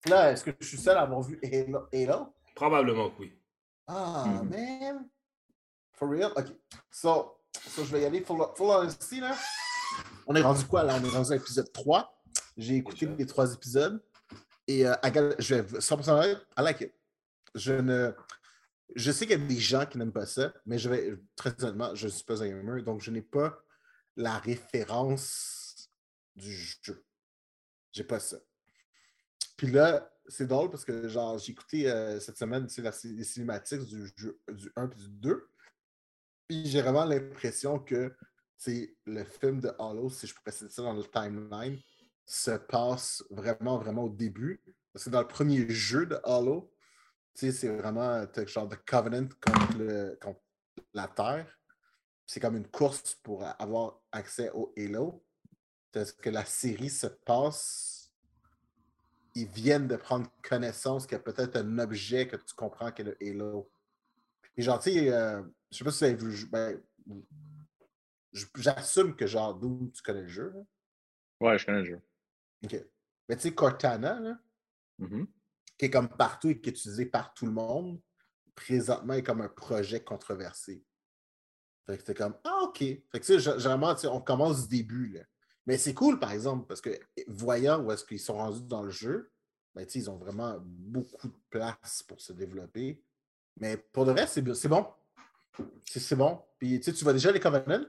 Là, 0.08 0.32
est-ce 0.32 0.44
que 0.46 0.52
je 0.60 0.66
suis 0.68 0.78
seul 0.78 0.98
à 0.98 1.02
avoir 1.02 1.22
vu 1.22 1.40
Halo? 1.94 2.34
Probablement 2.56 3.10
que 3.12 3.22
oui. 3.22 3.34
Ah, 3.88 4.26
Mhm. 4.43 4.50
man. 4.50 5.10
For 5.93 6.10
real? 6.10 6.32
OK. 6.36 6.47
So, 6.91 7.38
so 7.68 7.84
je 7.84 7.91
vais 7.91 8.02
y 8.02 8.06
aller 8.06 8.22
full, 8.22 8.41
full 8.56 8.70
honesty, 8.70 9.20
là. 9.20 9.36
On 10.28 10.36
est 10.36 10.41
rendu 10.41 10.66
quoi, 10.66 10.84
là? 10.84 10.95
On 11.00 11.04
est 11.04 11.10
rendu 11.10 11.32
à 11.32 11.36
l'épisode 11.36 11.72
3. 11.74 12.22
J'ai 12.58 12.76
écouté 12.76 13.06
les 13.18 13.26
trois 13.26 13.52
épisodes. 13.54 14.02
Et 14.68 14.86
euh, 14.86 14.93
je 15.39 15.56
vais 15.56 15.80
100% 15.80 16.12
honnête, 16.12 16.38
I 16.58 16.62
like 16.62 16.82
it. 16.82 16.93
Je 17.56 17.74
ne... 17.74 18.14
Je 18.95 19.12
sais 19.12 19.26
qu'il 19.26 19.39
y 19.39 19.43
a 19.43 19.47
des 19.47 19.60
gens 19.60 19.86
qui 19.86 19.97
n'aiment 19.97 20.12
pas 20.12 20.26
ça, 20.28 20.54
mais 20.66 20.78
je 20.78 20.89
vais, 20.89 21.16
très 21.36 21.52
honnêtement, 21.64 21.93
je 21.95 22.06
ne 22.06 22.12
suis 22.12 22.24
pas 22.24 22.43
un 22.43 22.47
gamer, 22.47 22.84
donc 22.84 23.02
je 23.02 23.10
n'ai 23.12 23.22
pas 23.22 23.58
la 24.16 24.38
référence 24.39 25.89
du 26.36 26.54
jeu. 26.54 27.04
J'ai 27.91 28.04
pas 28.04 28.20
ça. 28.20 28.38
Puis 29.58 29.68
là, 29.72 30.12
c'est 30.30 30.47
drôle 30.47 30.69
parce 30.69 30.86
que 30.86 31.07
genre 31.07 31.38
j'ai 31.38 31.51
écouté 31.51 31.89
euh, 31.89 32.19
cette 32.19 32.38
semaine 32.38 32.67
tu 32.67 32.82
la, 32.82 32.91
les 33.03 33.23
cinématiques 33.23 33.86
du 33.86 34.07
jeu 34.15 34.39
du 34.51 34.71
1 34.75 34.86
et 34.86 34.95
du 34.95 35.09
2. 35.09 35.49
Puis 36.47 36.65
j'ai 36.65 36.82
vraiment 36.82 37.05
l'impression 37.05 37.80
que 37.80 38.13
c'est 38.57 38.95
le 39.05 39.23
film 39.23 39.59
de 39.59 39.71
Hollow, 39.80 40.09
si 40.09 40.27
je 40.27 40.36
passer 40.43 40.67
ça 40.69 40.82
dans 40.82 40.93
le 40.93 41.03
timeline, 41.03 41.80
se 42.25 42.51
passe 42.51 43.23
vraiment, 43.30 43.77
vraiment 43.77 44.03
au 44.03 44.09
début. 44.09 44.61
Parce 44.93 45.05
que 45.05 45.09
dans 45.09 45.21
le 45.21 45.27
premier 45.27 45.69
jeu 45.69 46.05
de 46.05 46.19
sais, 47.34 47.51
c'est 47.51 47.69
vraiment 47.69 48.25
genre 48.47 48.67
de 48.67 48.75
Covenant 48.75 49.30
contre, 49.41 50.19
contre 50.19 50.41
la 50.93 51.07
Terre. 51.07 51.47
C'est 52.25 52.39
comme 52.39 52.57
une 52.57 52.67
course 52.67 53.15
pour 53.15 53.43
avoir 53.43 54.01
accès 54.11 54.51
au 54.51 54.73
Halo. 54.77 55.23
Parce 55.91 56.11
que 56.11 56.30
la 56.30 56.45
série 56.45 56.89
se 56.89 57.07
passe 57.07 57.99
ils 59.36 59.47
viennent 59.47 59.88
de 59.88 59.95
prendre 59.95 60.30
connaissance 60.43 61.05
qu'il 61.05 61.13
y 61.17 61.19
a 61.19 61.23
peut-être 61.23 61.55
un 61.57 61.80
objet 61.80 62.27
que 62.27 62.36
tu 62.36 62.53
comprends 62.55 62.91
qu'est 62.91 63.03
le 63.03 63.17
Halo. 63.21 63.71
Puis 64.53 64.63
genre, 64.63 64.80
tu 64.80 64.91
sais, 64.91 65.11
euh, 65.13 65.41
je 65.71 65.77
sais 65.77 65.84
pas 65.84 65.91
si 65.91 65.97
vous 65.99 66.03
avez 66.05 66.15
vu, 66.15 66.45
ben, 66.47 66.82
j'assume 68.55 69.15
que 69.15 69.27
genre, 69.27 69.55
d'où 69.55 69.91
tu 69.93 70.01
connais 70.01 70.21
le 70.23 70.27
jeu. 70.27 70.51
là. 70.53 70.61
Ouais, 71.41 71.57
je 71.57 71.65
connais 71.65 71.80
le 71.80 71.86
jeu. 71.86 72.01
OK. 72.63 72.75
Mais 73.27 73.36
tu 73.36 73.43
sais, 73.43 73.53
Cortana, 73.55 74.19
là, 74.19 74.39
Mhm. 74.97 75.27
qui 75.77 75.86
est 75.86 75.89
comme 75.89 76.09
partout 76.09 76.49
et 76.49 76.59
qui 76.59 76.69
est 76.69 76.71
utilisé 76.73 77.05
par 77.05 77.34
tout 77.34 77.45
le 77.45 77.51
monde, 77.51 78.01
présentement 78.55 79.13
est 79.13 79.23
comme 79.23 79.41
un 79.41 79.47
projet 79.49 80.03
controversé. 80.03 80.84
Fait 81.86 81.93
que 81.97 81.99
c'était 81.99 82.13
comme, 82.15 82.38
ah, 82.43 82.59
OK. 82.63 82.80
Fait 82.80 83.01
que 83.13 83.17
tu 83.19 83.23
sais, 83.25 83.38
gé- 83.38 83.57
généralement, 83.57 83.95
on 84.11 84.21
commence 84.21 84.67
du 84.67 84.77
début, 84.77 85.07
là. 85.09 85.21
Mais 85.70 85.78
c'est 85.78 85.93
cool, 85.93 86.17
par 86.17 86.32
exemple, 86.32 86.65
parce 86.65 86.82
que 86.82 86.89
voyant 87.28 87.80
où 87.84 87.91
est-ce 87.91 88.03
qu'ils 88.03 88.20
sont 88.20 88.38
rendus 88.38 88.63
dans 88.63 88.82
le 88.82 88.89
jeu, 88.89 89.32
ben, 89.76 89.86
ils 89.93 90.09
ont 90.09 90.17
vraiment 90.17 90.57
beaucoup 90.59 91.28
de 91.28 91.38
place 91.51 92.01
pour 92.07 92.20
se 92.20 92.34
développer. 92.34 93.03
Mais 93.57 93.78
pour 93.78 94.03
le 94.03 94.13
reste, 94.13 94.34
c'est 94.34 94.67
bon. 94.67 94.88
C'est 95.86 96.15
bon. 96.15 96.41
Puis, 96.57 96.80
tu 96.80 96.91
vois 97.03 97.13
déjà 97.13 97.32
les 97.32 97.39
Covenants. 97.39 97.86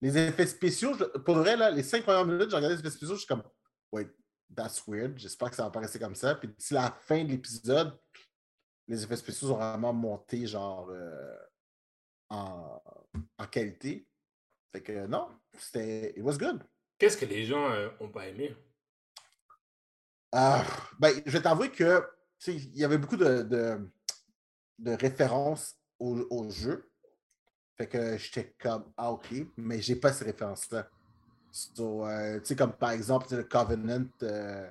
Les 0.00 0.16
effets 0.16 0.46
spéciaux, 0.46 0.92
pour 1.24 1.34
le 1.34 1.40
vrai, 1.40 1.56
là, 1.56 1.68
les 1.72 1.82
cinq 1.82 2.04
premières 2.04 2.26
minutes, 2.26 2.48
j'ai 2.48 2.54
regardé 2.54 2.76
les 2.76 2.80
effets 2.80 2.96
spéciaux, 2.96 3.16
je 3.16 3.22
suis 3.22 3.26
comme, 3.26 3.42
wait, 3.90 4.08
that's 4.54 4.86
weird. 4.86 5.18
J'espère 5.18 5.50
que 5.50 5.56
ça 5.56 5.68
va 5.68 5.80
rester 5.80 5.98
comme 5.98 6.14
ça. 6.14 6.36
Puis, 6.36 6.46
d'ici 6.46 6.74
la 6.74 6.92
fin 6.92 7.24
de 7.24 7.30
l'épisode, 7.30 7.98
les 8.86 9.02
effets 9.02 9.16
spéciaux 9.16 9.50
ont 9.50 9.56
vraiment 9.56 9.92
monté, 9.92 10.46
genre, 10.46 10.90
euh, 10.90 11.36
en, 12.28 12.80
en 13.36 13.46
qualité. 13.48 14.06
Fait 14.70 14.80
que 14.80 15.06
non, 15.08 15.28
c'était. 15.58 16.16
It 16.16 16.22
was 16.22 16.38
good. 16.38 16.62
Qu'est-ce 16.98 17.16
que 17.16 17.26
les 17.26 17.44
gens 17.44 17.70
euh, 17.70 17.88
ont 18.00 18.08
pas 18.08 18.26
aimé? 18.26 18.56
Ah, 20.32 20.64
ben, 20.98 21.12
je 21.24 21.30
vais 21.30 21.42
t'avouer 21.42 21.70
que 21.70 22.02
il 22.46 22.76
y 22.76 22.84
avait 22.84 22.98
beaucoup 22.98 23.16
de, 23.16 23.78
références 24.84 25.76
au, 25.98 26.50
jeu. 26.50 26.90
Fait 27.76 27.86
que 27.86 28.16
j'étais 28.16 28.54
comme 28.58 28.92
Ah 28.96 29.12
ok, 29.12 29.28
mais 29.56 29.80
j'ai 29.80 29.96
pas 29.96 30.12
ces 30.12 30.24
références-là. 30.24 30.88
Euh, 31.80 32.40
comme 32.56 32.72
par 32.74 32.90
exemple, 32.90 33.34
le 33.34 33.44
Covenant, 33.44 34.06
euh, 34.22 34.68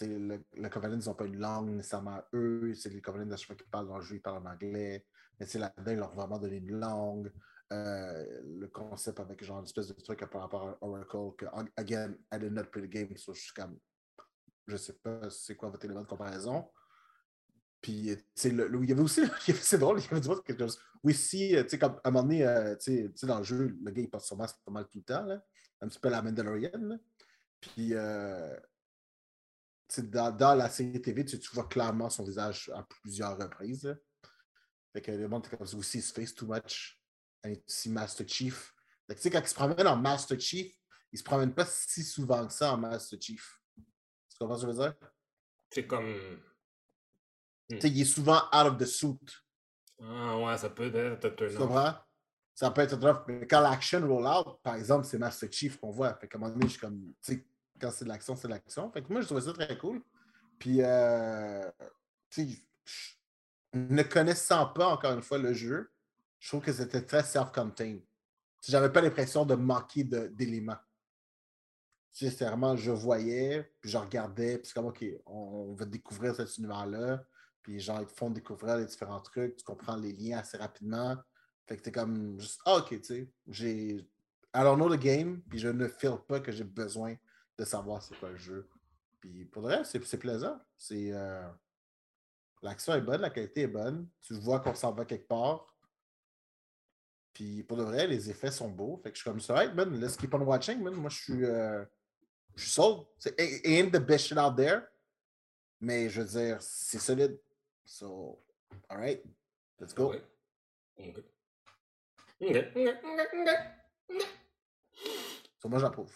le, 0.00 0.38
le 0.56 0.68
Covenant, 0.68 0.98
ils 1.00 1.06
n'ont 1.06 1.14
pas 1.14 1.24
une 1.24 1.38
langue 1.38 1.70
nécessairement 1.70 2.22
eux. 2.32 2.72
C'est 2.74 2.90
les 2.90 3.00
Covenant, 3.00 3.32
à 3.32 3.36
chaque 3.36 3.48
fois 3.48 3.56
qu'ils 3.56 3.66
parlent 3.66 3.88
dans 3.88 3.98
le 3.98 4.04
jeu, 4.04 4.16
ils 4.16 4.22
parlent 4.22 4.46
en 4.46 4.50
anglais. 4.50 5.04
Mais 5.40 5.46
là-dedans, 5.54 5.90
ils 5.90 5.98
leur 5.98 6.12
ont 6.12 6.16
vraiment 6.16 6.38
donné 6.38 6.56
une 6.56 6.78
langue. 6.78 7.32
Euh, 7.74 8.40
le 8.60 8.68
concept 8.68 9.18
avec 9.18 9.42
genre 9.42 9.58
une 9.58 9.64
espèce 9.64 9.88
de 9.88 9.94
truc 10.00 10.20
par 10.30 10.42
rapport 10.42 10.68
à 10.68 10.78
Oracle, 10.80 11.34
que, 11.36 11.46
again, 11.76 12.14
I 12.32 12.38
did 12.38 12.52
not 12.52 12.64
play 12.64 12.82
the 12.82 12.90
game, 12.90 13.16
so 13.16 13.34
je 13.34 13.40
suis 13.40 13.52
comme 13.52 13.78
je 14.66 14.76
sais 14.76 14.94
pas 14.94 15.28
c'est 15.28 15.56
quoi 15.56 15.70
votre 15.70 15.84
élément 15.84 16.02
de 16.02 16.06
comparaison. 16.06 16.70
Puis, 17.80 18.16
sais, 18.34 18.50
le- 18.50 18.70
il 18.82 18.88
y 18.88 18.92
avait 18.92 19.02
aussi, 19.02 19.22
il 19.48 19.54
c'est 19.56 19.78
drôle, 19.78 19.98
il 20.00 20.04
y 20.04 20.08
avait 20.10 20.20
du 20.20 20.28
monde 20.28 20.42
quelque 20.44 20.60
chose. 20.60 20.78
Oui, 21.02 21.12
si, 21.14 21.54
euh, 21.56 21.64
tu 21.64 21.70
sais, 21.70 21.78
comme 21.78 22.00
à 22.02 22.08
un 22.08 22.10
moment 22.12 22.22
donné, 22.22 22.46
euh, 22.46 22.76
tu 22.76 23.10
sais- 23.14 23.26
dans 23.26 23.38
le 23.38 23.44
jeu, 23.44 23.76
le 23.82 23.90
gars, 23.90 24.02
il 24.02 24.08
porte 24.10 24.24
son 24.24 24.36
masque 24.36 24.56
pas 24.64 24.72
mal 24.72 24.84
tout 24.88 24.98
le 24.98 25.04
temps, 25.04 25.24
là. 25.24 25.42
un 25.80 25.88
petit 25.88 25.98
peu 25.98 26.08
la 26.08 26.22
Mandalorian. 26.22 26.98
Puis, 27.60 27.94
euh, 27.94 28.56
dans, 29.98 30.30
dans 30.34 30.54
la 30.54 30.70
série 30.70 31.00
TV, 31.02 31.24
tu, 31.24 31.36
vois 31.52 31.68
clairement 31.68 32.08
son 32.08 32.24
visage 32.24 32.70
à 32.74 32.82
plusieurs 32.84 33.36
reprises. 33.36 33.84
là. 33.84 33.96
Fait 34.92 35.02
que 35.02 35.10
le 35.10 35.28
monde 35.28 35.46
comme 35.48 35.60
aussi, 35.62 35.98
his 35.98 36.12
face 36.12 36.34
too 36.34 36.46
much. 36.46 37.03
To 37.44 37.60
see 37.66 37.90
Master 37.90 38.26
Chief. 38.26 38.74
Tu 39.08 39.16
sais, 39.18 39.30
quand 39.30 39.40
il 39.40 39.46
se 39.48 39.54
promène 39.54 39.86
en 39.86 39.96
Master 39.96 40.40
Chief, 40.40 40.74
il 41.12 41.18
se 41.18 41.22
promène 41.24 41.52
pas 41.52 41.66
si 41.66 42.02
souvent 42.02 42.46
que 42.46 42.52
ça 42.52 42.72
en 42.72 42.78
Master 42.78 43.18
Chief. 43.20 43.60
Tu 43.76 44.38
comprends 44.38 44.56
ce 44.56 44.64
que 44.66 44.72
je 44.72 44.76
veux 44.76 44.82
dire? 44.82 44.94
C'est 45.70 45.86
comme. 45.86 46.40
Tu 47.68 47.80
sais, 47.80 47.88
il 47.90 48.00
est 48.00 48.04
souvent 48.06 48.38
out 48.52 48.66
of 48.66 48.78
the 48.78 48.86
suit. 48.86 49.18
Ah 50.02 50.38
ouais, 50.38 50.56
ça 50.58 50.70
peut 50.70 50.86
être 50.86 50.96
un 50.96 51.16
Tu 51.50 51.56
comprends? 51.56 51.94
Ça 52.54 52.70
peut 52.70 52.82
être 52.82 52.96
rough, 52.96 53.24
mais 53.26 53.46
quand 53.46 53.60
l'action 53.60 54.06
roll 54.06 54.26
out, 54.26 54.60
par 54.62 54.76
exemple, 54.76 55.04
c'est 55.06 55.18
Master 55.18 55.52
Chief 55.52 55.78
qu'on 55.78 55.90
voit. 55.90 56.14
Fait 56.14 56.28
qu'à 56.28 56.38
un 56.38 56.40
moment 56.40 56.52
donné, 56.52 56.66
je 56.66 56.72
suis 56.72 56.80
comme, 56.80 57.12
tu 57.20 57.34
sais, 57.34 57.46
quand 57.80 57.90
c'est 57.90 58.04
de 58.04 58.10
l'action, 58.10 58.36
c'est 58.36 58.48
de 58.48 58.52
l'action. 58.52 58.90
Fait 58.90 59.02
que 59.02 59.12
moi, 59.12 59.20
je 59.20 59.26
trouvais 59.26 59.40
ça 59.40 59.52
très 59.52 59.76
cool. 59.76 60.02
Puis, 60.58 60.78
euh, 60.80 61.68
tu 62.30 62.48
sais, 62.48 62.62
je- 62.84 63.14
ne 63.74 64.02
connaissant 64.04 64.66
pas 64.68 64.86
encore 64.86 65.12
une 65.12 65.22
fois 65.22 65.38
le 65.38 65.52
jeu, 65.52 65.90
je 66.44 66.50
trouve 66.50 66.60
que 66.60 66.74
c'était 66.74 67.00
très 67.00 67.22
self-contained. 67.22 68.02
J'avais 68.68 68.92
pas 68.92 69.00
l'impression 69.00 69.46
de 69.46 69.54
manquer 69.54 70.04
d'éléments. 70.04 70.76
Vraiment, 72.20 72.76
je 72.76 72.90
voyais, 72.90 73.72
puis 73.80 73.90
je 73.90 73.96
regardais, 73.96 74.58
puis 74.58 74.66
c'est 74.66 74.74
comme, 74.74 74.84
OK, 74.84 75.02
on, 75.24 75.72
va 75.72 75.86
découvrir 75.86 76.34
cet 76.34 76.58
univers-là. 76.58 77.24
Puis, 77.62 77.80
genre, 77.80 78.02
ils 78.02 78.14
font 78.14 78.28
découvrir 78.28 78.76
les 78.76 78.84
différents 78.84 79.22
trucs, 79.22 79.56
tu 79.56 79.64
comprends 79.64 79.96
les 79.96 80.12
liens 80.12 80.40
assez 80.40 80.58
rapidement. 80.58 81.16
Fait 81.66 81.78
que 81.78 81.82
t'es 81.82 81.90
comme 81.90 82.38
juste, 82.38 82.60
ah, 82.66 82.76
ok, 82.76 82.90
tu 82.90 83.02
sais, 83.02 83.32
j'ai. 83.46 84.06
Don't 84.52 84.76
know 84.76 84.94
the 84.94 85.00
game, 85.00 85.40
puis 85.48 85.58
je 85.58 85.68
ne 85.68 85.88
feel 85.88 86.18
pas 86.28 86.40
que 86.40 86.52
j'ai 86.52 86.64
besoin 86.64 87.16
de 87.56 87.64
savoir 87.64 88.02
c'est 88.02 88.18
quoi 88.18 88.28
le 88.28 88.36
jeu. 88.36 88.68
Puis 89.18 89.46
pour 89.46 89.62
le 89.62 89.68
reste, 89.68 89.92
c'est- 89.92 90.04
c'est 90.04 90.18
plaisant. 90.18 90.60
C'est. 90.76 91.10
euh, 91.10 91.48
L'action 92.60 92.92
est 92.94 93.00
bonne, 93.00 93.22
la 93.22 93.30
qualité 93.30 93.62
est 93.62 93.66
bonne. 93.66 94.08
Tu 94.20 94.34
vois 94.34 94.60
qu'on 94.60 94.74
s'en 94.74 94.92
va 94.92 95.06
quelque 95.06 95.26
part. 95.26 95.73
Puis 97.34 97.62
pour 97.64 97.76
le 97.76 97.82
vrai, 97.84 98.06
les 98.06 98.30
effets 98.30 98.50
sont 98.52 98.68
beaux. 98.70 98.96
Fait 99.02 99.10
que 99.10 99.16
je 99.16 99.22
suis 99.22 99.30
comme 99.30 99.40
ça, 99.40 99.54
right, 99.54 99.74
man, 99.74 100.00
let's 100.00 100.16
keep 100.16 100.32
on 100.34 100.40
watching, 100.42 100.80
man. 100.80 100.94
Moi, 100.94 101.10
je 101.10 101.16
suis. 101.22 101.44
euh, 101.44 101.84
Je 102.54 102.62
suis 102.62 102.70
sold. 102.70 103.06
C'est 103.18 103.34
ain't 103.38 103.90
the 103.90 103.98
best 104.00 104.26
shit 104.28 104.38
out 104.38 104.56
there. 104.56 104.82
Mais 105.80 106.08
je 106.08 106.22
veux 106.22 106.28
dire, 106.28 106.62
c'est 106.62 106.98
solide. 107.00 107.38
So, 107.84 108.40
alright, 108.88 109.22
let's 109.80 109.92
go. 109.92 110.12
Ouais. 110.12 110.22
Ok. 110.96 111.24
Ok, 112.40 112.56
ok, 112.76 112.76
ok, 113.04 113.48
ok. 114.10 114.22
So, 115.60 115.68
moi, 115.68 115.78
j'approuve. 115.80 116.14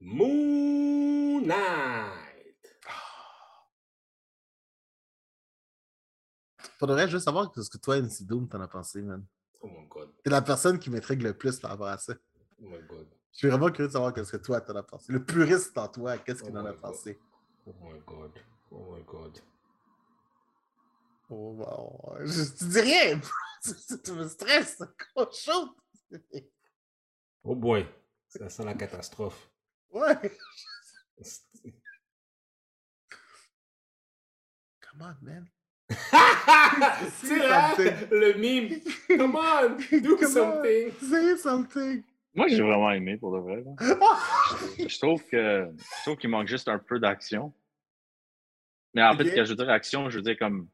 Moon 0.00 1.40
Knight. 1.42 2.56
Faudrait 6.78 7.08
juste 7.08 7.24
savoir 7.24 7.52
ce 7.54 7.68
que 7.70 7.78
toi, 7.78 7.96
NC 7.98 8.24
Doom, 8.24 8.48
t'en 8.48 8.60
as 8.60 8.68
pensé, 8.68 9.02
man. 9.02 9.24
Oh 9.60 9.68
my 9.68 9.86
god. 9.88 10.10
T'es 10.22 10.30
la 10.30 10.42
personne 10.42 10.78
qui 10.78 10.90
m'intrigue 10.90 11.22
le 11.22 11.36
plus 11.36 11.58
par 11.60 11.70
rapport 11.72 11.88
à 11.88 11.98
ça. 11.98 12.14
Oh 12.62 12.68
my 12.68 12.82
god. 12.88 13.08
Je 13.32 13.38
suis 13.38 13.48
vraiment 13.48 13.70
curieux 13.70 13.88
de 13.88 13.92
savoir 13.92 14.14
ce 14.16 14.30
que 14.32 14.36
toi, 14.38 14.60
t'en 14.60 14.76
as 14.76 14.82
pensé. 14.82 15.12
Le 15.12 15.24
puriste 15.24 15.76
en 15.76 15.88
toi, 15.88 16.16
qu'est-ce 16.18 16.42
qu'il 16.42 16.54
Oh 16.56 16.58
en 16.60 16.64
a 16.66 16.72
God. 16.72 16.80
pensé? 16.80 17.18
Oh 17.66 17.74
my 17.82 18.00
god. 18.06 18.32
Oh 18.70 18.94
my 18.94 19.02
god. 19.04 19.38
Oh, 21.28 21.52
wow. 21.58 22.16
Je, 22.24 22.44
tu 22.56 22.64
dis 22.68 22.80
rien! 22.80 23.20
tu 24.04 24.12
me 24.12 24.26
stresses! 24.28 24.82
Oh, 25.16 25.26
chaud! 25.32 25.74
Oh 27.44 27.54
boy. 27.56 27.86
Ça 28.28 28.48
sent 28.48 28.64
la 28.64 28.74
catastrophe. 28.74 29.50
Ouais! 29.92 30.38
Come 34.80 35.02
on, 35.02 35.16
man. 35.22 35.48
C'est 37.10 37.38
là 37.38 37.74
something. 37.76 38.08
le 38.10 38.32
mime. 38.34 38.80
Come 39.08 39.36
on, 39.36 39.76
do 40.00 40.16
Come 40.16 40.24
on. 40.24 40.28
something. 40.28 40.90
Say 41.00 41.36
something! 41.36 42.02
Moi, 42.34 42.48
j'ai 42.48 42.60
vraiment 42.62 42.90
aimé 42.90 43.16
pour 43.16 43.32
de 43.32 43.38
vrai. 43.38 43.64
Ah! 43.80 44.56
Je 44.78 44.98
trouve 44.98 45.24
que 45.24 45.68
je 45.78 46.02
trouve 46.02 46.16
qu'il 46.16 46.28
manque 46.30 46.48
juste 46.48 46.68
un 46.68 46.78
peu 46.78 46.98
d'action. 46.98 47.52
Mais 48.94 49.02
en 49.02 49.16
fait, 49.16 49.34
quand 49.34 49.44
je 49.44 49.50
veux 49.50 49.56
dire 49.56 49.70
action, 49.70 50.10
je 50.10 50.16
veux 50.16 50.22
dire 50.22 50.38
comme 50.38 50.68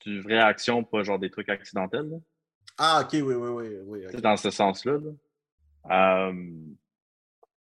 du 0.00 0.20
vraie 0.20 0.38
action, 0.38 0.84
pas 0.84 1.02
genre 1.02 1.18
des 1.18 1.30
trucs 1.30 1.48
accidentels. 1.48 2.08
là. 2.08 2.16
Ah, 2.78 3.00
ok, 3.02 3.10
oui, 3.14 3.34
oui, 3.34 3.50
oui. 3.50 3.68
oui. 3.84 4.00
C'est 4.10 4.20
dans 4.20 4.36
ce 4.36 4.50
sens-là. 4.50 4.98
là. 4.98 6.28
Euh, 6.28 6.32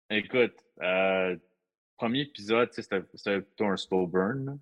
écoute, 0.10 0.56
euh, 0.82 1.38
premier 1.98 2.22
épisode, 2.22 2.70
c'était 2.74 3.02
plutôt 3.02 3.66
un 3.66 3.78
slow 3.78 4.06
burn. 4.08 4.60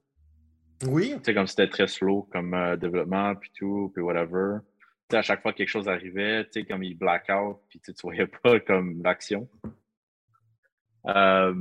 Oui, 0.86 1.14
Tu 1.18 1.24
sais, 1.24 1.34
comme 1.34 1.48
c'était 1.48 1.70
très 1.70 1.88
slow 1.88 2.24
comme 2.32 2.54
euh, 2.54 2.76
développement, 2.78 3.36
puis 3.36 3.52
tout, 3.56 3.92
puis 3.94 4.04
whatever. 4.04 4.60
Tu 5.10 5.14
sais, 5.14 5.18
à 5.18 5.22
chaque 5.22 5.42
fois 5.42 5.52
que 5.52 5.58
quelque 5.58 5.70
chose 5.70 5.88
arrivait, 5.88 6.46
tu 6.46 6.60
sais, 6.62 6.66
comme 6.66 6.84
il 6.84 6.98
black 6.98 7.30
out, 7.30 7.58
puis 7.70 7.80
tu 7.80 7.94
tu 7.94 8.02
voyais 8.04 8.28
pas 8.44 8.60
comme 8.60 9.02
l'action. 9.02 9.50
Euh, 11.08 11.54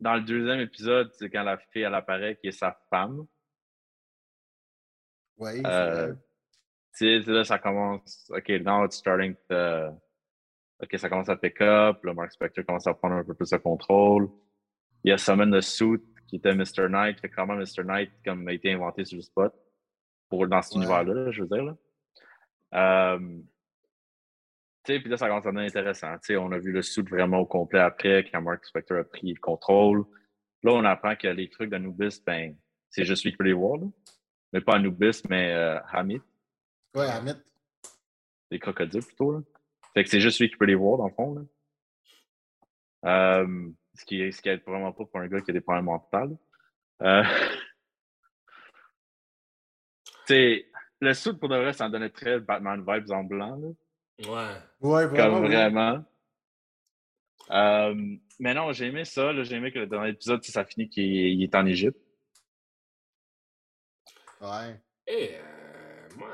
dans 0.00 0.14
le 0.14 0.22
deuxième 0.22 0.60
épisode, 0.60 1.10
c'est 1.14 1.30
quand 1.30 1.44
la 1.44 1.56
fille, 1.56 1.82
elle 1.82 1.94
apparaît, 1.94 2.36
qui 2.36 2.48
est 2.48 2.52
sa 2.52 2.76
femme. 2.90 3.24
oui. 5.38 5.60
c'est 5.62 5.66
Euh, 5.66 6.14
tu 6.98 7.22
sais, 7.22 7.30
là, 7.30 7.44
ça 7.44 7.58
commence. 7.58 8.30
OK, 8.30 8.48
now 8.62 8.84
it's 8.84 8.96
starting 8.96 9.34
to. 9.48 9.98
OK, 10.82 10.98
ça 10.98 11.08
commence 11.08 11.28
à 11.28 11.36
pick 11.36 11.60
up. 11.60 12.02
Le 12.02 12.12
Mark 12.12 12.32
Spector 12.32 12.66
commence 12.66 12.86
à 12.86 12.92
prendre 12.92 13.14
un 13.14 13.24
peu 13.24 13.34
plus 13.34 13.48
de 13.48 13.56
contrôle. 13.56 14.28
Il 15.04 15.10
y 15.10 15.12
a 15.12 15.18
Summon 15.18 15.50
the 15.50 15.60
Suit 15.60 16.02
qui 16.32 16.36
était 16.36 16.54
Mr. 16.54 16.88
Knight. 16.88 17.20
Fait 17.20 17.28
vraiment, 17.28 17.56
Mr. 17.56 17.84
Knight 17.84 18.10
comme, 18.24 18.48
a 18.48 18.54
été 18.54 18.72
inventé 18.72 19.04
sur 19.04 19.16
le 19.16 19.22
spot 19.22 19.52
pour, 20.30 20.46
dans 20.48 20.62
cet 20.62 20.72
Ouais. 20.76 20.78
univers-là, 20.80 21.12
là, 21.12 21.30
je 21.30 21.42
veux 21.42 21.48
dire. 21.48 21.62
Là. 21.62 21.76
Euh, 22.74 23.38
puis 24.82 24.98
là, 25.10 25.16
ça 25.18 25.28
commence 25.28 25.44
à 25.44 25.50
devenir 25.50 25.68
intéressant. 25.68 26.14
On 26.30 26.52
a 26.52 26.58
vu 26.58 26.72
le 26.72 26.80
suit 26.80 27.02
vraiment 27.02 27.40
au 27.40 27.44
complet 27.46 27.80
après, 27.80 28.24
quand 28.32 28.40
Mark 28.40 28.64
Spector 28.64 28.98
a 29.00 29.04
pris 29.04 29.34
le 29.34 29.40
contrôle. 29.40 30.06
Là, 30.62 30.72
on 30.72 30.84
apprend 30.86 31.14
que 31.16 31.28
les 31.28 31.50
trucs 31.50 31.68
d'Anubis, 31.68 32.22
ben, 32.26 32.56
c'est 32.88 33.04
juste 33.04 33.24
lui 33.24 33.32
qui 33.32 33.36
peut 33.36 33.44
les 33.44 33.52
voir. 33.52 33.76
là. 33.78 33.86
Mais 34.54 34.62
pas 34.62 34.76
Anubis, 34.76 35.22
mais 35.28 35.52
euh, 35.52 35.78
Hamid 35.92 36.22
Ouais, 36.94 37.08
Amit. 37.10 37.34
des 38.50 38.58
crocodiles 38.58 39.04
plutôt. 39.04 39.32
Là. 39.32 39.40
Fait 39.92 40.02
que 40.04 40.08
c'est 40.08 40.20
juste 40.20 40.40
lui 40.40 40.48
qui 40.48 40.56
peut 40.56 40.64
les 40.64 40.74
voir, 40.74 40.96
dans 40.96 41.08
le 41.08 41.12
fond. 41.14 41.34
Là. 41.34 41.42
Euh, 43.04 43.68
ce 43.94 44.04
qui 44.04 44.32
ce 44.32 44.40
qui 44.40 44.48
aide 44.48 44.62
vraiment 44.66 44.92
pas 44.92 45.04
pour 45.04 45.20
un 45.20 45.28
gars 45.28 45.40
qui 45.40 45.50
a 45.50 45.54
des 45.54 45.60
problèmes 45.60 45.84
mentaux. 45.86 46.38
Euh... 47.02 47.22
le 51.00 51.14
suit 51.14 51.34
pour 51.34 51.48
de 51.48 51.56
vrai, 51.56 51.72
ça 51.72 51.86
en 51.86 51.90
donnait 51.90 52.10
très 52.10 52.40
Batman 52.40 52.84
vibes 52.86 53.10
en 53.10 53.24
blanc. 53.24 53.56
Là. 53.56 53.68
Ouais. 54.28 54.56
Ouais, 54.80 55.06
vraiment. 55.06 55.94
Comme. 55.94 56.04
Euh, 57.50 58.16
mais 58.38 58.54
non, 58.54 58.72
j'ai 58.72 58.86
aimé 58.86 59.04
ça. 59.04 59.32
là. 59.32 59.42
J'ai 59.42 59.56
aimé 59.56 59.72
que 59.72 59.80
le 59.80 59.86
dernier 59.86 60.10
épisode, 60.10 60.42
ça 60.44 60.64
finit 60.64 60.88
qu'il 60.88 61.04
il 61.04 61.42
est 61.42 61.54
en 61.54 61.66
Égypte. 61.66 61.98
Ouais. 64.40 64.80
Et 65.06 65.30
euh, 65.34 66.08
moi, 66.16 66.30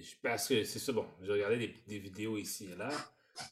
je- 0.00 0.14
parce 0.22 0.48
que 0.48 0.62
c'est 0.64 0.78
ça, 0.78 0.92
bon, 0.92 1.06
j'ai 1.22 1.32
regardé 1.32 1.58
des, 1.58 1.74
des 1.86 1.98
vidéos 1.98 2.36
ici 2.36 2.70
et 2.72 2.76
là, 2.76 2.88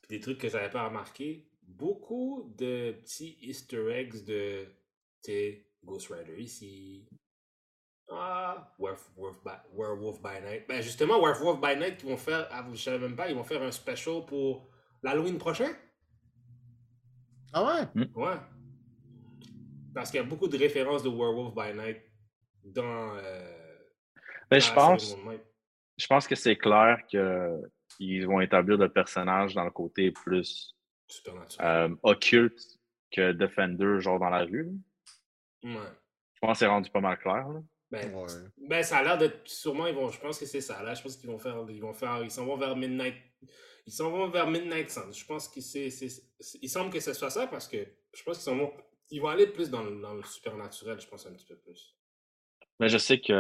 puis 0.03 0.17
des 0.17 0.21
trucs 0.21 0.39
que 0.39 0.49
j'avais 0.49 0.71
pas 0.71 0.87
remarqué. 0.87 1.45
Beaucoup 1.79 2.53
de 2.59 2.93
petits 2.93 3.39
easter 3.41 3.91
eggs 3.91 4.25
de, 4.25 4.66
Ghost 5.85 6.09
Rider 6.11 6.39
ici. 6.41 7.09
Ah, 8.11 8.73
Weref 8.79 9.09
by- 9.45 9.62
Werewolf 9.73 10.20
by 10.23 10.41
Night. 10.43 10.68
Ben 10.68 10.83
justement, 10.83 11.18
Werewolf 11.20 11.61
by 11.61 11.77
Night, 11.77 11.97
qui 11.99 12.07
vont 12.07 12.16
faire, 12.16 12.47
ah, 12.51 12.66
je 12.73 12.77
savais 12.83 12.99
même 12.99 13.16
pas, 13.16 13.29
ils 13.29 13.35
vont 13.35 13.45
faire 13.45 13.62
un 13.62 13.70
special 13.70 14.25
pour 14.27 14.68
l'Halloween 15.03 15.39
prochain. 15.39 15.73
Ah 17.53 17.64
ouais? 17.95 18.05
Ouais. 18.14 18.37
Parce 19.95 20.11
qu'il 20.11 20.20
y 20.20 20.23
a 20.23 20.27
beaucoup 20.27 20.49
de 20.49 20.57
références 20.59 21.03
de 21.03 21.09
Werewolf 21.09 21.55
by 21.55 21.73
Night 21.77 22.03
dans. 22.64 23.14
euh, 23.16 23.79
dans 24.51 24.61
je 24.61 24.73
pense, 24.73 25.16
je 25.99 26.07
pense 26.07 26.27
que 26.27 26.35
c'est 26.35 26.57
clair 26.57 26.99
qu'ils 27.09 28.27
vont 28.27 28.41
établir 28.41 28.79
le 28.79 28.91
personnage 28.93 29.55
dans 29.55 29.64
le 29.64 29.70
côté 29.70 30.11
plus. 30.11 30.75
Euh, 31.61 31.95
occulte 32.03 32.79
que 33.11 33.33
Defender, 33.33 34.01
genre 34.01 34.19
dans 34.19 34.31
la 34.31 34.45
rue. 34.45 34.71
là. 35.63 35.71
Ouais. 35.81 35.89
Je 36.35 36.41
pense 36.41 36.53
que 36.53 36.59
c'est 36.61 36.67
rendu 36.67 36.91
pas 36.91 37.01
mal 37.01 37.19
clair. 37.19 37.49
là. 37.49 37.61
Ben, 37.91 38.15
Ouais. 38.15 38.27
ben, 38.69 38.83
ça 38.83 38.99
a 38.99 39.03
l'air 39.03 39.19
d'être. 39.19 39.47
Sûrement, 39.47 39.87
ils 39.87 39.95
vont. 39.95 40.09
Je 40.11 40.19
pense 40.19 40.39
que 40.39 40.47
c'est 40.47 40.63
ça. 40.63 40.83
Là, 40.83 40.95
je 40.95 41.03
pense 41.03 41.17
qu'ils 41.17 41.29
vont 41.31 41.39
faire. 41.39 41.63
Ils 41.69 41.81
vont 41.83 41.93
faire. 41.93 42.23
Ils 42.25 42.31
s'en 42.31 42.47
vont 42.47 42.57
vers 42.57 42.75
Midnight. 42.75 43.15
Ils 43.87 43.93
s'en 43.93 44.11
vont 44.11 44.29
vers 44.31 44.49
Midnight 44.49 44.91
Suns. 44.91 45.13
Je 45.13 45.25
pense 45.27 45.49
que 45.49 45.61
c'est. 45.61 45.89
Il 46.63 46.69
semble 46.69 46.91
que 46.91 47.01
ce 47.01 47.13
soit 47.13 47.31
ça 47.31 47.47
parce 47.47 47.69
que 47.69 47.77
je 48.15 48.23
pense 48.23 48.37
qu'ils 48.39 48.45
s'en 48.45 48.57
vont. 48.57 48.73
Ils 49.11 49.21
vont 49.21 49.29
aller 49.29 49.47
plus 49.47 49.69
dans, 49.71 49.83
le- 49.83 50.01
dans 50.01 50.15
le 50.15 50.23
supernaturel, 50.23 50.99
je 50.99 51.07
pense, 51.07 51.27
un 51.27 51.33
petit 51.33 51.45
peu 51.45 51.57
plus. 51.57 51.95
Mais 52.81 52.89
je 52.89 52.97
sais 52.97 53.21
qu'il 53.21 53.35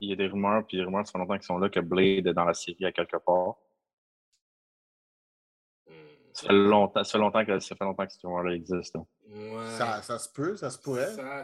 y 0.00 0.12
a 0.12 0.16
des 0.16 0.26
rumeurs, 0.26 0.66
puis 0.66 0.76
les 0.76 0.82
rumeurs, 0.84 1.06
ça 1.06 1.12
fait 1.12 1.18
longtemps 1.18 1.34
qu'ils 1.36 1.44
sont 1.44 1.58
là, 1.58 1.68
que 1.70 1.78
Blade 1.80 2.26
est 2.26 2.34
dans 2.34 2.44
la 2.44 2.54
série 2.54 2.84
à 2.84 2.90
quelque 2.92 3.16
part. 3.18 3.54
Ça 6.38 6.46
fait 6.46 6.52
longtemps, 6.52 7.02
ça 7.02 7.12
fait 7.12 7.18
longtemps 7.18 7.44
que, 7.44 7.58
ça 7.58 7.74
fait 7.74 7.84
longtemps 7.84 8.06
que 8.06 8.12
cette 8.12 8.22
rumeur-là 8.22 8.54
existe. 8.54 8.94
Ouais. 9.26 9.70
Ça, 9.76 10.00
ça 10.02 10.20
se 10.20 10.28
peut, 10.32 10.56
ça 10.56 10.70
se 10.70 10.78
pourrait. 10.78 11.12
Ça 11.12 11.42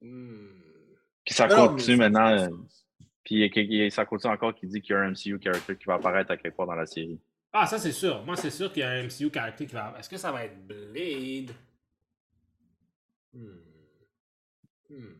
hmm. 0.00 0.48
Puis 1.26 1.34
ça 1.34 1.46
non, 1.46 1.68
continue 1.68 1.96
maintenant. 1.98 2.38
ça- 2.38 2.44
euh, 2.46 2.56
Puis 3.22 3.44
il 3.44 3.92
ça 3.92 4.06
continue 4.06 4.32
encore 4.32 4.54
qui 4.54 4.66
dit 4.66 4.80
qu'il 4.80 4.94
y 4.94 4.96
a 4.96 5.02
un 5.02 5.10
MCU 5.10 5.38
character 5.42 5.76
qui 5.76 5.84
va 5.84 5.94
apparaître 5.94 6.30
à 6.30 6.38
quelque 6.38 6.56
part 6.56 6.66
dans 6.66 6.74
la 6.74 6.86
série. 6.86 7.20
Ah, 7.52 7.66
ça, 7.66 7.78
c'est 7.78 7.92
sûr. 7.92 8.24
Moi, 8.24 8.36
c'est 8.36 8.50
sûr 8.50 8.72
qu'il 8.72 8.80
y 8.80 8.82
a 8.82 8.92
un 8.92 9.02
MCU 9.02 9.30
caractère 9.30 9.66
qui 9.66 9.74
va. 9.74 9.94
Est-ce 9.98 10.08
que 10.08 10.16
ça 10.16 10.32
va 10.32 10.46
être 10.46 10.66
Blade? 10.66 11.54
Hmm. 13.34 13.58
Hmm. 14.88 15.18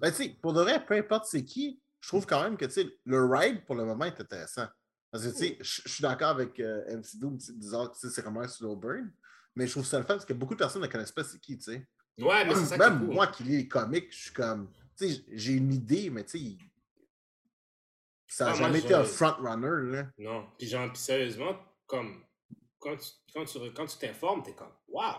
Ben, 0.00 0.10
tu 0.12 0.16
sais, 0.16 0.28
pour 0.40 0.52
de 0.52 0.60
vrai, 0.60 0.84
peu 0.84 0.94
importe 0.94 1.24
c'est 1.24 1.44
qui, 1.44 1.80
je 2.00 2.08
trouve 2.08 2.24
quand 2.24 2.42
même 2.44 2.56
que, 2.56 2.66
le 3.04 3.24
ride, 3.24 3.64
pour 3.64 3.74
le 3.74 3.84
moment, 3.84 4.04
est 4.04 4.20
intéressant. 4.20 4.66
Parce 5.10 5.24
que, 5.24 5.30
tu 5.30 5.36
sais, 5.36 5.58
je 5.60 5.88
suis 5.88 6.02
d'accord 6.02 6.30
avec 6.30 6.58
euh, 6.60 6.96
MC 6.96 7.18
Doom, 7.18 7.36
disant 7.36 7.88
que 7.88 7.96
c'est 7.96 8.20
vraiment 8.22 8.40
un 8.40 8.48
slow 8.48 8.76
burn, 8.76 9.10
mais 9.54 9.66
je 9.66 9.72
trouve 9.72 9.86
ça 9.86 9.98
le 9.98 10.04
fun 10.04 10.14
parce 10.14 10.24
que 10.26 10.32
beaucoup 10.32 10.54
de 10.54 10.58
personnes 10.58 10.82
ne 10.82 10.86
connaissent 10.88 11.12
pas 11.12 11.24
c'est 11.24 11.38
qui, 11.40 11.56
tu 11.58 11.64
sais. 11.72 11.88
Ouais, 12.18 12.44
mais 12.44 12.54
c'est 12.54 12.66
ça 12.66 12.74
qui 12.76 12.80
Même 12.80 12.98
cool. 13.06 13.14
moi 13.14 13.26
qui 13.28 13.42
lis 13.44 13.56
les 13.58 13.68
comics, 13.68 14.10
je 14.10 14.22
suis 14.24 14.32
comme, 14.32 14.70
tu 14.98 15.08
sais, 15.08 15.24
j'ai 15.32 15.52
une 15.52 15.72
idée, 15.72 16.10
mais 16.10 16.24
tu 16.24 16.38
sais, 16.38 16.56
ça 18.28 18.46
n'a 18.46 18.50
Ah, 18.50 18.54
jamais 18.54 18.80
été 18.80 18.94
un 18.94 19.04
front-runner, 19.04 19.92
là. 19.96 20.06
Non. 20.18 20.48
Puis 20.58 20.66
genre, 20.68 20.92
puis 20.92 21.00
sérieusement, 21.00 21.56
comme 21.86 22.22
quand 22.78 22.96
tu 22.96 23.06
quand 23.32 23.44
tu 23.44 23.58
quand 23.74 23.86
tu 23.86 23.98
t'informes, 23.98 24.42
t'es 24.42 24.54
comme 24.54 24.72
waouh, 24.88 25.14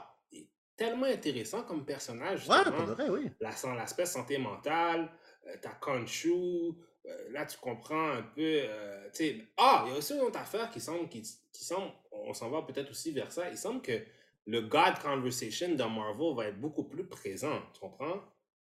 tellement 0.76 1.06
intéressant 1.06 1.64
comme 1.64 1.86
personnage. 1.86 2.48
Ouais, 2.48 2.64
pour 2.64 2.86
vrai, 2.86 3.10
oui. 3.10 3.32
La 3.40 3.52
l'aspect 3.76 4.06
santé 4.06 4.38
mentale, 4.38 5.12
euh, 5.48 5.70
Khonshu, 5.82 6.32
euh, 6.32 6.72
là 7.32 7.46
tu 7.46 7.58
comprends 7.58 8.10
un 8.12 8.22
peu, 8.22 8.42
euh, 8.42 9.10
ah, 9.58 9.84
il 9.86 9.92
y 9.92 9.96
a 9.96 9.98
aussi 9.98 10.14
une 10.14 10.22
autre 10.22 10.40
affaire 10.40 10.70
qui 10.70 10.80
semble, 10.80 11.10
qui, 11.10 11.22
qui 11.52 11.64
semble, 11.64 11.92
on 12.12 12.34
s'en 12.34 12.50
va 12.50 12.62
peut-être 12.62 12.92
aussi 12.92 13.12
vers 13.12 13.32
ça, 13.32 13.50
il 13.50 13.58
semble 13.58 13.82
que 13.82 14.02
le 14.46 14.62
God 14.62 15.00
Conversation 15.02 15.76
dans 15.76 15.90
Marvel 15.90 16.36
va 16.36 16.46
être 16.48 16.60
beaucoup 16.60 16.86
plus 16.86 17.06
présent, 17.06 17.62
tu 17.74 17.82
comprends? 17.82 18.22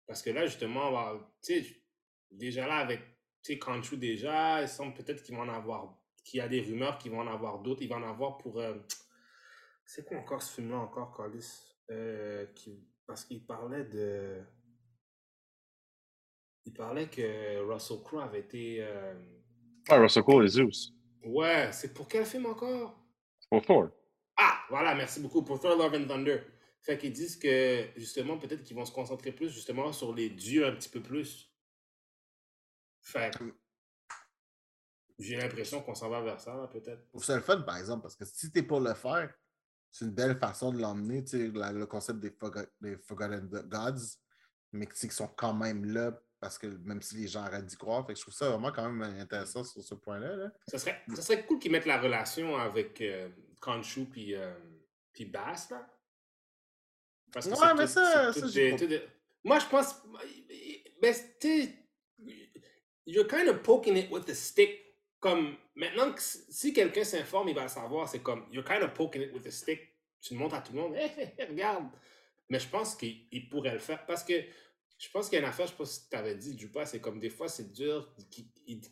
Parce 0.05 0.21
que 0.21 0.29
là, 0.29 0.45
justement, 0.45 0.91
sais, 1.41 1.65
déjà 2.29 2.67
là 2.67 2.77
avec, 2.77 3.01
Khonshu 3.59 3.97
déjà, 3.97 4.61
il 4.61 4.67
semble 4.67 4.93
peut-être 4.93 5.23
qu'il 5.23 5.35
va 5.35 5.41
en 5.41 5.49
avoir, 5.49 5.97
qu'il 6.23 6.39
y 6.39 6.41
a 6.41 6.47
des 6.47 6.61
rumeurs 6.61 6.97
qu'il 6.97 7.11
va 7.11 7.17
en 7.17 7.27
avoir 7.27 7.59
d'autres, 7.59 7.81
il 7.81 7.87
va 7.89 7.95
en 7.95 8.03
avoir 8.03 8.37
pour, 8.37 8.59
euh, 8.59 8.75
c'est 9.85 10.05
quoi 10.05 10.17
encore 10.17 10.41
ce 10.41 10.55
film-là 10.55 10.77
encore, 10.77 11.15
Carlis? 11.15 11.47
Euh, 11.89 12.45
parce 13.07 13.25
qu'il 13.25 13.45
parlait 13.45 13.85
de... 13.85 14.41
Il 16.65 16.73
parlait 16.73 17.09
que 17.09 17.59
Russell 17.71 18.01
Crowe 18.03 18.21
avait 18.21 18.41
été... 18.41 18.77
euh, 18.81 19.13
Ah, 19.89 19.97
Russell 19.97 20.23
Cole 20.23 20.45
et 20.45 20.47
Zeus. 20.47 20.93
Ouais, 21.23 21.71
c'est 21.71 21.93
pour 21.93 22.07
quel 22.07 22.25
film 22.25 22.45
encore? 22.45 22.97
Pour 23.49 23.61
Thor. 23.63 23.89
Ah, 24.37 24.59
voilà, 24.69 24.95
merci 24.95 25.19
beaucoup 25.19 25.43
pour 25.43 25.59
Thor 25.59 25.75
Love 25.77 25.93
and 25.95 26.07
Thunder. 26.07 26.41
Fait 26.81 26.97
qu'ils 26.97 27.13
disent 27.13 27.37
que, 27.37 27.89
justement, 27.95 28.37
peut-être 28.37 28.63
qu'ils 28.63 28.75
vont 28.75 28.85
se 28.85 28.91
concentrer 28.91 29.31
plus, 29.31 29.49
justement, 29.49 29.91
sur 29.91 30.13
les 30.15 30.29
dieux 30.29 30.65
un 30.65 30.71
petit 30.73 30.89
peu 30.89 31.01
plus. 31.01 31.51
Fait 33.01 33.35
que, 33.37 33.53
j'ai 35.19 35.35
l'impression 35.37 35.81
qu'on 35.81 35.93
s'en 35.93 36.09
va 36.09 36.21
vers 36.21 36.39
ça, 36.39 36.55
là, 36.55 36.67
peut-être. 36.67 37.07
Trouve 37.09 37.23
ça 37.23 37.35
le 37.35 37.41
fun, 37.41 37.61
par 37.61 37.77
exemple, 37.77 38.03
parce 38.03 38.15
que 38.15 38.25
si 38.25 38.51
t'es 38.51 38.63
pour 38.63 38.79
le 38.79 38.93
faire, 38.95 39.31
c'est 39.91 40.05
une 40.05 40.11
belle 40.11 40.39
façon 40.39 40.71
de 40.71 40.79
l'emmener, 40.79 41.23
tu 41.23 41.31
sais, 41.31 41.47
le 41.49 41.85
concept 41.85 42.19
des, 42.19 42.31
Forgo- 42.31 42.67
des 42.79 42.97
Forgotten 42.97 43.47
Gods, 43.47 44.17
mais 44.71 44.87
qu'ils 44.87 45.11
sont 45.11 45.27
quand 45.27 45.53
même 45.53 45.85
là, 45.85 46.19
parce 46.41 46.57
que 46.57 46.67
même 46.67 47.01
si 47.01 47.15
les 47.15 47.27
gens 47.27 47.43
arrêtent 47.43 47.67
d'y 47.67 47.77
croire, 47.77 48.05
fait 48.05 48.13
que 48.13 48.17
je 48.19 48.23
trouve 48.23 48.33
ça 48.33 48.49
vraiment 48.49 48.71
quand 48.73 48.89
même 48.91 49.19
intéressant 49.19 49.63
sur 49.63 49.81
ce 49.81 49.95
point-là. 49.95 50.35
Là. 50.35 50.51
Ça 50.67 50.77
serait, 50.79 50.99
ça 51.15 51.21
serait 51.21 51.45
cool 51.45 51.59
qu'ils 51.59 51.71
mettent 51.71 51.85
la 51.85 52.01
relation 52.01 52.57
avec 52.57 52.99
euh, 52.99 53.29
Khonshu 53.61 54.05
puis, 54.05 54.35
euh, 54.35 54.51
puis 55.13 55.25
Bass, 55.25 55.69
là. 55.69 55.87
Parce 57.31 57.45
Ouais, 57.45 57.53
mais 57.77 57.85
tout- 57.85 57.91
ça- 57.93 58.31
des- 58.51 58.73
des- 58.87 59.03
Moi, 59.43 59.59
je 59.59 59.65
pense... 59.67 59.95
Ben, 61.01 61.15
tu 61.39 61.69
You're 63.05 63.27
kind 63.27 63.47
of 63.49 63.63
poking 63.63 63.95
it 63.97 64.11
with 64.11 64.29
a 64.29 64.35
stick. 64.35 64.79
Comme, 65.19 65.55
maintenant, 65.75 66.11
que 66.13 66.21
si 66.21 66.73
quelqu'un 66.73 67.03
s'informe, 67.03 67.49
il 67.49 67.55
va 67.55 67.63
le 67.63 67.67
savoir. 67.69 68.07
C'est 68.09 68.21
comme, 68.21 68.45
you're 68.51 68.63
kind 68.65 68.83
of 68.83 68.93
poking 68.93 69.21
it 69.21 69.33
with 69.33 69.45
a 69.47 69.51
stick. 69.51 69.95
Tu 70.21 70.33
le 70.33 70.39
montres 70.39 70.55
à 70.55 70.61
tout 70.61 70.73
le 70.73 70.79
monde. 70.81 70.95
Hé, 70.95 71.05
hé, 71.17 71.33
hé, 71.37 71.45
regarde. 71.45 71.85
Mais 72.49 72.59
je 72.59 72.67
pense 72.67 72.95
qu'il 72.95 73.27
il 73.31 73.47
pourrait 73.49 73.73
le 73.73 73.79
faire. 73.79 74.05
Parce 74.05 74.23
que 74.23 74.33
je 75.01 75.09
pense 75.09 75.29
qu'il 75.29 75.37
y 75.37 75.41
a 75.41 75.43
une 75.43 75.49
affaire, 75.49 75.65
je 75.65 75.71
sais 75.71 75.77
pas 75.77 75.85
si 75.85 76.07
tu 76.09 76.15
avais 76.15 76.35
dit, 76.35 76.57
Jupas, 76.59 76.85
c'est 76.85 77.01
comme 77.01 77.19
des 77.19 77.31
fois, 77.31 77.47
c'est 77.47 77.71
dur, 77.73 78.13
qu'ils 78.29 78.47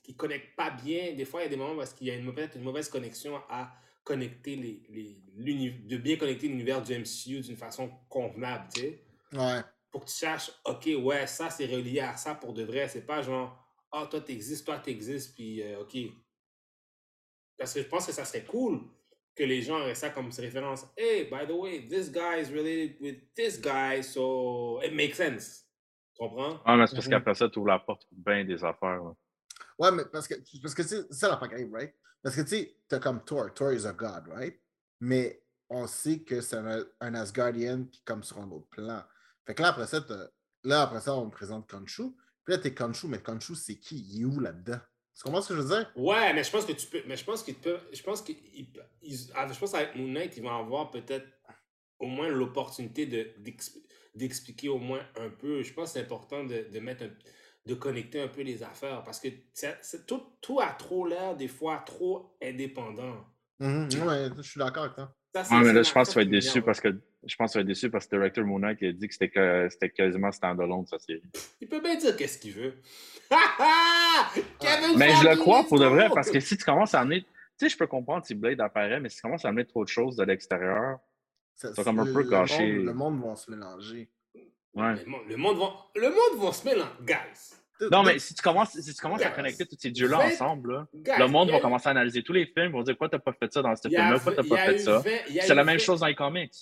ne 0.07 0.13
connectent 0.13 0.55
pas 0.55 0.71
bien. 0.71 1.13
Des 1.13 1.23
fois, 1.23 1.41
il 1.41 1.43
y 1.43 1.47
a 1.47 1.49
des 1.49 1.55
moments 1.55 1.75
parce 1.77 1.93
qu'il 1.93 2.07
y 2.07 2.11
a 2.11 2.15
une 2.15 2.23
mauvaise, 2.25 2.49
une 2.55 2.63
mauvaise 2.63 2.89
connexion 2.89 3.37
à 3.47 3.71
connecter 4.03 4.55
les, 4.55 4.81
les, 4.89 5.21
l'uni- 5.35 5.85
de 5.87 5.97
bien 5.97 6.15
connecter 6.17 6.47
l'univers 6.47 6.81
du 6.81 6.97
MCU 6.97 7.41
d'une 7.41 7.55
façon 7.55 7.91
convenable, 8.09 8.67
tu 8.73 8.81
sais. 8.81 9.03
Ouais. 9.33 9.61
Pour 9.91 10.01
que 10.03 10.09
tu 10.09 10.15
saches, 10.15 10.49
OK, 10.65 10.89
ouais, 10.99 11.27
ça, 11.27 11.51
c'est 11.51 11.67
relié 11.67 11.99
à 11.99 12.17
ça 12.17 12.33
pour 12.33 12.53
de 12.53 12.63
vrai. 12.63 12.87
C'est 12.87 13.05
pas 13.05 13.21
genre, 13.21 13.55
ah, 13.91 14.07
toi, 14.09 14.19
t'existes, 14.19 14.65
toi, 14.65 14.79
t'existes, 14.79 15.35
puis 15.35 15.61
euh, 15.61 15.81
OK. 15.81 15.95
Parce 17.55 17.73
que 17.73 17.83
je 17.83 17.87
pense 17.87 18.07
que 18.07 18.11
ça 18.13 18.25
serait 18.25 18.45
cool 18.45 18.81
que 19.35 19.43
les 19.43 19.61
gens 19.61 19.85
aient 19.87 19.93
ça 19.95 20.09
comme 20.09 20.31
référence. 20.31 20.85
Hey, 20.97 21.25
by 21.25 21.45
the 21.47 21.51
way, 21.51 21.87
this 21.87 22.11
guy 22.11 22.41
is 22.41 22.51
related 22.51 22.99
with 22.99 23.17
this 23.35 23.61
guy, 23.61 24.01
so 24.01 24.81
it 24.81 24.91
makes 24.93 25.17
sense. 25.17 25.65
Tu 26.19 26.27
comprends? 26.27 26.59
Ah, 26.65 26.75
mais 26.75 26.85
c'est 26.87 26.95
parce 26.95 27.05
Mhm. 27.07 27.11
qu'après 27.13 27.35
ça, 27.35 27.49
tu 27.49 27.59
ouvres 27.59 27.69
la 27.69 27.79
porte 27.79 28.05
pour 28.07 28.17
bien 28.17 28.43
des 28.43 28.63
affaires. 28.63 29.01
là. 29.03 29.13
Ouais, 29.77 29.91
mais 29.91 30.03
parce 30.11 30.27
que, 30.27 30.35
parce 30.61 30.73
que 30.75 30.83
c'est 30.83 31.11
ça 31.13 31.29
la 31.29 31.37
pareil, 31.37 31.69
right? 31.71 31.93
Parce 32.21 32.35
que 32.35 32.41
tu 32.41 32.47
sais, 32.49 32.75
t'as 32.87 32.99
comme 32.99 33.23
Thor. 33.23 33.53
Thor 33.53 33.71
is 33.71 33.85
a 33.87 33.93
god, 33.93 34.27
right? 34.27 34.59
Mais 34.99 35.41
on 35.69 35.87
sait 35.87 36.19
que 36.23 36.41
c'est 36.41 36.57
un, 36.57 36.83
un 36.99 37.15
Asgardian 37.15 37.85
qui 37.85 37.99
est 38.01 38.03
comme 38.05 38.23
sur 38.23 38.39
un 38.39 38.49
autre 38.51 38.67
plan. 38.69 39.01
Fait 39.45 39.55
que 39.55 39.61
là, 39.61 39.69
après 39.69 39.87
ça, 39.87 40.05
là, 40.65 40.81
après 40.81 40.99
ça, 40.99 41.15
on 41.15 41.25
me 41.27 41.31
présente 41.31 41.69
Khonshu. 41.69 42.11
Puis 42.43 42.53
là, 42.55 42.57
t'es 42.57 42.73
Khonshu, 42.73 43.07
mais 43.07 43.19
Khonshu, 43.21 43.55
c'est 43.55 43.77
qui? 43.79 43.99
Il 43.99 44.21
est 44.21 44.25
où 44.25 44.39
là-dedans? 44.41 44.79
Tu 45.15 45.23
comprends 45.23 45.41
ce 45.41 45.49
que 45.49 45.55
je 45.55 45.61
veux 45.61 45.69
dire? 45.77 45.91
Ouais, 45.95 46.33
mais 46.33 46.43
je 46.43 46.51
pense 46.51 46.65
que 46.65 46.73
tu 46.73 46.87
peux. 46.87 47.01
Mais 47.07 47.15
je 47.15 47.23
pense 47.23 47.43
qu'il 47.43 47.55
peut. 47.55 47.79
Je 47.93 48.01
pense 48.03 48.21
qu'il. 48.21 48.37
il- 48.53 48.73
il- 49.01 49.31
ah, 49.35 49.47
Je 49.51 49.57
pense 49.57 49.71
qu'avec 49.71 49.95
Moon 49.95 50.07
Knight, 50.07 50.35
ils 50.35 50.43
vont 50.43 50.51
avoir 50.57 50.91
peut-être 50.91 51.27
au 51.99 52.07
moins 52.07 52.27
l'opportunité 52.29 53.05
de- 53.05 53.33
d'expliquer 54.15 54.69
au 54.69 54.77
moins 54.79 55.01
un 55.19 55.29
peu. 55.29 55.63
Je 55.63 55.73
pense 55.73 55.93
que 55.93 55.99
c'est 55.99 56.05
important 56.05 56.43
de, 56.43 56.67
de 56.71 56.79
mettre 56.79 57.03
un- 57.03 57.11
de 57.65 57.73
connecter 57.75 58.21
un 58.21 58.27
peu 58.27 58.41
les 58.41 58.63
affaires 58.63 59.03
parce 59.03 59.19
que 59.19 59.27
ça- 59.53 59.75
tout, 60.07 60.21
tout 60.41 60.59
a 60.59 60.67
trop 60.71 61.05
l'air 61.05 61.35
des 61.35 61.47
fois 61.47 61.83
trop 61.85 62.35
indépendant. 62.41 63.25
Mhm, 63.59 63.89
Ouais, 64.07 64.29
je 64.37 64.41
suis 64.41 64.59
d'accord 64.59 64.83
avec 64.85 64.95
toi. 64.95 65.13
Ça, 65.35 65.43
c'est- 65.43 65.53
Ouais, 65.53 65.61
mais 65.63 65.73
là, 65.73 65.83
je 65.83 65.91
pense 65.91 66.07
que 66.07 66.13
tu 66.13 66.17
vas 66.19 66.23
être 66.23 66.29
déçu 66.29 66.61
parce 66.63 66.79
que 66.81 66.87
je 67.23 67.35
pense 67.35 67.49
que 67.49 67.53
tu 67.53 67.57
vas 67.57 67.61
être 67.61 67.67
déçu 67.67 67.89
parce 67.91 68.07
que 68.07 68.15
le 68.15 68.21
directeur 68.21 68.45
Moon 68.45 68.59
Knight 68.59 68.77
il 68.81 68.87
a 68.87 68.91
dit 68.93 69.07
que 69.07 69.13
c'était 69.13 69.29
que- 69.29 69.67
c'était 69.69 69.89
quasiment 69.91 70.31
standalone 70.31 70.87
sa 70.87 70.97
série. 70.97 71.21
Il 71.61 71.67
peut 71.67 71.81
bien 71.81 71.95
dire 71.95 72.15
qu'est-ce 72.17 72.39
qu'il 72.39 72.53
veut. 72.53 72.73
Kevin 74.59 74.97
Mais 74.97 75.13
je 75.15 75.27
le 75.27 75.35
crois 75.35 75.63
pour 75.67 75.79
de 75.79 75.85
vrai 75.85 76.09
parce 76.13 76.31
que 76.31 76.39
si 76.39 76.57
tu 76.57 76.63
commences 76.63 76.93
à 76.93 77.01
amener. 77.01 77.21
Tu 77.57 77.65
sais, 77.65 77.69
je 77.69 77.77
peux 77.77 77.87
comprendre 77.87 78.25
si 78.25 78.35
Blade 78.35 78.61
apparaît, 78.61 79.01
mais 79.01 79.09
si 79.09 79.17
tu 79.17 79.21
commences 79.23 79.43
à 79.43 79.49
amener 79.49 79.65
trop 79.65 79.83
de 79.83 79.89
choses 79.89 80.15
de 80.15 80.23
l'extérieur, 80.23 80.99
Ça- 81.59 81.73
C'est 81.75 81.83
comme 81.83 81.99
un 81.99 82.05
le- 82.05 82.13
peu 82.13 82.23
gâché. 82.23 82.71
monde- 82.77 82.85
Le 82.85 82.93
monde 82.93 83.21
va 83.21 83.35
se 83.35 83.51
mélanger. 83.51 84.09
ouais. 84.75 84.95
Le 84.95 85.05
monde, 85.05 85.21
le 85.27 85.35
monde 85.35 85.57
va, 85.57 85.73
le 85.95 86.09
monde 86.09 86.41
va 86.45 86.53
se 86.53 86.65
mélanger. 86.65 86.89
Guys, 87.01 87.55
Non, 87.91 88.01
mais 88.03 88.17
si 88.19 88.33
tu 88.33 88.41
commences, 88.41 88.71
si 88.79 88.93
tu 88.93 89.01
commences 89.01 89.21
à 89.21 89.29
connecter 89.31 89.65
tous 89.65 89.75
ces 89.77 89.91
dieux-là 89.91 90.19
ensemble, 90.19 90.73
là, 90.73 90.87
guys, 90.93 91.13
le 91.19 91.27
monde 91.27 91.49
va 91.51 91.57
eu- 91.57 91.61
commencer 91.61 91.87
à 91.89 91.91
analyser 91.91 92.23
tous 92.23 92.31
les 92.33 92.45
films, 92.45 92.67
ils 92.67 92.71
vont 92.71 92.81
dire 92.83 92.93
pourquoi 92.95 93.09
t'as 93.09 93.19
pas 93.19 93.33
fait 93.33 93.51
ça 93.51 93.61
dans 93.61 93.75
ce 93.75 93.89
film-là, 93.89 94.13
pourquoi 94.15 94.35
t'as 94.35 94.47
pas 94.49 94.57
fait 94.65 94.77
ça? 94.79 95.03
C'est 95.41 95.53
la 95.55 95.63
même 95.65 95.79
chose 95.79 95.99
dans 95.99 96.07
les 96.07 96.15
comics. 96.15 96.53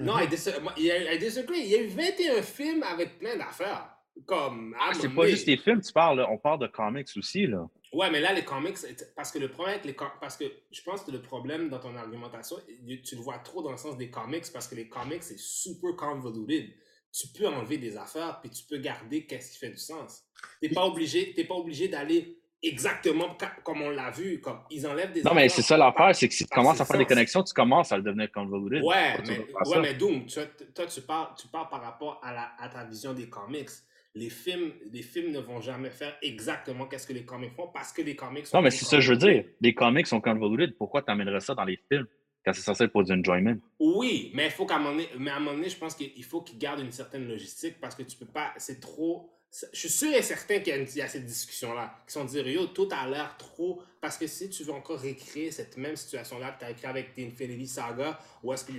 Non, 0.00 0.18
I, 0.18 0.28
il 0.76 0.84
y 0.84 0.90
a, 0.90 1.14
I 1.14 1.18
disagree. 1.18 1.60
Il 1.60 1.68
y 1.70 1.74
a 1.76 1.82
eu 1.82 1.86
21 1.88 2.42
films 2.42 2.82
avec 2.82 3.18
plein 3.18 3.36
d'affaires. 3.38 3.88
Comme. 4.26 4.76
un 4.78 4.92
C'est 4.92 5.08
pas 5.08 5.26
juste 5.26 5.46
les 5.46 5.56
films, 5.56 5.80
tu 5.80 5.90
parles, 5.94 6.18
là, 6.18 6.28
on 6.30 6.36
parle 6.36 6.58
de 6.60 6.66
comics 6.66 7.08
aussi. 7.16 7.46
Là. 7.46 7.66
Ouais, 7.92 8.10
mais 8.10 8.20
là, 8.20 8.32
les 8.32 8.44
comics, 8.44 8.76
parce 9.14 9.30
que 9.30 9.38
le 9.38 9.48
problème 9.48 9.74
avec 9.74 9.84
les 9.84 9.94
parce 10.20 10.36
que 10.36 10.44
je 10.70 10.82
pense 10.82 11.02
que 11.02 11.10
le 11.10 11.20
problème 11.20 11.68
dans 11.68 11.78
ton 11.78 11.94
argumentation, 11.94 12.56
tu 13.04 13.16
le 13.16 13.20
vois 13.20 13.38
trop 13.38 13.62
dans 13.62 13.70
le 13.70 13.76
sens 13.76 13.96
des 13.98 14.10
comics, 14.10 14.44
parce 14.52 14.66
que 14.66 14.74
les 14.74 14.88
comics, 14.88 15.22
c'est 15.22 15.38
super 15.38 15.94
convoluted. 15.96 16.70
Tu 17.12 17.28
peux 17.28 17.46
enlever 17.46 17.76
des 17.76 17.98
affaires, 17.98 18.40
puis 18.40 18.48
tu 18.48 18.64
peux 18.64 18.78
garder 18.78 19.26
qu'est-ce 19.26 19.52
qui 19.52 19.58
fait 19.58 19.70
du 19.70 19.76
sens. 19.76 20.24
T'es 20.60 20.70
pas 20.70 20.86
obligé, 20.86 21.34
t'es 21.34 21.44
pas 21.44 21.54
obligé 21.54 21.88
d'aller 21.88 22.38
exactement 22.62 23.36
comme 23.64 23.82
on 23.82 23.90
l'a 23.90 24.10
vu, 24.10 24.40
comme 24.40 24.60
ils 24.70 24.86
enlèvent 24.86 25.12
des 25.12 25.22
Non, 25.22 25.34
mais 25.34 25.50
c'est 25.50 25.62
ça 25.62 25.76
l'affaire, 25.76 26.14
c'est 26.14 26.28
que 26.28 26.34
si 26.34 26.46
tu 26.46 26.54
commences 26.54 26.80
à 26.80 26.86
faire 26.86 26.96
des 26.96 27.04
connexions, 27.04 27.42
tu 27.42 27.52
commences 27.52 27.92
à 27.92 27.98
le 27.98 28.02
devenir 28.02 28.32
convoluted. 28.32 28.82
Ouais, 28.82 29.18
mais, 29.26 29.46
ouais, 29.66 29.80
mais 29.80 29.94
Doom, 29.94 30.26
toi, 30.26 30.86
tu 30.86 31.02
parles, 31.02 31.34
tu 31.38 31.48
parles 31.48 31.68
par 31.68 31.82
rapport 31.82 32.20
à, 32.22 32.32
la, 32.32 32.52
à 32.58 32.68
ta 32.70 32.84
vision 32.84 33.12
des 33.12 33.28
comics. 33.28 33.68
Les 34.14 34.28
films, 34.28 34.72
les 34.92 35.02
films 35.02 35.32
ne 35.32 35.38
vont 35.38 35.60
jamais 35.60 35.88
faire 35.90 36.16
exactement 36.20 36.86
qu'est-ce 36.86 37.06
que 37.06 37.14
les 37.14 37.24
comics 37.24 37.52
font 37.54 37.68
parce 37.68 37.92
que 37.92 38.02
les 38.02 38.14
comics 38.14 38.46
sont 38.46 38.58
Non, 38.58 38.62
mais 38.62 38.70
c'est 38.70 38.84
ça 38.84 38.96
que 38.96 39.00
je 39.02 39.12
veux 39.12 39.18
dire. 39.18 39.44
Les 39.60 39.72
comics 39.74 40.06
sont 40.06 40.20
convoluted. 40.20 40.76
Pourquoi 40.76 41.00
tu 41.02 41.10
amènerais 41.10 41.40
ça 41.40 41.54
dans 41.54 41.64
les 41.64 41.78
films 41.90 42.06
quand 42.44 42.52
c'est 42.52 42.60
censé 42.60 42.84
être 42.84 42.92
pour 42.92 43.04
du 43.04 43.12
enjoyment? 43.12 43.56
Oui, 43.80 44.30
mais 44.34 44.46
il 44.46 44.50
faut 44.50 44.66
qu'à 44.66 44.76
un 44.76 44.78
moment 44.80 44.90
donné, 44.96 45.08
mais 45.18 45.30
à 45.30 45.36
un 45.36 45.40
moment 45.40 45.56
donné, 45.56 45.70
je 45.70 45.78
pense 45.78 45.94
qu'il 45.94 46.24
faut 46.24 46.42
qu'ils 46.42 46.58
gardent 46.58 46.80
une 46.80 46.92
certaine 46.92 47.26
logistique 47.26 47.76
parce 47.80 47.94
que 47.94 48.02
tu 48.02 48.16
peux 48.18 48.26
pas, 48.26 48.52
c'est 48.58 48.80
trop. 48.80 49.30
Je 49.72 49.78
suis 49.78 49.88
sûr 49.88 50.12
et 50.14 50.22
certain 50.22 50.58
qu'il 50.60 50.68
y 50.68 50.72
a, 50.72 50.76
une- 50.76 50.86
il 50.88 50.96
y 50.96 51.02
a 51.02 51.08
cette 51.08 51.26
discussion-là, 51.26 51.94
qui 52.06 52.12
sont 52.12 52.24
dire 52.24 52.46
yo, 52.48 52.66
tout 52.66 52.88
a 52.90 53.08
l'air 53.08 53.36
trop. 53.38 53.82
Parce 54.00 54.18
que 54.18 54.26
si 54.26 54.50
tu 54.50 54.62
veux 54.64 54.72
encore 54.72 54.98
récréer 54.98 55.50
cette 55.50 55.76
même 55.78 55.96
situation-là 55.96 56.52
que 56.52 56.58
tu 56.60 56.64
as 56.66 56.70
écrit 56.70 56.86
avec 56.86 57.14
The 57.14 57.20
Infinity 57.20 57.66
Saga, 57.66 58.18
où 58.42 58.52
est-ce 58.52 58.64
que. 58.64 58.72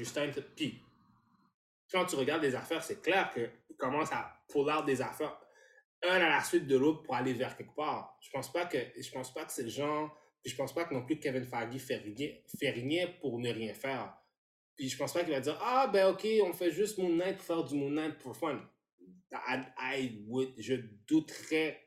Puis, 0.56 0.80
quand 1.92 2.06
tu 2.06 2.16
regardes 2.16 2.42
les 2.44 2.56
affaires, 2.56 2.84
c'est 2.84 3.02
clair 3.02 3.32
qu'ils 3.34 3.76
commencent 3.78 4.12
à 4.12 4.43
pull 4.54 4.70
out 4.72 4.86
des 4.86 5.02
affaires, 5.02 5.38
un 6.04 6.16
à 6.22 6.30
la 6.30 6.44
suite 6.44 6.68
de 6.68 6.78
l'autre 6.78 7.02
pour 7.04 7.16
aller 7.16 7.34
vers 7.34 7.58
quelque 7.58 7.76
part. 7.76 8.18
Je 8.22 8.30
pense 8.30 8.52
pas 8.54 8.66
que, 8.68 8.78
je 9.00 9.10
pense 9.12 9.34
pas 9.34 9.44
que 9.46 9.52
c'est 9.52 9.64
le 9.64 9.70
genre. 9.70 10.16
Puis 10.44 10.52
je 10.52 10.58
pense 10.58 10.74
pas 10.76 10.84
que 10.86 10.94
non 10.94 11.06
plus 11.06 11.18
Kevin 11.20 11.46
Feige 11.46 11.78
fait 11.82 11.96
rien, 11.98 12.30
fait 12.60 12.70
rien 12.72 13.08
pour 13.22 13.40
ne 13.40 13.50
rien 13.52 13.74
faire. 13.74 14.14
Puis 14.76 14.90
je 14.90 14.98
pense 14.98 15.14
pas 15.14 15.24
qu'il 15.24 15.34
va 15.34 15.40
dire 15.40 15.58
Ah, 15.62 15.88
ben 15.92 16.08
ok, 16.08 16.28
on 16.44 16.52
fait 16.54 16.72
juste 16.72 16.98
Moon 16.98 17.16
Knight 17.16 17.38
pour 17.38 17.46
faire 17.46 17.64
du 17.64 17.76
Moon 17.76 17.90
Knight 17.92 18.18
pour 18.20 18.36
fun. 18.36 18.60
I, 19.32 19.62
I 19.80 20.24
would- 20.28 20.54
je 20.58 20.76
douterais 21.08 21.80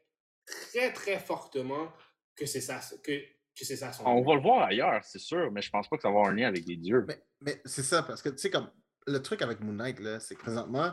très 0.46 0.92
très 0.92 1.18
fortement 1.18 1.92
que 2.34 2.46
c'est 2.46 2.60
ça, 2.62 2.80
que, 3.04 3.12
que 3.12 3.64
c'est 3.64 3.76
ça 3.76 3.92
son 3.92 4.04
On 4.06 4.20
but. 4.22 4.26
va 4.28 4.34
le 4.36 4.40
voir 4.40 4.62
ailleurs, 4.68 5.04
c'est 5.04 5.18
sûr, 5.18 5.50
mais 5.52 5.60
je 5.62 5.70
pense 5.70 5.88
pas 5.88 5.96
que 5.96 6.02
ça 6.02 6.08
va 6.08 6.14
avoir 6.18 6.28
un 6.30 6.34
lien 6.34 6.48
avec 6.48 6.64
les 6.66 6.76
dieux. 6.76 7.04
Mais, 7.06 7.18
mais 7.40 7.60
c'est 7.66 7.82
ça, 7.82 8.02
parce 8.02 8.22
que 8.22 8.30
tu 8.30 8.38
sais, 8.38 8.50
comme 8.50 8.70
le 9.06 9.18
truc 9.22 9.42
avec 9.42 9.60
Moon 9.60 9.72
Knight, 9.74 10.00
là, 10.00 10.18
c'est 10.20 10.34
que 10.34 10.40
présentement, 10.40 10.92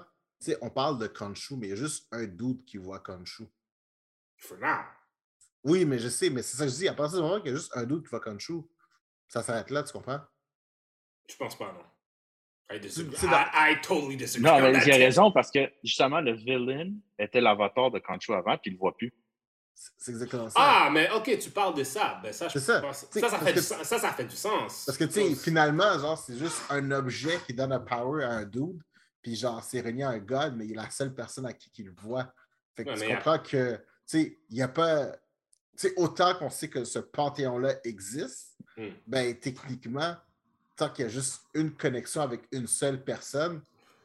sais, 0.52 0.58
on 0.62 0.70
parle 0.70 1.00
de 1.00 1.08
Khonshu, 1.08 1.56
mais 1.58 1.68
il 1.68 1.70
y 1.72 1.74
a 1.74 1.78
juste 1.78 2.08
un 2.12 2.26
doute 2.26 2.64
qui 2.66 2.78
voit 2.78 3.00
Khonshu. 3.00 3.44
For 4.38 4.58
now. 4.58 4.80
Oui, 5.64 5.86
mais 5.86 5.98
je 6.00 6.10
sais, 6.10 6.30
mais 6.30 6.42
c'est 6.42 6.58
ça 6.58 6.66
que 6.66 6.72
je 6.72 6.76
dis. 6.76 6.88
À 6.88 6.94
partir 6.94 7.18
du 7.20 7.24
moment 7.24 7.40
qu'il 7.40 7.52
y 7.52 7.54
a 7.54 7.58
juste 7.58 7.72
un 7.76 7.84
doute 7.86 8.04
qui 8.04 8.10
voit 8.10 8.20
Khonshu, 8.20 8.62
ça 9.28 9.42
s'arrête 9.44 9.70
là, 9.70 9.84
tu 9.84 9.94
comprends? 9.94 10.20
Je 11.30 11.36
pense 11.38 11.58
pas, 11.58 11.72
non. 11.72 12.76
I 12.76 12.80
disagree. 12.80 13.16
C'est 13.18 13.28
I, 13.28 13.72
I 13.74 13.82
totally 13.82 14.18
disagree. 14.18 14.50
Non, 14.50 14.58
on 14.58 14.72
mais 14.72 14.82
tip. 14.82 14.94
raison 14.94 15.32
parce 15.32 15.52
que 15.52 15.72
justement, 15.84 16.20
le 16.22 16.34
villain 16.34 16.92
était 17.20 17.40
l'avatar 17.42 17.92
de 17.92 18.00
Khonshu 18.00 18.34
avant, 18.34 18.58
puis 18.58 18.72
il 18.72 18.74
le 18.74 18.80
voit 18.80 18.96
plus. 18.98 19.14
C'est 19.98 20.12
exactement 20.12 20.50
ça. 20.50 20.60
Ah, 20.60 20.90
mais 20.92 21.10
ok, 21.12 21.38
tu 21.40 21.50
parles 21.50 21.74
de 21.76 21.84
ça. 21.84 22.20
Ben 22.22 22.32
ça, 22.32 22.48
je 22.48 22.54
C'est 22.54 22.60
ça. 22.60 22.80
pense- 22.82 23.08
ça, 23.10 23.30
ça, 23.30 23.40
fait 23.40 23.54
que- 23.54 23.60
du 23.60 23.66
sens. 23.66 23.84
ça, 23.84 24.00
ça 24.00 24.12
fait 24.14 24.26
du 24.26 24.36
sens. 24.36 24.84
Parce 24.86 24.98
que, 24.98 25.04
tu 25.06 25.12
sais, 25.14 25.36
finalement, 25.36 25.98
genre, 26.00 26.18
c'est 26.18 26.38
juste 26.38 26.62
un 26.70 26.92
objet 26.92 27.40
qui 27.46 27.54
donne 27.54 27.72
un 27.72 27.80
power 27.80 28.24
à 28.24 28.30
un 28.32 28.46
dude, 28.46 28.82
puis 29.24 29.36
genre, 29.36 29.58
à 29.58 30.10
un 30.10 30.20
god, 30.20 30.56
mais 30.56 30.66
il 30.66 30.74
est 30.74 30.76
la 30.76 30.90
seule 30.92 31.14
personne 31.16 31.46
à 31.48 31.54
qui 31.54 31.72
il 31.80 31.86
le 31.88 31.94
voit. 31.98 32.32
Fait 32.76 32.84
que 32.84 32.90
Ouais, 32.90 32.96
tu 33.08 33.08
comprends 33.16 33.40
que, 33.40 33.76
tu 33.78 33.82
sais, 34.06 34.38
il 34.50 34.56
n'y 34.56 34.62
a 34.62 34.68
pas. 34.68 35.08
Tu 35.76 35.88
sais, 35.88 35.94
autant 35.98 36.36
qu'on 36.36 36.50
sait 36.50 36.70
que 36.70 36.84
ce 36.84 37.00
panthéon-là 37.00 37.76
existe, 37.84 38.52
Hmm. 38.76 38.90
ben, 39.06 39.36
techniquement, 39.40 40.16
tant 40.76 40.90
qu'il 40.90 41.06
y 41.06 41.08
a 41.08 41.10
juste 41.12 41.44
une 41.54 41.76
connexion 41.76 42.22
avec 42.22 42.42
une 42.52 42.66
seule 42.66 43.04
personne, 43.04 43.62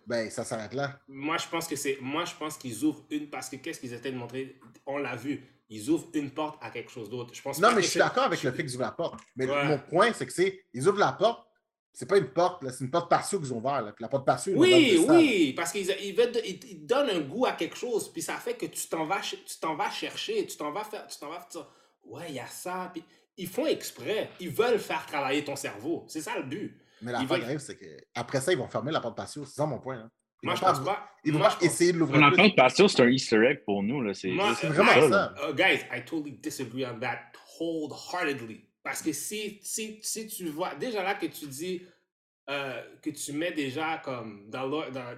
ben, 0.07 0.29
ça 0.31 0.45
s'arrête 0.45 0.75
là. 0.75 1.01
Moi, 1.09 1.39
je 1.39 1.49
pense 1.49 1.67
que 1.67 1.75
c'est. 1.75 1.97
Moi, 2.03 2.27
je 2.27 2.35
pense 2.35 2.59
qu'ils 2.59 2.85
ouvrent 2.85 3.03
une 3.11 3.31
parce 3.31 3.49
que 3.49 3.57
qu'est-ce 3.57 3.81
qu'ils 3.81 3.95
étaient 3.95 4.13
de 4.13 4.17
montrer? 4.19 4.59
On 4.87 4.99
l'a 4.99 5.17
vu. 5.17 5.43
ils 5.71 5.91
ouvrent 5.91 6.09
une 6.15 6.31
porte 6.31 6.59
à 6.63 6.71
quelque 6.71 6.91
chose 6.91 7.11
d'autre. 7.11 7.35
Je 7.35 7.43
pense 7.43 7.59
Non, 7.59 7.73
mais 7.75 7.83
je 7.83 7.89
suis 7.89 7.99
d'accord 7.99 8.25
avec 8.25 8.43
le 8.43 8.53
fait 8.53 8.63
qu'ils 8.65 8.75
ouvrent 8.75 8.85
la 8.85 8.93
porte. 8.93 9.21
Mais 9.37 9.47
Ouais. 9.47 9.65
mon 9.67 9.79
point, 9.79 10.13
c'est 10.15 10.25
que 10.27 10.33
c'est. 10.33 10.65
Ils 10.73 10.87
ouvrent 10.89 10.99
la 10.99 11.13
porte. 11.13 11.47
C'est 11.93 12.07
pas 12.09 12.19
une 12.19 12.29
porte, 12.29 12.63
là, 12.63 12.71
c'est 12.71 12.85
une 12.85 12.91
porte 12.91 13.11
patio 13.11 13.41
qu'ils 13.41 13.53
ont 13.53 13.59
ouvert. 13.59 13.83
Là. 13.83 13.93
Puis 13.93 14.03
La 14.03 14.09
porte 14.09 14.25
patio, 14.25 14.53
ils 14.53 14.59
Oui, 14.59 15.05
oui, 15.09 15.53
parce 15.57 15.73
qu'ils 15.73 15.89
ils 16.01 16.15
ils- 16.45 16.61
ils 16.71 16.87
donnent 16.87 17.11
un 17.11 17.21
goût 17.21 17.45
à 17.47 17.53
quelque 17.53 17.77
chose, 17.77 18.13
puis 18.13 18.23
ça 18.23 18.35
fait 18.35 18.55
que 18.55 18.67
tu 18.67 18.87
t'en 18.89 19.05
vas, 19.05 19.21
tu 19.21 19.37
t'en 19.61 19.75
vas 19.75 19.91
chercher, 19.91 20.47
tu 20.47 20.57
t'en 20.57 20.71
vas 20.71 20.85
faire, 20.85 21.07
tu 21.09 21.19
t'en 21.19 21.29
vas 21.29 21.41
faire, 21.41 21.67
ouais, 22.05 22.27
il 22.29 22.35
y 22.37 22.41
a 22.41 22.47
ça, 22.47 22.91
puis 22.93 23.03
ils 23.37 23.49
font 23.49 23.67
exprès, 23.67 24.31
ils 24.39 24.51
veulent 24.51 24.79
faire 24.79 25.05
travailler 25.07 25.43
ton 25.45 25.57
cerveau, 25.57 26.05
c'est 26.09 26.21
ça 26.21 26.37
le 26.37 26.45
but. 26.45 26.81
Mais 27.03 27.11
la 27.13 27.25
veulent- 27.25 27.41
grève, 27.41 27.59
c'est 27.59 27.77
qu'après 27.77 28.41
ça, 28.41 28.53
ils 28.53 28.59
vont 28.59 28.69
fermer 28.69 28.93
la 28.93 29.01
porte 29.01 29.17
patio. 29.17 29.45
C'est 29.45 29.55
ça 29.57 29.67
mon 29.67 29.79
point. 29.81 29.97
hein. 29.99 30.11
Ils 30.43 30.47
Moi, 30.47 30.55
vont 30.55 30.61
je 30.61 30.65
pense 30.73 30.85
pas. 30.85 31.09
Ils 31.25 31.33
vont 31.33 31.41
pas 31.41 31.57
essayer 31.63 31.93
de 31.93 31.99
l'ouvrir 31.99 32.23
On 32.23 32.31
plus. 32.31 32.41
entend 32.43 32.55
patio, 32.55 32.87
c'est 32.87 33.03
un 33.03 33.09
Easter 33.09 33.45
egg 33.45 33.65
pour 33.65 33.83
nous. 33.83 34.15
C'est 34.15 34.31
vraiment 34.31 35.09
ça. 35.11 35.35
Uh, 35.49 35.53
guys, 35.53 35.81
I 35.93 36.05
totally 36.05 36.33
disagree 36.41 36.87
on 36.87 37.01
that 37.01 37.19
wholeheartedly. 37.59 38.68
Parce 38.89 39.03
que 39.03 39.13
si, 39.13 39.59
si, 39.61 39.99
si 40.01 40.27
tu 40.29 40.47
vois, 40.49 40.75
déjà 40.77 41.03
là 41.03 41.15
que 41.15 41.27
tu 41.27 41.45
dis 41.47 41.83
euh, 42.49 42.83
que 43.03 43.11
tu 43.11 43.35
mets 43.35 43.53
déjà 43.53 43.99
comme 44.03 44.49
dans, 44.49 44.67
dans, 44.67 44.91
dans, 44.91 45.13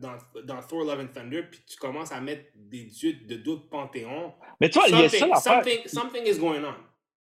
dans, 0.00 0.16
dans 0.42 0.62
Thor 0.64 0.82
Love 0.82 0.98
and 0.98 1.12
Thunder, 1.14 1.44
puis 1.48 1.60
tu 1.64 1.76
commences 1.76 2.10
à 2.10 2.20
mettre 2.20 2.50
des 2.56 2.82
dieux 2.86 3.12
de 3.12 3.36
d'autres 3.36 3.68
panthéons, 3.68 4.34
Mais 4.60 4.68
toi, 4.68 4.82
il 4.88 4.98
y 4.98 5.04
a 5.04 5.08
ça 5.08 5.18
something, 5.18 5.28
l'affaire. 5.30 5.42
something, 5.64 5.86
something 5.86 6.26
is 6.26 6.38
going 6.40 6.64
on. 6.64 6.74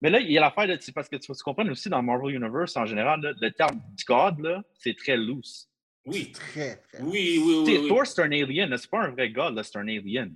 Mais 0.03 0.11
là, 0.11 0.21
il 0.21 0.31
y 0.31 0.37
a 0.37 0.43
l'affaire, 0.43 0.69
parce 0.95 1.09
que 1.09 1.17
tu, 1.17 1.33
tu 1.33 1.43
comprends 1.43 1.67
aussi 1.71 1.89
dans 1.89 2.03
Marvel 2.03 2.35
Universe 2.35 2.77
en 2.77 2.85
général, 2.85 3.23
là, 3.23 3.33
le 3.41 3.51
terme 3.51 3.81
God, 4.07 4.41
là, 4.41 4.63
c'est 4.79 4.95
très 4.95 5.17
loose. 5.17 5.67
Oui, 6.05 6.31
Très, 6.31 6.77
très. 6.77 7.01
oui, 7.03 7.41
oui, 7.43 7.63
oui. 7.67 7.79
oui. 7.85 7.89
Thor, 7.89 8.07
c'est 8.07 8.21
un 8.21 8.31
alien, 8.33 8.77
c'est 8.77 8.91
pas 8.91 9.05
un 9.05 9.11
vrai 9.13 9.31
God, 9.31 9.55
là, 9.55 9.63
c'est 9.63 9.79
un 9.79 9.89
alien. 9.89 10.35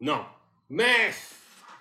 Non. 0.00 0.24
Mais. 0.70 1.10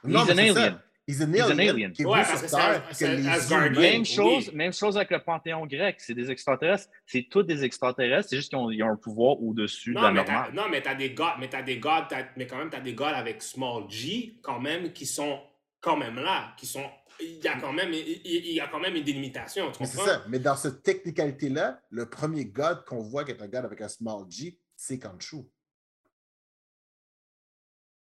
Non, 0.03 0.25
He's 0.25 0.35
mais 0.35 0.51
an 0.51 0.53
c'est 0.55 0.59
ça. 0.59 0.83
He's 1.09 1.21
an 1.23 1.33
He's 1.33 1.41
an 1.43 1.57
alien. 1.57 1.91
Qui 1.91 2.03
est 2.03 2.05
Ouais, 2.05 2.21
parce 2.21 2.47
sur 2.47 2.57
Terre. 2.57 2.87
que 2.87 2.93
c'est 2.93 3.17
Même 3.17 3.75
Oui. 4.01 4.05
chose, 4.05 4.53
même 4.53 4.73
chose 4.73 4.95
avec 4.95 5.09
le 5.09 5.23
Panthéon 5.23 5.65
grec, 5.65 5.95
c'est 5.99 6.13
des 6.13 6.29
extraterrestres. 6.29 6.87
C'est 7.07 7.25
tous 7.29 7.41
des 7.43 7.63
extraterrestres, 7.63 8.29
c'est 8.29 8.35
juste 8.35 8.49
qu'ils 8.49 8.83
ont, 8.83 8.89
un 8.91 8.95
pouvoir 8.95 9.41
au-dessus 9.41 9.91
de 9.91 9.95
Non 9.95 10.01
la 10.03 10.11
normale. 10.11 10.53
non, 10.53 10.63
mais 10.69 10.81
t'as 10.83 10.93
des 10.93 11.13
gars, 11.15 11.35
mais 11.39 11.49
t'as 11.49 11.63
des 11.63 11.79
gars, 11.79 12.05
t'as- 12.07 12.27
mais 12.37 12.45
quand 12.45 12.57
même, 12.57 12.69
t'as 12.69 12.79
des 12.79 12.93
gars 12.93 13.07
avec 13.15 13.41
small 13.41 13.85
G, 13.89 14.35
quand 14.43 14.59
même, 14.59 14.93
qui 14.93 15.07
sont 15.07 15.39
quand 15.81 15.97
même 15.97 16.15
là, 16.17 16.53
qui 16.57 16.65
sont, 16.67 16.83
il 17.19 17.37
y 17.43 17.47
a 17.47 17.55
quand 17.59 17.73
même, 17.73 17.91
il, 17.91 18.21
il- 18.23 18.45
il 18.47 18.53
y 18.53 18.59
a 18.59 18.67
quand 18.67 18.79
même 18.79 18.95
une 18.95 19.03
délimitation, 19.03 19.71
tu 19.71 19.77
Mais 19.79 19.85
c'est 19.87 19.97
ça. 19.97 20.23
Mais 20.29 20.37
dans 20.39 20.55
cette 20.55 20.83
technicalité-là, 20.83 21.79
le 21.89 22.07
premier 22.07 22.45
God 22.45 22.83
qu'on 22.85 23.01
voit 23.01 23.23
qui 23.23 23.31
est 23.31 23.41
un 23.41 23.47
God 23.47 23.65
avec 23.65 23.81
un 23.81 23.87
small 23.87 24.25
G, 24.29 24.59
c'est 24.75 24.99
Khonshu. 24.99 25.37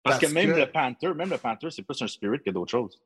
Parce 0.02 0.18
que 0.18 0.26
même 0.26 0.52
que- 0.52 0.58
le 0.58 0.70
Panther, 0.70 1.14
même 1.14 1.30
le 1.30 1.38
Panther, 1.38 1.70
c'est 1.70 1.82
plus 1.82 2.00
un 2.02 2.06
spirit 2.08 2.40
que 2.42 2.50
d'autres 2.50 2.70
choses. 2.70 3.00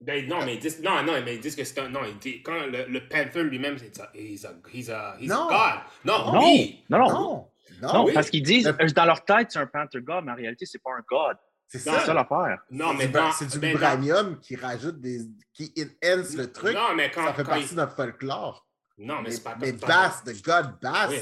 Ben, 0.00 0.26
non, 0.28 0.44
mais 0.44 0.54
ils 0.54 0.60
disent, 0.60 0.82
non, 0.82 1.02
non, 1.04 1.12
mais 1.24 1.36
ils 1.36 1.40
disent 1.40 1.54
que 1.54 1.62
c'est 1.64 1.78
un, 1.78 1.88
non, 1.88 2.00
ils 2.04 2.18
disent- 2.18 2.40
quand 2.44 2.66
le, 2.66 2.86
le 2.86 3.08
Panther 3.08 3.44
lui-même, 3.44 3.78
c'est 3.78 3.94
ça, 3.94 4.10
he's 4.14 4.44
a, 4.44 4.52
he's 4.72 4.90
a, 4.90 5.16
he's 5.20 5.28
Non. 5.28 5.48
a 5.48 5.84
God. 6.04 6.12
Non, 6.12 6.32
Non, 6.32 6.40
oui. 6.44 6.84
non, 6.90 6.98
non. 6.98 7.08
Non! 7.08 7.48
Non! 7.80 7.92
Non, 7.94 8.04
oui. 8.06 8.12
parce 8.12 8.28
qu'ils 8.28 8.42
disent, 8.42 8.66
Le- 8.66 8.90
dans 8.92 9.04
leur 9.04 9.24
tête, 9.24 9.52
c'est 9.52 9.58
un 9.60 9.66
Panther 9.66 10.00
God, 10.00 10.24
mais 10.24 10.32
en 10.32 10.36
réalité, 10.36 10.66
c'est 10.66 10.82
pas 10.82 10.90
un 10.98 11.02
God. 11.08 11.36
C'est 11.68 11.78
ça 11.78 12.00
ça. 12.00 12.12
l'affaire. 12.12 12.62
Non, 12.70 12.90
C'est 12.98 13.08
mais 13.08 13.20
C'est 13.38 13.46
du 13.50 13.58
ben, 13.58 13.70
vibranium 13.70 14.38
qui 14.40 14.56
rajoute 14.56 15.00
des. 15.00 15.20
qui 15.54 15.72
enhance 16.04 16.34
le 16.34 16.52
truc. 16.52 16.74
Non, 16.74 16.94
mais 16.94 17.10
quand, 17.10 17.24
ça 17.24 17.32
fait 17.32 17.44
quand 17.44 17.48
partie 17.50 17.64
il- 17.64 17.70
de 17.70 17.74
notre 17.76 17.94
folklore. 17.96 18.66
non, 18.98 19.16
mais, 19.16 19.22
Mais, 19.22 19.30
c'est 19.30 19.42
pas 19.44 19.56
mais 19.58 19.72
Bass, 19.72 20.22
de 20.24 20.32
God 20.42 20.78
Bass, 20.82 21.10
Oui. 21.10 21.20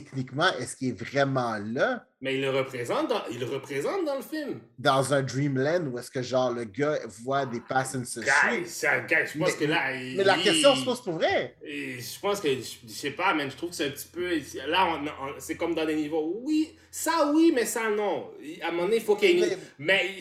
Techniquement, 0.00 0.48
est-ce 0.58 0.74
qu'il 0.74 0.88
est 0.88 1.00
vraiment 1.00 1.56
là? 1.64 2.04
Mais 2.20 2.34
il 2.36 2.40
le 2.40 2.50
représente 2.50 3.08
dans, 3.10 3.22
il 3.30 3.38
le 3.38 3.46
représente 3.46 4.04
dans 4.04 4.16
le 4.16 4.22
film. 4.22 4.58
dans 4.78 5.12
un 5.14 5.22
Dreamland 5.22 5.86
où 5.92 5.98
est-ce 5.98 6.10
que 6.10 6.22
genre 6.22 6.50
le 6.52 6.64
gars 6.64 6.98
voit 7.22 7.44
des 7.46 7.60
passants 7.60 8.04
se 8.04 8.18
Guys, 8.20 8.30
suivre? 8.50 8.66
ça- 8.66 9.00
guys, 9.00 9.16
je 9.32 9.38
pense 9.38 9.48
Mais- 9.50 9.54
que 9.56 9.64
là, 9.70 9.94
il- 9.94 10.16
Mais 10.16 10.24
la 10.24 10.38
question 10.38 10.72
il- 10.74 10.80
se 10.80 10.84
pose 10.84 11.00
pour 11.02 11.12
vrai. 11.14 11.54
Je 11.64 12.20
pense 12.20 12.40
que, 12.40 12.48
je, 12.48 12.62
je 12.88 12.92
sais 12.92 13.10
pas, 13.12 13.34
mais 13.34 13.48
je 13.50 13.56
trouve 13.56 13.70
que 13.70 13.76
c'est 13.76 13.86
un 13.86 13.90
petit 13.90 14.08
peu. 14.10 14.36
Là, 14.66 14.86
on- 14.96 15.06
on- 15.26 15.34
c'est 15.38 15.56
comme 15.56 15.74
dans 15.74 15.84
des 15.86 15.94
niveaux. 15.96 16.40
Oui, 16.42 16.74
ça 16.90 17.30
oui, 17.32 17.52
mais 17.54 17.66
ça 17.66 17.88
non. 17.90 18.30
À 18.62 18.68
un 18.68 18.70
moment 18.72 18.84
donné, 18.84 18.96
il 18.96 19.02
faut 19.02 19.14
qu'il 19.16 19.38
y 19.38 19.42
ait 19.42 19.48
une. 19.52 19.58
Mais 19.78 20.16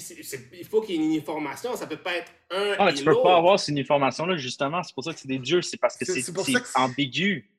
il 0.59 0.65
faut 0.65 0.81
qu'il 0.81 0.95
y 0.95 0.99
ait 1.01 1.05
une 1.15 1.17
information. 1.19 1.75
Ça 1.75 1.87
peut 1.87 1.97
pas 1.97 2.15
être 2.17 2.31
un. 2.51 2.75
Ah, 2.77 2.91
et 2.91 2.93
tu 2.93 3.03
peux 3.05 3.21
pas 3.23 3.37
avoir 3.37 3.59
cette 3.59 3.77
information-là, 3.77 4.35
justement. 4.37 4.83
C'est 4.83 4.93
pour 4.93 5.03
ça 5.05 5.13
que 5.13 5.19
c'est 5.19 5.27
des 5.27 5.39
dieux. 5.39 5.61
C'est 5.63 5.77
parce 5.77 5.95
que 5.97 6.05
c'est- 6.05 6.29
ambigu. 6.75 7.49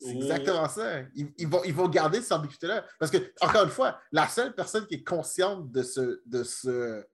C'est 0.00 0.16
exactement 0.16 0.68
ça. 0.68 1.00
Ils, 1.14 1.32
ils 1.36 1.46
vont, 1.46 1.62
ils 1.64 1.74
vont 1.74 1.88
garder 1.88 2.20
cette 2.22 2.32
ambiguïté-là. 2.32 2.86
Parce 2.98 3.10
que, 3.10 3.18
encore 3.40 3.64
une 3.64 3.70
fois, 3.70 4.00
la 4.12 4.26
seule 4.28 4.54
personne 4.54 4.86
qui 4.86 4.94
est 4.96 5.04
consciente 5.04 5.70
de 5.70 5.82
ce, 5.82 6.22
de 6.24 6.42
ce, 6.42 7.04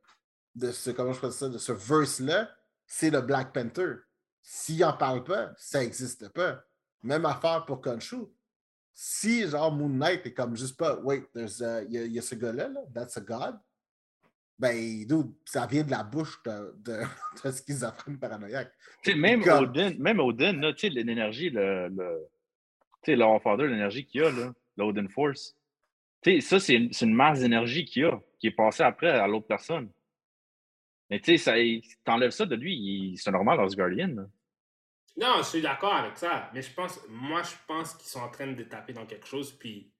de 0.54 0.70
ce, 0.70 0.90
comment 0.90 1.12
je 1.12 1.30
ça, 1.30 1.48
de 1.48 1.58
ce 1.58 1.72
verse-là, 1.72 2.48
c'est 2.86 3.10
le 3.10 3.20
Black 3.20 3.52
Panther. 3.52 3.94
S'il 4.42 4.78
n'en 4.78 4.92
parle 4.96 5.24
pas, 5.24 5.52
ça 5.56 5.80
n'existe 5.80 6.28
pas. 6.28 6.62
Même 7.02 7.26
affaire 7.26 7.64
pour 7.66 7.80
Khonshu. 7.80 8.18
Si, 8.94 9.46
genre, 9.48 9.72
Moon 9.72 9.88
Knight 9.88 10.24
est 10.24 10.32
comme 10.32 10.56
juste 10.56 10.78
pas, 10.78 10.96
wait, 11.00 11.28
il 11.34 11.42
y, 11.42 11.64
a- 11.64 11.82
il 11.82 12.12
y 12.12 12.18
a 12.18 12.22
ce 12.22 12.34
gars-là, 12.34 12.68
là, 12.68 12.80
that's 12.94 13.16
a 13.18 13.20
God, 13.20 13.58
ben, 14.58 15.04
dude, 15.04 15.34
ça 15.44 15.66
vient 15.66 15.82
de 15.82 15.90
la 15.90 16.02
bouche 16.02 16.42
de, 16.44 16.74
de, 16.78 17.02
de 17.44 17.50
schizophrène 17.50 18.18
paranoïaque. 18.18 18.72
Même. 19.06 19.42
Odin, 19.64 19.94
même 19.98 20.18
Odin, 20.20 20.54
là, 20.54 20.72
tu 20.72 20.80
sais, 20.80 20.88
l'énergie, 20.88 21.50
le, 21.50 21.88
le, 21.88 22.26
tu 23.14 23.16
sais, 23.16 23.66
l'énergie 23.66 24.04
qu'il 24.04 24.22
a, 24.24 24.30
là, 24.30 24.52
l'Odin 24.76 25.08
Force. 25.08 25.56
Tu 26.22 26.32
sais, 26.34 26.40
ça, 26.40 26.60
c'est 26.60 26.74
une, 26.74 26.92
c'est 26.92 27.04
une 27.06 27.14
masse 27.14 27.40
d'énergie 27.40 27.84
qu'il 27.84 28.04
a, 28.06 28.20
qui 28.38 28.48
est 28.48 28.52
passée 28.52 28.82
après 28.82 29.10
à 29.10 29.26
l'autre 29.26 29.46
personne. 29.46 29.90
Mais 31.10 31.20
tu 31.20 31.36
sais, 31.36 31.38
ça, 31.38 31.54
t'enlèves 32.04 32.30
ça 32.32 32.46
de 32.46 32.56
lui, 32.56 33.16
c'est 33.16 33.30
normal, 33.30 33.60
Asgardian. 33.60 34.08
là. 34.08 34.22
Non, 35.18 35.36
je 35.38 35.44
suis 35.44 35.62
d'accord 35.62 35.94
avec 35.94 36.16
ça. 36.18 36.50
Mais 36.52 36.60
je 36.60 36.70
pense. 36.74 37.00
Moi, 37.08 37.42
je 37.42 37.54
pense 37.66 37.94
qu'ils 37.94 38.08
sont 38.08 38.20
en 38.20 38.28
train 38.28 38.48
de 38.48 38.62
taper 38.64 38.92
dans 38.92 39.06
quelque 39.06 39.26
chose. 39.26 39.52
Puis. 39.52 39.90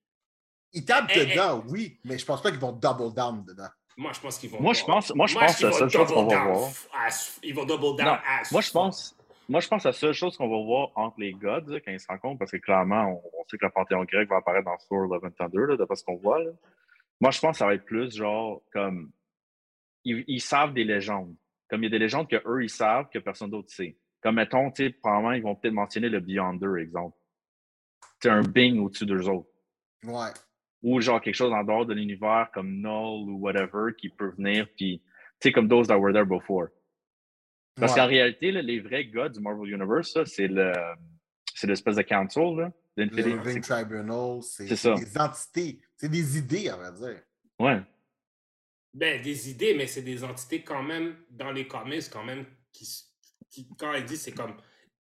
Ils 0.73 0.85
tapent 0.85 1.09
Eh, 1.15 1.21
eh. 1.21 1.25
dedans, 1.31 1.63
oui, 1.69 1.97
mais 2.03 2.17
je 2.19 2.25
pense 2.25 2.41
pas 2.41 2.51
qu'ils 2.51 2.59
vont 2.59 2.73
double 2.73 3.15
down 3.15 3.43
dedans. 3.43 3.69
Moi, 3.95 4.11
je 4.13 4.19
pense 4.19 4.37
qu'ils 4.37 4.51
vont. 4.51 4.61
Moi, 4.61 4.73
je 4.73 4.83
pense, 4.83 5.15
moi, 5.15 5.25
je 5.25 5.33
pense 5.33 5.57
que 5.57 5.63
la 5.63 5.69
vont 5.71 5.77
seule 5.77 5.89
chose 5.89 6.07
qu'on 6.09 6.27
va 6.27 6.43
voir. 6.43 6.71
as- 6.93 7.39
Ils 7.41 7.55
vont 7.55 7.65
double 7.65 7.97
down 7.97 8.05
Non, 8.05 8.17
as 8.27 8.51
Moi, 8.51 8.61
je 8.61 8.69
pense. 8.71 9.16
Moi, 9.49 9.61
je 9.61 9.67
pense 9.67 9.83
que 9.83 9.87
la 9.87 9.93
seule 9.93 10.13
chose 10.13 10.35
qu'on 10.35 10.49
va 10.49 10.63
voir 10.63 10.91
entre 10.95 11.19
les 11.19 11.31
gods 11.31 11.67
là, 11.67 11.79
quand 11.79 11.91
ils 11.91 11.99
se 11.99 12.07
rencontrent, 12.07 12.39
parce 12.39 12.51
que 12.51 12.57
clairement, 12.57 13.05
on, 13.05 13.39
on 13.39 13.43
sait 13.49 13.57
que 13.57 13.65
le 13.65 13.71
Panthéon 13.71 14.03
grec 14.03 14.27
va 14.29 14.37
apparaître 14.37 14.65
dans 14.65 14.77
Thor 14.89 15.07
Love 15.07 15.23
and 15.25 15.31
Thunder, 15.31 15.67
là, 15.69 15.77
d'après 15.77 15.95
ce 15.95 16.03
qu'on 16.03 16.17
voit. 16.17 16.43
là. 16.43 16.51
Moi, 17.19 17.31
je 17.31 17.39
pense 17.39 17.51
que 17.51 17.57
ça 17.57 17.65
va 17.65 17.73
être 17.73 17.85
plus 17.85 18.15
genre 18.15 18.61
comme. 18.71 19.11
Ils, 20.03 20.23
ils 20.27 20.41
savent 20.41 20.73
des 20.73 20.83
légendes. 20.83 21.35
Comme 21.69 21.83
il 21.83 21.85
y 21.85 21.87
a 21.87 21.91
des 21.91 21.99
légendes 21.99 22.29
que 22.29 22.41
eux 22.45 22.63
ils 22.63 22.69
savent 22.69 23.09
que 23.09 23.19
personne 23.19 23.49
d'autre 23.49 23.69
sait. 23.69 23.97
Comme 24.21 24.35
mettons, 24.35 24.71
tu 24.71 24.85
sais, 24.85 24.89
probablement, 24.91 25.33
ils 25.33 25.43
vont 25.43 25.55
peut-être 25.55 25.73
mentionner 25.73 26.09
le 26.09 26.19
Beyonder, 26.19 26.81
exemple. 26.81 27.17
C'est 28.21 28.29
un 28.29 28.41
Bing 28.41 28.79
au-dessus 28.79 29.05
d'eux 29.05 29.29
autres. 29.29 29.49
Ouais. 30.03 30.31
Ou 30.83 31.01
genre 31.01 31.21
quelque 31.21 31.35
chose 31.35 31.51
en 31.51 31.63
dehors 31.63 31.85
de 31.85 31.93
l'univers 31.93 32.49
comme 32.53 32.81
Null 32.81 33.29
ou 33.29 33.39
whatever 33.39 33.93
qui 33.97 34.09
peut 34.09 34.31
venir, 34.37 34.67
puis, 34.75 35.01
tu 35.39 35.49
sais, 35.49 35.51
comme 35.51 35.67
those 35.67 35.87
that 35.87 35.97
were 35.97 36.13
there 36.13 36.25
before. 36.25 36.69
Parce 37.79 37.93
Ouais. 37.93 37.99
qu'en 37.99 38.07
réalité, 38.07 38.51
là, 38.51 38.61
les 38.61 38.79
vrais 38.79 39.05
gars 39.05 39.29
du 39.29 39.39
Marvel 39.39 39.71
Universe, 39.73 40.17
c'est 40.25 40.47
le 40.47 40.71
c'est 41.53 41.65
l'espèce 41.67 41.95
de 41.95 42.03
council, 42.03 42.55
là, 42.55 42.71
Le 42.95 43.09
Tribunal, 43.09 44.43
c'est 44.43 44.93
des 44.95 45.17
entités, 45.17 45.79
c'est 45.95 46.09
des 46.09 46.37
idées, 46.37 46.69
à 46.69 46.75
vrai 46.75 46.91
dire. 46.93 47.21
Ouais. 47.59 47.81
Ben, 48.93 49.21
des 49.23 49.49
idées, 49.49 49.73
mais 49.75 49.87
c'est 49.87 50.01
des 50.03 50.23
entités 50.23 50.61
quand 50.63 50.83
même, 50.83 51.15
dans 51.31 51.51
les 51.51 51.67
comics, 51.67 52.03
quand 52.11 52.23
même, 52.23 52.45
qui, 52.71 52.87
quand 53.77 53.93
ils 53.93 54.05
disent, 54.05 54.21
c'est 54.21 54.31
comme, 54.33 54.55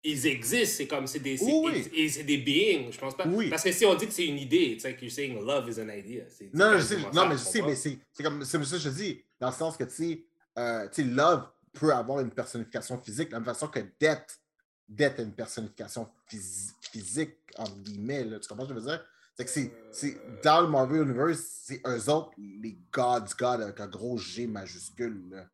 ils 0.05 0.27
existent, 0.27 0.77
c'est 0.79 0.87
comme, 0.87 1.07
c'est 1.07 1.21
des, 1.21 1.43
Oui. 1.43 1.89
et- 1.93 2.03
et 2.05 2.09
c'est 2.11 2.25
des 2.25 2.39
beings, 2.39 2.91
je 2.91 2.99
pense 2.99 3.17
pas. 3.17 3.27
Oui. 3.27 3.49
Parce 3.49 3.63
que 3.65 3.73
si 3.73 3.87
on 3.87 3.95
dit 3.95 4.07
que 4.07 4.13
c'est 4.13 4.27
une 4.27 4.39
idée, 4.39 4.73
it's 4.73 4.85
like 4.85 5.01
you're 5.01 5.11
saying 5.11 5.39
love 5.43 5.69
is 5.71 5.81
an 5.81 5.89
idea. 5.89 6.25
Non, 6.53 6.73
non, 6.73 6.79
je 6.79 6.83
sais, 6.83 6.97
non, 7.15 7.27
mais 7.29 7.35
je 7.37 7.45
sais, 7.45 7.63
mais 7.63 7.75
c'est 7.77 7.99
c'est 8.13 8.23
comme 8.23 8.45
c'est 8.45 8.63
ça 8.65 8.77
que 8.77 8.83
je 8.83 8.89
dis, 8.91 9.25
dans 9.41 9.49
le 9.49 9.55
sens 9.55 9.77
que, 9.77 9.85
tu 9.85 9.91
sais, 9.91 10.25
euh, 10.59 10.87
tu 10.89 11.03
sais, 11.03 11.09
Love 11.09 11.47
peut 11.73 11.93
avoir 11.93 12.21
une 12.21 12.31
personnification 12.31 12.99
physique, 12.99 13.29
de 13.29 13.33
la 13.33 13.41
même 13.41 13.47
façon 13.47 13.69
que 13.69 13.81
Death, 14.01 14.41
Death 14.89 15.19
a 15.19 15.23
une 15.23 15.35
personnification 15.35 16.09
phys- 16.31 16.75
physique, 16.81 17.37
entre 17.57 17.77
guillemets, 17.79 18.25
là, 18.25 18.39
tu 18.39 18.49
comprends 18.49 18.65
ce 18.67 18.73
que 18.73 18.81
je 18.81 18.85
veux 18.85 18.91
dire? 18.91 19.05
C'est 19.35 19.45
que 19.45 19.51
c'est, 19.51 19.73
c'est 19.91 20.43
dans 20.43 20.61
le 20.61 20.69
Marvel 20.69 21.03
Universe, 21.03 21.41
c'est 21.65 21.81
eux 21.87 22.11
autres, 22.11 22.33
les 22.37 22.79
Gods, 22.93 23.35
God, 23.39 23.63
avec 23.63 23.81
un 23.81 23.87
gros 23.89 24.19
G 24.19 24.47
majuscule, 24.47 25.31
là. 25.31 25.47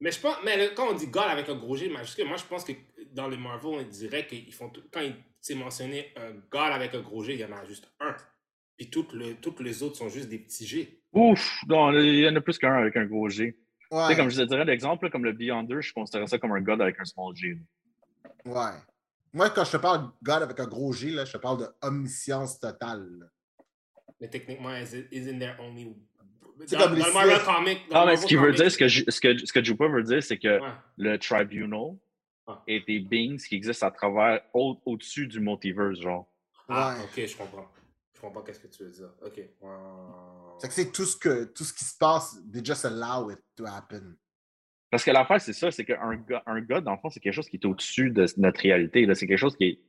Mais 0.00 0.10
je 0.10 0.20
pense, 0.20 0.36
mais 0.44 0.56
le- 0.58 0.74
quand 0.74 0.90
on 0.90 0.94
dit 0.94 1.06
God 1.06 1.22
avec 1.28 1.48
un 1.48 1.56
gros 1.56 1.76
G 1.76 1.88
majuscule, 1.88 2.26
moi 2.26 2.36
je 2.36 2.44
pense 2.44 2.64
que 2.64 2.72
dans 3.12 3.28
les 3.28 3.38
Marvel, 3.38 3.70
on 3.70 3.82
dirait 3.82 4.26
qu'ils 4.26 4.52
font 4.52 4.68
tout, 4.68 4.82
quand 4.92 5.00
il 5.00 5.14
s'est 5.40 5.54
mentionné 5.54 6.12
un 6.16 6.32
God 6.50 6.72
avec 6.72 6.94
un 6.94 7.00
gros 7.00 7.22
G, 7.22 7.32
il 7.34 7.40
y 7.40 7.44
en 7.44 7.52
a 7.52 7.64
juste 7.64 7.88
un. 8.00 8.14
Puis 8.76 8.90
toutes, 8.90 9.14
le, 9.14 9.36
toutes 9.36 9.60
les 9.60 9.82
autres 9.82 9.96
sont 9.96 10.10
juste 10.10 10.28
des 10.28 10.38
petits 10.38 10.66
G. 10.66 11.00
Ouf! 11.12 11.60
Non, 11.66 11.92
il 11.98 12.18
y 12.18 12.28
en 12.28 12.36
a 12.36 12.40
plus 12.42 12.58
qu'un 12.58 12.74
avec 12.74 12.94
un 12.96 13.06
gros 13.06 13.28
G. 13.30 13.58
Tu 13.90 13.96
Ouais, 13.96 14.06
sais, 14.08 14.16
comme 14.16 14.30
je 14.30 14.36
te 14.42 14.46
dirais 14.46 14.64
l'exemple, 14.64 15.10
comme 15.10 15.24
le 15.24 15.32
Beyonder, 15.32 15.80
je 15.80 15.92
considère 15.92 16.28
ça 16.28 16.38
comme 16.38 16.52
un 16.52 16.60
god 16.60 16.80
avec 16.80 16.98
un 16.98 17.04
small 17.04 17.34
G. 17.36 17.56
ouais. 18.44 18.70
Moi, 19.32 19.50
quand 19.50 19.64
je 19.64 19.72
te 19.72 19.76
parle 19.76 20.06
de 20.06 20.08
God 20.22 20.42
avec 20.42 20.58
un 20.60 20.66
gros 20.66 20.92
G, 20.92 21.10
là, 21.10 21.24
je 21.24 21.32
te 21.32 21.36
parle 21.38 21.58
de 21.58 21.66
omniscience 21.82 22.58
totale. 22.58 23.30
Mais 24.20 24.28
techniquement, 24.28 24.74
is 24.74 24.96
it- 24.96 25.08
isn't 25.12 25.38
there 25.38 25.56
only 25.60 25.94
C'est 26.66 26.78
comme 26.78 26.98
dans 26.98 27.12
Marvel. 27.12 27.38
Comic. 27.44 27.78
dans 27.90 27.98
Non, 28.00 28.04
le 28.06 28.10
mais 28.12 28.16
ce 28.16 28.26
qu'il 28.26 28.38
veut 28.38 28.52
dire, 28.52 28.70
ce 28.70 28.78
que, 28.78 28.88
Ju- 28.88 29.04
ce 29.06 29.20
que, 29.20 29.36
ce 29.46 29.52
que 29.52 29.62
Jupa 29.62 29.88
veut 29.88 30.02
dire, 30.02 30.22
c'est 30.22 30.38
que 30.38 30.58
Ouais. 30.60 30.68
le 30.96 31.18
Tribunal 31.18 31.96
Ah. 32.46 32.62
est 32.66 32.86
des 32.86 32.98
beings 33.00 33.36
qui 33.36 33.56
existent 33.56 33.86
à 33.86 33.90
travers, 33.90 34.40
au- 34.54 34.80
au-dessus 34.86 35.26
du 35.26 35.38
multiverse, 35.38 36.00
genre. 36.00 36.26
Ah, 36.68 36.94
Ouais. 36.96 37.04
ok, 37.24 37.28
je 37.28 37.36
comprends. 37.36 37.68
Je 38.16 38.20
comprends 38.22 38.42
qu'est-ce 38.42 38.60
que 38.60 38.66
tu 38.68 38.82
veux 38.82 38.90
dire. 38.90 39.10
Ok. 39.22 39.40
C'est 40.58 40.68
que 40.68 40.74
c'est 40.74 40.90
tout 40.90 41.04
ce 41.04 41.16
que 41.16 41.44
tout 41.44 41.64
ce 41.64 41.72
qui 41.74 41.84
se 41.84 41.96
passe, 41.98 42.36
they 42.50 42.64
just 42.64 42.84
allow 42.86 43.30
it 43.30 43.38
to 43.56 43.66
happen. 43.66 44.16
Parce 44.90 45.04
que 45.04 45.10
l'affaire, 45.10 45.40
c'est 45.40 45.52
ça, 45.52 45.70
c'est 45.70 45.84
qu'un 45.84 46.16
gars, 46.16 46.42
un 46.46 46.60
gars, 46.62 46.80
dans 46.80 46.92
le 46.92 46.98
fond, 46.98 47.10
c'est 47.10 47.20
quelque 47.20 47.34
chose 47.34 47.48
qui 47.48 47.56
est 47.56 47.66
au-dessus 47.66 48.10
de 48.10 48.24
notre 48.38 48.60
réalité. 48.60 49.04
là. 49.04 49.14
C'est 49.14 49.26
quelque 49.26 49.38
chose 49.38 49.56
qui 49.56 49.64
est, 49.64 49.80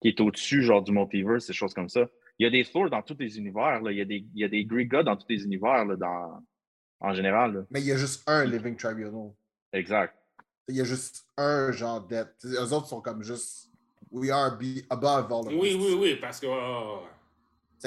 qui 0.00 0.08
est 0.08 0.20
au-dessus, 0.20 0.62
genre, 0.62 0.82
du 0.82 0.92
multiverse, 0.92 1.46
ces 1.46 1.52
choses 1.52 1.74
comme 1.74 1.88
ça. 1.88 2.08
Il 2.38 2.44
y 2.44 2.46
a 2.46 2.50
des 2.50 2.64
Thor 2.64 2.88
dans 2.88 3.02
tous 3.02 3.16
les 3.18 3.36
univers, 3.38 3.80
là. 3.80 3.90
Il, 3.90 3.98
y 3.98 4.00
a 4.00 4.04
des, 4.04 4.24
il 4.34 4.40
y 4.40 4.44
a 4.44 4.48
des 4.48 4.64
Greek 4.64 4.88
gods 4.90 5.02
dans 5.04 5.16
tous 5.16 5.26
les 5.28 5.42
univers, 5.44 5.84
là, 5.84 5.96
dans, 5.96 6.44
en 7.00 7.12
général. 7.14 7.54
là. 7.54 7.62
Mais 7.70 7.80
il 7.80 7.86
y 7.86 7.92
a 7.92 7.96
juste 7.96 8.22
un 8.28 8.44
Living 8.44 8.76
Tribunal. 8.76 9.32
Exact. 9.72 10.14
Il 10.68 10.76
y 10.76 10.80
a 10.80 10.84
juste 10.84 11.26
un 11.36 11.72
genre 11.72 12.00
d'être. 12.06 12.36
Eux 12.44 12.72
autres 12.72 12.86
sont 12.86 13.00
comme 13.00 13.22
juste. 13.24 13.70
We 14.10 14.30
are 14.30 14.56
be 14.58 14.84
above 14.90 15.32
all 15.32 15.46
of 15.48 15.52
Oui, 15.54 15.70
this. 15.70 15.76
oui, 15.76 15.94
oui, 15.98 16.16
parce 16.20 16.38
que. 16.38 16.46
oh, 16.46 17.00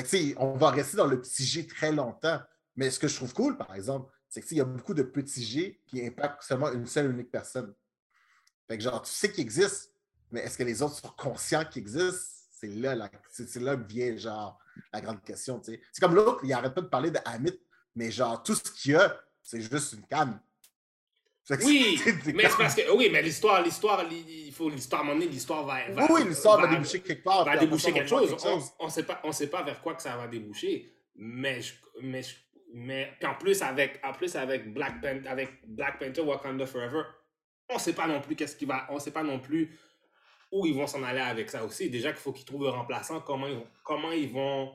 que, 0.04 0.10
tu 0.10 0.30
sais, 0.30 0.36
on 0.38 0.58
va 0.58 0.70
rester 0.72 0.98
dans 0.98 1.08
le 1.08 1.22
petit 1.22 1.46
G 1.46 1.66
très 1.68 1.92
longtemps. 1.92 2.40
Mais 2.76 2.90
ce 2.90 3.00
que 3.00 3.08
je 3.08 3.16
trouve 3.16 3.34
cool, 3.34 3.58
par 3.58 3.74
exemple, 3.74 4.12
c'est 4.28 4.42
que, 4.42 4.46
tu 4.46 4.50
sais, 4.50 4.56
il 4.56 4.58
y 4.60 4.62
a 4.62 4.66
beaucoup 4.66 4.94
de 4.94 5.04
petits 5.04 5.44
G 5.46 5.82
qui 5.86 6.06
impactent 6.06 6.44
seulement 6.44 6.72
une 6.72 6.86
seule 6.88 7.12
unique 7.12 7.32
personne. 7.32 7.74
Fait 8.68 8.78
que, 8.78 8.84
genre, 8.84 9.02
tu 9.02 9.12
sais 9.12 9.32
qu'ils 9.32 9.44
existent, 9.44 9.92
mais 10.32 10.42
est-ce 10.42 10.58
que 10.58 10.64
les 10.64 10.82
autres 10.82 10.96
sont 10.96 11.14
conscients 11.18 11.64
qu'ils 11.64 11.84
existent? 11.84 12.34
C'est 12.52 12.68
là, 12.68 12.96
la- 12.96 13.12
c'est 13.32 13.48
c'est 13.48 13.60
là 13.60 13.76
que 13.78 13.88
vient, 13.88 14.16
genre, 14.18 14.60
la 14.92 15.02
grande 15.02 15.24
question. 15.24 15.62
C'est 15.64 15.80
comme 16.02 16.16
l'autre, 16.16 16.42
il 16.44 16.52
arrête 16.52 16.74
pas 16.74 16.82
de 16.82 16.88
parler 16.88 17.12
de 17.12 17.20
Hamid, 17.26 17.58
mais 17.96 18.12
genre, 18.12 18.42
tout 18.44 18.56
ce 18.56 18.64
qu'il 18.64 18.92
y 18.92 18.96
a, 18.96 19.18
c'est 19.44 19.62
juste 19.62 19.94
une 19.94 20.06
canne. 20.08 20.40
Oui, 21.64 22.00
mais 22.34 22.50
c'est 22.50 22.58
parce 22.58 22.76
que. 22.76 22.92
Oui, 22.96 23.10
mais 23.12 23.22
l'histoire, 23.22 23.62
l'histoire, 23.62 24.04
il 24.12 24.52
faut 24.52 24.70
l'histoire, 24.70 25.02
à 25.02 25.04
un 25.04 25.08
moment 25.08 25.20
donné, 25.20 25.32
l'histoire 25.32 25.64
va. 25.66 25.90
va- 25.92 26.08
Oui, 26.10 26.22
l'histoire 26.28 26.60
va 26.60 26.68
déboucher 26.76 27.02
quelque 27.02 27.24
part. 27.24 27.46
va 27.46 27.52
déboucher 27.58 27.92
quelque 27.94 28.10
chose. 28.10 28.30
quelque 28.30 28.42
chose. 28.42 28.72
On 28.80 28.86
ne 28.86 28.90
sait, 28.92 29.04
pas- 29.04 29.22
on 29.24 29.32
sait 29.32 29.48
pas 29.50 29.62
vers 29.64 29.80
quoi 29.82 29.94
que 29.96 30.02
ça 30.02 30.16
va 30.18 30.28
déboucher. 30.28 30.92
Mais, 31.16 31.62
je- 31.62 31.74
mais, 32.02 32.24
je- 32.24 32.36
mais 32.74 33.14
puis 33.20 33.30
en 33.30 33.36
plus 33.36 33.62
avec, 33.62 34.00
en 34.04 34.12
plus 34.14 34.36
avec 34.36 34.74
Black, 34.74 35.02
Panther, 35.02 35.28
avec 35.28 35.50
Black 35.68 36.00
Panther 36.00 36.22
Wakanda 36.22 36.66
Forever, 36.66 37.04
on 37.70 37.78
sait 37.80 37.94
pas 37.94 38.08
non 38.08 38.22
plus 38.22 38.36
qu'est-ce 38.36 38.56
qui 38.56 38.66
va. 38.66 38.88
On 38.90 39.00
sait 39.00 39.12
pas 39.12 39.24
non 39.24 39.40
plus 39.40 39.78
où 40.52 40.66
ils 40.66 40.74
vont 40.76 40.88
s'en 40.88 41.04
aller 41.04 41.20
avec 41.22 41.50
ça 41.52 41.64
aussi. 41.64 41.90
Déjà 41.90 42.12
qu'il 42.12 42.22
faut 42.22 42.32
qu'ils 42.34 42.46
trouvent 42.46 42.68
un 42.68 42.72
remplaçant, 42.72 43.22
comment 43.22 43.48
ils 43.48 43.56
vont, 43.56 43.68
comment 43.84 44.12
ils 44.12 44.32
vont 44.32 44.74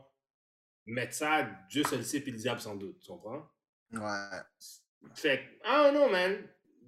mettre 0.86 1.14
ça, 1.14 1.48
Dieu 1.68 1.82
seul 1.84 2.04
sait, 2.04 2.20
puis 2.20 2.32
le 2.32 2.38
diable 2.38 2.60
sans 2.60 2.74
doute. 2.76 3.00
Tu 3.00 3.08
comprends? 3.08 3.48
Ouais. 3.92 4.38
Fait 5.14 5.58
don't 5.64 5.92
know, 5.92 6.08
man. 6.08 6.36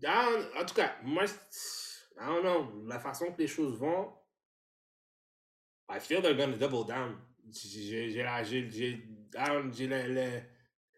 En 0.07 0.65
tout 0.67 0.75
cas, 0.75 0.97
moi, 1.03 1.25
I 1.25 2.27
don't 2.27 2.43
know. 2.43 2.85
La 2.89 2.99
façon 2.99 3.33
que 3.33 3.39
les 3.39 3.47
choses 3.49 3.79
vont, 3.79 4.13
I 5.89 5.99
feel 6.01 6.21
they're 6.23 6.37
gonna 6.37 6.57
double 6.57 6.87
down. 6.87 7.19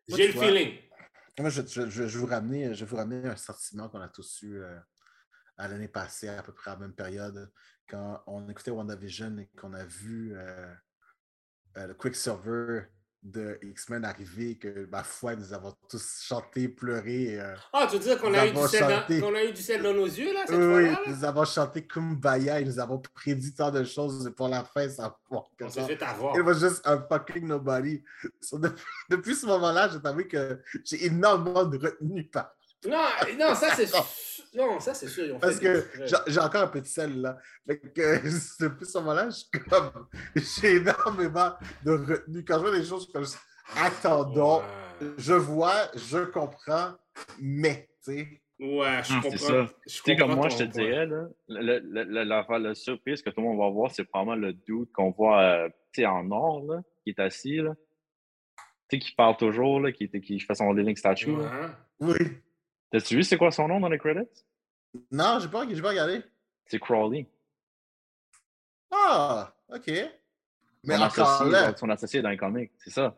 J'ai 0.09 0.27
le, 0.29 0.33
feeling. 0.33 0.79
Moi, 1.39 1.49
je, 1.51 1.63
je- 1.67 1.89
je- 2.09 2.19
vous 2.19 2.27
ramener, 2.27 2.75
je 2.75 2.85
vais 2.85 2.91
vous 2.91 2.97
ramener 2.97 3.29
un 3.29 3.37
sentiment 3.37 3.89
qu'on 3.89 4.01
a 4.01 4.09
tous 4.09 4.43
eu 4.43 4.61
euh, 4.61 4.79
à 5.57 5.69
l'année 5.69 5.89
passée, 5.89 6.29
à 6.29 6.43
peu 6.43 6.53
près 6.53 6.71
à 6.71 6.75
la 6.75 6.81
même 6.81 6.95
période, 6.95 7.51
quand 7.89 8.23
on 8.27 8.49
écoutait 8.49 8.71
WandaVision 8.71 9.39
et 9.39 9.47
qu'on 9.59 9.73
a 9.73 9.85
vu 9.85 10.37
euh, 10.37 10.73
euh, 11.77 11.87
le 11.89 11.95
Quicksilver 11.95 12.85
de 13.25 13.59
X-Men 13.63 14.05
arriver, 14.05 14.57
que 14.57 14.87
ma 14.93 15.03
foi, 15.03 15.35
nous 15.35 15.53
avons 15.55 15.73
tous 15.89 16.21
chanté, 16.23 16.69
pleuré. 16.69 17.41
euh, 17.41 17.55
Ah, 17.73 17.87
tu 17.89 17.97
veux 17.97 18.03
dire 18.03 18.19
qu'on 18.21 18.35
a, 18.35 18.47
eu 18.47 18.51
du 18.51 18.59
avons 18.59 18.69
sel 18.69 18.81
dans- 18.83 18.91
chanté. 19.01 19.21
qu'on 19.21 19.35
a 19.35 19.43
eu 19.45 19.53
du 19.53 19.63
sel 19.63 19.83
dans 19.83 19.95
nos 19.95 20.05
yeux, 20.07 20.33
là, 20.35 20.41
cette 20.47 20.57
oui, 20.57 20.63
fois-là? 20.63 20.91
là? 20.91 21.01
nous 21.07 21.25
avons 21.25 21.45
chanté 21.47 21.87
Kumbaya 21.87 22.61
et 22.61 22.65
nous 22.67 22.79
avons 22.79 22.99
prédit 23.15 23.55
tant 23.55 23.71
de 23.71 23.83
choses 23.83 24.31
pour 24.37 24.49
la 24.49 24.63
fin, 24.63 24.89
ça 24.91 25.17
On 25.31 25.69
s'est 25.71 25.87
fait 25.87 26.03
avoir. 26.03 26.37
It 26.37 26.43
was 26.45 26.59
just 26.61 26.87
a 26.87 26.99
fucking 27.09 27.47
nobody. 27.47 28.03
So, 28.43 28.59
depuis, 28.59 28.85
depuis 29.09 29.35
ce 29.35 29.47
moment-là, 29.47 29.89
j'ai 29.89 30.07
avoué 30.07 30.29
que 30.29 30.61
j'ai 30.85 31.07
énormément 31.07 31.65
de 31.65 31.79
retenue 31.79 32.25
par 32.25 32.55
Non, 32.87 33.07
non, 33.39 33.55
ça 33.55 33.75
c'est. 33.75 33.89
Non, 34.55 34.79
ça 34.81 34.95
c'est 34.95 35.09
sûr. 35.09 35.25
ils 35.27 35.33
ont 35.33 35.39
Parce 35.39 35.59
fait 35.59 35.65
que 35.65 36.07
j'ai- 36.07 36.17
j'ai 36.33 36.41
encore 36.41 36.63
un 36.63 36.67
peu 36.69 36.81
de 36.81 36.87
sel 36.87 37.21
là. 37.21 37.39
Fait 37.67 37.79
que 37.79 38.63
depuis 38.65 38.87
ce 38.87 38.99
moment-là, 38.99 39.29
je 39.31 39.37
suis 39.37 39.49
comme. 39.69 39.91
J'ai 40.63 40.77
énormément 40.77 41.53
de 41.85 41.91
retenue. 41.93 42.45
Quand 42.45 42.55
je 42.57 42.61
vois 42.61 42.77
des 42.79 42.85
choses 42.85 43.11
comme 43.13 43.25
ça, 43.25 43.39
attendons, 43.77 44.59
Ouais. 45.01 45.09
je 45.19 45.33
vois, 45.35 45.89
je 45.97 46.25
comprends, 46.27 46.93
mais, 47.41 47.89
tu 48.05 48.13
sais. 48.13 48.41
Ouais, 48.61 49.01
je 49.03 49.13
Ah, 49.15 49.21
comprends. 49.23 49.31
c'est 49.31 49.39
ça. 49.39 49.67
je 49.87 49.93
Tu 49.93 50.03
sais, 50.05 50.17
comme 50.17 50.29
comprends 50.29 50.37
moi, 50.37 50.49
je 50.49 50.59
te 50.59 50.63
point. 50.63 50.73
dirais, 50.85 51.07
là, 51.07 51.29
le, 51.49 51.79
le, 51.81 52.05
le- 52.05 52.23
la, 52.23 52.47
la 52.61 52.75
surprise 52.77 53.21
que 53.23 53.31
tout 53.31 53.41
le 53.41 53.47
monde 53.49 53.59
va 53.59 53.69
voir, 53.71 53.91
c'est 53.91 54.05
probablement 54.05 54.37
le 54.47 54.53
dude 54.53 54.93
qu'on 54.93 55.11
voit 55.11 55.41
euh, 55.43 55.69
tu 55.93 56.03
sais, 56.03 56.07
en 56.07 56.31
or, 56.31 56.63
là, 56.65 56.83
qui 57.03 57.11
est 57.11 57.19
assis, 57.19 57.57
là. 57.57 57.73
Tu 58.89 58.97
sais, 58.97 58.99
qui 59.01 59.13
parle 59.17 59.37
toujours, 59.37 59.81
là, 59.81 59.91
qui, 59.91 60.09
qui 60.09 60.39
fait 60.39 60.55
son 60.55 60.73
living 60.73 60.95
statue. 60.97 61.33
Ouais. 61.33 61.49
Oui. 62.01 62.15
T'as-tu 62.95 63.17
vu 63.17 63.25
c'est 63.25 63.37
quoi 63.37 63.51
son 63.51 63.67
nom 63.67 63.81
dans 63.81 63.89
les 63.89 63.99
credits? 63.99 64.29
Non, 65.11 65.41
j'ai 65.41 65.49
pas, 65.49 65.67
j'ai 65.69 65.83
pas 65.83 65.89
regardé. 65.89 66.23
C'est 66.67 66.79
Crawley. 66.79 67.27
Ah, 68.93 69.53
OK. 69.69 69.89
Mais 70.85 70.97
son, 70.97 71.03
encore 71.03 71.29
associé, 71.29 71.51
là. 71.51 71.77
son 71.77 71.91
associé 71.91 72.23
dans 72.23 72.29
les 72.31 72.37
comics, 72.37 72.71
c'est 72.79 72.91
ça. 72.91 73.17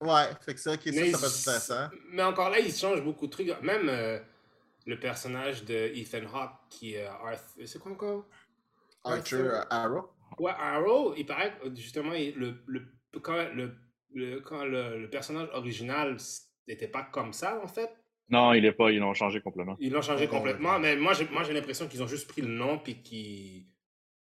Ouais, 0.00 0.30
fait 0.40 0.54
que 0.54 0.60
ça, 0.60 0.76
Mais, 0.86 1.12
ça 1.12 1.18
peut 1.18 1.26
être 1.26 1.38
intéressant. 1.40 1.88
mais 2.08 2.22
encore 2.22 2.48
là, 2.48 2.58
il 2.58 2.72
change 2.74 3.02
beaucoup 3.02 3.26
de 3.26 3.32
trucs. 3.32 3.60
Même 3.60 3.86
euh, 3.90 4.18
le 4.86 4.98
personnage 4.98 5.62
de 5.66 5.74
Ethan 5.94 6.24
Hawke 6.34 6.52
qui 6.70 6.94
est 6.94 7.04
Arthur. 7.04 7.66
C'est 7.68 7.78
quoi 7.78 7.92
encore? 7.92 8.24
Euh, 9.08 9.62
Arrow. 9.68 10.10
Ouais, 10.38 10.52
Arrow, 10.58 11.12
il 11.18 11.26
paraît 11.26 11.52
que 11.58 11.74
justement, 11.74 12.14
il- 12.14 12.34
le, 12.34 12.62
le, 12.66 12.86
quand, 13.20 13.36
le, 13.52 13.76
le- 14.14 14.40
quand 14.40 14.64
le, 14.64 14.98
le 15.02 15.10
personnage 15.10 15.50
original 15.52 16.16
n'était 16.66 16.88
pas 16.88 17.02
comme 17.02 17.34
ça, 17.34 17.60
en 17.62 17.68
fait, 17.68 17.94
Non, 18.30 18.52
il 18.52 18.64
est 18.64 18.72
pas, 18.72 18.90
ils 18.92 18.98
l'ont 19.00 19.14
changé 19.14 19.40
complètement. 19.40 19.76
ils 19.80 19.92
l'ont 19.92 20.02
changé 20.02 20.28
complètement. 20.28 20.78
Mais 20.78 20.96
moi, 20.96 21.14
j'ai 21.14 21.26
moi, 21.28 21.42
j'ai 21.42 21.52
l'impression 21.52 21.88
qu'ils 21.88 22.02
ont 22.02 22.06
juste 22.06 22.28
pris 22.28 22.42
le 22.42 22.48
nom 22.48 22.78
puis 22.78 23.02
qu'ils. 23.02 23.66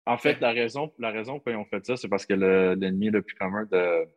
En 0.05 0.17
fait, 0.17 0.39
la 0.39 0.51
raison, 0.51 0.93
la 0.99 1.11
raison 1.11 1.33
pourquoi 1.33 1.51
ils 1.51 1.57
ont 1.57 1.65
fait 1.65 1.85
ça, 1.85 1.97
c'est 1.97 2.07
parce 2.07 2.25
que 2.25 2.33
le- 2.33 2.75
l'ennemi 2.75 3.09
le, 3.09 3.21
plus 3.21 3.35
commun 3.35 3.65
de, 3.69 4.07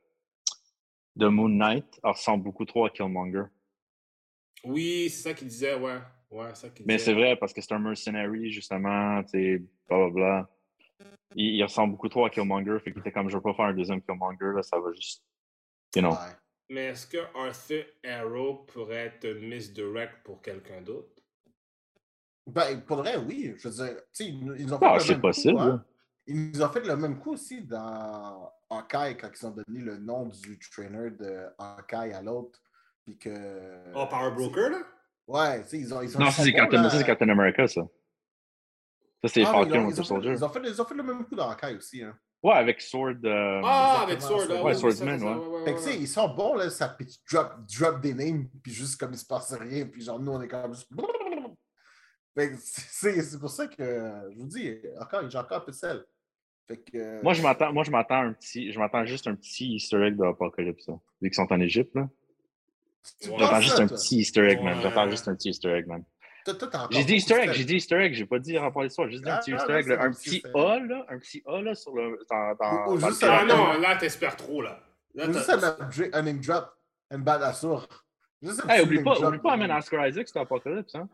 de 1.17 1.27
Moon 1.27 1.49
Knight 1.49 1.99
ressemble 2.05 2.45
beaucoup 2.45 2.65
trop 2.65 2.85
à 2.87 2.91
Killmonger. 2.91 3.43
Oui, 4.62 5.09
c'est 5.11 5.23
ça 5.31 5.35
qu'il 5.35 5.49
disait, 5.49 5.75
ouais. 5.75 5.99
Ouais, 6.31 6.47
c'est 6.55 6.67
ça 6.67 6.71
qu'il 6.71 6.87
Mais 6.87 6.97
disait. 6.97 7.07
c'est 7.07 7.15
vrai, 7.15 7.35
parce 7.35 7.53
que 7.53 7.61
c'est 7.61 7.73
un 7.75 7.81
mercenary, 7.81 8.53
justement, 8.53 9.21
tu 9.25 9.31
sais, 9.31 9.62
blablabla. 9.89 10.49
Il, 11.35 11.57
il 11.57 11.62
ressemble 11.65 11.93
beaucoup 11.93 12.09
trop 12.09 12.25
à 12.27 12.31
Killmonger, 12.31 12.79
fait 12.85 12.93
qu'il 12.93 13.01
était 13.01 13.11
comme, 13.11 13.29
je 13.29 13.35
veux 13.37 13.43
pas 13.43 13.55
faire 13.55 13.65
un 13.65 13.75
deuxième 13.75 14.01
Killmonger, 14.03 14.53
là, 14.55 14.62
ça 14.62 14.79
va 14.79 14.93
juste, 14.93 15.25
you 15.97 16.03
know. 16.03 16.11
Ouais. 16.12 16.37
Mais 16.70 16.86
est-ce 16.86 17.06
que 17.06 17.18
Arthur 17.36 17.84
Arrow 18.05 18.64
pourrait 18.72 19.06
être 19.16 19.26
misdirect 19.40 20.22
pour 20.24 20.40
quelqu'un 20.40 20.80
d'autre? 20.80 21.20
Ben, 22.47 22.80
pour 22.82 22.98
vrai, 22.98 23.16
oui. 23.16 23.55
Je 23.59 23.68
veux 23.68 23.74
dire, 23.74 23.97
tu 23.97 24.02
sais, 24.12 24.26
ils, 24.26 24.44
nous- 24.44 24.55
ils 24.55 24.72
ont 24.72 24.78
Ah, 24.80 24.94
le 24.94 25.01
c'est 25.01 25.12
même 25.12 25.20
possible, 25.20 25.56
Coup, 25.56 25.62
hein. 25.62 25.84
Ils 26.26 26.51
nous 26.52 26.62
ont 26.62 26.68
fait 26.68 26.80
le 26.86 26.97
même 26.97 27.18
coup 27.18 27.32
aussi 27.32 27.62
dans 27.62 28.52
Hawkeye 28.70 29.16
quand 29.16 29.30
ils 29.36 29.47
ont 29.47 29.51
donné 29.51 29.80
le 29.80 29.98
nom 29.98 30.26
du 30.26 30.59
trainer 30.60 31.10
de 31.10 31.47
Hawkeye 31.59 32.12
à 32.12 32.22
l'autre. 32.22 32.60
Puis 33.05 33.18
que. 33.18 33.92
Oh, 33.94 34.06
Power 34.09 34.30
Broker, 34.30 34.70
là? 34.70 34.82
Ouais, 35.26 35.62
tu 35.64 35.68
sais, 35.70 35.78
ils 35.80 35.92
ont. 35.92 36.02
Ils 36.02 36.16
ont 36.16 36.20
Non, 36.20 36.30
ça 36.30 36.44
c'est 36.44 36.52
Captain, 36.52 36.82
là. 36.82 36.90
ça, 36.90 36.98
c'est 36.98 37.05
Captain 37.05 37.28
America, 37.30 37.66
ça. 37.66 37.82
Ça, 37.82 39.28
c'est 39.28 39.42
Ah, 39.44 39.52
mais 39.52 39.59
ils 39.66 39.70
Falcon 39.70 39.78
ont- 39.86 39.88
ils, 39.88 39.92
ont 39.92 39.97
fait, 39.97 40.05
Soldier. 40.05 40.30
ils, 40.32 40.44
ont 40.44 40.48
fait, 40.48 40.60
ils 40.64 40.82
ont 40.82 40.84
fait 40.84 40.94
le 40.94 41.02
même 41.02 41.24
coup 41.26 41.34
dans 41.34 41.51
Hawkeye 41.51 41.76
aussi. 41.76 42.02
Hein. 42.02 42.16
Ouais, 42.43 42.55
avec 42.55 42.81
Sword. 42.81 43.17
euh, 43.25 43.61
Ah, 43.65 44.03
avec 44.05 44.21
Sword. 44.23 44.47
ah, 44.51 44.55
Ouais, 44.55 44.61
oui, 44.62 44.73
oui, 44.73 44.79
Swordsman, 44.79 45.19
ça, 45.19 45.25
ça, 45.27 45.39
ouais. 45.39 45.65
Fait 45.65 45.73
que, 45.75 45.79
tu 45.79 45.85
sais, 45.85 45.97
ils 45.99 46.09
sont 46.09 46.29
bons, 46.35 46.55
là, 46.55 46.71
ça 46.71 46.89
puis 46.89 47.07
tu 47.07 47.19
drop, 47.31 47.53
drop 47.79 48.01
des 48.01 48.15
names, 48.15 48.49
puis 48.62 48.73
juste 48.73 48.99
comme 48.99 49.12
il 49.12 49.19
se 49.19 49.27
passe 49.27 49.53
rien, 49.53 49.87
puis 49.87 50.03
genre, 50.03 50.19
nous, 50.19 50.33
on 50.33 50.41
est 50.41 50.49
comme 50.49 50.73
juste. 50.75 50.89
Fait 52.39 52.51
que 52.53 52.57
c'est 52.61 53.21
c'est 53.23 53.41
pour 53.41 53.51
ça 53.51 53.67
que 53.67 53.83
je 54.33 54.39
vous 54.39 54.47
dis, 54.47 54.73
encore, 55.01 55.29
j'ai 55.29 55.37
encore 55.37 55.59
un 55.59 55.61
peu 55.61 55.73
de 55.73 55.77
sel. 55.77 56.05
Fait 56.69 56.77
que. 56.79 57.23
Moi, 57.23 57.35
je 57.35 57.43
m'attends, 57.43 57.73
moi, 57.73 57.83
je 57.85 57.91
m'attends 57.91 58.21
un 58.23 58.33
petit, 58.33 58.73
je 58.73 58.79
m'attends 58.79 59.05
juste 59.05 59.27
un 59.27 59.35
petit 59.35 59.75
Easter 59.75 60.01
egg 60.07 60.17
d'Apocalypse, 60.17 60.87
là. 60.87 60.95
Vu 61.21 61.29
qu'ils 61.29 61.35
sont 61.35 61.53
en 61.53 61.61
Égypte, 61.61 61.95
là. 61.97 62.03
Ouais. 63.27 63.35
J'attends 63.39 63.61
juste 63.61 63.81
un 63.81 63.87
petit 63.89 64.19
Easter 64.21 64.47
egg, 64.49 64.62
man. 64.62 64.77
Ouais. 64.77 64.83
J'attends 64.85 65.11
juste 65.11 65.27
un 65.29 65.35
petit 65.35 65.49
Easter 65.51 65.71
egg, 65.73 65.87
man. 65.89 66.05
J'ai 66.91 67.05
dit 67.05 67.15
Easter 67.15 67.35
egg, 67.41 67.53
j'ai 67.53 67.65
dit 67.65 67.77
Easter 67.77 67.97
egg, 68.03 68.15
j'ai 68.15 68.27
pas 68.27 68.39
dit 68.39 68.57
rapport 68.59 68.83
à 68.83 68.85
l'histoire, 68.85 69.07
j'ai 69.09 69.12
juste 69.12 69.25
dit 69.25 69.31
un 69.31 69.35
Ah, 69.35 69.39
petit 69.39 69.53
ah, 69.53 69.57
Easter 69.57 69.73
non, 69.73 69.79
egg, 69.79 69.91
un 70.01 70.11
petit 70.12 70.43
A, 70.55 70.79
là, 70.81 71.07
un 71.09 71.19
petit 71.19 71.43
A, 71.47 71.61
là, 71.62 71.75
sur 71.75 71.95
le, 71.95 72.11
Ou- 72.11 72.15
ou 72.15 72.99
Ah 73.23 73.45
non, 73.45 73.79
là, 73.79 73.97
t'espères 73.97 74.37
trop, 74.37 74.62
là. 74.62 74.83
Là, 75.15 75.27
Juste 75.33 75.53
un 76.12 76.23
name- 76.23 76.41
drop, 76.41 76.73
un 77.11 77.19
bad 77.19 77.43
assour. 77.43 77.87
Juste 78.43 78.62
un 78.65 78.69
Hey, 78.69 78.83
oublie 78.83 79.03
pas, 79.03 79.19
oublie 79.21 79.39
pas, 79.39 79.57
man, 79.57 79.71
Oscar 79.73 80.07
Isaac, 80.07 80.27
c'était 80.29 80.41
Apocalypse, 80.41 80.95
hein. 80.95 81.09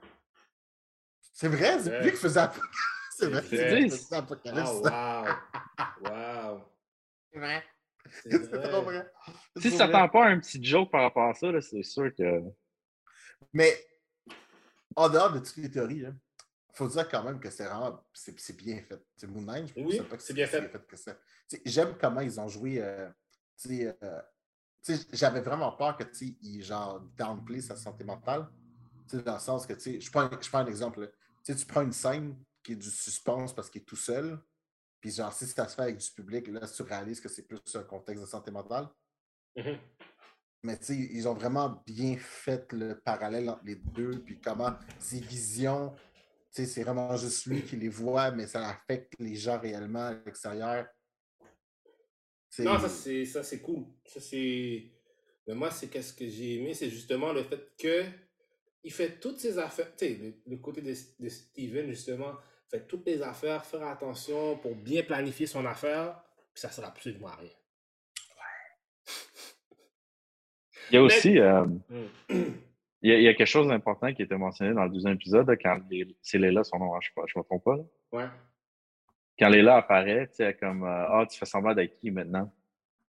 C'est 1.33 1.49
vrai, 1.49 1.79
c'est 1.81 2.01
lui 2.01 2.11
qui 2.13 2.17
faisait 2.17 2.41
C'est 3.11 3.27
vrai, 3.31 3.43
C'est 3.43 3.57
c'est 3.57 3.65
vrai. 3.69 3.81
lui 3.81 3.91
qui 3.91 3.97
faisait 3.97 4.17
Apocalypse. 4.17 4.71
Oh, 4.75 4.83
wow. 4.83 5.25
wow. 6.03 6.65
C'est 7.33 7.39
vrai. 7.39 7.65
C'est 8.23 8.39
vrai. 8.39 8.69
trop 8.69 8.83
vrai. 8.83 9.13
C'est 9.57 9.63
Si 9.63 9.71
ça 9.77 9.87
t'attend 9.87 10.09
pas 10.09 10.27
un 10.27 10.39
petit 10.39 10.63
joke 10.63 10.91
par 10.91 11.03
rapport 11.03 11.29
à 11.29 11.35
ça, 11.35 11.51
là, 11.51 11.61
c'est 11.61 11.83
sûr 11.83 12.15
que. 12.17 12.41
Mais 13.53 13.75
en 14.97 15.09
dehors 15.09 15.33
de 15.33 15.39
toutes 15.39 15.57
les 15.59 15.71
théories, 15.71 15.99
il 16.07 16.15
faut 16.73 16.89
dire 16.89 17.09
quand 17.09 17.23
même 17.23 17.39
que 17.39 17.51
c'est 17.51 17.65
vraiment 17.65 18.03
c'est 18.13 18.57
bien 18.57 18.83
fait. 18.83 19.01
C'est 19.17 19.27
Moon 19.27 19.43
Knight, 19.43 19.69
je 19.77 19.81
Oui, 19.83 20.01
pas 20.03 20.17
que 20.17 20.23
c'est 20.23 20.35
bien 20.35 20.47
fait. 20.47 20.71
que 20.87 20.97
ça. 20.97 21.17
J'aime 21.65 21.97
comment 21.99 22.21
ils 22.21 22.41
ont 22.41 22.49
joué. 22.49 22.83
euh, 22.83 23.09
euh, 23.71 24.23
J'avais 25.13 25.41
vraiment 25.41 25.73
peur 25.73 25.97
que 25.97 26.05
ils 26.43 26.63
genre 26.63 27.01
downplay 27.17 27.61
sa 27.61 27.77
santé 27.77 28.05
mentale. 28.05 28.49
Dans 29.13 29.35
le 29.35 29.39
sens 29.41 29.67
que 29.67 29.75
je 29.79 30.11
prends, 30.11 30.29
je 30.41 30.49
prends 30.49 30.59
un 30.61 30.67
exemple. 30.67 31.13
Tu 31.45 31.55
prends 31.67 31.83
une 31.83 31.93
scène 31.93 32.37
qui 32.63 32.73
est 32.73 32.77
du 32.77 32.91
suspense 32.91 33.55
parce 33.55 33.71
qu'il 33.71 33.83
est 33.83 33.85
tout 33.85 33.95
seul. 33.97 34.39
Puis 35.01 35.13
genre, 35.13 35.33
si 35.33 35.47
ça 35.47 35.69
se 35.69 35.77
fait 35.77 35.83
avec 35.83 35.99
du 35.99 36.11
public, 36.11 36.49
là, 36.49 36.67
tu 36.67 36.83
réalises 36.83 37.21
que 37.21 37.29
c'est 37.29 37.43
plus 37.47 37.61
un 37.77 37.85
contexte 37.85 38.23
de 38.25 38.29
santé 38.29 38.51
mentale. 38.51 38.89
Mhm. 39.57 39.79
Mais 40.67 40.77
ils 40.89 41.29
ont 41.29 41.35
vraiment 41.35 41.81
bien 41.87 42.17
fait 42.19 42.73
le 42.73 42.99
parallèle 42.99 43.49
entre 43.49 43.65
les 43.65 43.77
deux, 43.77 44.21
puis 44.25 44.41
comment 44.43 44.75
ces 44.99 45.21
visions, 45.21 45.95
c'est 46.51 46.83
vraiment 46.83 47.17
juste 47.17 47.47
lui 47.47 47.63
qui 47.63 47.77
les 47.77 47.89
voit, 47.89 48.33
mais 48.33 48.49
ça 48.49 48.69
affecte 48.69 49.15
les 49.21 49.37
gens 49.37 49.61
réellement 49.61 50.09
à 50.09 50.15
l'extérieur. 50.15 50.87
Non, 52.59 52.81
ça 52.81 52.89
c'est 52.89 53.25
ça 53.25 53.45
c'est 53.45 53.61
cool. 53.61 53.85
Ça 54.07 54.19
moi, 55.55 55.71
c'est 55.71 55.87
qu'est-ce 55.87 56.13
que 56.13 56.29
j'ai 56.29 56.57
aimé, 56.57 56.75
c'est 56.75 56.91
justement 56.91 57.33
le 57.33 57.45
fait 57.45 57.71
que 57.79 58.05
il 58.83 58.93
fait 58.93 59.21
toutes 59.21 59.39
ses 59.39 59.59
affaires. 59.59 59.95
Tu 59.97 60.07
sais, 60.07 60.41
le, 60.45 60.57
côté 60.57 60.81
de, 60.81 60.93
de 61.21 61.29
Steven, 61.29 61.89
justement, 61.89 62.35
fait 62.69 62.87
toutes 62.89 63.07
les 63.07 63.23
affaires, 63.23 63.65
faire 63.65 63.87
attention 63.87 64.59
pour 64.59 64.75
bien 64.75 65.05
planifier 65.05 65.47
son 65.47 65.65
affaire, 65.65 66.21
puis 66.53 66.61
ça 66.61 66.71
sert 66.71 66.85
absolument 66.85 67.29
à 67.29 67.37
rien. 67.37 67.53
Il 70.91 70.95
y 70.95 70.97
a 70.97 71.01
Mais- 71.01 71.07
aussi. 71.07 71.39
euh, 71.39 71.65
Mm. 71.65 71.81
il, 73.03 73.11
y 73.11 73.13
a, 73.13 73.17
il 73.19 73.23
y 73.23 73.29
a 73.29 73.35
quelque 73.35 73.47
chose 73.49 73.69
d'important 73.69 74.13
qui 74.13 74.23
était 74.23 74.37
mentionné 74.39 74.73
dans 74.75 74.85
le 74.85 74.91
deuxième 74.91 75.15
épisode, 75.15 75.49
là, 75.49 75.57
quand 75.57 75.79
les- 75.91 76.17
c'est 76.23 76.39
Léla, 76.39 76.65
son 76.65 76.79
nom, 76.79 76.93
je 77.01 77.11
ne 77.17 77.23
me 77.41 77.43
trompe 77.45 77.65
pas. 77.65 77.77
là. 77.77 77.83
Ouais. 78.13 78.29
Quand 79.39 79.49
Léla 79.49 79.77
apparaît, 79.77 80.29
tu 80.29 80.37
sais, 80.37 80.55
comme 80.55 80.85
euh, 80.85 81.07
Ah, 81.09 81.27
tu 81.31 81.39
fais 81.39 81.45
semblant 81.47 81.75
d'être 81.75 81.95
qui 82.01 82.11
maintenant? 82.11 82.53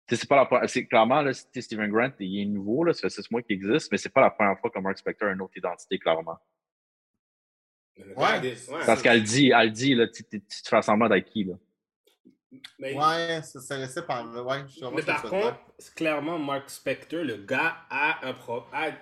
Tu 0.08 0.16
sais, 0.16 0.22
c'est 0.22 0.28
pas 0.28 0.36
la 0.38 0.46
première. 0.46 0.70
C'est 0.70 0.86
clairement, 0.86 1.22
là, 1.22 1.34
c'est- 1.34 1.62
Steven 1.62 1.90
Grant, 1.92 2.12
il 2.20 2.42
est 2.42 2.46
nouveau, 2.46 2.84
là, 2.84 2.94
ça 2.94 3.02
fait 3.02 3.10
six 3.10 3.30
mois 3.32 3.42
qu'il 3.42 3.56
existe, 3.56 3.92
mais 3.92 3.98
c'est 3.98 4.10
pas 4.14 4.22
la 4.22 4.30
première 4.30 4.58
fois 4.60 4.70
que 4.70 4.80
Mark 4.80 4.98
Spector 4.98 5.30
a 5.30 5.34
une 5.34 5.42
autre 5.42 5.56
identité, 5.58 5.98
clairement. 6.00 6.38
Ouais. 7.98 8.06
ouais, 8.16 8.56
Parce 8.86 9.02
qu'elle 9.02 9.24
dit, 9.24 9.52
elle 9.56 9.72
dit, 9.72 9.96
là, 9.96 10.08
tu, 10.08 10.24
tu- 10.24 10.40
tu 10.42 10.62
te 10.64 10.68
fais 10.70 10.82
semblant 10.82 11.10
d'être 11.10 11.26
qui, 11.26 11.44
là? 11.46 11.56
Mais- 12.80 12.94
Ouais, 12.96 13.42
ça, 13.44 13.60
ça 13.60 13.78
laissait 13.78 14.04
par. 14.04 14.26
Ouais, 14.46 14.64
je 14.68 14.86
Mais 14.86 15.02
par 15.04 15.22
contre, 15.24 15.58
clairement, 15.96 16.40
Mark 16.40 16.70
Spector, 16.70 17.24
le 17.24 17.38
gars, 17.38 17.78
a 17.90 18.26
un 18.28 18.34
problème. 18.34 18.96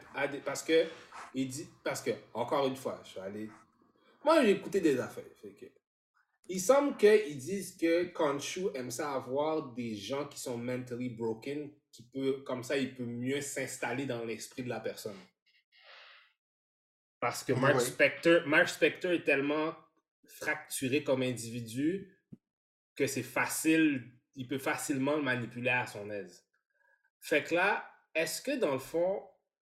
Parce 0.44 0.64
que, 0.64 0.86
il 1.34 1.48
dit. 1.50 1.68
Parce 1.84 2.02
que, 2.02 2.12
encore 2.34 2.66
une 2.68 2.76
fois, 2.76 3.00
je 3.04 3.10
suis 3.12 3.20
allé. 3.20 3.50
Moi, 4.24 4.42
j'ai 4.44 4.52
écouté 4.52 4.82
des 4.82 5.00
affaires. 5.00 5.24
fait 5.42 5.50
que- 5.50 5.72
il 6.48 6.60
semble 6.60 6.96
qu'ils 6.98 7.38
disent 7.38 7.76
que 7.78 8.06
Khonshu 8.06 8.68
aime 8.74 8.92
ça 8.92 9.14
avoir 9.14 9.74
des 9.74 9.96
gens 9.96 10.26
qui 10.26 10.40
sont 10.40 10.58
mentally 10.58 11.10
broken, 11.10 11.72
qui 11.92 12.04
peut, 12.04 12.44
comme 12.46 12.64
ça, 12.64 12.78
il 12.78 12.96
peut 12.96 13.04
mieux 13.06 13.42
s'installer 13.42 14.06
dans 14.06 14.24
l'esprit 14.26 14.64
de 14.64 14.70
la 14.70 14.80
personne. 14.80 15.18
Parce 17.20 17.44
que 17.44 17.54
Mark, 17.54 17.76
Oui. 17.76 17.82
Spector, 17.84 18.46
Mark 18.48 18.70
Spector 18.70 19.12
est 19.12 19.24
tellement 19.24 19.74
fracturé 20.28 21.04
comme 21.04 21.22
individu 21.22 22.15
que 22.96 23.08
c'est 23.08 23.24
facile, 23.24 24.12
il 24.36 24.48
peut 24.48 24.58
facilement 24.58 25.16
le 25.16 25.22
manipuler 25.24 25.70
à 25.70 25.86
son 25.88 26.10
aise. 26.10 26.46
Fait 27.20 27.44
que 27.44 27.56
là, 27.56 27.86
est-ce 28.14 28.42
que 28.42 28.58
dans 28.58 28.74
le 28.74 28.80
fond, 28.80 29.24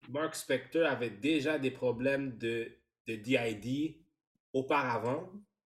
Mark 0.08 0.34
Spector 0.34 0.86
avait 0.86 1.10
déjà 1.10 1.58
des 1.58 1.70
problèmes 1.70 2.36
de, 2.38 2.70
de 3.06 3.16
DID 3.16 4.04
auparavant? 4.52 5.30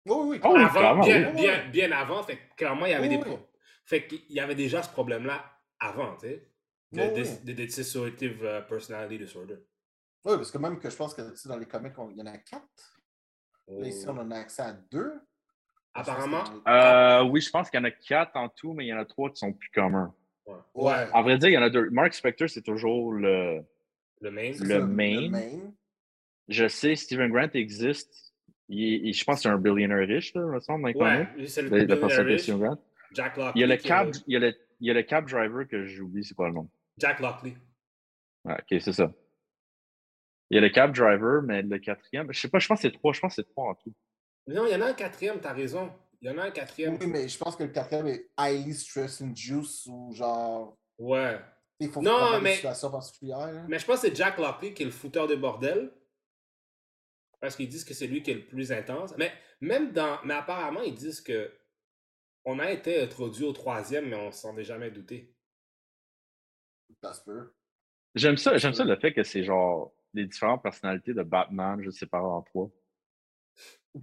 Oui, 0.07 0.17
oui, 0.27 0.41
Oh, 0.45 0.55
oui, 0.57 0.63
avant, 0.65 1.01
bien, 1.01 1.29
oui. 1.31 1.37
bien, 1.43 1.69
bien 1.69 1.93
avant, 1.93 2.23
fait 2.23 2.37
que 2.37 2.55
clairement, 2.57 2.87
il 2.87 2.91
y 2.91 2.95
avait 2.95 3.09
Oui, 3.09 3.17
des 3.19 3.25
pro- 3.25 3.49
Fait 3.85 4.07
qu'il 4.07 4.25
y 4.31 4.41
avait 4.41 4.55
déjà 4.55 4.83
ce 4.83 4.91
problème-là 4.91 5.45
avant, 5.79 6.17
tu 6.17 6.27
sais, 6.29 6.49
de, 6.93 7.03
de, 7.03 7.47
de, 7.47 7.53
de 7.53 7.65
dissociative 7.65 8.43
uh, 8.45 8.67
personality 8.69 9.19
disorder. 9.19 9.57
Oui, 10.25 10.37
parce 10.37 10.51
que 10.51 10.59
même 10.59 10.79
que 10.79 10.89
je 10.91 10.97
pense 10.97 11.15
que 11.15 11.31
tu 11.31 11.37
sais, 11.37 11.49
dans 11.49 11.57
les 11.59 11.67
comics, 11.67 11.97
on- 11.99 12.11
il 12.11 12.17
y 12.17 12.23
en 12.23 12.27
a 12.27 12.39
quatre. 12.39 13.01
Là, 13.79 13.87
ici, 13.89 14.05
on 14.09 14.17
en 14.19 14.31
a 14.31 14.39
accès 14.39 14.63
à 14.63 14.73
deux. 14.73 15.21
Apparemment, 15.95 16.45
Euh, 16.67 17.23
oui, 17.25 17.41
je 17.41 17.51
pense 17.51 17.69
qu'il 17.71 17.79
y 17.79 17.83
en 17.83 17.85
a 17.85 17.91
quatre 17.91 18.35
en 18.37 18.49
tout, 18.49 18.73
mais 18.73 18.85
il 18.87 18.89
y 18.89 18.95
en 18.95 18.99
a 18.99 19.05
trois 19.05 19.31
qui 19.31 19.37
sont 19.37 19.53
plus 19.53 19.71
communs. 19.71 20.15
ouais. 20.47 20.55
Ouais. 20.75 21.07
En 21.13 21.23
vrai 21.23 21.37
dire, 21.39 21.51
il 21.51 21.53
y 21.55 21.59
en 21.59 21.63
a 21.63 21.71
deux. 21.71 21.91
Mark 21.91 22.15
Spector, 22.15 22.49
c'est 22.49 22.63
toujours 22.63 23.13
le. 23.13 23.61
le 24.21 24.31
main. 24.31 24.53
Le 24.61 24.87
main. 24.87 25.31
main. 25.31 25.73
Je 26.49 26.67
sais, 26.69 26.97
Steven 26.97 27.31
Grant 27.31 27.51
existe. 27.55 28.33
Il, 28.69 29.07
il- 29.09 29.13
je 29.15 29.23
pense 29.25 29.37
que 29.37 29.43
c'est 29.43 29.49
un 29.49 29.59
billionnaire 29.59 30.07
riche, 30.09 30.33
là, 30.35 30.41
me 30.47 30.61
semble, 30.61 30.85
Ouais, 30.97 31.29
c'est 31.47 31.63
le 31.63 31.69
De- 31.71 31.81
de 31.81 31.85
Bill 31.87 32.01
personne 32.01 32.25
de 32.25 32.31
Irish, 32.31 32.43
Steven 32.43 32.61
Grant. 32.61 32.79
Jack 33.13 33.37
Lockley. 33.37 33.53
Il 33.57 33.61
y 33.61 33.65
a 33.65 33.67
le 33.67 33.73
est 33.75 33.79
cab, 33.79 34.11
il 34.27 34.33
y 34.33 34.37
a 34.37 34.39
le, 34.41 34.55
il 34.81 34.87
y 34.89 34.91
a 34.91 34.95
le 34.95 35.03
cab 35.03 35.29
driver 35.29 35.69
que 35.69 35.85
j'oublie, 35.85 36.25
c'est 36.25 36.35
pas 36.37 36.49
le 36.49 36.55
nom. 36.55 36.69
Jack 36.97 37.21
Lockley. 37.21 37.55
Ouais, 38.45 38.55
ok, 38.55 38.81
c'est 38.81 38.93
ça. 38.93 39.13
Il 40.51 40.55
y 40.57 40.59
a 40.59 40.61
le 40.63 40.71
cab 40.71 40.95
driver, 40.95 41.43
mais 41.43 41.63
le 41.63 41.79
quatrième, 41.79 42.33
je 42.33 42.41
sais 42.41 42.49
pas, 42.49 42.59
je 42.59 42.67
pense 42.69 42.79
que 42.81 42.89
c'est 42.89 42.93
trois, 42.95 43.13
je 43.13 43.21
pense 43.21 43.37
que 43.37 43.43
c'est 43.43 43.49
trois 43.49 43.71
en 43.71 43.75
tout. 43.75 43.93
Non, 44.47 44.67
il 44.67 44.73
y 44.73 44.75
en 44.75 44.81
a 44.81 44.87
un 44.87 44.95
quatrième, 44.95 45.41
t'as 45.41 45.53
raison. 45.53 45.93
Il 46.21 46.29
y 46.29 46.31
en 46.31 46.39
a 46.39 46.45
un 46.45 46.51
quatrième. 46.51 46.97
Oui, 47.01 47.07
mais 47.07 47.29
je 47.29 47.39
pense 47.39 47.57
que 47.57 47.63
le 47.65 47.71
quatrième 47.71 48.07
est 48.09 48.31
highly 48.39 48.75
stress 48.75 49.21
induced 49.23 49.87
ou 49.89 50.13
genre. 50.13 50.77
Ouais. 50.99 51.41
Il 51.81 51.91
faut 51.91 52.01
Non, 52.03 52.15
avoir 52.17 52.41
mais- 52.43 52.51
une 52.51 52.55
situation 52.57 52.91
particulière. 52.91 53.39
là. 53.53 53.65
Mais 53.69 53.79
je 53.79 53.87
pense 53.87 54.01
que 54.03 54.09
c'est 54.09 54.15
Jack 54.17 54.39
Lockley 54.39 54.73
qui 54.73 54.83
est 54.83 54.87
le 54.87 54.93
fouteur 54.93 55.27
de 55.27 55.35
bordel. 55.35 55.93
Parce 57.41 57.57
qu'ils 57.57 57.69
disent 57.69 57.85
que 57.85 57.93
c'est 57.95 58.07
lui 58.07 58.23
qui 58.23 58.31
est 58.31 58.35
le 58.35 58.47
plus 58.47 58.71
intense. 58.71 59.15
Mais 59.19 59.33
même 59.61 59.93
dans. 59.93 60.21
Mais 60.25 60.35
apparemment, 60.35 60.83
ils 60.83 60.95
disent 60.95 61.21
que 61.21 61.53
on 62.45 62.59
a 62.61 62.71
été 62.71 63.01
introduit 63.03 63.45
au 63.45 63.53
troisième, 63.53 64.09
mais 64.09 64.17
on 64.17 64.31
s'en 64.31 64.57
est 64.57 64.65
jamais 64.65 64.91
douté. 64.93 65.35
Ça 67.03 67.13
se 67.15 67.25
peut. 67.25 67.53
J'aime 68.15 68.37
ça, 68.37 68.57
j'aime 68.59 68.75
ça 68.75 68.85
le 68.85 68.97
fait 68.97 69.13
que 69.13 69.23
c'est 69.25 69.43
genre 69.43 69.93
les 70.15 70.27
différentes 70.27 70.63
personnalités 70.63 71.15
de 71.15 71.23
Batman, 71.23 71.81
je 71.83 71.91
sais 71.91 72.07
pas 72.07 72.21
en 72.21 72.43
trois. 72.43 72.71
Tu 73.95 74.01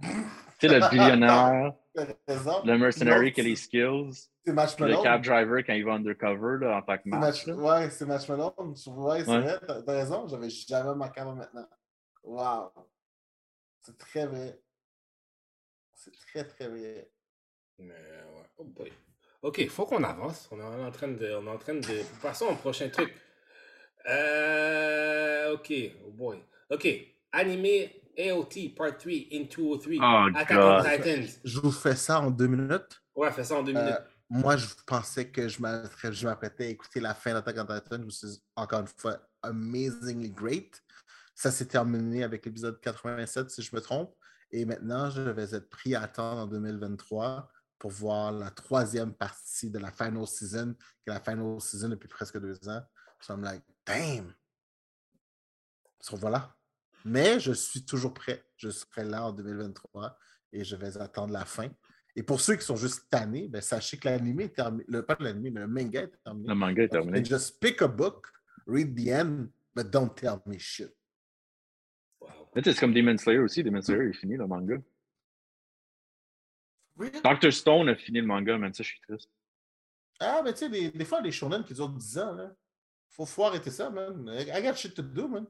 sais, 0.60 0.68
le 0.68 0.88
billionnaire, 0.90 1.74
le 1.96 2.76
mercenary 2.78 3.32
qui 3.32 3.40
a 3.40 3.44
les 3.44 3.56
skills, 3.56 4.10
C'est 4.44 4.52
Marshmallow. 4.52 4.98
le 4.98 5.02
cab 5.02 5.22
driver 5.24 5.64
quand 5.64 5.72
il 5.72 5.84
va 5.84 5.94
undercover 5.94 6.64
là, 6.64 6.76
en 6.76 6.82
tant 6.82 6.96
que 6.96 7.02
C'est 7.04 7.10
match. 7.10 7.46
Match-. 7.46 7.56
Ouais, 7.58 7.90
c'est 7.90 8.06
Marshmallow. 8.06 8.54
Ouais, 8.58 8.74
c'est 9.24 9.30
Ouais. 9.30 9.40
vrai. 9.40 9.60
T'as 9.84 9.92
raison. 9.92 10.28
J'avais 10.28 10.48
jamais 10.50 10.90
remarqué 10.90 11.20
avant 11.20 11.34
maintenant. 11.34 11.68
Wow. 12.22 12.70
C'est 13.82 13.98
très 13.98 14.26
vrai. 14.26 14.60
C'est 15.94 16.12
très, 16.12 16.44
très 16.44 16.68
vrai. 16.68 17.10
Mais 17.78 17.94
ouais. 17.94 18.46
Oh 18.58 18.64
boy. 18.64 18.92
Ok, 19.42 19.66
faut 19.68 19.86
qu'on 19.86 20.04
avance. 20.04 20.48
On 20.52 20.60
est 20.60 20.84
en 20.84 20.90
train 20.92 21.08
de. 21.08 21.34
On 21.34 21.46
est 21.46 21.50
en 21.50 21.58
train 21.58 21.74
de. 21.74 22.04
Passons 22.22 22.46
au 22.46 22.54
prochain 22.54 22.88
truc. 22.90 23.12
Euh. 24.08 25.54
Ok. 25.54 25.72
Oh 26.06 26.10
boy. 26.10 26.42
Ok. 26.70 26.86
Animé 27.32 27.99
AOT 28.30 28.74
Part 28.76 28.98
3 28.98 29.28
in 29.32 29.44
203. 29.44 29.96
Oh, 30.00 30.28
Attack 30.36 30.48
God. 30.56 30.84
on 30.86 30.90
Titans. 30.90 31.40
Je 31.44 31.60
vous 31.60 31.72
fais 31.72 31.96
ça 31.96 32.20
en 32.20 32.30
deux 32.30 32.46
minutes. 32.48 33.02
Ouais, 33.14 33.30
fais 33.32 33.44
ça 33.44 33.56
en 33.56 33.62
deux 33.62 33.74
Euh, 33.74 33.82
minutes. 33.84 33.98
moi, 34.28 34.56
je 34.56 34.66
pensais 34.86 35.28
que 35.30 35.48
je 35.48 35.60
m'apprêtais 36.24 36.64
à 36.66 36.68
écouter 36.68 37.00
la 37.00 37.14
fin 37.14 37.32
d'Attack 37.34 37.56
on 37.58 37.64
Titan. 37.66 37.96
Je 38.00 38.04
me 38.04 38.10
suis 38.10 38.28
dit, 38.28 38.42
encore 38.56 38.80
une 38.80 38.86
fois, 38.86 39.18
amazingly 39.42 40.30
great. 40.30 40.82
Ça 41.34 41.50
s'est 41.50 41.66
terminé 41.66 42.22
avec 42.22 42.44
l'épisode 42.44 42.80
87, 42.80 43.50
si 43.50 43.62
je 43.62 43.74
me 43.74 43.80
trompe. 43.80 44.14
Et 44.50 44.64
maintenant, 44.64 45.08
je 45.10 45.22
vais 45.22 45.54
être 45.54 45.70
pris 45.70 45.94
à 45.94 46.02
attendre 46.02 46.42
en 46.42 46.46
2023 46.46 47.48
pour 47.78 47.90
voir 47.90 48.30
la 48.32 48.50
troisième 48.50 49.14
partie 49.14 49.70
de 49.70 49.78
la 49.78 49.90
final 49.90 50.26
season, 50.26 50.74
qui 51.02 51.08
est 51.08 51.14
la 51.14 51.20
final 51.20 51.58
season 51.60 51.88
depuis 51.88 52.08
presque 52.08 52.38
deux 52.38 52.58
ans. 52.68 52.82
So 53.20 53.32
I'm 53.34 53.42
like, 53.42 53.62
damn! 53.86 54.34
So 56.00 56.16
voilà. 56.16 56.54
Mais 57.04 57.40
je 57.40 57.52
suis 57.52 57.84
toujours 57.84 58.14
prêt. 58.14 58.44
Je 58.56 58.70
serai 58.70 59.04
là 59.04 59.26
en 59.26 59.32
2023 59.32 60.18
et 60.52 60.64
je 60.64 60.76
vais 60.76 60.96
attendre 60.98 61.32
la 61.32 61.44
fin. 61.44 61.68
Et 62.16 62.22
pour 62.22 62.40
ceux 62.40 62.56
qui 62.56 62.64
sont 62.64 62.76
juste 62.76 63.08
tannés, 63.08 63.48
ben, 63.48 63.60
sachez 63.60 63.96
que 63.96 64.08
l'anime 64.08 64.40
est 64.40 64.54
terminé. 64.54 64.84
Le, 64.88 65.04
pas 65.04 65.16
l'anime, 65.20 65.54
mais 65.54 65.60
le 65.60 65.68
manga 65.68 66.02
est 66.02 66.22
terminé. 66.22 66.48
Le 66.48 66.54
manga 66.54 66.82
est 66.82 66.88
terminé. 66.88 67.24
just 67.24 67.60
pick 67.60 67.82
a 67.82 67.88
book, 67.88 68.26
read 68.66 68.96
the 68.96 69.08
end, 69.08 69.48
but 69.74 69.90
don't 69.90 70.14
tell 70.14 70.40
me 70.46 70.58
shit. 70.58 70.92
Wow. 72.20 72.28
C'est 72.64 72.78
comme 72.78 72.92
Demon 72.92 73.16
Slayer 73.16 73.38
aussi. 73.38 73.62
Demon 73.62 73.80
Slayer 73.80 74.10
est 74.10 74.12
fini 74.12 74.36
le 74.36 74.46
manga. 74.46 74.76
Oui. 76.96 77.10
Doctor 77.24 77.52
Stone 77.52 77.88
a 77.88 77.96
fini 77.96 78.20
le 78.20 78.26
manga, 78.26 78.58
mais 78.58 78.72
ça, 78.72 78.82
je 78.82 78.88
suis 78.88 79.00
triste. 79.00 79.30
Ah, 80.18 80.42
mais 80.44 80.52
tu 80.52 80.58
sais, 80.58 80.68
des, 80.68 80.90
des 80.90 81.04
fois, 81.04 81.22
les 81.22 81.32
shonen 81.32 81.64
qui 81.64 81.72
durent 81.72 81.88
10 81.88 82.18
ans, 82.18 82.34
là, 82.34 82.52
faut, 83.08 83.24
faut 83.24 83.44
arrêter 83.44 83.70
ça, 83.70 83.88
man. 83.88 84.28
I 84.28 84.62
got 84.62 84.74
shit 84.74 84.94
to 84.94 85.02
do, 85.02 85.28
man. 85.28 85.46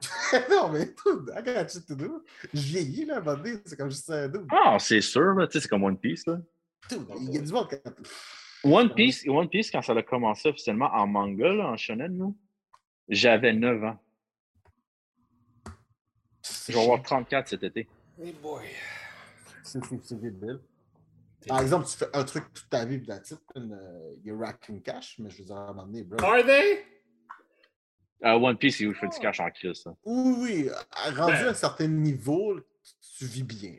non, 0.50 0.68
mais 0.70 0.86
dude, 0.86 1.32
I 1.36 1.42
got 1.42 1.68
shit 1.68 1.86
to 1.86 1.94
do. 1.94 2.24
Je 2.52 2.60
vieillis, 2.60 3.04
là, 3.04 3.16
à 3.16 3.18
un 3.18 3.20
moment 3.20 3.36
donné, 3.36 3.58
c'est 3.64 3.76
comme 3.76 3.90
juste 3.90 4.10
un 4.10 4.28
dude. 4.28 4.46
Ah, 4.50 4.76
c'est 4.78 5.00
sûr, 5.00 5.34
là. 5.34 5.46
Tu 5.46 5.54
sais, 5.54 5.60
c'est 5.62 5.68
comme 5.68 5.84
One 5.84 5.98
Piece, 5.98 6.26
là. 6.26 6.38
Dude, 6.88 7.06
il 7.20 7.34
y 7.34 7.38
a 7.38 7.40
du 7.40 7.52
monde 7.52 7.68
qui. 7.68 7.76
One 8.64 8.94
Piece, 8.94 9.26
One 9.26 9.48
Piece, 9.48 9.70
quand 9.70 9.82
ça 9.82 9.92
a 9.92 10.02
commencé 10.02 10.48
officiellement 10.48 10.90
en 10.92 11.06
manga, 11.06 11.52
là, 11.52 11.68
en 11.68 11.76
shonen, 11.76 12.18
là, 12.18 12.26
j'avais 13.08 13.52
9 13.52 13.84
ans. 13.84 13.98
Je 16.68 16.72
vais 16.72 16.82
avoir 16.82 17.02
34 17.02 17.48
cet 17.48 17.62
été. 17.62 17.88
Hey 18.20 18.32
boy. 18.32 18.64
C'est 19.62 20.20
débile. 20.20 20.60
Par 21.46 21.60
exemple, 21.60 21.86
tu 21.86 21.96
fais 21.96 22.08
un 22.14 22.24
truc 22.24 22.52
toute 22.52 22.68
ta 22.68 22.84
vie, 22.84 22.98
puis 22.98 23.06
la 23.06 23.20
titre, 23.20 23.42
il 23.56 24.22
y 24.24 24.30
a 24.30 24.36
racking 24.36 24.82
cash, 24.82 25.18
mais 25.18 25.30
je 25.30 25.38
veux 25.38 25.44
dire, 25.44 25.56
à 25.56 25.64
un 25.64 25.66
moment 25.68 25.86
donné, 25.86 26.02
bro. 26.02 26.22
Are 26.24 26.44
they? 26.44 26.84
Euh, 28.24 28.32
One 28.32 28.56
Piece, 28.58 28.80
il 28.80 28.94
fait 28.94 29.08
du 29.08 29.18
cash 29.18 29.38
en 29.40 29.50
crise. 29.50 29.82
ça. 29.82 29.94
Oui, 30.04 30.34
oui, 30.38 30.70
rendu 31.16 31.32
Ben. 31.32 31.46
à 31.46 31.50
un 31.50 31.54
certain 31.54 31.86
niveau, 31.86 32.58
tu 33.16 33.24
vis 33.26 33.42
bien. 33.44 33.76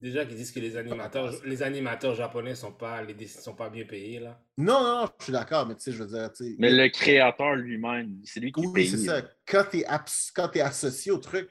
Déjà 0.00 0.24
qu'ils 0.26 0.36
disent 0.36 0.50
que 0.50 0.58
les 0.58 0.76
animateurs, 0.76 1.32
les 1.44 1.62
animateurs 1.62 2.14
japonais 2.16 2.56
sont 2.56 2.72
pas, 2.72 3.02
les, 3.02 3.26
sont 3.28 3.54
pas 3.54 3.70
bien 3.70 3.84
payés 3.84 4.18
là. 4.18 4.40
Non, 4.58 4.82
non, 4.82 5.08
je 5.18 5.24
suis 5.24 5.32
d'accord, 5.32 5.64
mais 5.66 5.76
tu 5.76 5.82
sais, 5.82 5.92
je 5.92 6.02
veux 6.02 6.08
dire, 6.08 6.32
tu 6.32 6.44
sais. 6.44 6.56
Mais 6.58 6.70
le 6.70 6.88
créateur 6.88 7.54
lui-même, 7.54 8.20
c'est 8.24 8.40
lui 8.40 8.50
qui 8.50 8.66
Oui, 8.66 8.72
paye. 8.72 8.88
c'est 8.88 8.96
ça. 8.98 9.22
Quand 9.46 9.64
tu 9.70 9.78
es, 9.78 10.60
associé 10.60 11.12
au 11.12 11.18
truc, 11.18 11.50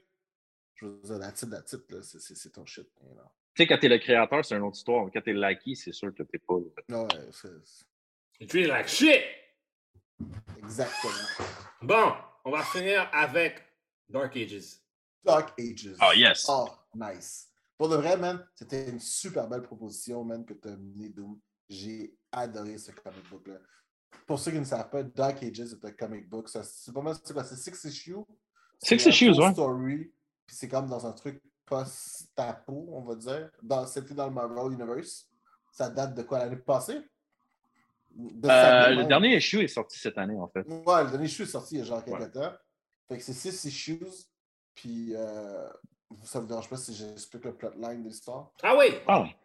je 0.76 0.86
veux 0.86 1.00
dire, 1.02 1.18
la 1.18 1.32
titre, 1.32 1.52
la 1.52 1.62
titre, 1.62 1.84
là, 1.90 2.02
c'est- 2.02 2.20
c'est 2.20 2.36
c'est 2.36 2.50
ton 2.50 2.66
shit. 2.66 2.88
you. 3.02 3.08
Tu 3.54 3.64
sais, 3.64 3.68
quand 3.68 3.78
t'es 3.80 3.88
le 3.90 3.98
créateur, 4.00 4.44
c'est 4.44 4.56
une 4.56 4.64
autre 4.64 4.76
histoire. 4.78 5.10
Quand 5.14 5.22
t'es 5.22 5.34
l'acquis, 5.34 5.76
c'est 5.78 5.94
sûr 5.94 6.14
que 6.14 6.24
t'es 6.24 6.38
pas. 6.40 6.56
Ouais, 6.56 7.08
c'est 7.32 7.50
it 8.42 8.54
like 8.68 8.88
shit. 8.90 9.22
Exactement. 10.58 11.14
Bon, 11.82 12.14
on 12.46 12.52
va 12.52 12.64
finir 12.64 13.10
avec 13.14 13.62
Dark 14.10 14.36
Ages. 14.36 14.78
Dark 15.24 15.54
Ages. 15.60 15.96
Oh, 16.02 16.12
yes. 16.16 16.46
Oh, 16.50 16.70
nice. 16.96 17.48
Pour 17.78 17.90
de 17.90 17.96
vrai, 17.96 18.18
man, 18.18 18.46
c'était 18.56 18.90
une 18.90 19.00
super 19.00 19.48
belle 19.48 19.64
proposition, 19.64 20.24
man, 20.24 20.46
que 20.46 20.54
tu 20.54 20.68
as 20.68 20.76
mené, 20.78 21.10
Doom. 21.10 21.40
J'ai 21.70 22.16
adoré 22.32 22.78
ce 22.78 22.92
comic 22.92 23.28
book-là. 23.30 23.56
Pour 24.28 24.40
ceux 24.40 24.52
qui 24.52 24.60
ne 24.60 24.66
savent 24.66 24.90
pas, 24.90 25.04
Dark 25.04 25.42
Ages 25.42 25.60
est 25.60 25.86
un 25.86 25.92
comic 25.92 26.30
book. 26.30 26.48
C'est 26.50 26.94
pas 26.94 27.02
mal, 27.02 27.16
c'est 27.24 27.34
quoi? 27.34 27.44
C'est 27.44 27.56
six 27.56 27.84
issues? 27.86 28.16
Six 28.84 29.06
issues, 29.06 29.32
ouais. 29.32 29.52
story. 29.52 30.12
Puis 30.46 30.56
c'est 30.56 30.68
comme 30.68 30.88
dans 30.88 31.06
un 31.06 31.14
truc 31.14 31.42
post-apo, 31.66 32.90
on 32.92 33.02
va 33.02 33.16
dire. 33.16 33.50
Dans- 33.62 33.86
C'était 33.88 34.14
dans 34.14 34.28
le 34.28 34.34
Marvel 34.34 34.74
Universe. 34.74 35.28
Ça 35.72 35.90
date 35.90 36.14
de 36.16 36.24
quoi 36.24 36.40
l'année 36.40 36.58
passée? 36.58 37.00
De 38.14 38.48
Euh, 38.50 38.90
le 38.90 39.06
dernier 39.06 39.36
issue 39.38 39.62
est 39.64 39.68
sorti 39.68 39.98
cette 39.98 40.18
année, 40.18 40.38
en 40.38 40.48
fait. 40.50 40.68
Ouais, 40.68 41.04
le 41.04 41.10
dernier 41.12 41.26
issue 41.26 41.44
est 41.44 41.46
sorti 41.46 41.76
il 41.76 41.78
y 41.80 41.82
a 41.82 41.86
genre 41.86 42.04
quelques 42.04 42.20
Ouais. 42.20 42.32
temps. 42.32 42.54
Fait 43.08 43.18
que 43.18 43.24
c'est 43.24 43.34
six 43.34 43.64
issues. 43.66 44.00
Puis 44.76 45.16
euh, 45.16 45.68
ça 46.24 46.40
vous 46.40 46.48
dérange 46.48 46.70
pas 46.70 46.78
si 46.78 46.94
j'explique 46.94 47.46
le 47.46 47.56
plotline 47.56 48.04
de 48.04 48.08
l'histoire? 48.10 48.52
Ah 48.64 48.76
oui! 48.78 48.88
Ah 49.08 49.22
oui. 49.22 49.36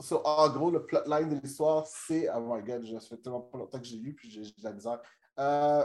So, 0.00 0.20
en 0.24 0.48
gros, 0.50 0.70
le 0.70 0.86
plotline 0.86 1.28
de 1.28 1.40
l'histoire, 1.40 1.84
c'est. 1.86 2.28
Oh 2.34 2.40
my 2.40 2.62
god, 2.62 2.84
ça 3.00 3.08
fait 3.08 3.16
tellement 3.22 3.40
pas 3.40 3.58
longtemps 3.58 3.78
que 3.80 3.84
j'ai 3.84 3.96
lu, 3.96 4.14
puis 4.14 4.30
j'ai 4.30 4.42
de 4.42 4.52
la 4.62 4.72
misère. 4.72 5.00
Euh, 5.40 5.84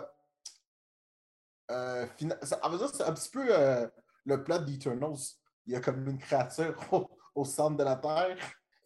euh, 1.71 2.05
fina- 2.17 2.37
ça- 2.45 2.59
à 2.61 2.69
vrai 2.69 2.77
dire, 2.77 2.89
c'est 2.89 3.03
un 3.03 3.13
petit 3.13 3.29
peu 3.29 3.45
euh, 3.49 3.87
le 4.25 4.43
plot 4.43 4.59
d'Eternals. 4.59 5.17
Il 5.65 5.73
y 5.73 5.75
a 5.75 5.79
comme 5.81 6.07
une 6.07 6.17
créature 6.19 6.75
au, 6.91 7.09
au 7.35 7.45
centre 7.45 7.77
de 7.77 7.83
la 7.83 7.95
Terre 7.95 8.37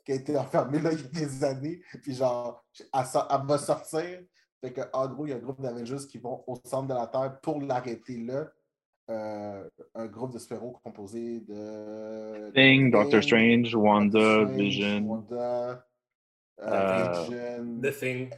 qui 0.07 0.13
a 0.13 0.15
été 0.15 0.37
enfermée 0.37 0.79
là 0.79 0.93
il 0.93 1.01
y 1.01 1.03
a 1.03 1.07
des 1.25 1.43
années, 1.43 1.81
puis 2.01 2.15
genre, 2.15 2.63
elle, 2.79 3.03
elle 3.29 3.45
va 3.45 3.57
sortir. 3.57 4.21
Fait 4.61 4.71
que, 4.71 4.79
en 4.93 5.05
gros, 5.09 5.25
il 5.25 5.31
y 5.31 5.33
a 5.33 5.35
un 5.35 5.39
groupe 5.39 5.59
d'Avengers 5.61 6.07
qui 6.09 6.17
vont 6.17 6.45
au 6.47 6.55
centre 6.63 6.87
de 6.87 6.93
la 6.93 7.07
Terre 7.07 7.41
pour 7.41 7.61
l'arrêter 7.61 8.17
là. 8.23 8.47
Euh, 9.09 9.69
un 9.95 10.05
groupe 10.07 10.31
de 10.33 10.39
super 10.39 10.59
composé 10.81 11.41
de. 11.41 12.51
Thing, 12.55 12.89
Doctor 12.89 13.21
Strange, 13.21 13.75
Wanda, 13.75 14.17
Strange, 14.17 14.55
Vision. 14.55 15.01
Wanda, 15.01 15.85
euh, 16.61 16.63
Euh, 16.63 17.23
Vision. 17.23 17.81
The 17.81 17.99
Thing. 17.99 18.29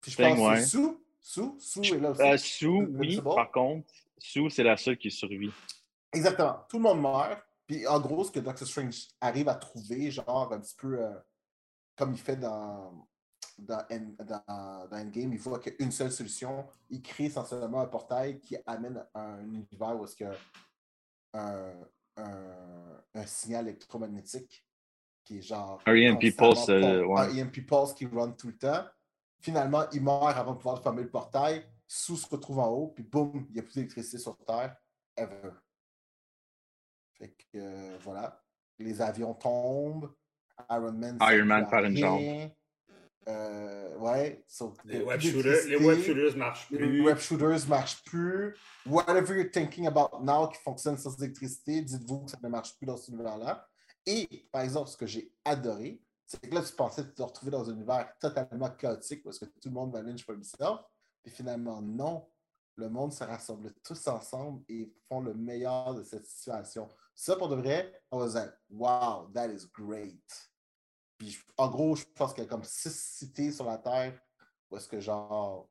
Puis 0.00 0.12
je 0.12 0.16
Thing, 0.16 0.36
pense 0.36 0.48
ouais. 0.48 0.54
que 0.56 0.64
Sue, 0.64 0.98
Sue, 1.20 1.82
Sue 1.82 1.94
est 1.94 2.00
là 2.00 2.10
aussi. 2.10 2.22
Euh, 2.22 2.36
Sue, 2.38 2.66
oui. 2.68 3.20
Par 3.22 3.50
contre, 3.50 3.86
Sue, 4.16 4.48
c'est 4.48 4.64
la 4.64 4.78
seule 4.78 4.96
qui 4.96 5.10
survit. 5.10 5.52
Exactement. 6.10 6.56
Tout 6.70 6.78
le 6.78 6.84
monde 6.84 7.02
meurt. 7.02 7.38
Puis 7.66 7.86
en 7.86 7.98
gros, 8.00 8.24
ce 8.24 8.30
que 8.30 8.40
Doctor 8.40 8.66
Strange 8.68 9.08
arrive 9.20 9.48
à 9.48 9.54
trouver, 9.54 10.10
genre 10.10 10.52
un 10.52 10.60
petit 10.60 10.76
peu 10.76 11.00
euh, 11.02 11.14
comme 11.96 12.12
il 12.12 12.18
fait 12.18 12.36
dans, 12.36 13.06
dans, 13.58 13.84
dans, 14.18 14.88
dans 14.90 14.96
Endgame, 14.98 15.32
il 15.32 15.38
voit 15.38 15.58
qu'il 15.58 15.72
y 15.78 15.82
a 15.82 15.84
une 15.84 15.92
seule 15.92 16.12
solution. 16.12 16.66
Il 16.90 17.00
crée 17.02 17.24
essentiellement 17.24 17.80
un 17.80 17.86
portail 17.86 18.40
qui 18.40 18.56
amène 18.66 19.02
à 19.14 19.20
un 19.22 19.44
univers 19.44 19.96
où 19.98 20.04
est-ce 20.04 20.24
a 20.24 20.32
un, 21.34 21.72
un- 22.16 23.02
un 23.14 23.26
signal 23.26 23.68
électromagnétique 23.68 24.66
qui 25.24 25.38
est 25.38 25.42
genre. 25.42 25.80
Un 25.86 25.94
EMP 25.94 26.18
pulse, 26.36 26.68
euh, 26.68 27.04
ouais. 27.06 27.20
Un 27.20 27.36
EMP 27.36 27.64
pulse 27.66 27.92
qui 27.94 28.06
run 28.06 28.32
tout 28.32 28.48
le 28.48 28.58
temps. 28.58 28.84
Finalement, 29.40 29.84
il 29.92 30.02
meurt 30.02 30.36
avant 30.36 30.52
de 30.52 30.58
pouvoir 30.58 30.82
fermer 30.82 31.02
le 31.02 31.10
portail. 31.10 31.64
Sous 31.86 32.16
se 32.16 32.26
retrouve 32.28 32.58
en 32.58 32.68
haut, 32.68 32.88
puis 32.88 33.04
boum, 33.04 33.46
il 33.50 33.54
n'y 33.54 33.60
a 33.60 33.62
plus 33.62 33.74
d'électricité 33.74 34.18
sur 34.18 34.36
Terre. 34.38 34.76
Ever. 35.16 35.50
Fait 37.24 37.30
que 37.30 37.58
euh, 37.58 37.96
voilà. 38.02 38.38
Les 38.78 39.00
avions 39.00 39.32
tombent. 39.32 40.12
Iron 40.70 40.92
Man. 40.92 41.18
Iron 41.22 41.46
Man 41.46 41.66
perd 41.70 41.86
une 41.86 41.96
jambe. 41.96 42.50
Euh, 43.26 43.96
ouais. 43.96 44.44
so, 44.46 44.74
Les 44.84 45.02
web 45.02 45.18
shooters, 45.18 45.66
les 45.66 45.76
web 45.76 45.98
shooters 46.02 46.36
marchent 46.36 46.68
Les 46.70 46.76
plus. 46.76 47.02
web 47.02 47.16
shooters 47.16 47.66
marchent 47.66 48.04
plus. 48.04 48.54
Whatever 48.84 49.34
you're 49.34 49.50
thinking 49.50 49.86
about 49.86 50.22
now 50.22 50.48
qui 50.48 50.60
fonctionne 50.60 50.98
sans 50.98 51.16
électricité, 51.22 51.80
dites-vous 51.80 52.26
que 52.26 52.32
ça 52.32 52.38
ne 52.42 52.48
marche 52.48 52.76
plus 52.76 52.84
dans 52.84 52.98
cet 52.98 53.08
univers-là. 53.08 53.66
Et, 54.04 54.46
par 54.52 54.60
exemple, 54.60 54.90
ce 54.90 54.98
que 54.98 55.06
j'ai 55.06 55.32
adoré, 55.46 56.02
c'est 56.26 56.46
que 56.46 56.54
là, 56.54 56.60
tu 56.62 56.74
pensais 56.74 57.10
te 57.10 57.22
retrouver 57.22 57.52
dans 57.52 57.70
un 57.70 57.72
univers 57.72 58.12
totalement 58.20 58.68
chaotique 58.72 59.22
parce 59.24 59.38
que 59.38 59.46
tout 59.46 59.68
le 59.68 59.70
monde 59.70 59.94
va 59.94 60.02
lynch 60.02 60.22
for 60.26 60.34
himself. 60.34 60.80
Puis 61.22 61.32
finalement, 61.32 61.80
non. 61.80 62.28
Le 62.76 62.90
monde 62.90 63.12
se 63.12 63.24
rassemble 63.24 63.72
tous 63.82 64.06
ensemble 64.08 64.62
et 64.68 64.92
font 65.08 65.20
le 65.20 65.32
meilleur 65.32 65.94
de 65.94 66.02
cette 66.02 66.26
situation. 66.26 66.86
Ça, 67.14 67.36
pour 67.36 67.48
de 67.48 67.56
vrai, 67.56 67.92
on 68.10 68.18
va 68.18 68.28
dire, 68.28 68.52
wow, 68.70 69.28
that 69.34 69.48
is 69.48 69.66
great. 69.72 70.50
Puis, 71.18 71.38
en 71.56 71.68
gros, 71.68 71.94
je 71.96 72.04
pense 72.14 72.34
qu'il 72.34 72.42
y 72.42 72.46
a 72.46 72.50
comme 72.50 72.64
six 72.64 72.92
cités 72.94 73.52
sur 73.52 73.64
la 73.66 73.78
Terre 73.78 74.14
où 74.70 74.76
est-ce 74.76 74.88
que 74.88 74.98
genre. 75.00 75.68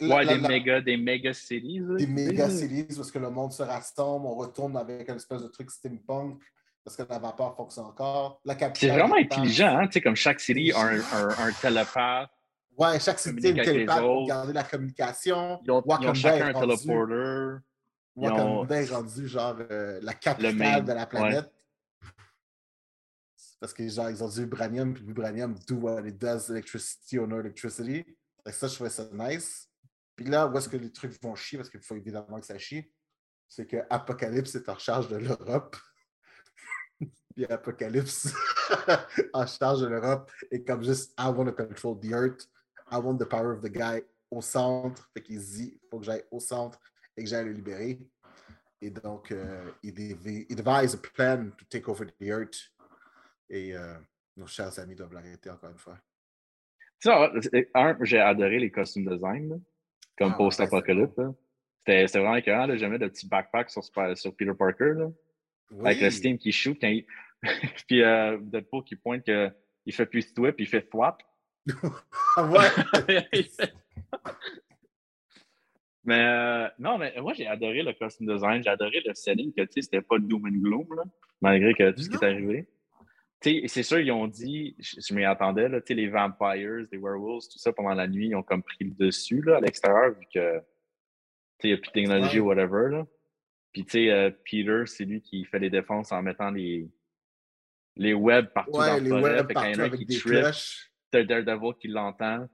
Ouais, 0.00 0.24
la- 0.24 0.34
des 0.34 0.40
la- 0.40 0.48
méga, 0.48 0.80
des 0.80 0.96
méga 0.96 1.32
cities. 1.32 1.80
des 1.96 2.06
méga 2.08 2.50
séries 2.50 2.86
où 2.96 3.00
est-ce 3.00 3.12
que 3.12 3.18
le 3.20 3.30
monde 3.30 3.52
se 3.52 3.62
rassemble, 3.62 4.26
on 4.26 4.34
retourne 4.34 4.76
avec 4.76 5.08
une 5.08 5.14
espèce 5.16 5.42
de 5.42 5.48
truc 5.48 5.70
steampunk 5.70 6.42
parce 6.82 6.96
que 6.96 7.02
la 7.08 7.18
vapeur 7.20 7.54
fonctionne 7.54 7.84
encore. 7.84 8.40
La 8.44 8.56
C'est 8.74 8.88
vraiment 8.88 9.14
intelligent, 9.16 9.76
hein? 9.78 9.86
Tu 9.86 9.92
sais, 9.94 10.00
comme 10.00 10.16
chaque 10.16 10.40
série 10.40 10.72
a 10.72 10.80
un, 10.80 10.98
un, 11.12 11.28
un 11.48 11.52
télépathe. 11.52 12.30
Ouais, 12.76 12.98
chaque 12.98 13.18
cité 13.18 13.48
a 13.50 13.52
les 13.52 13.62
télépathe 13.62 14.00
pour 14.02 14.26
garder 14.26 14.52
la 14.52 14.64
communication. 14.64 15.60
Ils 15.64 15.70
ont, 15.70 15.82
ils 16.00 16.08
ont 16.08 16.14
chacun 16.14 16.48
un 16.48 16.52
rendu- 16.52 16.66
téléporter. 18.16 18.40
ils 18.40 18.42
ont- 18.42 18.60
Wakanda 18.60 18.82
est 18.82 18.90
rendu 18.90 19.28
genre 19.28 19.56
euh, 19.70 20.00
la 20.02 20.14
capitale 20.14 20.84
de 20.84 20.92
la 20.92 21.06
planète. 21.06 21.52
Parce 23.60 23.72
que 23.72 23.88
genre, 23.88 24.10
ils 24.10 24.22
ont 24.22 24.28
du 24.28 24.40
vibranium, 24.40 24.92
puis 24.94 25.02
vibranium 25.04 25.54
do 25.66 25.76
what 25.76 26.06
it 26.06 26.18
does, 26.18 26.50
electricity 26.50 27.18
or 27.18 27.26
no 27.26 27.40
electricity. 27.40 28.04
Fait 28.44 28.50
que 28.50 28.52
ça, 28.52 28.68
je 28.68 28.74
trouvais 28.74 28.90
ça 28.90 29.08
nice. 29.12 29.68
Puis 30.14 30.26
là, 30.26 30.46
où 30.46 30.56
est-ce 30.56 30.68
que 30.68 30.76
les 30.76 30.92
trucs 30.92 31.20
vont 31.22 31.34
chier, 31.34 31.58
parce 31.58 31.70
qu'il 31.70 31.80
faut 31.80 31.96
évidemment 31.96 32.38
que 32.38 32.46
ça 32.46 32.58
chie, 32.58 32.90
c'est 33.48 33.66
que 33.66 33.78
Apocalypse 33.90 34.54
est 34.54 34.68
en 34.68 34.78
charge 34.78 35.08
de 35.08 35.16
l'Europe. 35.16 35.76
Puis 37.34 37.44
Apocalypse 37.46 38.28
en 39.32 39.46
charge 39.46 39.80
de 39.82 39.86
l'Europe 39.86 40.30
est 40.50 40.64
comme 40.64 40.82
juste 40.82 41.12
I 41.18 41.28
want 41.28 41.46
to 41.46 41.52
control 41.52 41.98
the 42.00 42.12
earth. 42.12 42.46
I 42.90 42.96
want 42.96 43.18
the 43.18 43.28
power 43.28 43.52
of 43.52 43.62
the 43.62 43.70
guy 43.70 44.02
au 44.30 44.40
centre. 44.40 45.10
Fait 45.14 45.22
qu'il 45.22 45.38
dit, 45.40 45.78
il 45.82 45.88
faut 45.88 45.98
que 45.98 46.04
j'aille 46.04 46.24
au 46.30 46.40
centre 46.40 46.78
et 47.16 47.24
que 47.24 47.30
le 47.44 47.52
libérer. 47.52 47.98
Et 48.82 48.90
donc, 48.90 49.32
euh, 49.32 49.70
il, 49.82 49.94
devi- 49.94 50.46
il 50.48 50.56
devise 50.56 50.94
a 50.94 50.98
plan 50.98 51.50
to 51.56 51.64
take 51.68 51.88
over 51.90 52.06
the 52.06 52.22
earth. 52.22 52.72
Et 53.48 53.74
euh, 53.74 53.94
nos 54.36 54.46
chers 54.46 54.78
amis 54.78 54.94
doivent 54.94 55.14
l'arrêter 55.14 55.50
encore 55.50 55.70
une 55.70 55.78
fois. 55.78 55.98
Un, 57.74 57.96
j'ai 58.02 58.18
adoré 58.18 58.58
les 58.58 58.70
costumes 58.70 59.06
design, 59.08 59.48
là, 59.50 59.56
comme 60.18 60.32
Ah, 60.32 60.36
post-apocalypse. 60.36 61.16
là. 61.16 61.32
C'était 61.86 62.06
vraiment 62.18 62.36
écœurant. 62.36 62.66
là. 62.66 62.76
J'aimais 62.76 62.98
le 62.98 63.08
petit 63.10 63.28
backpack 63.28 63.70
sur, 63.70 63.82
sur 63.84 64.36
Peter 64.36 64.52
Parker, 64.58 64.92
là, 64.96 65.10
avec 65.84 66.00
le. 66.00 66.10
Steam 66.10 66.36
qui 66.38 66.52
shoot. 66.52 66.76
Quand 66.80 66.88
il... 66.88 67.06
puis 67.86 68.02
euh, 68.02 68.38
Deadpool 68.40 68.82
qui 68.84 68.96
pointe 68.96 69.22
qu'il 69.24 69.92
fait 69.94 70.06
plus 70.06 70.32
puis 70.52 70.64
il 70.64 70.68
fait 70.68 70.82
thwap. 70.82 71.22
Ah 72.36 72.44
ouais. 72.50 73.28
mais 76.06 76.24
euh, 76.24 76.68
non, 76.78 76.96
mais 76.98 77.12
moi, 77.20 77.34
j'ai 77.34 77.46
adoré 77.46 77.82
le 77.82 77.92
costume 77.92 78.26
design. 78.32 78.62
J'ai 78.62 78.70
adoré 78.70 79.02
le 79.04 79.12
setting 79.14 79.52
que, 79.52 79.62
tu 79.62 79.68
sais, 79.72 79.82
c'était 79.82 80.00
pas 80.00 80.18
doom 80.18 80.46
and 80.46 80.60
gloom, 80.62 80.86
là, 80.96 81.02
malgré 81.40 81.74
que 81.74 81.90
tout 81.90 82.02
ce 82.02 82.08
qui 82.08 82.16
est 82.16 82.24
arrivé. 82.24 82.68
Tu 83.40 83.60
sais, 83.60 83.68
c'est 83.68 83.82
sûr, 83.82 83.98
ils 83.98 84.12
ont 84.12 84.26
dit, 84.26 84.74
je, 84.78 85.00
je 85.06 85.14
m'y 85.14 85.24
attendais, 85.24 85.68
là, 85.68 85.80
tu 85.80 85.88
sais, 85.88 85.94
les 85.94 86.08
vampires, 86.08 86.86
les 86.90 86.98
werewolves, 86.98 87.42
tout 87.52 87.58
ça, 87.58 87.72
pendant 87.72 87.92
la 87.92 88.06
nuit, 88.08 88.28
ils 88.28 88.34
ont 88.34 88.42
comme 88.42 88.62
pris 88.62 88.84
le 88.84 88.92
dessus, 88.92 89.42
là, 89.42 89.56
à 89.56 89.60
l'extérieur, 89.60 90.10
vu 90.10 90.24
que, 90.32 90.58
tu 90.58 90.62
sais, 91.60 91.68
il 91.68 91.70
n'y 91.70 91.74
a 91.74 91.76
plus 91.76 91.88
de 91.88 91.92
technologie 91.92 92.40
ou 92.40 92.46
whatever, 92.46 92.88
là. 92.90 93.06
Puis, 93.72 93.84
tu 93.84 93.90
sais, 93.90 94.10
euh, 94.10 94.30
Peter, 94.30 94.82
c'est 94.86 95.04
lui 95.04 95.20
qui 95.20 95.44
fait 95.44 95.58
les 95.58 95.68
défenses 95.68 96.12
en 96.12 96.22
mettant 96.22 96.50
les, 96.50 96.88
les 97.96 98.14
webs 98.14 98.46
partout 98.54 98.72
dans 98.72 98.78
Ouais, 98.78 99.00
le 99.00 99.08
forêt. 99.08 99.44
Fait 99.44 99.54
quand 99.54 99.64
il 99.64 99.74
y 99.74 99.76
en 99.76 99.80
a 99.80 99.84
avec 99.84 100.06
qui 100.06 100.18
trip, 100.18 100.44
t'as 101.10 101.24
Daredevil 101.24 101.74
qui 101.78 101.88
l'entend. 101.88 102.48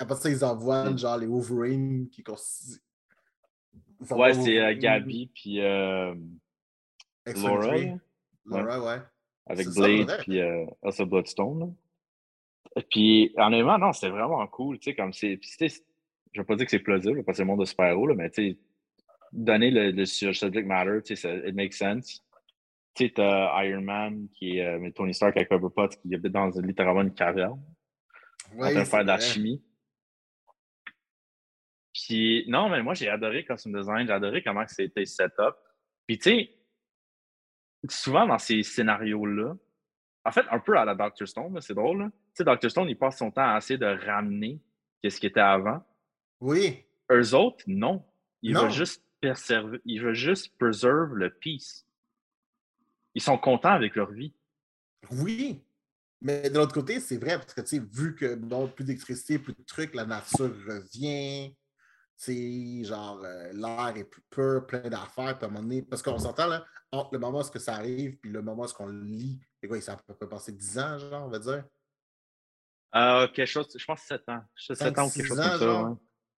Après 0.00 0.14
ça, 0.16 0.30
ils 0.30 0.44
envoient 0.44 0.96
genre 0.96 1.18
les 1.18 1.26
Wolverine 1.26 2.08
qui 2.08 2.22
constituent. 2.22 2.80
Ouais, 4.10 4.32
c'est 4.32 4.58
euh, 4.58 4.74
Gabi 4.74 5.30
puis 5.34 5.60
euh, 5.60 6.14
X-23. 7.26 7.98
Laura, 8.46 8.62
Laura, 8.64 8.96
ouais. 8.96 9.02
avec 9.46 9.68
Blade 9.68 10.18
puis 10.22 10.40
euh, 10.40 10.64
Elsa 10.82 11.04
Bloodstone. 11.04 11.60
là. 11.60 11.66
Et 12.76 12.82
puis, 12.82 13.34
honnêtement, 13.36 13.76
non, 13.78 13.92
c'était 13.92 14.08
vraiment 14.10 14.46
cool, 14.46 14.78
tu 14.78 14.90
sais, 14.90 14.96
comme 14.96 15.12
c'est... 15.12 15.38
Je 16.32 16.40
veux 16.40 16.46
pas 16.46 16.54
dire 16.56 16.64
que 16.64 16.70
c'est 16.70 16.78
plausible, 16.78 17.24
parce 17.24 17.34
que 17.34 17.36
c'est 17.38 17.42
le 17.42 17.48
monde 17.48 17.60
de 17.60 17.64
super-héros, 17.64 18.14
mais 18.14 18.30
tu 18.30 18.52
sais, 18.52 18.58
donner 19.32 19.70
le, 19.70 19.90
le 19.90 20.04
subject 20.06 20.64
matter, 20.66 21.00
tu 21.04 21.16
sais, 21.16 21.16
ça- 21.16 21.46
it 21.48 21.54
makes 21.54 21.74
sense. 21.74 22.22
Tu 22.94 23.06
sais, 23.06 23.12
t'as 23.16 23.64
Iron 23.64 23.82
Man, 23.82 24.28
qui 24.32 24.58
est 24.58 24.64
euh, 24.66 24.90
Tony 24.92 25.12
Stark 25.12 25.36
avec 25.36 25.48
Pepper 25.48 25.66
Potts, 25.74 25.96
qui 26.00 26.14
habite 26.14 26.32
dans 26.32 26.50
une- 26.52 26.66
littéralement 26.68 27.02
une 27.02 27.12
caverne. 27.12 27.60
en 28.54 28.58
Ouais, 28.58 28.70
train 28.70 28.80
de 28.80 28.84
faire 28.86 29.02
de 29.02 29.08
la 29.08 29.18
chimie. 29.20 29.60
Puis, 32.06 32.44
non, 32.48 32.68
mais 32.68 32.82
moi, 32.82 32.94
j'ai 32.94 33.08
adoré 33.08 33.44
costume 33.44 33.76
design, 33.78 34.06
j'ai 34.06 34.12
adoré 34.12 34.42
comment 34.42 34.64
c'était 34.66 35.04
set 35.04 35.32
up. 35.38 35.56
Puis, 36.06 36.18
tu 36.18 36.30
sais, 36.30 36.50
souvent 37.88 38.26
dans 38.26 38.38
ces 38.38 38.62
scénarios-là, 38.62 39.54
en 40.24 40.30
fait, 40.32 40.44
un 40.50 40.58
peu 40.60 40.76
à 40.76 40.84
la 40.84 40.94
Dr. 40.94 41.26
Stone, 41.26 41.60
c'est 41.60 41.74
drôle. 41.74 42.10
Tu 42.34 42.42
sais, 42.42 42.44
Dr. 42.44 42.70
Stone, 42.70 42.88
il 42.88 42.98
passe 42.98 43.18
son 43.18 43.30
temps 43.30 43.54
à 43.54 43.58
essayer 43.58 43.78
de 43.78 43.86
ramener 43.86 44.60
ce 45.02 45.18
qui 45.18 45.26
était 45.26 45.40
avant. 45.40 45.82
Oui. 46.40 46.84
Eux 47.10 47.34
autres, 47.34 47.64
non. 47.66 48.04
Ils 48.42 48.52
Non. 48.54 48.62
veulent 48.62 48.70
juste 48.70 49.02
perserver, 49.20 49.80
ils 49.84 50.00
veulent 50.00 50.14
juste 50.14 50.56
preserve 50.58 51.14
le 51.14 51.30
peace. 51.30 51.86
Ils 53.14 53.22
sont 53.22 53.38
contents 53.38 53.72
avec 53.72 53.96
leur 53.96 54.10
vie. 54.10 54.34
Oui. 55.10 55.60
Mais 56.22 56.50
de 56.50 56.54
l'autre 56.54 56.74
côté, 56.74 57.00
c'est 57.00 57.16
vrai, 57.16 57.38
parce 57.38 57.54
que, 57.54 57.60
tu 57.62 57.66
sais, 57.66 57.78
vu 57.78 58.14
que, 58.14 58.34
bon, 58.34 58.68
plus 58.68 58.84
d'électricité, 58.84 59.38
plus 59.38 59.54
de 59.54 59.62
trucs, 59.62 59.94
la 59.94 60.04
nature 60.04 60.54
revient. 60.66 61.54
C'est 62.22 62.84
genre, 62.84 63.22
euh, 63.24 63.50
l'air 63.54 63.94
est 63.96 64.04
plus 64.04 64.20
pur, 64.28 64.66
plein 64.66 64.90
d'affaires. 64.90 65.38
Puis 65.38 65.46
à 65.46 65.48
un 65.48 65.50
moment 65.52 65.62
donné, 65.62 65.80
parce 65.80 66.02
qu'on 66.02 66.18
s'entend, 66.18 66.48
là, 66.48 66.66
entre 66.92 67.14
le 67.14 67.18
moment 67.18 67.38
où 67.38 67.40
est-ce 67.40 67.50
que 67.50 67.58
ça 67.58 67.76
arrive, 67.76 68.18
puis 68.18 68.30
le 68.30 68.42
moment 68.42 68.60
où 68.60 68.64
est-ce 68.66 68.74
qu'on 68.74 68.88
lit, 68.88 69.40
c'est 69.58 69.68
quoi, 69.68 69.80
ça 69.80 69.96
peut 70.18 70.28
passer 70.28 70.52
10 70.52 70.78
ans, 70.78 70.98
genre, 70.98 71.24
on 71.24 71.30
va 71.30 71.38
dire? 71.38 71.64
Euh, 72.94 73.26
quelque 73.28 73.46
chose, 73.48 73.68
je 73.74 73.82
pense 73.86 74.02
7 74.02 74.28
ans. 74.28 74.42
7 74.54 74.76
Cinq, 74.76 74.98
ans 74.98 75.06
ou 75.06 75.10
quelque 75.10 75.28
chose 75.28 75.40
ans, 75.40 75.48
comme 75.48 75.58
ça. 75.58 75.64
genre. 75.64 75.88
ouais. 75.88 75.96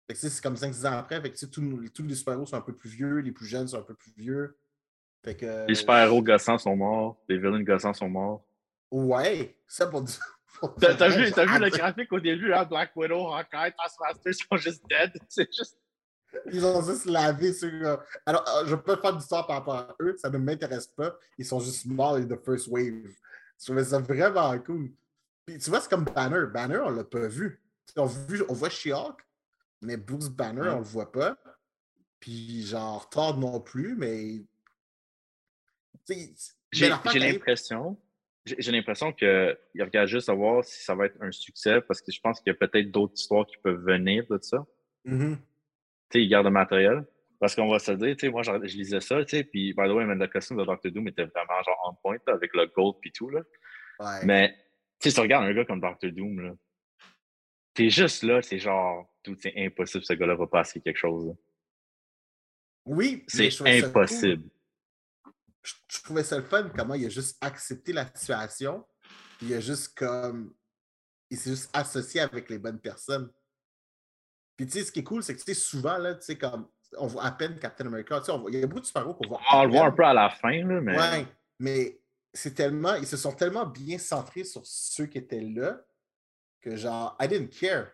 Fait 0.08 0.14
que, 0.14 0.20
tu 0.20 0.28
sais, 0.28 0.30
c'est 0.30 0.44
comme 0.44 0.54
5-6 0.56 0.86
ans 0.88 0.98
après. 1.00 1.20
Fait 1.20 1.30
que, 1.32 1.34
tu 1.38 1.46
sais, 1.46 1.52
tous, 1.52 1.90
tous 1.96 2.04
les 2.04 2.14
super-héros 2.14 2.46
sont 2.46 2.58
un 2.58 2.62
peu 2.62 2.76
plus 2.76 2.90
vieux, 2.92 3.18
les 3.18 3.32
plus 3.32 3.48
jeunes 3.48 3.68
sont 3.68 3.80
un 3.80 3.84
peu 3.84 3.96
plus 3.96 4.12
vieux. 4.16 4.60
Fait 5.26 5.36
que. 5.36 5.66
Les 5.68 5.74
super-héros 5.74 6.22
gossants 6.22 6.60
sont 6.60 6.76
morts, 6.76 7.18
les 7.28 7.40
villains 7.40 7.64
gossants 7.64 7.96
sont 7.96 8.10
morts. 8.10 8.46
Ouais, 8.92 9.58
ça 9.68 9.88
pour 9.88 10.04
dire. 10.04 10.41
T'as 10.80 11.10
vu, 11.10 11.32
t'as 11.32 11.46
vu 11.46 11.60
le 11.60 11.70
graphique 11.70 12.12
au 12.14 12.20
début, 12.20 12.54
hein? 12.54 12.66
Black 12.66 12.92
Widow, 12.96 13.34
Hawkeye, 13.34 13.74
Taskmaster 13.78 14.34
sont 14.34 14.58
juste 14.58 14.84
dead. 14.88 15.12
C'est 15.30 15.52
juste. 15.52 15.78
Ils 16.52 16.66
ont 16.66 16.82
juste 16.82 17.06
lavé 17.06 17.52
sur. 17.54 17.68
euh, 17.70 17.98
Alors, 18.26 18.48
euh, 18.48 18.66
je 18.66 18.76
peux 18.76 18.96
faire 18.96 19.16
d'histoire 19.16 19.46
par 19.48 19.58
rapport 19.58 19.76
à 19.76 19.96
eux, 20.02 20.16
ça 20.18 20.30
ne 20.30 20.38
m'intéresse 20.38 20.88
pas. 20.88 21.18
Ils 21.38 21.46
sont 21.46 21.60
juste 21.60 21.86
morts 21.86 22.20
the 22.20 22.38
first 22.46 22.68
wave. 22.68 23.10
Je 23.60 23.66
trouvais 23.66 23.84
ça 23.84 24.00
vraiment 24.00 24.58
cool. 24.60 24.92
Puis 25.46 25.58
tu 25.58 25.70
vois, 25.70 25.82
c'est 25.82 25.90
comme 25.90 26.06
Banner. 26.06 26.46
Banner, 26.48 26.80
on 26.86 26.90
l'a 26.90 27.04
pas 27.04 27.28
vu. 27.28 27.62
On, 27.98 28.06
vu- 28.06 28.44
on 28.48 28.54
voit 28.54 28.70
She-Hulk, 28.70 29.20
mais 29.82 29.98
Bruce 29.98 30.30
Banner, 30.30 30.70
on 30.70 30.78
le 30.78 30.84
voit 30.84 31.12
pas. 31.12 31.38
Puis 32.20 32.66
genre, 32.66 33.10
Thor 33.10 33.38
non 33.38 33.60
plus, 33.60 33.96
mais. 33.96 34.46
J'ai 36.08 36.34
mais 36.86 36.90
l'impression. 36.90 37.98
J'ai 38.46 38.72
l'impression 38.72 39.14
qu'ils 39.14 39.56
regardent 39.80 40.08
juste 40.08 40.30
à 40.30 40.34
voir 40.34 40.64
si 40.64 40.84
ça 40.84 40.96
va 40.96 41.06
être 41.06 41.22
un 41.22 41.32
succès 41.32 41.80
parce 41.82 42.02
que 42.02 42.12
je 42.12 42.20
pense 42.20 42.40
qu'il 42.40 42.52
y 42.52 42.56
a 42.56 42.68
peut-être 42.68 42.90
d'autres 42.90 43.14
histoires 43.14 43.46
qui 43.46 43.58
peuvent 43.58 43.84
venir 43.84 44.26
de 44.30 44.40
ça. 44.42 44.66
Mhm. 45.06 45.38
Tu 45.38 45.44
sais, 46.14 46.24
ils 46.24 46.30
gardent 46.30 46.48
le 46.48 46.52
matériel. 46.52 47.06
Parce 47.40 47.56
qu'on 47.56 47.70
va 47.70 47.80
se 47.80 47.92
dire, 47.94 48.16
tu 48.16 48.28
sais, 48.28 48.30
moi, 48.32 48.44
je, 48.44 48.52
je 48.68 48.78
lisais 48.78 49.02
ça, 49.02 49.24
tu 49.26 49.38
sais, 49.38 49.44
puis, 49.44 49.74
by 49.74 49.88
the 49.88 49.92
way, 49.92 50.06
même 50.06 50.20
le 50.20 50.28
costume 50.28 50.58
de 50.58 50.64
Doctor 50.64 50.92
Doom 50.92 51.08
était 51.08 51.24
vraiment 51.24 51.64
genre 51.66 51.90
on 51.90 51.96
point, 51.96 52.18
là, 52.28 52.34
avec 52.34 52.54
le 52.54 52.68
gold 52.68 52.98
puis 53.02 53.12
tout, 53.12 53.30
là. 53.30 53.42
Ouais. 54.00 54.26
Mais, 54.26 54.50
tu 54.50 54.56
sais, 55.00 55.10
si 55.10 55.16
tu 55.16 55.22
regardes 55.22 55.46
un 55.46 55.54
gars 55.54 55.66
comme 55.66 55.82
Doctor 55.82 56.12
Doom, 56.12 56.40
là, 56.40 56.54
t'es 57.74 57.90
juste 57.90 58.22
là, 58.22 58.44
c'est 58.44 58.60
genre, 58.60 59.12
tout, 59.24 59.36
c'est 59.40 59.54
impossible, 59.58 60.04
ce 60.04 60.14
gars-là 60.14 60.36
va 60.36 60.46
passer 60.46 60.82
quelque 60.82 60.98
chose. 60.98 61.28
là. 61.28 61.34
Oui, 62.86 63.24
C'est 63.28 63.50
impossible. 63.86 64.44
Je, 65.64 65.74
je 65.88 66.02
trouvais 66.04 66.24
ça 66.24 66.38
le 66.38 66.44
fun 66.44 66.70
comment 66.76 66.94
il 66.96 67.06
a 67.06 67.10
juste 67.10 67.38
accepté 67.42 67.94
la 67.94 68.06
situation. 68.14 68.86
Il 69.42 69.54
a 69.54 69.60
juste 69.60 69.98
comme. 69.98 70.54
Il 71.30 71.38
s'est 71.38 71.52
juste 71.52 71.70
associé 71.74 72.22
avec 72.22 72.50
les 72.50 72.60
bonnes 72.60 72.80
personnes. 72.80 73.32
Puis 74.58 74.66
tu 74.66 74.74
sais, 74.74 74.84
ce 74.86 74.92
qui 74.92 75.00
est 75.00 75.04
cool, 75.04 75.24
c'est 75.24 75.34
que 75.34 75.40
tu 75.40 75.46
sais, 75.46 75.54
souvent, 75.54 75.98
là, 75.98 76.16
tu 76.16 76.24
sais, 76.24 76.38
comme. 76.38 76.68
On 76.98 77.08
voit 77.08 77.24
à 77.24 77.32
peine 77.32 77.58
Captain 77.58 77.88
America. 77.88 78.20
Tu 78.20 78.26
sais, 78.26 78.32
on 78.34 78.40
voit- 78.40 78.52
il 78.52 78.60
y 78.60 78.64
a 78.64 78.68
beaucoup 78.68 78.82
de 78.82 78.86
super-héros 78.86 79.14
qu'on 79.14 79.28
voit. 79.30 79.40
à 79.50 79.60
On 79.60 79.64
le 79.64 79.72
voit 79.72 79.86
un 79.86 79.92
peu 79.92 80.04
à 80.04 80.14
la 80.14 80.30
fin, 80.30 80.52
là, 80.66 80.82
mais. 80.82 80.98
Ouais, 80.98 81.26
mais 81.58 82.02
c'est 82.34 82.54
tellement. 82.54 82.96
Ils 82.96 83.08
se 83.08 83.18
sont 83.18 83.32
tellement 83.32 83.66
bien 83.66 83.98
centrés 83.98 84.44
sur 84.44 84.62
ceux 84.66 85.06
qui 85.06 85.18
étaient 85.18 85.42
là 85.42 85.82
que 86.60 86.76
genre, 86.76 87.16
I 87.20 87.28
didn't 87.28 87.50
care. 87.58 87.88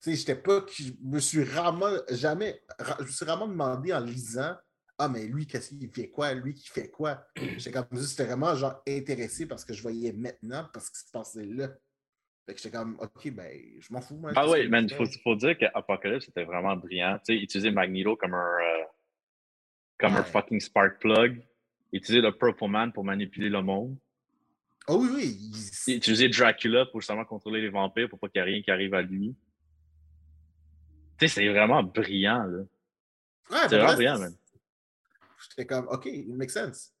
Tu 0.00 0.10
sais, 0.10 0.16
j'étais 0.16 0.36
pas. 0.36 0.64
Je 0.70 0.92
me 1.02 1.18
suis 1.20 1.42
rarement. 1.44 1.90
Jamais. 2.10 2.62
Je 2.98 3.04
me 3.04 3.08
suis 3.08 3.24
rarement 3.24 3.48
demandé 3.48 3.92
en 3.94 4.00
lisant 4.00 4.56
Ah, 5.04 5.08
mais 5.08 5.26
lui, 5.26 5.48
qu'est-ce 5.48 5.70
qu'il 5.70 5.90
fait 5.90 6.10
quoi? 6.10 6.32
Lui 6.32 6.54
qui 6.54 6.68
fait 6.68 6.88
quoi? 6.88 7.26
J'étais 7.56 7.72
comme 7.72 7.86
j'étais 7.90 8.24
vraiment 8.24 8.54
genre 8.54 8.80
intéressé 8.86 9.46
parce 9.46 9.64
que 9.64 9.74
je 9.74 9.82
voyais 9.82 10.12
maintenant 10.12 10.68
parce 10.72 10.90
qu'il 10.90 11.04
se 11.04 11.10
passait 11.10 11.44
là. 11.44 11.70
Fait 12.46 12.54
que 12.54 12.60
j'étais 12.60 12.76
comme, 12.76 12.96
OK, 13.00 13.30
ben, 13.32 13.50
je 13.80 13.92
m'en 13.92 14.00
fous. 14.00 14.14
Moi, 14.14 14.30
Ah 14.36 14.48
oui, 14.48 14.62
je 14.62 14.68
il 14.68 14.94
faut, 14.94 15.04
faut 15.24 15.34
dire 15.34 15.58
qu'Apocalypse 15.58 16.28
était 16.28 16.44
vraiment 16.44 16.76
brillant. 16.76 17.18
Tu 17.26 17.34
sais, 17.36 17.42
utiliser 17.42 17.72
Magneto 17.72 18.14
comme 18.14 18.34
un, 18.34 18.58
euh, 18.60 18.84
comme 19.98 20.14
un 20.14 20.22
fucking 20.22 20.60
spark 20.60 21.00
plug. 21.00 21.42
Utiliser 21.92 22.20
le 22.22 22.30
Purple 22.30 22.68
Man 22.68 22.92
pour 22.92 23.02
manipuler 23.02 23.48
le 23.48 23.60
monde. 23.60 23.96
Oh 24.86 24.98
oui, 25.02 25.08
oui. 25.12 25.50
il- 25.88 25.96
Utiliser 25.96 26.28
Dracula 26.28 26.86
pour 26.86 27.00
justement 27.00 27.24
contrôler 27.24 27.60
les 27.60 27.70
vampires 27.70 28.08
pour 28.08 28.20
pas 28.20 28.28
qu'il 28.28 28.38
y 28.38 28.42
ait 28.42 28.44
rien 28.52 28.62
qui 28.62 28.70
arrive 28.70 28.94
à 28.94 29.02
lui. 29.02 29.34
Tu 31.18 31.26
sais, 31.26 31.40
c'est 31.40 31.48
vraiment 31.48 31.82
brillant, 31.82 32.44
là. 32.44 32.58
Ouais, 33.50 33.58
C'est 33.62 33.66
vraiment 33.70 33.86
vrai, 33.86 33.96
brillant, 33.96 34.18
man. 34.20 34.34
J'étais 35.50 35.66
comme, 35.66 35.86
OK, 35.88 36.06
it 36.06 36.28
makes 36.28 36.50
sense. 36.52 36.94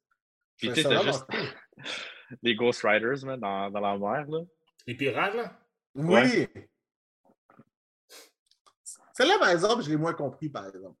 Je 0.56 0.70
Puis 0.70 0.82
tu 0.82 0.88
sais, 0.88 1.02
juste 1.02 1.24
cool. 1.26 1.48
les 2.42 2.54
Ghost 2.54 2.82
Riders, 2.82 3.24
man, 3.24 3.40
dans, 3.40 3.70
dans 3.70 3.80
la 3.80 3.98
mer, 3.98 4.26
là. 4.28 4.40
Les 4.86 4.94
pirates, 4.96 5.34
là? 5.34 5.58
Oui. 5.94 6.48
Celle-là, 9.14 9.38
par 9.38 9.50
exemple, 9.50 9.82
je 9.82 9.90
l'ai 9.90 9.96
moins 9.96 10.14
compris, 10.14 10.48
par 10.48 10.66
exemple. 10.66 10.98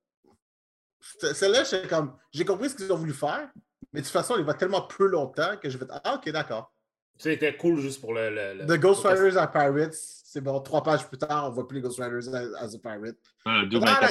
Ce- 1.00 1.34
Celle-là, 1.34 1.64
j'étais 1.64 1.88
comme, 1.88 2.16
j'ai 2.32 2.44
compris 2.44 2.70
ce 2.70 2.76
qu'ils 2.76 2.92
ont 2.92 2.96
voulu 2.96 3.12
faire, 3.12 3.50
mais 3.92 4.00
de 4.00 4.04
toute 4.06 4.12
façon, 4.12 4.36
il 4.38 4.44
va 4.44 4.54
tellement 4.54 4.86
peu 4.86 5.06
longtemps 5.06 5.56
que 5.56 5.68
je 5.68 5.78
vais 5.78 5.86
Ah, 6.04 6.14
OK, 6.14 6.28
d'accord. 6.30 6.72
C'était 7.18 7.56
cool 7.56 7.78
juste 7.80 8.00
pour 8.00 8.14
le. 8.14 8.30
le, 8.30 8.54
le- 8.54 8.66
The 8.66 8.80
Ghost 8.80 9.04
Riders 9.04 9.36
are 9.36 9.50
Pirates, 9.50 9.94
c'est 9.94 10.40
bon, 10.40 10.60
trois 10.60 10.82
pages 10.82 11.06
plus 11.06 11.18
tard, 11.18 11.46
on 11.46 11.50
voit 11.50 11.68
plus 11.68 11.76
les 11.76 11.82
Ghost 11.82 12.00
Riders 12.00 12.34
as, 12.34 12.64
as 12.64 12.74
a 12.74 12.78
pirate. 12.78 13.18
Euh, 13.46 13.66
Doom, 13.66 13.84
Ah, 13.86 14.08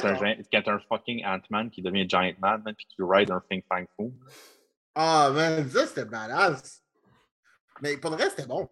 quand, 0.50 0.68
un, 0.68 0.78
fucking 0.78 1.24
Ant-Man 1.24 1.70
qui 1.70 1.82
devient 1.82 2.08
Giant 2.08 2.34
Man, 2.38 2.62
man, 2.64 2.74
puis 2.74 2.86
qui 2.86 2.96
ride 3.00 3.30
un 3.30 3.42
Fing 3.50 3.62
Fang 3.68 3.84
Foo. 3.96 4.12
Ah, 4.94 5.30
man, 5.34 5.68
ça, 5.68 5.86
c'était 5.86 6.04
badass. 6.04 6.82
Mais 7.80 7.96
pour 7.96 8.10
le 8.10 8.16
reste, 8.16 8.36
c'était 8.36 8.48
bon. 8.48 8.68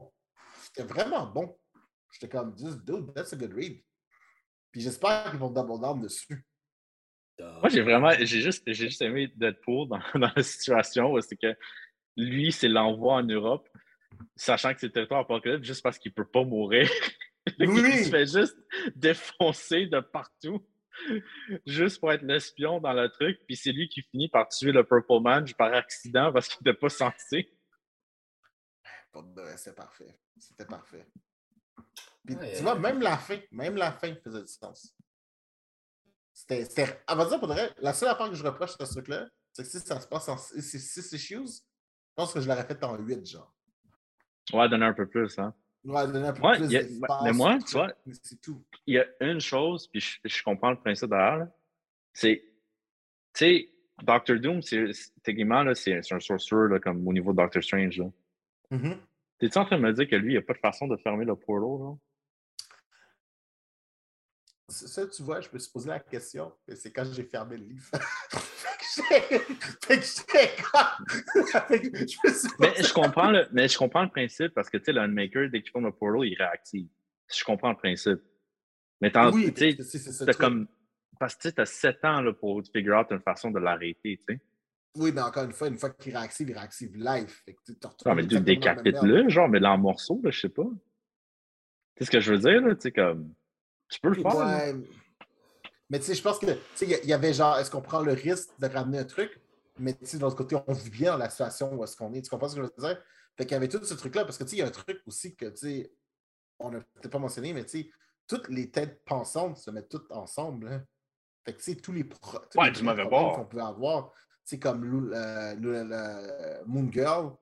C'était 0.62 0.84
vraiment 0.84 1.26
bon. 1.26 1.56
J'étais 2.12 2.28
comme, 2.28 2.56
Just, 2.56 2.84
dude, 2.84 3.12
that's 3.14 3.32
a 3.32 3.36
good 3.36 3.52
read. 3.52 3.82
Puis 4.70 4.80
j'espère 4.82 5.30
qu'ils 5.30 5.40
vont 5.40 5.50
double 5.50 5.80
down 5.80 6.00
dessus. 6.00 6.44
Moi, 7.38 7.70
j'ai 7.70 7.80
vraiment, 7.80 8.10
j'ai 8.18 8.26
juste, 8.42 8.62
j'ai 8.66 8.88
juste 8.88 9.00
aimé 9.02 9.32
Deadpool 9.34 9.88
dans, 9.88 9.98
dans 10.14 10.30
la 10.36 10.42
situation 10.42 11.10
où 11.12 11.20
c'est 11.20 11.36
que 11.36 11.56
lui, 12.16 12.52
c'est 12.52 12.68
l'envoi 12.68 13.14
en 13.14 13.22
Europe, 13.22 13.68
sachant 14.36 14.72
que 14.74 14.80
c'est 14.80 14.86
le 14.86 14.92
territoire 14.92 15.20
apocalypse, 15.20 15.66
juste 15.66 15.82
parce 15.82 15.98
qu'il 15.98 16.12
peut 16.12 16.26
pas 16.28 16.44
mourir. 16.44 16.88
Oui. 17.58 17.66
Il 17.66 18.04
se 18.04 18.10
fait 18.10 18.26
juste 18.26 18.56
défoncer 18.94 19.86
de 19.86 20.00
partout, 20.00 20.64
juste 21.66 21.98
pour 21.98 22.12
être 22.12 22.22
l'espion 22.22 22.80
dans 22.80 22.92
le 22.92 23.08
truc. 23.08 23.40
Puis 23.46 23.56
c'est 23.56 23.72
lui 23.72 23.88
qui 23.88 24.02
finit 24.02 24.28
par 24.28 24.46
tuer 24.48 24.72
le 24.72 24.84
Purple 24.84 25.20
Man 25.22 25.46
par 25.56 25.72
accident 25.72 26.30
parce 26.34 26.48
qu'il 26.48 26.58
n'était 26.64 26.78
pas 26.78 26.90
censé. 26.90 27.50
Pour 29.10 29.22
de 29.24 29.40
vrai, 29.40 29.56
c'était 29.56 29.74
parfait. 29.74 30.18
C'était 30.38 30.66
parfait. 30.66 31.06
Puis, 32.26 32.36
Ouais, 32.36 32.52
tu 32.52 32.58
euh, 32.58 32.62
vois, 32.62 32.78
même 32.78 33.00
la 33.00 33.16
fin, 33.16 33.38
même 33.50 33.76
la 33.76 33.90
fin 33.92 34.14
faisait 34.16 34.42
du 34.42 34.46
sens. 34.52 34.94
C'était. 36.34 36.66
c'était- 36.66 37.02
On 37.08 37.16
va 37.16 37.24
dire 37.24 37.38
pour 37.38 37.48
de 37.48 37.54
vrai, 37.54 37.72
la 37.78 37.94
seule 37.94 38.10
affaire 38.10 38.28
que 38.28 38.36
je 38.36 38.44
reproche 38.44 38.72
à 38.78 38.84
ce 38.84 38.92
truc-là, 38.92 39.26
c'est 39.54 39.62
que 39.62 39.68
si 39.68 39.80
ça 39.80 39.98
se 39.98 40.06
passe 40.06 40.28
en 40.28 40.36
6 40.36 40.96
issues, 41.14 41.46
je 41.46 42.14
pense 42.14 42.34
que 42.34 42.40
je 42.40 42.46
l'aurais 42.46 42.66
fait 42.66 42.84
en 42.84 42.96
8, 42.98 43.26
genre. 43.26 43.52
Ouais, 44.52 44.68
donner 44.68 44.86
un 44.86 44.92
peu 44.92 45.06
plus, 45.06 45.38
hein? 45.38 45.54
Ouais, 45.84 46.06
donner 46.06 46.28
un 46.28 46.32
peu 46.32 46.42
Ouais, 46.42 46.56
plus 46.56 46.76
a- 46.76 47.22
mais 47.24 47.32
moi, 47.32 47.58
tu 47.66 47.72
vois, 47.72 47.92
C'est 48.22 48.40
tout. 48.40 48.62
il 48.86 48.94
y 48.94 48.98
a 48.98 49.06
une 49.20 49.40
chose, 49.40 49.86
puis 49.88 50.00
je, 50.00 50.18
je 50.24 50.42
comprends 50.42 50.70
le 50.70 50.78
principe 50.78 51.08
derrière, 51.08 51.48
c'est, 52.12 52.42
tu 53.34 53.44
sais, 53.44 53.68
Doctor 54.02 54.38
Doom, 54.38 54.62
c'est, 54.62 54.90
techniquement, 55.22 55.62
là, 55.62 55.74
c'est, 55.74 56.00
un 56.12 56.20
sorcerer, 56.20 56.68
là, 56.68 56.80
comme 56.80 57.06
au 57.06 57.12
niveau 57.12 57.32
de 57.32 57.38
Doctor 57.38 57.62
Strange, 57.62 57.98
là. 57.98 58.10
Mhm. 58.70 58.96
T'es-tu 59.38 59.58
en 59.58 59.64
train 59.64 59.78
de 59.78 59.82
me 59.82 59.92
dire 59.92 60.06
que 60.08 60.16
lui, 60.16 60.32
il 60.32 60.36
n'y 60.36 60.38
a 60.38 60.42
pas 60.42 60.52
de 60.52 60.58
façon 60.58 60.86
de 60.86 60.96
fermer 60.98 61.24
le 61.24 61.34
portal, 61.34 61.86
là? 61.86 61.96
Ça, 64.68 65.06
tu 65.08 65.22
vois, 65.24 65.40
je 65.40 65.48
me 65.52 65.58
suis 65.58 65.72
posé 65.72 65.88
la 65.88 65.98
question, 65.98 66.52
c'est 66.74 66.92
quand 66.92 67.04
j'ai 67.12 67.24
fermé 67.24 67.56
le 67.56 67.64
livre. 67.64 67.90
Mais 72.58 72.74
je 72.82 72.92
comprends 72.92 73.30
le, 73.30 73.46
mais 73.52 73.68
je 73.68 73.78
comprends 73.78 74.02
le 74.02 74.10
principe 74.10 74.52
parce 74.54 74.70
que, 74.70 74.78
tu 74.78 74.84
sais, 74.84 74.92
le 74.92 75.00
Unmaker, 75.00 75.48
dès 75.50 75.62
qu'il 75.62 75.70
ferme 75.70 75.86
le 75.86 75.92
portal, 75.92 76.26
il 76.26 76.36
réactive. 76.36 76.88
Je 77.32 77.44
comprends 77.44 77.70
le 77.70 77.76
principe. 77.76 78.20
Mais 79.00 79.10
Oui, 79.32 79.52
t'as 79.54 79.72
truc. 80.24 80.36
comme. 80.38 80.68
Parce 81.18 81.34
que 81.34 81.48
tu 81.48 81.60
as 81.60 81.66
7 81.66 82.04
ans 82.04 82.22
là, 82.22 82.32
pour 82.32 82.62
figure 82.72 82.98
out 82.98 83.08
une 83.10 83.20
façon 83.20 83.50
de 83.50 83.58
l'arrêter, 83.58 84.18
tu 84.26 84.34
sais. 84.34 84.40
Oui, 84.96 85.12
mais 85.14 85.20
encore 85.20 85.44
une 85.44 85.52
fois, 85.52 85.68
une 85.68 85.78
fois 85.78 85.90
qu'il 85.90 86.16
réactive, 86.16 86.48
il 86.48 86.56
réactive 86.56 86.96
live. 86.96 87.30
Fait 87.44 87.54
que 87.54 87.72
Non, 88.06 88.14
mais 88.14 88.26
tu 88.26 88.40
décapites-le, 88.40 89.28
genre, 89.28 89.48
mais 89.48 89.64
en 89.64 89.78
morceaux, 89.78 90.20
là, 90.24 90.30
je 90.30 90.40
sais 90.40 90.48
pas. 90.48 90.64
Tu 90.64 91.98
sais 91.98 92.04
ce 92.06 92.10
que 92.10 92.20
je 92.20 92.32
veux 92.32 92.38
dire, 92.38 92.60
là? 92.60 92.74
Tu 92.74 92.82
sais, 92.82 92.92
comme. 92.92 93.32
Tu 93.88 94.00
peux 94.00 94.08
le 94.08 94.14
faire. 94.14 94.34
là. 94.34 94.72
Ouais. 94.72 94.80
Mais 95.90 95.98
tu 95.98 96.04
sais, 96.06 96.14
je 96.14 96.22
pense 96.22 96.38
que, 96.38 96.46
tu 96.46 96.58
sais, 96.76 97.00
il 97.02 97.08
y 97.08 97.12
avait 97.12 97.32
genre, 97.34 97.58
est-ce 97.58 97.70
qu'on 97.70 97.82
prend 97.82 98.00
le 98.00 98.12
risque 98.12 98.50
de 98.60 98.66
ramener 98.68 98.98
un 99.00 99.04
truc? 99.04 99.40
Mais 99.78 99.92
tu 99.94 100.06
sais, 100.06 100.16
de 100.18 100.22
l'autre 100.22 100.36
côté, 100.36 100.56
on 100.66 100.72
vit 100.72 100.90
bien 100.90 101.12
dans 101.12 101.18
la 101.18 101.28
situation 101.30 101.74
où 101.74 101.82
est-ce 101.82 101.96
qu'on 101.96 102.12
est. 102.14 102.22
Tu 102.22 102.30
comprends 102.30 102.48
ce 102.48 102.54
que 102.54 102.62
je 102.62 102.66
veux 102.66 102.88
dire? 102.88 103.02
Fait 103.36 103.44
qu'il 103.44 103.52
y 103.52 103.56
avait 103.56 103.68
tout 103.68 103.82
ce 103.84 103.94
truc-là, 103.94 104.24
parce 104.24 104.38
que 104.38 104.44
tu 104.44 104.50
sais, 104.50 104.56
il 104.56 104.58
y 104.60 104.62
a 104.62 104.66
un 104.66 104.70
truc 104.70 105.02
aussi 105.06 105.34
que, 105.34 105.46
tu 105.46 105.56
sais, 105.56 105.92
on 106.60 106.70
n'a 106.70 106.78
peut-être 106.80 107.10
pas 107.10 107.18
mentionné, 107.18 107.52
mais 107.52 107.64
tu 107.64 107.82
sais, 107.82 107.90
toutes 108.28 108.48
les 108.48 108.70
têtes 108.70 109.02
pensantes 109.04 109.56
se 109.56 109.70
mettent 109.72 109.88
toutes 109.88 110.10
ensemble. 110.12 110.68
hein. 110.68 110.84
Fait 111.44 111.54
que, 111.54 111.58
tu 111.58 111.72
sais, 111.72 111.76
tous 111.76 111.92
les, 111.92 112.04
pro- 112.04 112.38
tous 112.50 112.58
Ouais, 112.58 112.66
les 112.66 112.72
du 112.72 112.84
problèmes 112.84 113.32
qu'on 113.32 113.46
peut 113.46 113.62
avoir, 113.62 114.12
tu 114.12 114.20
sais, 114.44 114.58
comme 114.60 114.84
Lou- 114.84 115.12
euh, 115.12 115.54
Lou- 115.56 115.72
le- 115.72 116.64
Moon 116.66 116.88
Girl, 116.92 117.32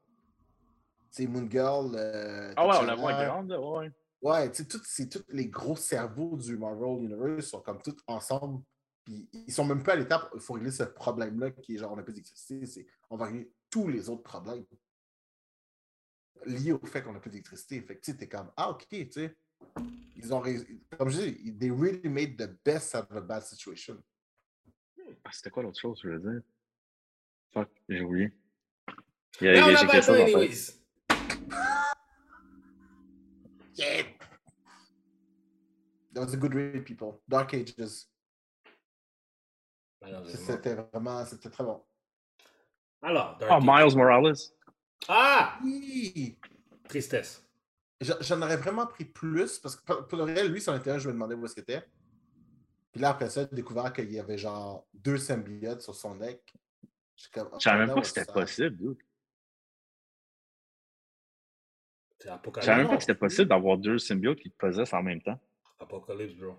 tu 1.11 1.23
sais, 1.23 1.27
Moon 1.27 1.49
Girl. 1.51 1.93
euh, 1.97 2.55
Ah 2.57 2.67
ouais, 2.67 2.77
on 2.81 2.83
la 2.85 2.95
voit 2.95 3.13
grande, 3.25 3.53
ouais. 3.53 3.91
Ouais, 4.21 4.51
tu 4.51 4.65
sais, 4.83 5.09
tous 5.09 5.25
les 5.29 5.49
gros 5.49 5.77
cerveaux 5.77 6.37
du 6.37 6.57
Marvel 6.59 7.05
Universe 7.05 7.47
sont 7.47 7.61
comme 7.61 7.81
tous 7.81 7.97
ensemble. 8.07 8.63
Puis 9.05 9.29
ils 9.33 9.53
sont 9.53 9.65
même 9.65 9.83
pas 9.83 9.93
à 9.93 9.97
l'étape 9.97 10.29
où 10.33 10.37
il 10.37 10.43
faut 10.43 10.55
régler 10.55 10.71
ce 10.73 10.83
problème-là 10.83 11.53
qui 11.53 11.75
est 11.75 11.79
genre 11.79 11.93
on 11.93 11.97
n'a 11.97 12.03
plus 12.03 12.13
d'électricité. 12.13 12.67
C'est 12.67 12.87
on 13.11 13.17
va 13.17 13.27
régler 13.27 13.53
tous 13.71 13.87
les 13.89 14.09
autres 14.09 14.23
problèmes 14.25 14.65
liés 16.47 16.73
au 16.73 16.85
fait 16.87 17.03
qu'on 17.03 17.13
n'a 17.13 17.21
plus 17.21 17.31
d'électricité. 17.31 17.81
Fait 17.81 17.97
que 17.97 18.01
tu 18.03 18.11
sais, 18.13 18.17
t'es 18.17 18.29
comme 18.29 18.51
Ah, 18.57 18.71
ok, 18.71 18.87
tu 18.89 19.11
sais. 19.13 19.37
Ils 20.17 20.35
ont 20.35 20.43
Comme 20.99 21.11
je 21.11 21.21
dis, 21.21 21.57
they 21.57 21.71
really 21.71 22.09
made 22.09 22.37
the 22.37 22.51
best 22.65 22.95
out 22.97 23.07
of 23.11 23.17
a 23.17 23.21
bad 23.21 23.43
situation. 23.43 24.03
Ah, 25.25 25.31
C'était 25.33 25.51
quoi 25.51 25.63
l'autre 25.63 25.79
chose, 25.81 26.01
je 26.03 26.09
veux 26.11 26.19
dire? 26.19 26.43
Fuck, 27.53 27.71
j'ai 27.89 28.03
oublié. 28.03 28.33
Il 29.41 29.47
y 29.47 29.49
a, 29.49 29.53
Mais 29.53 29.63
on 29.63 29.69
il 29.69 29.73
y 29.73 29.77
a- 29.77 29.87
pas 29.87 30.03
Yeah! 33.79 34.03
That 36.13 36.25
was 36.25 36.35
a 36.35 36.37
good 36.37 36.53
read, 36.53 36.85
people. 36.85 37.21
Dark 37.29 37.55
Ages. 37.55 38.07
Malheureusement. 40.03 40.47
C'était 40.47 40.75
vraiment, 40.75 41.25
c'était 41.25 41.51
très 41.51 41.63
bon. 41.63 41.81
Alors, 43.03 43.39
Dark 43.39 43.53
Ah, 43.53 43.57
Age. 43.57 43.65
Miles 43.65 43.97
Morales. 43.97 44.53
Ah! 45.09 45.59
Oui! 45.63 46.37
Tristesse. 46.89 47.45
J'en 48.01 48.43
aurais 48.43 48.57
vraiment 48.57 48.87
pris 48.87 49.05
plus 49.05 49.59
parce 49.59 49.77
que 49.77 50.03
pour 50.03 50.19
le 50.19 50.25
réel, 50.25 50.51
lui, 50.51 50.61
son 50.61 50.73
intérêt, 50.73 50.99
je 50.99 51.09
me 51.09 51.13
demandais 51.13 51.35
où 51.35 51.45
est-ce 51.45 51.55
qu'il 51.55 51.63
était. 51.63 51.85
Puis 52.93 53.01
là, 53.01 53.11
après 53.11 53.29
ça, 53.31 53.43
j'ai 53.43 53.57
découvert 53.57 53.93
qu'il 53.93 54.11
y 54.13 54.19
avait 54.19 54.39
genre 54.39 54.87
deux 54.95 55.19
symbiotes 55.19 55.83
sur 55.83 55.95
son 55.95 56.17
deck. 56.17 56.53
Je 57.17 57.27
savais 57.59 57.81
même 57.81 57.91
oh, 57.91 57.95
pas 57.97 58.01
que 58.01 58.07
c'était 58.07 58.33
possible, 58.33 58.77
dude. 58.77 58.99
C'est 62.21 62.29
Je 62.29 62.33
Apocalypse. 62.35 62.67
savais 62.67 62.79
même 62.83 62.89
pas 62.91 62.97
que 62.97 63.03
c'était 63.03 63.15
possible 63.15 63.49
d'avoir 63.49 63.79
deux 63.79 63.99
symbiotes 63.99 64.41
qui 64.41 64.51
te 64.51 64.57
possessent 64.57 64.93
en 64.93 65.03
même 65.03 65.23
temps. 65.23 65.39
Apocalypse, 65.79 66.35
bro. 66.35 66.57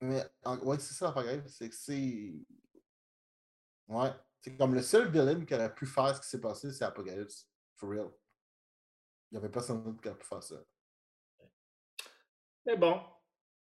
Mais 0.00 0.22
en- 0.44 0.58
ouais, 0.60 0.78
c'est 0.78 0.94
ça, 0.94 1.12
la 1.14 1.22
grave, 1.22 1.46
c'est 1.46 1.68
que 1.68 1.74
c'est. 1.74 2.32
Ouais. 3.88 4.10
C'est 4.40 4.56
comme 4.56 4.74
le 4.74 4.80
seul 4.80 5.10
villain 5.10 5.44
qui 5.44 5.54
aurait 5.54 5.74
pu 5.74 5.84
faire 5.84 6.16
ce 6.16 6.22
qui 6.22 6.28
s'est 6.28 6.40
passé, 6.40 6.72
c'est 6.72 6.84
Apocalypse. 6.84 7.46
For 7.76 7.90
real. 7.90 8.10
Il 9.30 9.34
n'y 9.34 9.38
avait 9.38 9.50
personne 9.50 9.82
d'autre 9.82 10.00
qui 10.00 10.08
aurait 10.08 10.18
pu 10.18 10.26
faire 10.26 10.42
ça. 10.42 10.56
Mais 12.64 12.76
bon, 12.76 13.02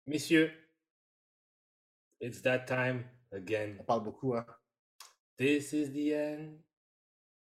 messieurs, 0.07 0.51
it's 2.21 2.41
that 2.43 2.61
time 2.61 3.05
again. 3.33 3.77
On 3.81 3.85
parle 3.85 4.05
beaucoup, 4.05 4.35
hein. 4.35 4.47
This 5.37 5.73
is 5.75 5.91
the 5.93 6.13
end. 6.15 6.59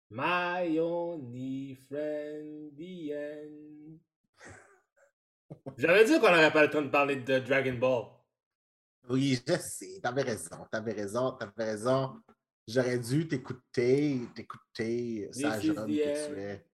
My 0.10 0.77
only 0.80 1.76
friend, 1.88 2.72
the 2.77 3.11
end. 3.14 3.99
J'avais 5.77 6.06
dit 6.06 6.19
qu'on 6.19 6.30
n'aurait 6.30 6.53
pas 6.53 6.64
le 6.64 6.69
temps 6.69 6.82
de 6.82 6.90
parler 6.90 7.18
de 7.18 7.40
Dragon 7.40 7.73
Ball. 7.73 8.06
Oui, 9.10 9.40
je 9.48 9.53
sais. 9.57 9.99
T'avais 10.02 10.23
raison. 10.23 10.65
T'avais 10.72 10.94
raison. 10.94 11.32
T'avais 11.32 11.72
raison. 11.72 12.22
J'aurais 12.68 12.98
dû 12.98 13.27
t'écouter, 13.27 14.22
t'écouter, 14.34 15.30
sage 15.32 15.69
homme 15.69 15.86
que 15.86 16.27
tu 16.27 16.40
es. 16.40 16.65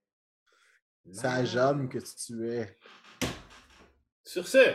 Sage 1.11 1.55
homme 1.57 1.89
que 1.89 1.97
tu 1.97 2.49
es. 2.49 2.77
Sur 4.23 4.47
ce, 4.47 4.73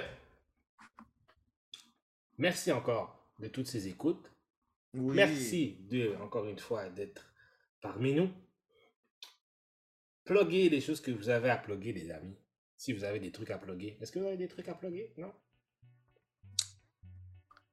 merci 2.36 2.70
encore 2.70 3.30
de 3.38 3.48
toutes 3.48 3.66
ces 3.66 3.88
écoutes. 3.88 4.30
Oui. 4.92 5.16
Merci 5.16 5.78
de, 5.88 6.16
encore 6.16 6.44
une 6.44 6.58
fois, 6.58 6.90
d'être 6.90 7.32
parmi 7.80 8.12
nous. 8.12 8.30
Pluguez 10.26 10.68
les 10.68 10.80
choses 10.80 11.00
que 11.00 11.12
vous 11.12 11.28
avez 11.28 11.50
à 11.50 11.56
plugger, 11.56 11.92
les 11.92 12.10
amis. 12.10 12.36
Si 12.76 12.92
vous 12.92 13.04
avez 13.04 13.20
des 13.20 13.30
trucs 13.30 13.50
à 13.50 13.58
plugger. 13.58 13.96
Est-ce 14.00 14.10
que 14.10 14.18
vous 14.18 14.26
avez 14.26 14.36
des 14.36 14.48
trucs 14.48 14.68
à 14.68 14.74
plugger? 14.74 15.14
Non? 15.16 15.32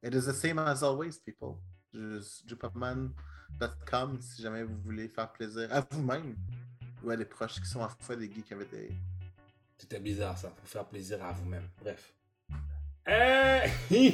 It 0.04 0.14
is 0.14 0.26
the 0.26 0.34
same 0.34 0.60
as 0.60 0.84
always, 0.84 1.18
people. 1.18 1.58
Jupopman.com 1.94 4.22
si 4.22 4.44
jamais 4.44 4.64
vous 4.64 4.78
voulez 4.84 5.10
faire 5.10 5.32
plaisir 5.32 5.68
à 5.74 5.82
vous-même 5.82 6.36
ou 7.04 7.10
à 7.10 7.18
des 7.18 7.26
proches 7.26 7.60
qui 7.60 7.66
sont 7.66 7.82
en 7.82 7.90
foi 7.90 8.16
des 8.16 8.32
geeks 8.32 8.52
avec 8.52 8.70
des. 8.70 8.92
C'était 9.78 10.00
bizarre 10.00 10.38
ça, 10.38 10.50
pour 10.50 10.68
faire 10.68 10.86
plaisir 10.86 11.24
à 11.24 11.32
vous-même. 11.32 11.68
Bref. 11.82 12.14
Euh, 13.08 13.68
vous 13.92 14.12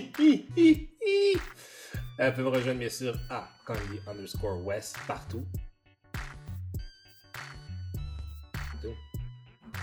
pouvez 2.32 2.44
me 2.44 2.48
rejoindre 2.48 2.80
bien 2.80 2.90
sûr 2.90 3.18
à 3.30 3.49
Candy 3.66 3.99
underscore 4.07 4.66
West 4.66 4.98
partout. 5.07 5.45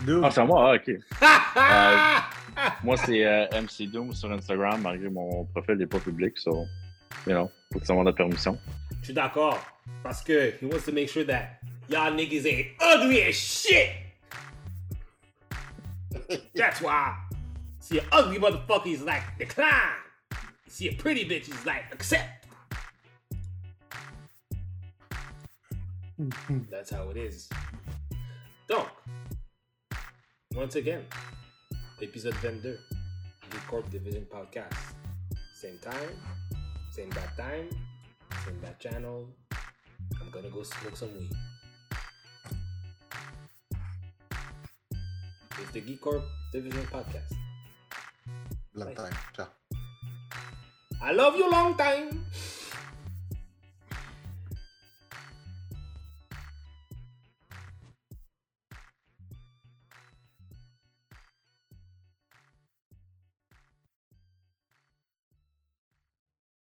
Dude, 0.06 0.22
Ah, 0.22 0.30
c'est 0.30 0.40
à 0.40 0.44
moi? 0.44 0.70
Ah, 0.70 0.76
ok. 0.76 0.96
Ah, 1.20 2.30
Moi, 2.84 2.96
c'est 2.96 3.24
euh, 3.26 3.46
MC 3.60 3.90
Doom 3.90 4.12
sur 4.14 4.30
Instagram, 4.30 4.80
malgré 4.80 5.10
mon 5.10 5.44
profil 5.46 5.74
n'est 5.74 5.86
pas 5.86 5.98
public, 5.98 6.38
so, 6.38 6.64
you 7.26 7.32
know, 7.32 7.50
faut 7.72 7.80
que 7.80 7.86
ça 7.86 7.92
demande 7.92 8.06
la 8.06 8.12
permission. 8.12 8.56
Je 9.00 9.06
suis 9.06 9.14
d'accord. 9.14 9.58
Parce 10.04 10.22
que 10.22 10.54
he 10.60 10.64
wants 10.64 10.84
to 10.84 10.92
make 10.92 11.08
sure 11.08 11.24
that 11.26 11.58
y'all 11.88 12.12
niggas 12.12 12.46
ain't 12.46 12.68
ugly 12.80 13.22
as 13.22 13.32
shit. 13.34 13.90
That's 16.54 16.80
why. 16.80 17.14
See 17.80 17.98
an 17.98 18.06
ugly 18.12 18.38
motherfucker 18.38 18.86
is 18.92 19.02
like 19.02 19.22
decline. 19.38 19.68
See 20.68 20.88
a 20.88 20.92
pretty 20.92 21.24
bitch 21.28 21.48
is 21.48 21.66
like 21.66 21.84
accept. 21.92 22.46
That's 26.70 26.90
how 26.90 27.10
it 27.10 27.16
is. 27.16 27.48
Donc, 28.68 28.88
once 30.56 30.76
again, 30.76 31.04
épisode 32.00 32.34
22 32.40 32.78
du 33.50 33.58
Corp 33.68 33.86
Division 33.90 34.24
Podcast. 34.24 34.96
Same 35.52 35.76
time, 35.84 36.16
same 36.90 37.10
bad 37.10 37.28
time, 37.36 37.68
same 38.44 38.56
bad 38.64 38.80
channel. 38.80 39.28
I'm 40.18 40.30
gonna 40.32 40.48
go 40.48 40.62
smoke 40.62 40.96
some 40.96 41.12
weed. 41.12 41.30
It's 45.60 45.70
the 45.72 45.80
Geek 45.80 46.00
Corp 46.00 46.24
Division 46.52 46.86
Podcast. 46.88 47.36
long 48.72 48.94
time. 48.94 49.12
Ciao. 49.36 49.48
I 51.02 51.12
love 51.12 51.36
you 51.36 51.50
long 51.50 51.76
time. 51.76 52.24